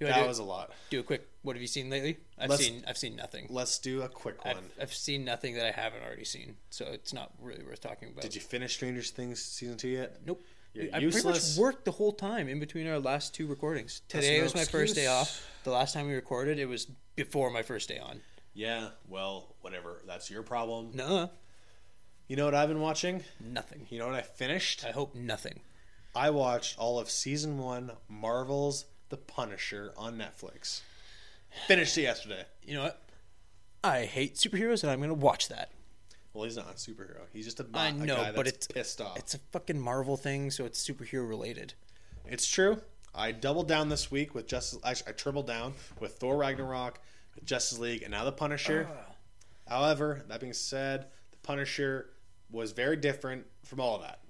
That 0.00 0.26
was 0.28 0.38
a 0.38 0.44
lot. 0.44 0.70
do 0.90 1.00
a 1.00 1.02
quick. 1.02 1.26
What 1.42 1.56
have 1.56 1.60
you 1.62 1.66
seen 1.68 1.90
lately? 1.90 2.18
I've 2.38 2.50
Let's- 2.50 2.64
seen. 2.64 2.84
I've 2.86 2.98
seen 2.98 3.16
nothing. 3.16 3.46
Let's 3.50 3.78
do 3.78 4.02
a 4.02 4.08
quick 4.08 4.36
I've, 4.44 4.56
one. 4.56 4.64
I've 4.80 4.94
seen 4.94 5.24
nothing 5.24 5.54
that 5.54 5.66
I 5.66 5.70
haven't 5.72 6.02
already 6.02 6.24
seen, 6.24 6.56
so 6.70 6.86
it's 6.86 7.12
not 7.12 7.32
really 7.40 7.64
worth 7.64 7.80
talking 7.80 8.10
about. 8.10 8.22
Did 8.22 8.34
you 8.34 8.40
finish 8.40 8.74
Stranger 8.74 9.02
Things 9.02 9.42
season 9.42 9.76
two 9.76 9.88
yet? 9.88 10.20
Nope. 10.24 10.42
You're 10.74 10.86
I 10.94 11.00
pretty 11.00 11.22
much 11.24 11.56
worked 11.56 11.84
the 11.86 11.90
whole 11.92 12.12
time 12.12 12.46
in 12.48 12.60
between 12.60 12.86
our 12.86 12.98
last 13.00 13.34
two 13.34 13.46
recordings. 13.46 14.02
Today 14.08 14.36
no 14.36 14.44
was 14.44 14.54
my 14.54 14.64
first 14.64 14.94
day 14.94 15.06
off. 15.06 15.44
The 15.64 15.70
last 15.70 15.94
time 15.94 16.06
we 16.06 16.14
recorded, 16.14 16.58
it 16.58 16.66
was 16.66 16.86
before 17.16 17.50
my 17.50 17.62
first 17.62 17.88
day 17.88 17.98
on. 17.98 18.20
Yeah. 18.54 18.90
Well, 19.08 19.56
whatever. 19.62 20.02
That's 20.06 20.30
your 20.30 20.42
problem. 20.42 20.90
No, 20.94 21.30
You 22.28 22.36
know 22.36 22.44
what 22.44 22.54
I've 22.54 22.68
been 22.68 22.80
watching? 22.80 23.24
nothing. 23.40 23.86
You 23.90 23.98
know 23.98 24.06
what 24.06 24.14
I 24.14 24.22
finished? 24.22 24.84
I 24.84 24.90
hope 24.90 25.14
nothing. 25.14 25.60
I 26.14 26.30
watched 26.30 26.78
all 26.78 26.98
of 27.00 27.10
season 27.10 27.58
one 27.58 27.92
Marvel's 28.08 28.84
The 29.08 29.16
Punisher 29.16 29.92
on 29.96 30.16
Netflix. 30.18 30.80
Finished 31.66 31.96
it 31.98 32.02
yesterday. 32.02 32.44
You 32.62 32.74
know 32.74 32.82
what? 32.84 33.02
I 33.82 34.04
hate 34.04 34.34
superheroes, 34.34 34.82
and 34.82 34.90
I'm 34.90 35.00
gonna 35.00 35.14
watch 35.14 35.48
that. 35.48 35.70
Well, 36.34 36.44
he's 36.44 36.56
not 36.56 36.70
a 36.70 36.74
superhero. 36.74 37.22
He's 37.32 37.46
just 37.46 37.58
a, 37.60 37.66
I 37.74 37.88
a 37.88 37.92
know, 37.92 38.16
guy 38.16 38.32
but 38.32 38.46
it's 38.46 38.66
pissed 38.66 39.00
off. 39.00 39.16
It's 39.16 39.34
a 39.34 39.38
fucking 39.50 39.80
Marvel 39.80 40.16
thing, 40.16 40.50
so 40.50 40.64
it's 40.64 40.86
superhero 40.86 41.28
related. 41.28 41.74
It's 42.26 42.46
true. 42.46 42.82
I 43.14 43.32
doubled 43.32 43.66
down 43.66 43.88
this 43.88 44.10
week 44.10 44.34
with 44.34 44.46
Justice. 44.46 44.78
Actually, 44.84 45.08
I 45.08 45.12
tripled 45.12 45.46
down 45.46 45.74
with 45.98 46.12
Thor 46.12 46.36
Ragnarok, 46.36 47.00
Justice 47.44 47.78
League, 47.78 48.02
and 48.02 48.10
now 48.10 48.24
the 48.24 48.32
Punisher. 48.32 48.88
However, 49.66 50.22
that 50.28 50.40
being 50.40 50.52
said, 50.52 51.06
the 51.30 51.36
Punisher 51.38 52.10
was 52.50 52.72
very 52.72 52.96
different 52.96 53.46
from 53.64 53.80
all 53.80 53.96
of 53.96 54.02
that. 54.02 54.20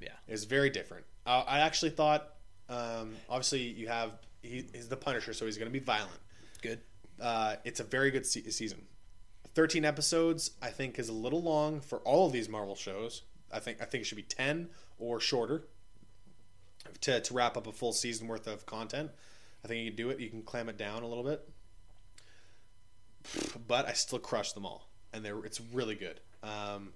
Yeah. 0.00 0.08
It's 0.26 0.44
very 0.44 0.70
different. 0.70 1.04
Uh, 1.26 1.44
I 1.46 1.60
actually 1.60 1.90
thought, 1.90 2.34
um, 2.72 3.16
obviously, 3.28 3.60
you 3.60 3.88
have 3.88 4.12
he, 4.42 4.64
he's 4.72 4.88
the 4.88 4.96
Punisher, 4.96 5.34
so 5.34 5.44
he's 5.44 5.58
going 5.58 5.70
to 5.70 5.78
be 5.78 5.84
violent. 5.84 6.18
Good. 6.62 6.80
Uh, 7.20 7.56
it's 7.64 7.80
a 7.80 7.84
very 7.84 8.10
good 8.10 8.24
se- 8.24 8.48
season. 8.50 8.82
Thirteen 9.54 9.84
episodes, 9.84 10.52
I 10.62 10.68
think, 10.68 10.98
is 10.98 11.08
a 11.08 11.12
little 11.12 11.42
long 11.42 11.80
for 11.80 11.98
all 11.98 12.26
of 12.26 12.32
these 12.32 12.48
Marvel 12.48 12.74
shows. 12.74 13.22
I 13.52 13.60
think 13.60 13.82
I 13.82 13.84
think 13.84 14.02
it 14.02 14.04
should 14.06 14.16
be 14.16 14.22
ten 14.22 14.70
or 14.98 15.20
shorter 15.20 15.64
to 17.02 17.20
to 17.20 17.34
wrap 17.34 17.56
up 17.56 17.66
a 17.66 17.72
full 17.72 17.92
season 17.92 18.26
worth 18.26 18.46
of 18.46 18.64
content. 18.64 19.10
I 19.64 19.68
think 19.68 19.84
you 19.84 19.90
can 19.90 19.96
do 19.96 20.10
it. 20.10 20.18
You 20.18 20.30
can 20.30 20.42
clam 20.42 20.70
it 20.70 20.78
down 20.78 21.02
a 21.02 21.06
little 21.06 21.24
bit, 21.24 21.46
but 23.68 23.86
I 23.86 23.92
still 23.92 24.18
crush 24.18 24.52
them 24.52 24.64
all, 24.64 24.88
and 25.12 25.22
they're 25.22 25.44
it's 25.44 25.60
really 25.60 25.94
good. 25.94 26.20
Um, 26.42 26.94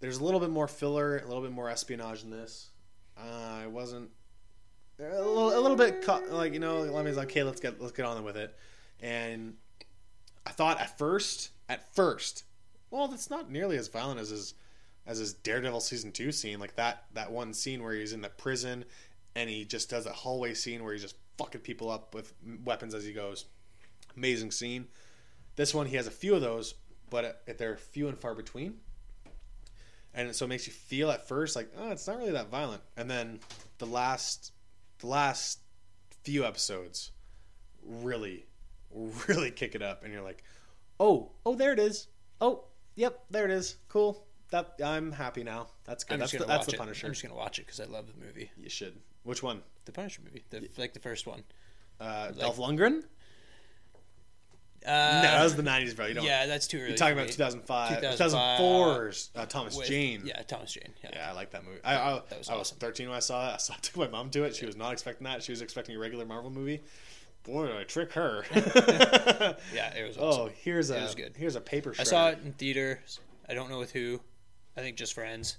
there's 0.00 0.16
a 0.16 0.24
little 0.24 0.40
bit 0.40 0.50
more 0.50 0.68
filler, 0.68 1.18
a 1.18 1.26
little 1.26 1.42
bit 1.42 1.52
more 1.52 1.68
espionage 1.68 2.22
in 2.22 2.30
this. 2.30 2.70
Uh, 3.18 3.60
I 3.62 3.66
wasn't 3.66 4.10
a 4.98 5.02
little, 5.02 5.58
a 5.58 5.60
little 5.60 5.76
bit 5.76 6.06
like 6.30 6.52
you 6.52 6.58
know. 6.58 6.80
Let 6.80 7.04
me 7.04 7.12
like, 7.12 7.30
okay, 7.30 7.42
let's 7.42 7.60
get 7.60 7.80
let's 7.80 7.92
get 7.92 8.06
on 8.06 8.22
with 8.24 8.36
it. 8.36 8.56
And 9.00 9.54
I 10.46 10.50
thought 10.50 10.80
at 10.80 10.96
first, 10.96 11.50
at 11.68 11.94
first, 11.94 12.44
well, 12.90 13.08
that's 13.08 13.30
not 13.30 13.50
nearly 13.50 13.76
as 13.76 13.88
violent 13.88 14.20
as 14.20 14.30
his 14.30 14.54
as 15.06 15.18
his 15.18 15.34
Daredevil 15.34 15.80
season 15.80 16.12
two 16.12 16.32
scene. 16.32 16.58
Like 16.58 16.76
that 16.76 17.04
that 17.14 17.30
one 17.30 17.52
scene 17.52 17.82
where 17.82 17.94
he's 17.94 18.12
in 18.12 18.22
the 18.22 18.28
prison 18.28 18.84
and 19.34 19.50
he 19.50 19.64
just 19.64 19.90
does 19.90 20.06
a 20.06 20.12
hallway 20.12 20.54
scene 20.54 20.82
where 20.82 20.92
he's 20.92 21.02
just 21.02 21.16
fucking 21.36 21.60
people 21.60 21.90
up 21.90 22.14
with 22.14 22.32
weapons 22.64 22.94
as 22.94 23.04
he 23.04 23.12
goes. 23.12 23.44
Amazing 24.16 24.50
scene. 24.50 24.86
This 25.56 25.74
one 25.74 25.86
he 25.86 25.96
has 25.96 26.06
a 26.06 26.12
few 26.12 26.34
of 26.34 26.40
those, 26.40 26.74
but 27.10 27.42
they're 27.58 27.76
few 27.76 28.08
and 28.08 28.18
far 28.18 28.34
between. 28.34 28.78
And 30.14 30.34
so 30.34 30.46
it 30.46 30.48
makes 30.48 30.66
you 30.66 30.72
feel 30.72 31.10
at 31.10 31.28
first 31.28 31.54
like, 31.54 31.70
oh, 31.76 31.90
it's 31.90 32.06
not 32.06 32.18
really 32.18 32.32
that 32.32 32.50
violent. 32.50 32.80
And 32.96 33.10
then 33.10 33.40
the 33.76 33.86
last 33.86 34.52
the 35.06 35.12
last 35.12 35.60
few 36.24 36.44
episodes 36.44 37.12
really 37.82 38.46
really 39.28 39.50
kick 39.50 39.74
it 39.74 39.82
up 39.82 40.02
and 40.02 40.12
you're 40.12 40.22
like, 40.22 40.42
"Oh, 40.98 41.30
oh 41.44 41.54
there 41.54 41.72
it 41.72 41.78
is. 41.78 42.08
Oh, 42.40 42.64
yep, 42.96 43.24
there 43.30 43.44
it 43.44 43.50
is. 43.50 43.76
Cool. 43.88 44.24
That 44.50 44.74
I'm 44.84 45.12
happy 45.12 45.42
now. 45.44 45.68
That's 45.84 46.04
good. 46.04 46.14
I'm 46.14 46.20
that's 46.20 46.32
just 46.32 46.40
the, 46.40 46.46
gonna 46.46 46.58
that's 46.58 46.66
watch 46.66 46.72
the 46.72 46.76
it. 46.76 46.78
Punisher. 46.78 47.06
I'm 47.06 47.12
just 47.12 47.22
gonna 47.22 47.34
watch 47.34 47.58
it 47.58 47.66
because 47.66 47.80
I 47.80 47.84
love 47.84 48.06
the 48.06 48.24
movie, 48.24 48.50
You 48.56 48.68
should. 48.68 48.94
Which 49.22 49.42
one? 49.42 49.62
the 49.86 49.92
Punisher 49.92 50.20
movie, 50.24 50.44
the, 50.50 50.68
like 50.76 50.92
the 50.92 51.00
first 51.00 51.26
one. 51.26 51.44
Uh, 52.00 52.32
Dolph 52.32 52.58
Lundgren? 52.58 53.04
Uh, 54.86 55.20
no, 55.22 55.22
that 55.22 55.42
was 55.42 55.56
the 55.56 55.62
'90s, 55.62 55.96
bro. 55.96 56.06
You 56.06 56.14
don't. 56.14 56.24
yeah, 56.24 56.46
that's 56.46 56.66
too 56.68 56.78
early. 56.78 56.88
You're 56.88 56.96
talking 56.96 57.14
about 57.14 57.26
me. 57.26 57.32
2005, 57.32 58.00
2005, 58.00 58.60
2004's 58.60 59.30
uh, 59.34 59.46
Thomas 59.46 59.76
With- 59.76 59.88
Jane. 59.88 60.22
Yeah, 60.24 60.40
Thomas 60.42 60.72
Jane. 60.72 60.92
Yeah. 61.02 61.10
Yeah, 61.12 61.30
I 61.30 61.32
like 61.32 61.50
that 61.50 61.64
movie. 61.64 61.78
I, 61.84 61.94
I, 61.96 62.22
That 62.28 62.38
was 62.38 62.48
I 62.48 62.56
was 62.56 62.70
13 62.70 63.08
when 63.08 63.16
I 63.16 63.20
saw 63.20 63.50
it. 63.50 63.54
I 63.54 63.56
saw, 63.56 63.74
took 63.82 63.96
my 63.98 64.08
mom 64.08 64.30
to 64.30 64.44
it. 64.44 64.54
She 64.54 64.64
was 64.66 64.76
not 64.76 64.92
expecting 64.92 65.24
that. 65.24 65.42
She 65.42 65.50
was 65.52 65.60
expecting 65.60 65.96
a 65.96 65.98
regular 65.98 66.24
Marvel 66.24 66.50
movie. 66.50 66.82
Boy, 67.42 67.66
did 67.68 67.76
I 67.76 67.84
trick 67.84 68.12
her. 68.14 68.44
Yeah, 69.74 69.94
it 69.94 70.06
was 70.06 70.16
awesome. 70.20 70.42
oh, 70.42 70.50
here's 70.62 70.90
a 70.90 70.98
It 70.98 71.02
was 71.02 71.14
good. 71.14 71.34
here's 71.36 71.56
a 71.56 71.60
paper. 71.60 71.94
I 71.98 72.02
saw 72.04 72.28
it 72.30 72.38
in 72.44 72.52
theaters. 72.52 73.20
I 73.48 73.54
don't 73.54 73.70
know 73.70 73.78
with 73.78 73.92
who. 73.92 74.20
I 74.76 74.80
think 74.80 74.96
just 74.96 75.14
friends. 75.14 75.56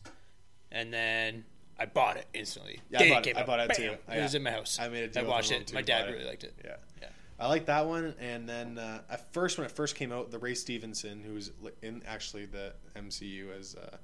And 0.71 0.93
then 0.93 1.45
I 1.79 1.85
bought 1.85 2.17
it 2.17 2.25
instantly. 2.33 2.81
Yeah, 2.89 3.01
I 3.03 3.09
bought 3.09 3.27
it. 3.27 3.37
I 3.37 3.43
bought 3.43 3.59
it 3.61 3.73
too. 3.75 3.91
It 4.11 4.21
was 4.21 4.33
Yeah. 4.33 4.37
in 4.37 4.43
my 4.43 4.51
house. 4.51 4.77
I 4.81 4.89
made 4.89 5.03
a 5.03 5.07
deal 5.07 5.25
I 5.25 5.27
watched 5.27 5.51
it. 5.51 5.73
My 5.73 5.81
dad 5.81 6.11
really 6.11 6.25
liked 6.25 6.43
it. 6.43 6.53
Yeah. 6.63 6.75
Yeah. 7.01 7.07
I 7.39 7.47
like 7.47 7.67
that 7.67 7.85
one, 7.85 8.15
and 8.19 8.49
then 8.49 8.79
uh, 8.79 9.01
at 9.09 9.31
first 9.31 9.57
when 9.57 9.65
it 9.65 9.71
first 9.71 9.95
came 9.95 10.11
out, 10.11 10.31
the 10.31 10.39
Ray 10.39 10.55
Stevenson, 10.55 11.21
who's 11.21 11.51
in 11.83 12.01
actually 12.07 12.45
the 12.47 12.73
MCU 12.95 13.55
as 13.57 13.75
uh, 13.75 13.97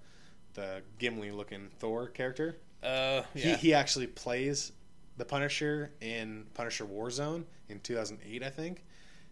the 0.54 0.84
Gimli-looking 1.00 1.70
Thor 1.80 2.08
character, 2.08 2.60
Uh, 2.84 3.24
he, 3.34 3.54
he 3.54 3.74
actually 3.74 4.08
plays 4.08 4.72
the 5.18 5.26
Punisher 5.26 5.92
in 6.02 6.46
Punisher 6.54 6.86
Warzone 6.86 7.46
in 7.70 7.80
2008, 7.80 8.44
I 8.44 8.50
think. 8.50 8.84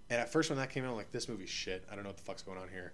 And 0.10 0.20
at 0.20 0.32
first 0.32 0.50
when 0.50 0.58
that 0.58 0.70
came 0.72 0.84
out, 0.84 0.92
I'm 0.92 0.96
like, 0.96 1.12
this 1.12 1.30
movie's 1.30 1.50
shit. 1.50 1.86
I 1.92 1.96
don't 1.96 2.04
know 2.04 2.10
what 2.10 2.18
the 2.18 2.24
fuck's 2.24 2.42
going 2.42 2.58
on 2.58 2.70
here. 2.70 2.94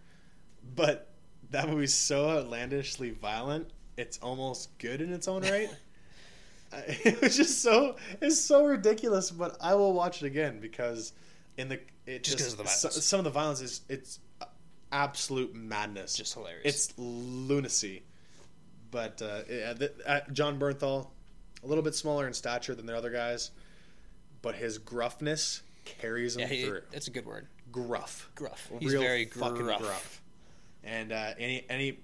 But 0.75 1.09
that 1.51 1.69
movie's 1.69 1.93
so 1.93 2.29
outlandishly 2.29 3.11
violent, 3.11 3.69
it's 3.97 4.17
almost 4.19 4.77
good 4.77 5.01
in 5.01 5.13
its 5.13 5.27
own 5.27 5.43
right. 5.43 5.69
It 7.05 7.21
was 7.21 7.37
just 7.37 7.61
so 7.61 7.95
it's 8.21 8.39
so 8.39 8.65
ridiculous, 8.65 9.31
but 9.31 9.57
I 9.61 9.75
will 9.75 9.93
watch 9.93 10.21
it 10.21 10.27
again 10.27 10.59
because 10.59 11.13
in 11.57 11.69
the 11.69 11.79
it 12.05 12.23
Just 12.23 12.37
just, 12.37 12.51
of 12.53 12.57
the 12.59 12.65
so- 12.69 12.89
some 12.89 13.19
of 13.19 13.23
the 13.23 13.29
violence 13.31 13.61
is 13.61 13.81
it's 13.89 14.19
absolute 14.91 15.53
madness. 15.55 16.15
just 16.15 16.33
hilarious. 16.33 16.63
It's 16.65 16.93
lunacy. 16.97 18.03
But 18.89 19.21
uh, 19.21 19.73
uh, 20.05 20.21
Jon 20.31 20.57
Bernthal, 20.57 21.07
a 21.63 21.67
little 21.67 21.83
bit 21.83 21.93
smaller 21.93 22.25
in 22.25 22.33
stature 22.33 22.73
than 22.73 22.85
the 22.85 22.95
other 22.95 23.09
guys, 23.09 23.51
but 24.41 24.55
his 24.55 24.79
gruffness 24.79 25.61
carries 25.83 26.35
him 26.35 26.41
yeah, 26.41 26.47
he, 26.47 26.63
through. 26.63 26.81
that's 26.91 27.07
a 27.07 27.11
good 27.11 27.25
word. 27.25 27.47
Gruff, 27.71 28.29
Gruff. 28.35 28.71
He's 28.79 28.93
real 28.93 29.01
very 29.01 29.25
fucking 29.25 29.57
gruff. 29.63 29.81
gruff. 29.81 30.21
And 30.83 31.11
uh, 31.11 31.33
any 31.37 31.65
any, 31.69 31.99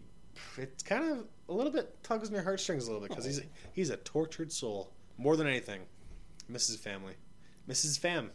it's 0.58 0.84
kind 0.84 1.12
of 1.12 1.26
a 1.50 1.54
little 1.54 1.72
bit 1.72 2.02
tugs 2.04 2.30
on 2.30 2.34
your 2.36 2.44
heartstrings 2.44 2.88
a 2.88 2.92
little 2.92 3.02
bit 3.02 3.10
because 3.10 3.26
he's 3.26 3.42
he's 3.74 3.90
a 3.90 3.98
tortured 3.98 4.52
soul 4.52 4.92
more 5.18 5.36
than 5.36 5.48
anything. 5.48 5.82
Misses 6.50 6.76
family, 6.78 7.14
Mrs. 7.70 8.00
Fam. 8.00 8.32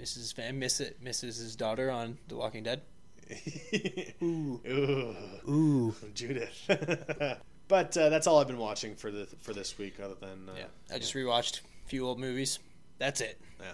Mrs. 0.00 0.32
Fam, 0.32 0.58
miss 0.58 0.80
it, 0.80 1.02
misses 1.02 1.36
his 1.38 1.56
daughter 1.56 1.90
on 1.90 2.16
The 2.28 2.36
Walking 2.36 2.62
Dead. 2.62 2.82
Ooh. 4.22 4.60
Ooh. 4.66 5.16
Ooh. 5.48 5.94
Judith. 6.14 6.52
but 7.68 7.96
uh, 7.96 8.08
that's 8.08 8.26
all 8.26 8.38
I've 8.38 8.46
been 8.46 8.58
watching 8.58 8.94
for 8.94 9.10
the 9.10 9.26
for 9.40 9.52
this 9.52 9.78
week, 9.78 9.98
other 10.02 10.14
than 10.14 10.48
uh, 10.48 10.52
Yeah, 10.56 10.94
I 10.94 10.98
just 10.98 11.14
rewatched 11.14 11.60
a 11.60 11.88
few 11.88 12.06
old 12.06 12.18
movies. 12.20 12.58
That's 12.98 13.20
it. 13.20 13.40
yeah. 13.60 13.72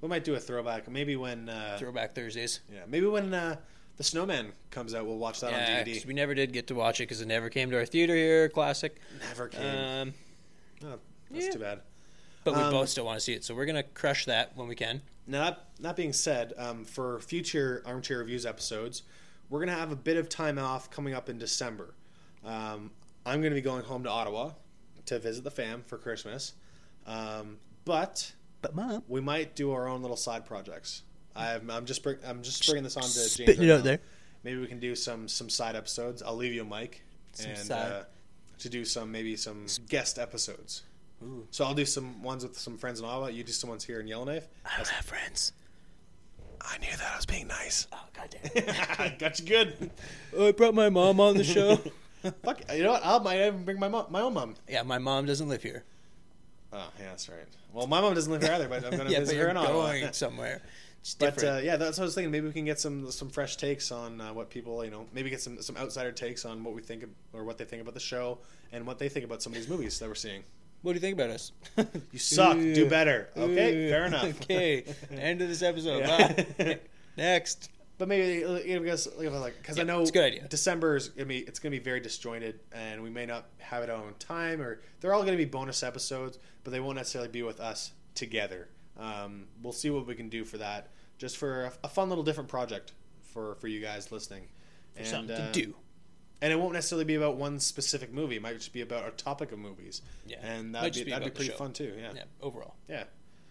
We 0.00 0.08
might 0.08 0.24
do 0.24 0.34
a 0.34 0.40
throwback. 0.40 0.88
Maybe 0.90 1.16
when 1.16 1.48
uh, 1.48 1.76
Throwback 1.78 2.14
Thursdays. 2.14 2.60
yeah, 2.72 2.80
maybe 2.86 3.06
when 3.06 3.32
uh, 3.34 3.56
the 3.96 4.04
Snowman 4.04 4.52
comes 4.70 4.94
out, 4.94 5.06
we'll 5.06 5.18
watch 5.18 5.40
that 5.40 5.50
Yeah, 5.52 5.78
on 5.80 5.84
'cause 5.84 5.94
DVD. 6.02 6.06
we 6.06 6.14
never 6.14 6.34
did 6.34 6.52
get 6.52 6.66
to 6.68 6.74
watch 6.74 7.00
it 7.00 7.04
because 7.04 7.20
it 7.20 7.26
never 7.26 7.48
came 7.50 7.70
to 7.70 7.76
our 7.78 7.86
theater 7.86 8.14
here. 8.14 8.48
Classic. 8.48 8.96
Never 9.28 9.48
came. 9.48 9.62
Um, 9.62 10.14
oh, 10.84 10.98
that's 11.30 11.46
yeah. 11.46 11.52
too 11.52 11.58
bad. 11.58 11.80
but 12.44 12.54
we 12.54 12.60
Um, 12.60 12.70
both 12.70 12.88
still 12.88 13.04
want 13.04 13.18
to 13.18 13.24
see 13.24 13.32
it, 13.32 13.42
so 13.44 13.54
we're 13.56 13.66
gonna 13.66 13.82
crush 13.82 14.24
that 14.26 14.56
when 14.56 14.68
we 14.68 14.74
can. 14.76 15.02
Now, 15.26 15.44
that, 15.44 15.64
that 15.80 15.96
being 15.96 16.12
said, 16.12 16.52
um, 16.56 16.84
for 16.84 17.18
future 17.18 17.82
Armchair 17.84 18.18
Reviews 18.18 18.46
episodes, 18.46 19.02
we're 19.50 19.58
going 19.58 19.70
to 19.70 19.74
have 19.74 19.90
a 19.90 19.96
bit 19.96 20.16
of 20.16 20.28
time 20.28 20.56
off 20.56 20.88
coming 20.88 21.14
up 21.14 21.28
in 21.28 21.36
December. 21.36 21.94
Um, 22.44 22.92
I'm 23.24 23.40
going 23.40 23.50
to 23.50 23.56
be 23.56 23.60
going 23.60 23.82
home 23.82 24.04
to 24.04 24.08
Ottawa 24.08 24.52
to 25.06 25.18
visit 25.18 25.42
the 25.42 25.50
fam 25.50 25.82
for 25.84 25.98
Christmas. 25.98 26.52
Um, 27.06 27.58
but 27.84 28.32
But 28.62 28.76
mom, 28.76 29.02
we 29.08 29.20
might 29.20 29.56
do 29.56 29.72
our 29.72 29.88
own 29.88 30.00
little 30.00 30.16
side 30.16 30.44
projects. 30.46 31.02
I'm, 31.36 31.70
I'm 31.70 31.86
just 31.86 32.02
bring, 32.02 32.16
I'm 32.26 32.42
just 32.42 32.66
bringing 32.66 32.84
this 32.84 32.96
on 32.96 33.02
to 33.02 33.14
James. 33.14 33.32
spitting 33.32 33.60
right 33.60 33.68
it 33.68 33.72
out 33.72 33.78
now. 33.78 33.84
there. 33.84 33.98
Maybe 34.44 34.60
we 34.60 34.66
can 34.66 34.78
do 34.78 34.94
some 34.94 35.28
some 35.28 35.48
side 35.48 35.74
episodes. 35.76 36.22
I'll 36.22 36.36
leave 36.36 36.52
you 36.52 36.62
a 36.62 36.64
mic 36.64 37.02
Some 37.32 37.50
and 37.50 37.70
uh, 37.70 38.02
to 38.60 38.68
do 38.68 38.84
some 38.84 39.10
maybe 39.10 39.36
some 39.36 39.66
guest 39.88 40.18
episodes. 40.18 40.82
Ooh. 41.22 41.46
So 41.50 41.64
I'll 41.64 41.74
do 41.74 41.84
some 41.84 42.22
ones 42.22 42.44
with 42.44 42.58
some 42.58 42.76
friends 42.76 43.00
in 43.00 43.06
Ottawa. 43.06 43.28
You 43.28 43.42
do 43.42 43.52
some 43.52 43.70
ones 43.70 43.84
here 43.84 44.00
in 44.00 44.06
Yellowknife. 44.06 44.46
I 44.64 44.76
don't 44.76 44.88
have 44.88 45.04
friends. 45.04 45.52
I 46.60 46.78
knew 46.78 46.90
that 46.90 47.12
I 47.12 47.16
was 47.16 47.26
being 47.26 47.46
nice. 47.46 47.86
Oh 47.92 48.04
goddamn! 48.14 49.16
Got 49.18 49.38
you 49.38 49.46
good. 49.46 49.90
I 50.40 50.52
brought 50.52 50.74
my 50.74 50.90
mom 50.90 51.20
on 51.20 51.36
the 51.36 51.44
show. 51.44 51.76
Fuck, 52.42 52.62
you 52.74 52.82
know 52.82 52.92
what? 52.92 53.04
I 53.04 53.18
might 53.18 53.46
even 53.46 53.64
bring 53.64 53.78
my 53.78 53.88
mom, 53.88 54.06
my 54.10 54.20
own 54.20 54.34
mom. 54.34 54.54
yeah, 54.68 54.82
my 54.82 54.98
mom 54.98 55.26
doesn't 55.26 55.48
live 55.48 55.62
here. 55.62 55.84
Oh, 56.72 56.88
yeah, 56.98 57.06
that's 57.10 57.28
right. 57.28 57.38
Well, 57.72 57.86
my 57.86 58.00
mom 58.00 58.14
doesn't 58.14 58.32
live 58.32 58.42
here 58.42 58.52
either, 58.52 58.68
but 58.68 58.84
I'm 58.84 58.90
going 58.90 59.06
to 59.06 59.12
yeah, 59.12 59.20
visit 59.20 59.36
her 59.38 59.48
in 59.48 59.56
Ottawa. 59.56 59.92
going 59.92 60.12
somewhere. 60.12 60.60
It's 61.06 61.14
But 61.14 61.44
uh, 61.44 61.60
yeah, 61.62 61.76
that's 61.76 61.98
what 61.98 62.02
I 62.02 62.06
was 62.06 62.16
thinking. 62.16 62.32
Maybe 62.32 62.48
we 62.48 62.52
can 62.52 62.64
get 62.64 62.80
some 62.80 63.08
some 63.12 63.30
fresh 63.30 63.56
takes 63.56 63.92
on 63.92 64.20
uh, 64.20 64.32
what 64.32 64.50
people, 64.50 64.84
you 64.84 64.90
know, 64.90 65.06
maybe 65.12 65.30
get 65.30 65.40
some 65.40 65.62
some 65.62 65.76
outsider 65.76 66.10
takes 66.10 66.44
on 66.44 66.64
what 66.64 66.74
we 66.74 66.82
think 66.82 67.04
of, 67.04 67.10
or 67.32 67.44
what 67.44 67.58
they 67.58 67.64
think 67.64 67.80
about 67.80 67.94
the 67.94 68.00
show 68.00 68.38
and 68.72 68.84
what 68.84 68.98
they 68.98 69.08
think 69.08 69.24
about 69.24 69.40
some 69.40 69.52
of 69.52 69.56
these 69.56 69.68
movies 69.68 70.00
that 70.00 70.08
we're 70.08 70.16
seeing. 70.16 70.42
what 70.82 70.92
do 70.92 70.96
you 70.96 71.00
think 71.00 71.14
about 71.14 71.30
us? 71.30 71.52
You 72.12 72.18
suck. 72.18 72.56
Do 72.56 72.90
better. 72.90 73.28
Okay, 73.36 73.86
Ooh. 73.86 73.88
fair 73.88 74.06
enough. 74.06 74.24
okay, 74.42 74.84
end 75.12 75.42
of 75.42 75.48
this 75.48 75.62
episode. 75.62 76.00
Yeah. 76.00 76.74
Next. 77.16 77.70
But 77.98 78.08
maybe 78.08 78.40
you 78.40 78.74
know, 78.74 78.80
because 78.80 79.08
like 79.16 79.56
because 79.58 79.78
I 79.78 79.84
know 79.84 80.00
it's 80.00 80.10
a 80.10 80.12
good 80.12 80.24
idea. 80.24 80.48
December 80.48 80.96
is 80.96 81.10
gonna 81.10 81.26
be 81.26 81.38
it's 81.38 81.60
gonna 81.60 81.70
be 81.70 81.78
very 81.78 82.00
disjointed, 82.00 82.58
and 82.72 83.00
we 83.00 83.10
may 83.10 83.26
not 83.26 83.46
have 83.58 83.84
it 83.84 83.90
on 83.90 84.12
time, 84.18 84.60
or 84.60 84.80
they're 85.00 85.14
all 85.14 85.22
gonna 85.22 85.36
be 85.36 85.44
bonus 85.44 85.84
episodes, 85.84 86.40
but 86.64 86.72
they 86.72 86.80
won't 86.80 86.96
necessarily 86.96 87.30
be 87.30 87.44
with 87.44 87.60
us 87.60 87.92
together. 88.16 88.68
Um, 88.98 89.46
we'll 89.62 89.72
see 89.72 89.90
what 89.90 90.06
we 90.06 90.14
can 90.14 90.28
do 90.28 90.44
for 90.44 90.58
that, 90.58 90.88
just 91.18 91.36
for 91.36 91.64
a, 91.64 91.72
a 91.84 91.88
fun 91.88 92.08
little 92.08 92.24
different 92.24 92.48
project 92.48 92.92
for 93.32 93.56
for 93.56 93.68
you 93.68 93.80
guys 93.80 94.10
listening. 94.12 94.48
And, 94.96 95.06
Something 95.06 95.36
uh, 95.36 95.52
to 95.52 95.66
do. 95.66 95.74
and 96.40 96.50
it 96.50 96.56
won't 96.56 96.72
necessarily 96.72 97.04
be 97.04 97.16
about 97.16 97.36
one 97.36 97.60
specific 97.60 98.10
movie. 98.12 98.36
It 98.36 98.42
might 98.42 98.54
just 98.54 98.72
be 98.72 98.80
about 98.80 99.06
a 99.06 99.10
topic 99.10 99.52
of 99.52 99.58
movies. 99.58 100.00
Yeah. 100.26 100.38
and 100.42 100.74
that'd 100.74 100.94
be, 100.94 101.04
be 101.04 101.10
that'd 101.10 101.24
be 101.24 101.30
pretty 101.30 101.52
fun 101.52 101.72
too. 101.74 101.92
Yeah. 101.98 102.12
Yeah. 102.14 102.22
Overall. 102.40 102.76
yeah. 102.88 103.04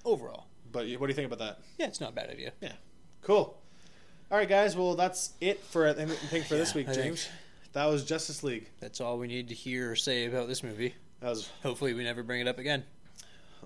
Overall. 0.03 0.47
But 0.71 0.87
what 0.97 1.07
do 1.07 1.07
you 1.07 1.13
think 1.13 1.31
about 1.31 1.39
that? 1.39 1.59
Yeah, 1.77 1.87
it's 1.87 2.01
not 2.01 2.09
a 2.09 2.13
bad 2.13 2.29
idea. 2.29 2.51
Yeah, 2.61 2.73
cool. 3.21 3.61
All 4.31 4.37
right, 4.37 4.49
guys. 4.49 4.75
Well, 4.75 4.95
that's 4.95 5.33
it 5.39 5.63
for 5.63 5.87
I 5.87 5.93
think 5.93 6.45
for 6.45 6.55
this 6.55 6.73
week, 6.73 6.91
James. 6.91 7.27
That 7.73 7.85
was 7.85 8.03
Justice 8.03 8.41
League. 8.43 8.69
That's 8.79 8.99
all 9.01 9.17
we 9.19 9.27
need 9.27 9.49
to 9.49 9.53
hear 9.53 9.91
or 9.91 9.95
say 9.95 10.25
about 10.25 10.47
this 10.47 10.63
movie. 10.63 10.95
That 11.19 11.29
was 11.29 11.49
Hopefully, 11.61 11.93
we 11.93 12.03
never 12.03 12.23
bring 12.23 12.41
it 12.41 12.47
up 12.47 12.57
again. 12.57 12.83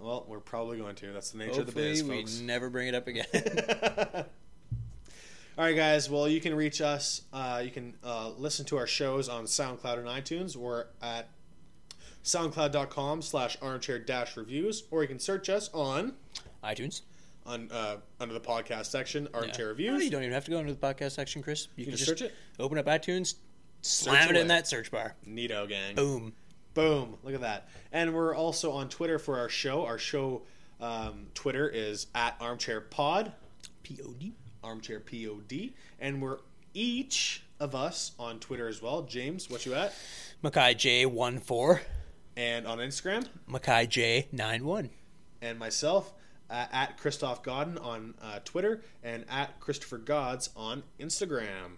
Well. 0.02 0.26
We're 0.28 0.40
probably 0.40 0.78
going 0.78 0.96
to. 0.96 1.12
That's 1.14 1.32
the 1.32 1.38
nature 1.40 1.62
of 1.62 1.74
the 1.74 1.82
Hopefully, 1.94 2.22
biz, 2.24 2.40
we 2.42 2.46
never 2.46 2.70
bring 2.70 2.88
it 2.88 2.96
up 2.96 3.08
again. 3.08 3.26
All 5.58 5.66
right, 5.66 5.76
guys. 5.76 6.10
Well, 6.10 6.28
you 6.28 6.40
can 6.40 6.56
reach 6.56 6.80
us. 6.80 7.24
Uh, 7.34 7.62
you 7.64 7.70
can 7.72 7.94
uh, 8.04 8.30
listen 8.38 8.66
to 8.68 8.78
our 8.78 8.88
shows 8.88 9.28
on 9.28 9.44
SoundCloud 9.46 9.98
and 10.00 10.08
iTunes. 10.08 10.56
We're 10.56 10.86
at 11.02 11.30
soundcloud.com 12.24 13.22
slash 13.22 13.58
armchair 13.62 14.00
dash 14.00 14.38
reviews, 14.38 14.84
or 14.92 15.02
you 15.02 15.08
can 15.10 15.20
search 15.20 15.50
us 15.50 15.70
on 15.74 16.14
iTunes. 16.64 17.02
on 17.46 17.70
uh, 17.72 17.98
under 18.22 18.34
the 18.34 18.40
podcast 18.40 18.86
section, 18.86 19.28
armchair 19.34 19.66
Yeah. 19.66 19.70
reviews. 19.72 19.92
No, 19.98 20.04
you 20.06 20.10
don't 20.10 20.22
even 20.24 20.34
have 20.34 20.46
to 20.46 20.52
go 20.52 20.60
into 20.60 20.74
the 20.74 20.80
podcast 20.80 21.12
section, 21.12 21.42
Chris. 21.44 21.68
You, 21.76 21.82
You 21.82 21.86
can 21.86 21.92
can 21.92 21.98
just 21.98 22.10
search 22.10 22.22
it. 22.22 22.34
open 22.58 22.78
up 22.78 22.86
iTunes, 22.86 23.36
slam 23.82 24.30
it 24.30 24.32
away. 24.32 24.42
in 24.42 24.48
that 24.48 24.66
search 24.68 24.92
bar. 24.92 25.16
Neato 25.28 25.68
gang. 25.68 25.96
Boom. 25.96 26.34
Boom. 26.80 27.18
Look 27.24 27.34
at 27.36 27.42
that. 27.42 27.70
And 27.92 28.14
we're 28.14 28.36
also 28.36 28.72
on 28.72 28.90
Twitter 28.90 29.20
for 29.20 29.38
our 29.40 29.50
show. 29.50 29.86
Our 29.86 29.98
show 29.98 30.44
um, 30.80 31.28
Twitter 31.34 31.68
is 31.68 32.08
at 32.16 32.36
armchair 32.40 32.82
pod. 32.82 33.34
P-O-D. 33.84 34.34
armchair 34.64 35.00
pod 35.00 35.74
and 36.00 36.22
we're 36.22 36.38
each 36.74 37.44
of 37.60 37.74
us 37.74 38.12
on 38.20 38.40
twitter 38.40 38.68
as 38.68 38.82
well 38.82 39.02
james 39.02 39.50
what 39.50 39.66
you 39.66 39.74
at 39.74 39.94
Mackay 40.44 40.76
J14. 40.76 41.80
and 42.38 42.68
on 42.68 42.78
instagram 42.78 43.26
Mackay 43.48 43.88
J91. 43.88 44.90
and 45.42 45.58
myself 45.58 46.14
uh, 46.52 46.66
at 46.72 46.98
christoph 46.98 47.42
godden 47.42 47.78
on 47.80 48.14
uh, 48.22 48.40
twitter 48.46 48.82
and 49.04 49.26
at 49.30 49.60
christopher 49.60 49.98
gods 49.98 50.50
on 50.56 50.84
instagram 51.00 51.78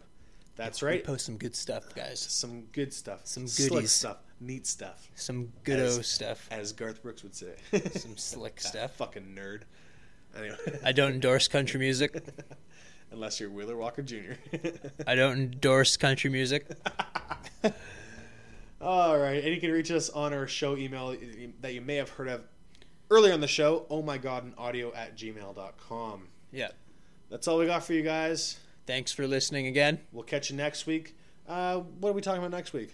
that's 0.58 0.82
We 0.82 0.88
right 0.90 1.04
post 1.04 1.26
some 1.26 1.38
good 1.38 1.56
stuff, 1.56 1.96
guys. 1.96 2.20
some 2.20 2.64
good 2.74 2.94
stuff 2.94 3.22
Some 3.24 3.48
slick 3.48 3.72
goodies. 3.72 3.92
stuff 3.94 4.18
neat 4.42 4.66
stuff 4.68 5.10
Some 5.16 5.52
good 5.64 5.80
o 5.80 5.86
As- 5.86 6.08
stuff. 6.08 6.48
as 6.52 6.74
garth 6.74 7.02
brooks 7.04 7.24
would 7.24 7.36
say 7.36 7.54
Some 7.96 8.18
slick 8.18 8.60
stuff. 8.62 8.96
fucking 8.96 9.36
nerd 9.38 9.62
anyway 10.38 10.56
I 10.84 10.92
don't 10.92 11.14
endorse 11.14 11.48
country 11.48 11.80
music. 11.80 12.22
unless 13.12 13.40
you're 13.40 13.50
wheeler 13.50 13.78
walker 13.78 14.02
jr 14.02 14.34
I 15.08 15.16
don't 15.16 15.38
endorse 15.38 15.96
country 15.98 16.30
music. 16.30 16.68
All 18.80 19.20
right, 19.20 19.44
and 19.44 19.54
you 19.54 19.62
can 19.62 19.72
reach 19.72 19.92
us 19.92 20.10
on 20.10 20.34
our 20.34 20.48
show 20.48 20.76
email 20.76 21.16
that 21.62 21.74
you 21.74 21.82
may 21.82 21.98
have 21.98 22.10
heard 22.10 22.28
of 22.30 22.42
earlier 23.12 23.32
on 23.32 23.40
the 23.40 23.48
show, 23.48 23.86
oh 23.92 24.02
my 24.02 24.18
god, 24.18 24.44
an 24.44 24.56
audio 24.58 24.92
at 24.96 25.16
gmail.com. 25.16 26.28
Yeah. 26.52 26.70
That's 27.30 27.48
all 27.48 27.60
we 27.60 27.68
got 27.68 27.84
for 27.84 27.94
you 27.94 28.02
guys. 28.02 28.58
Thanks 28.88 29.12
for 29.12 29.28
listening 29.28 29.68
again. 29.68 30.00
We'll 30.12 30.24
catch 30.24 30.50
you 30.50 30.56
next 30.58 30.88
week. 30.88 31.16
Uh, 31.48 31.82
what 32.00 32.10
are 32.10 32.14
we 32.14 32.22
talking 32.22 32.40
about 32.40 32.50
next 32.58 32.74
week? 32.74 32.92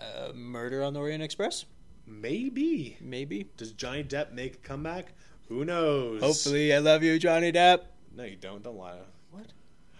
Uh, 0.00 0.32
Murder 0.34 0.82
on 0.82 0.92
the 0.94 1.00
Orient 1.00 1.22
Express? 1.22 1.64
Maybe. 2.06 2.96
Maybe. 3.00 3.50
Does 3.56 3.72
Johnny 3.72 4.04
Depp 4.04 4.32
make 4.32 4.54
a 4.54 4.58
comeback? 4.58 5.12
Who 5.48 5.64
knows? 5.64 6.22
Hopefully, 6.22 6.74
I 6.74 6.78
love 6.78 7.02
you, 7.02 7.18
Johnny 7.18 7.52
Depp. 7.52 7.80
No, 8.14 8.24
you 8.24 8.36
don't. 8.36 8.62
Don't 8.62 8.76
lie. 8.76 8.98
What? 9.30 9.46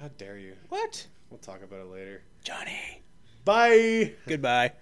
How 0.00 0.08
dare 0.16 0.38
you? 0.38 0.54
What? 0.68 1.06
We'll 1.30 1.38
talk 1.38 1.62
about 1.62 1.80
it 1.80 1.90
later. 1.90 2.22
Johnny. 2.42 3.02
Bye. 3.44 4.12
Goodbye. 4.26 4.72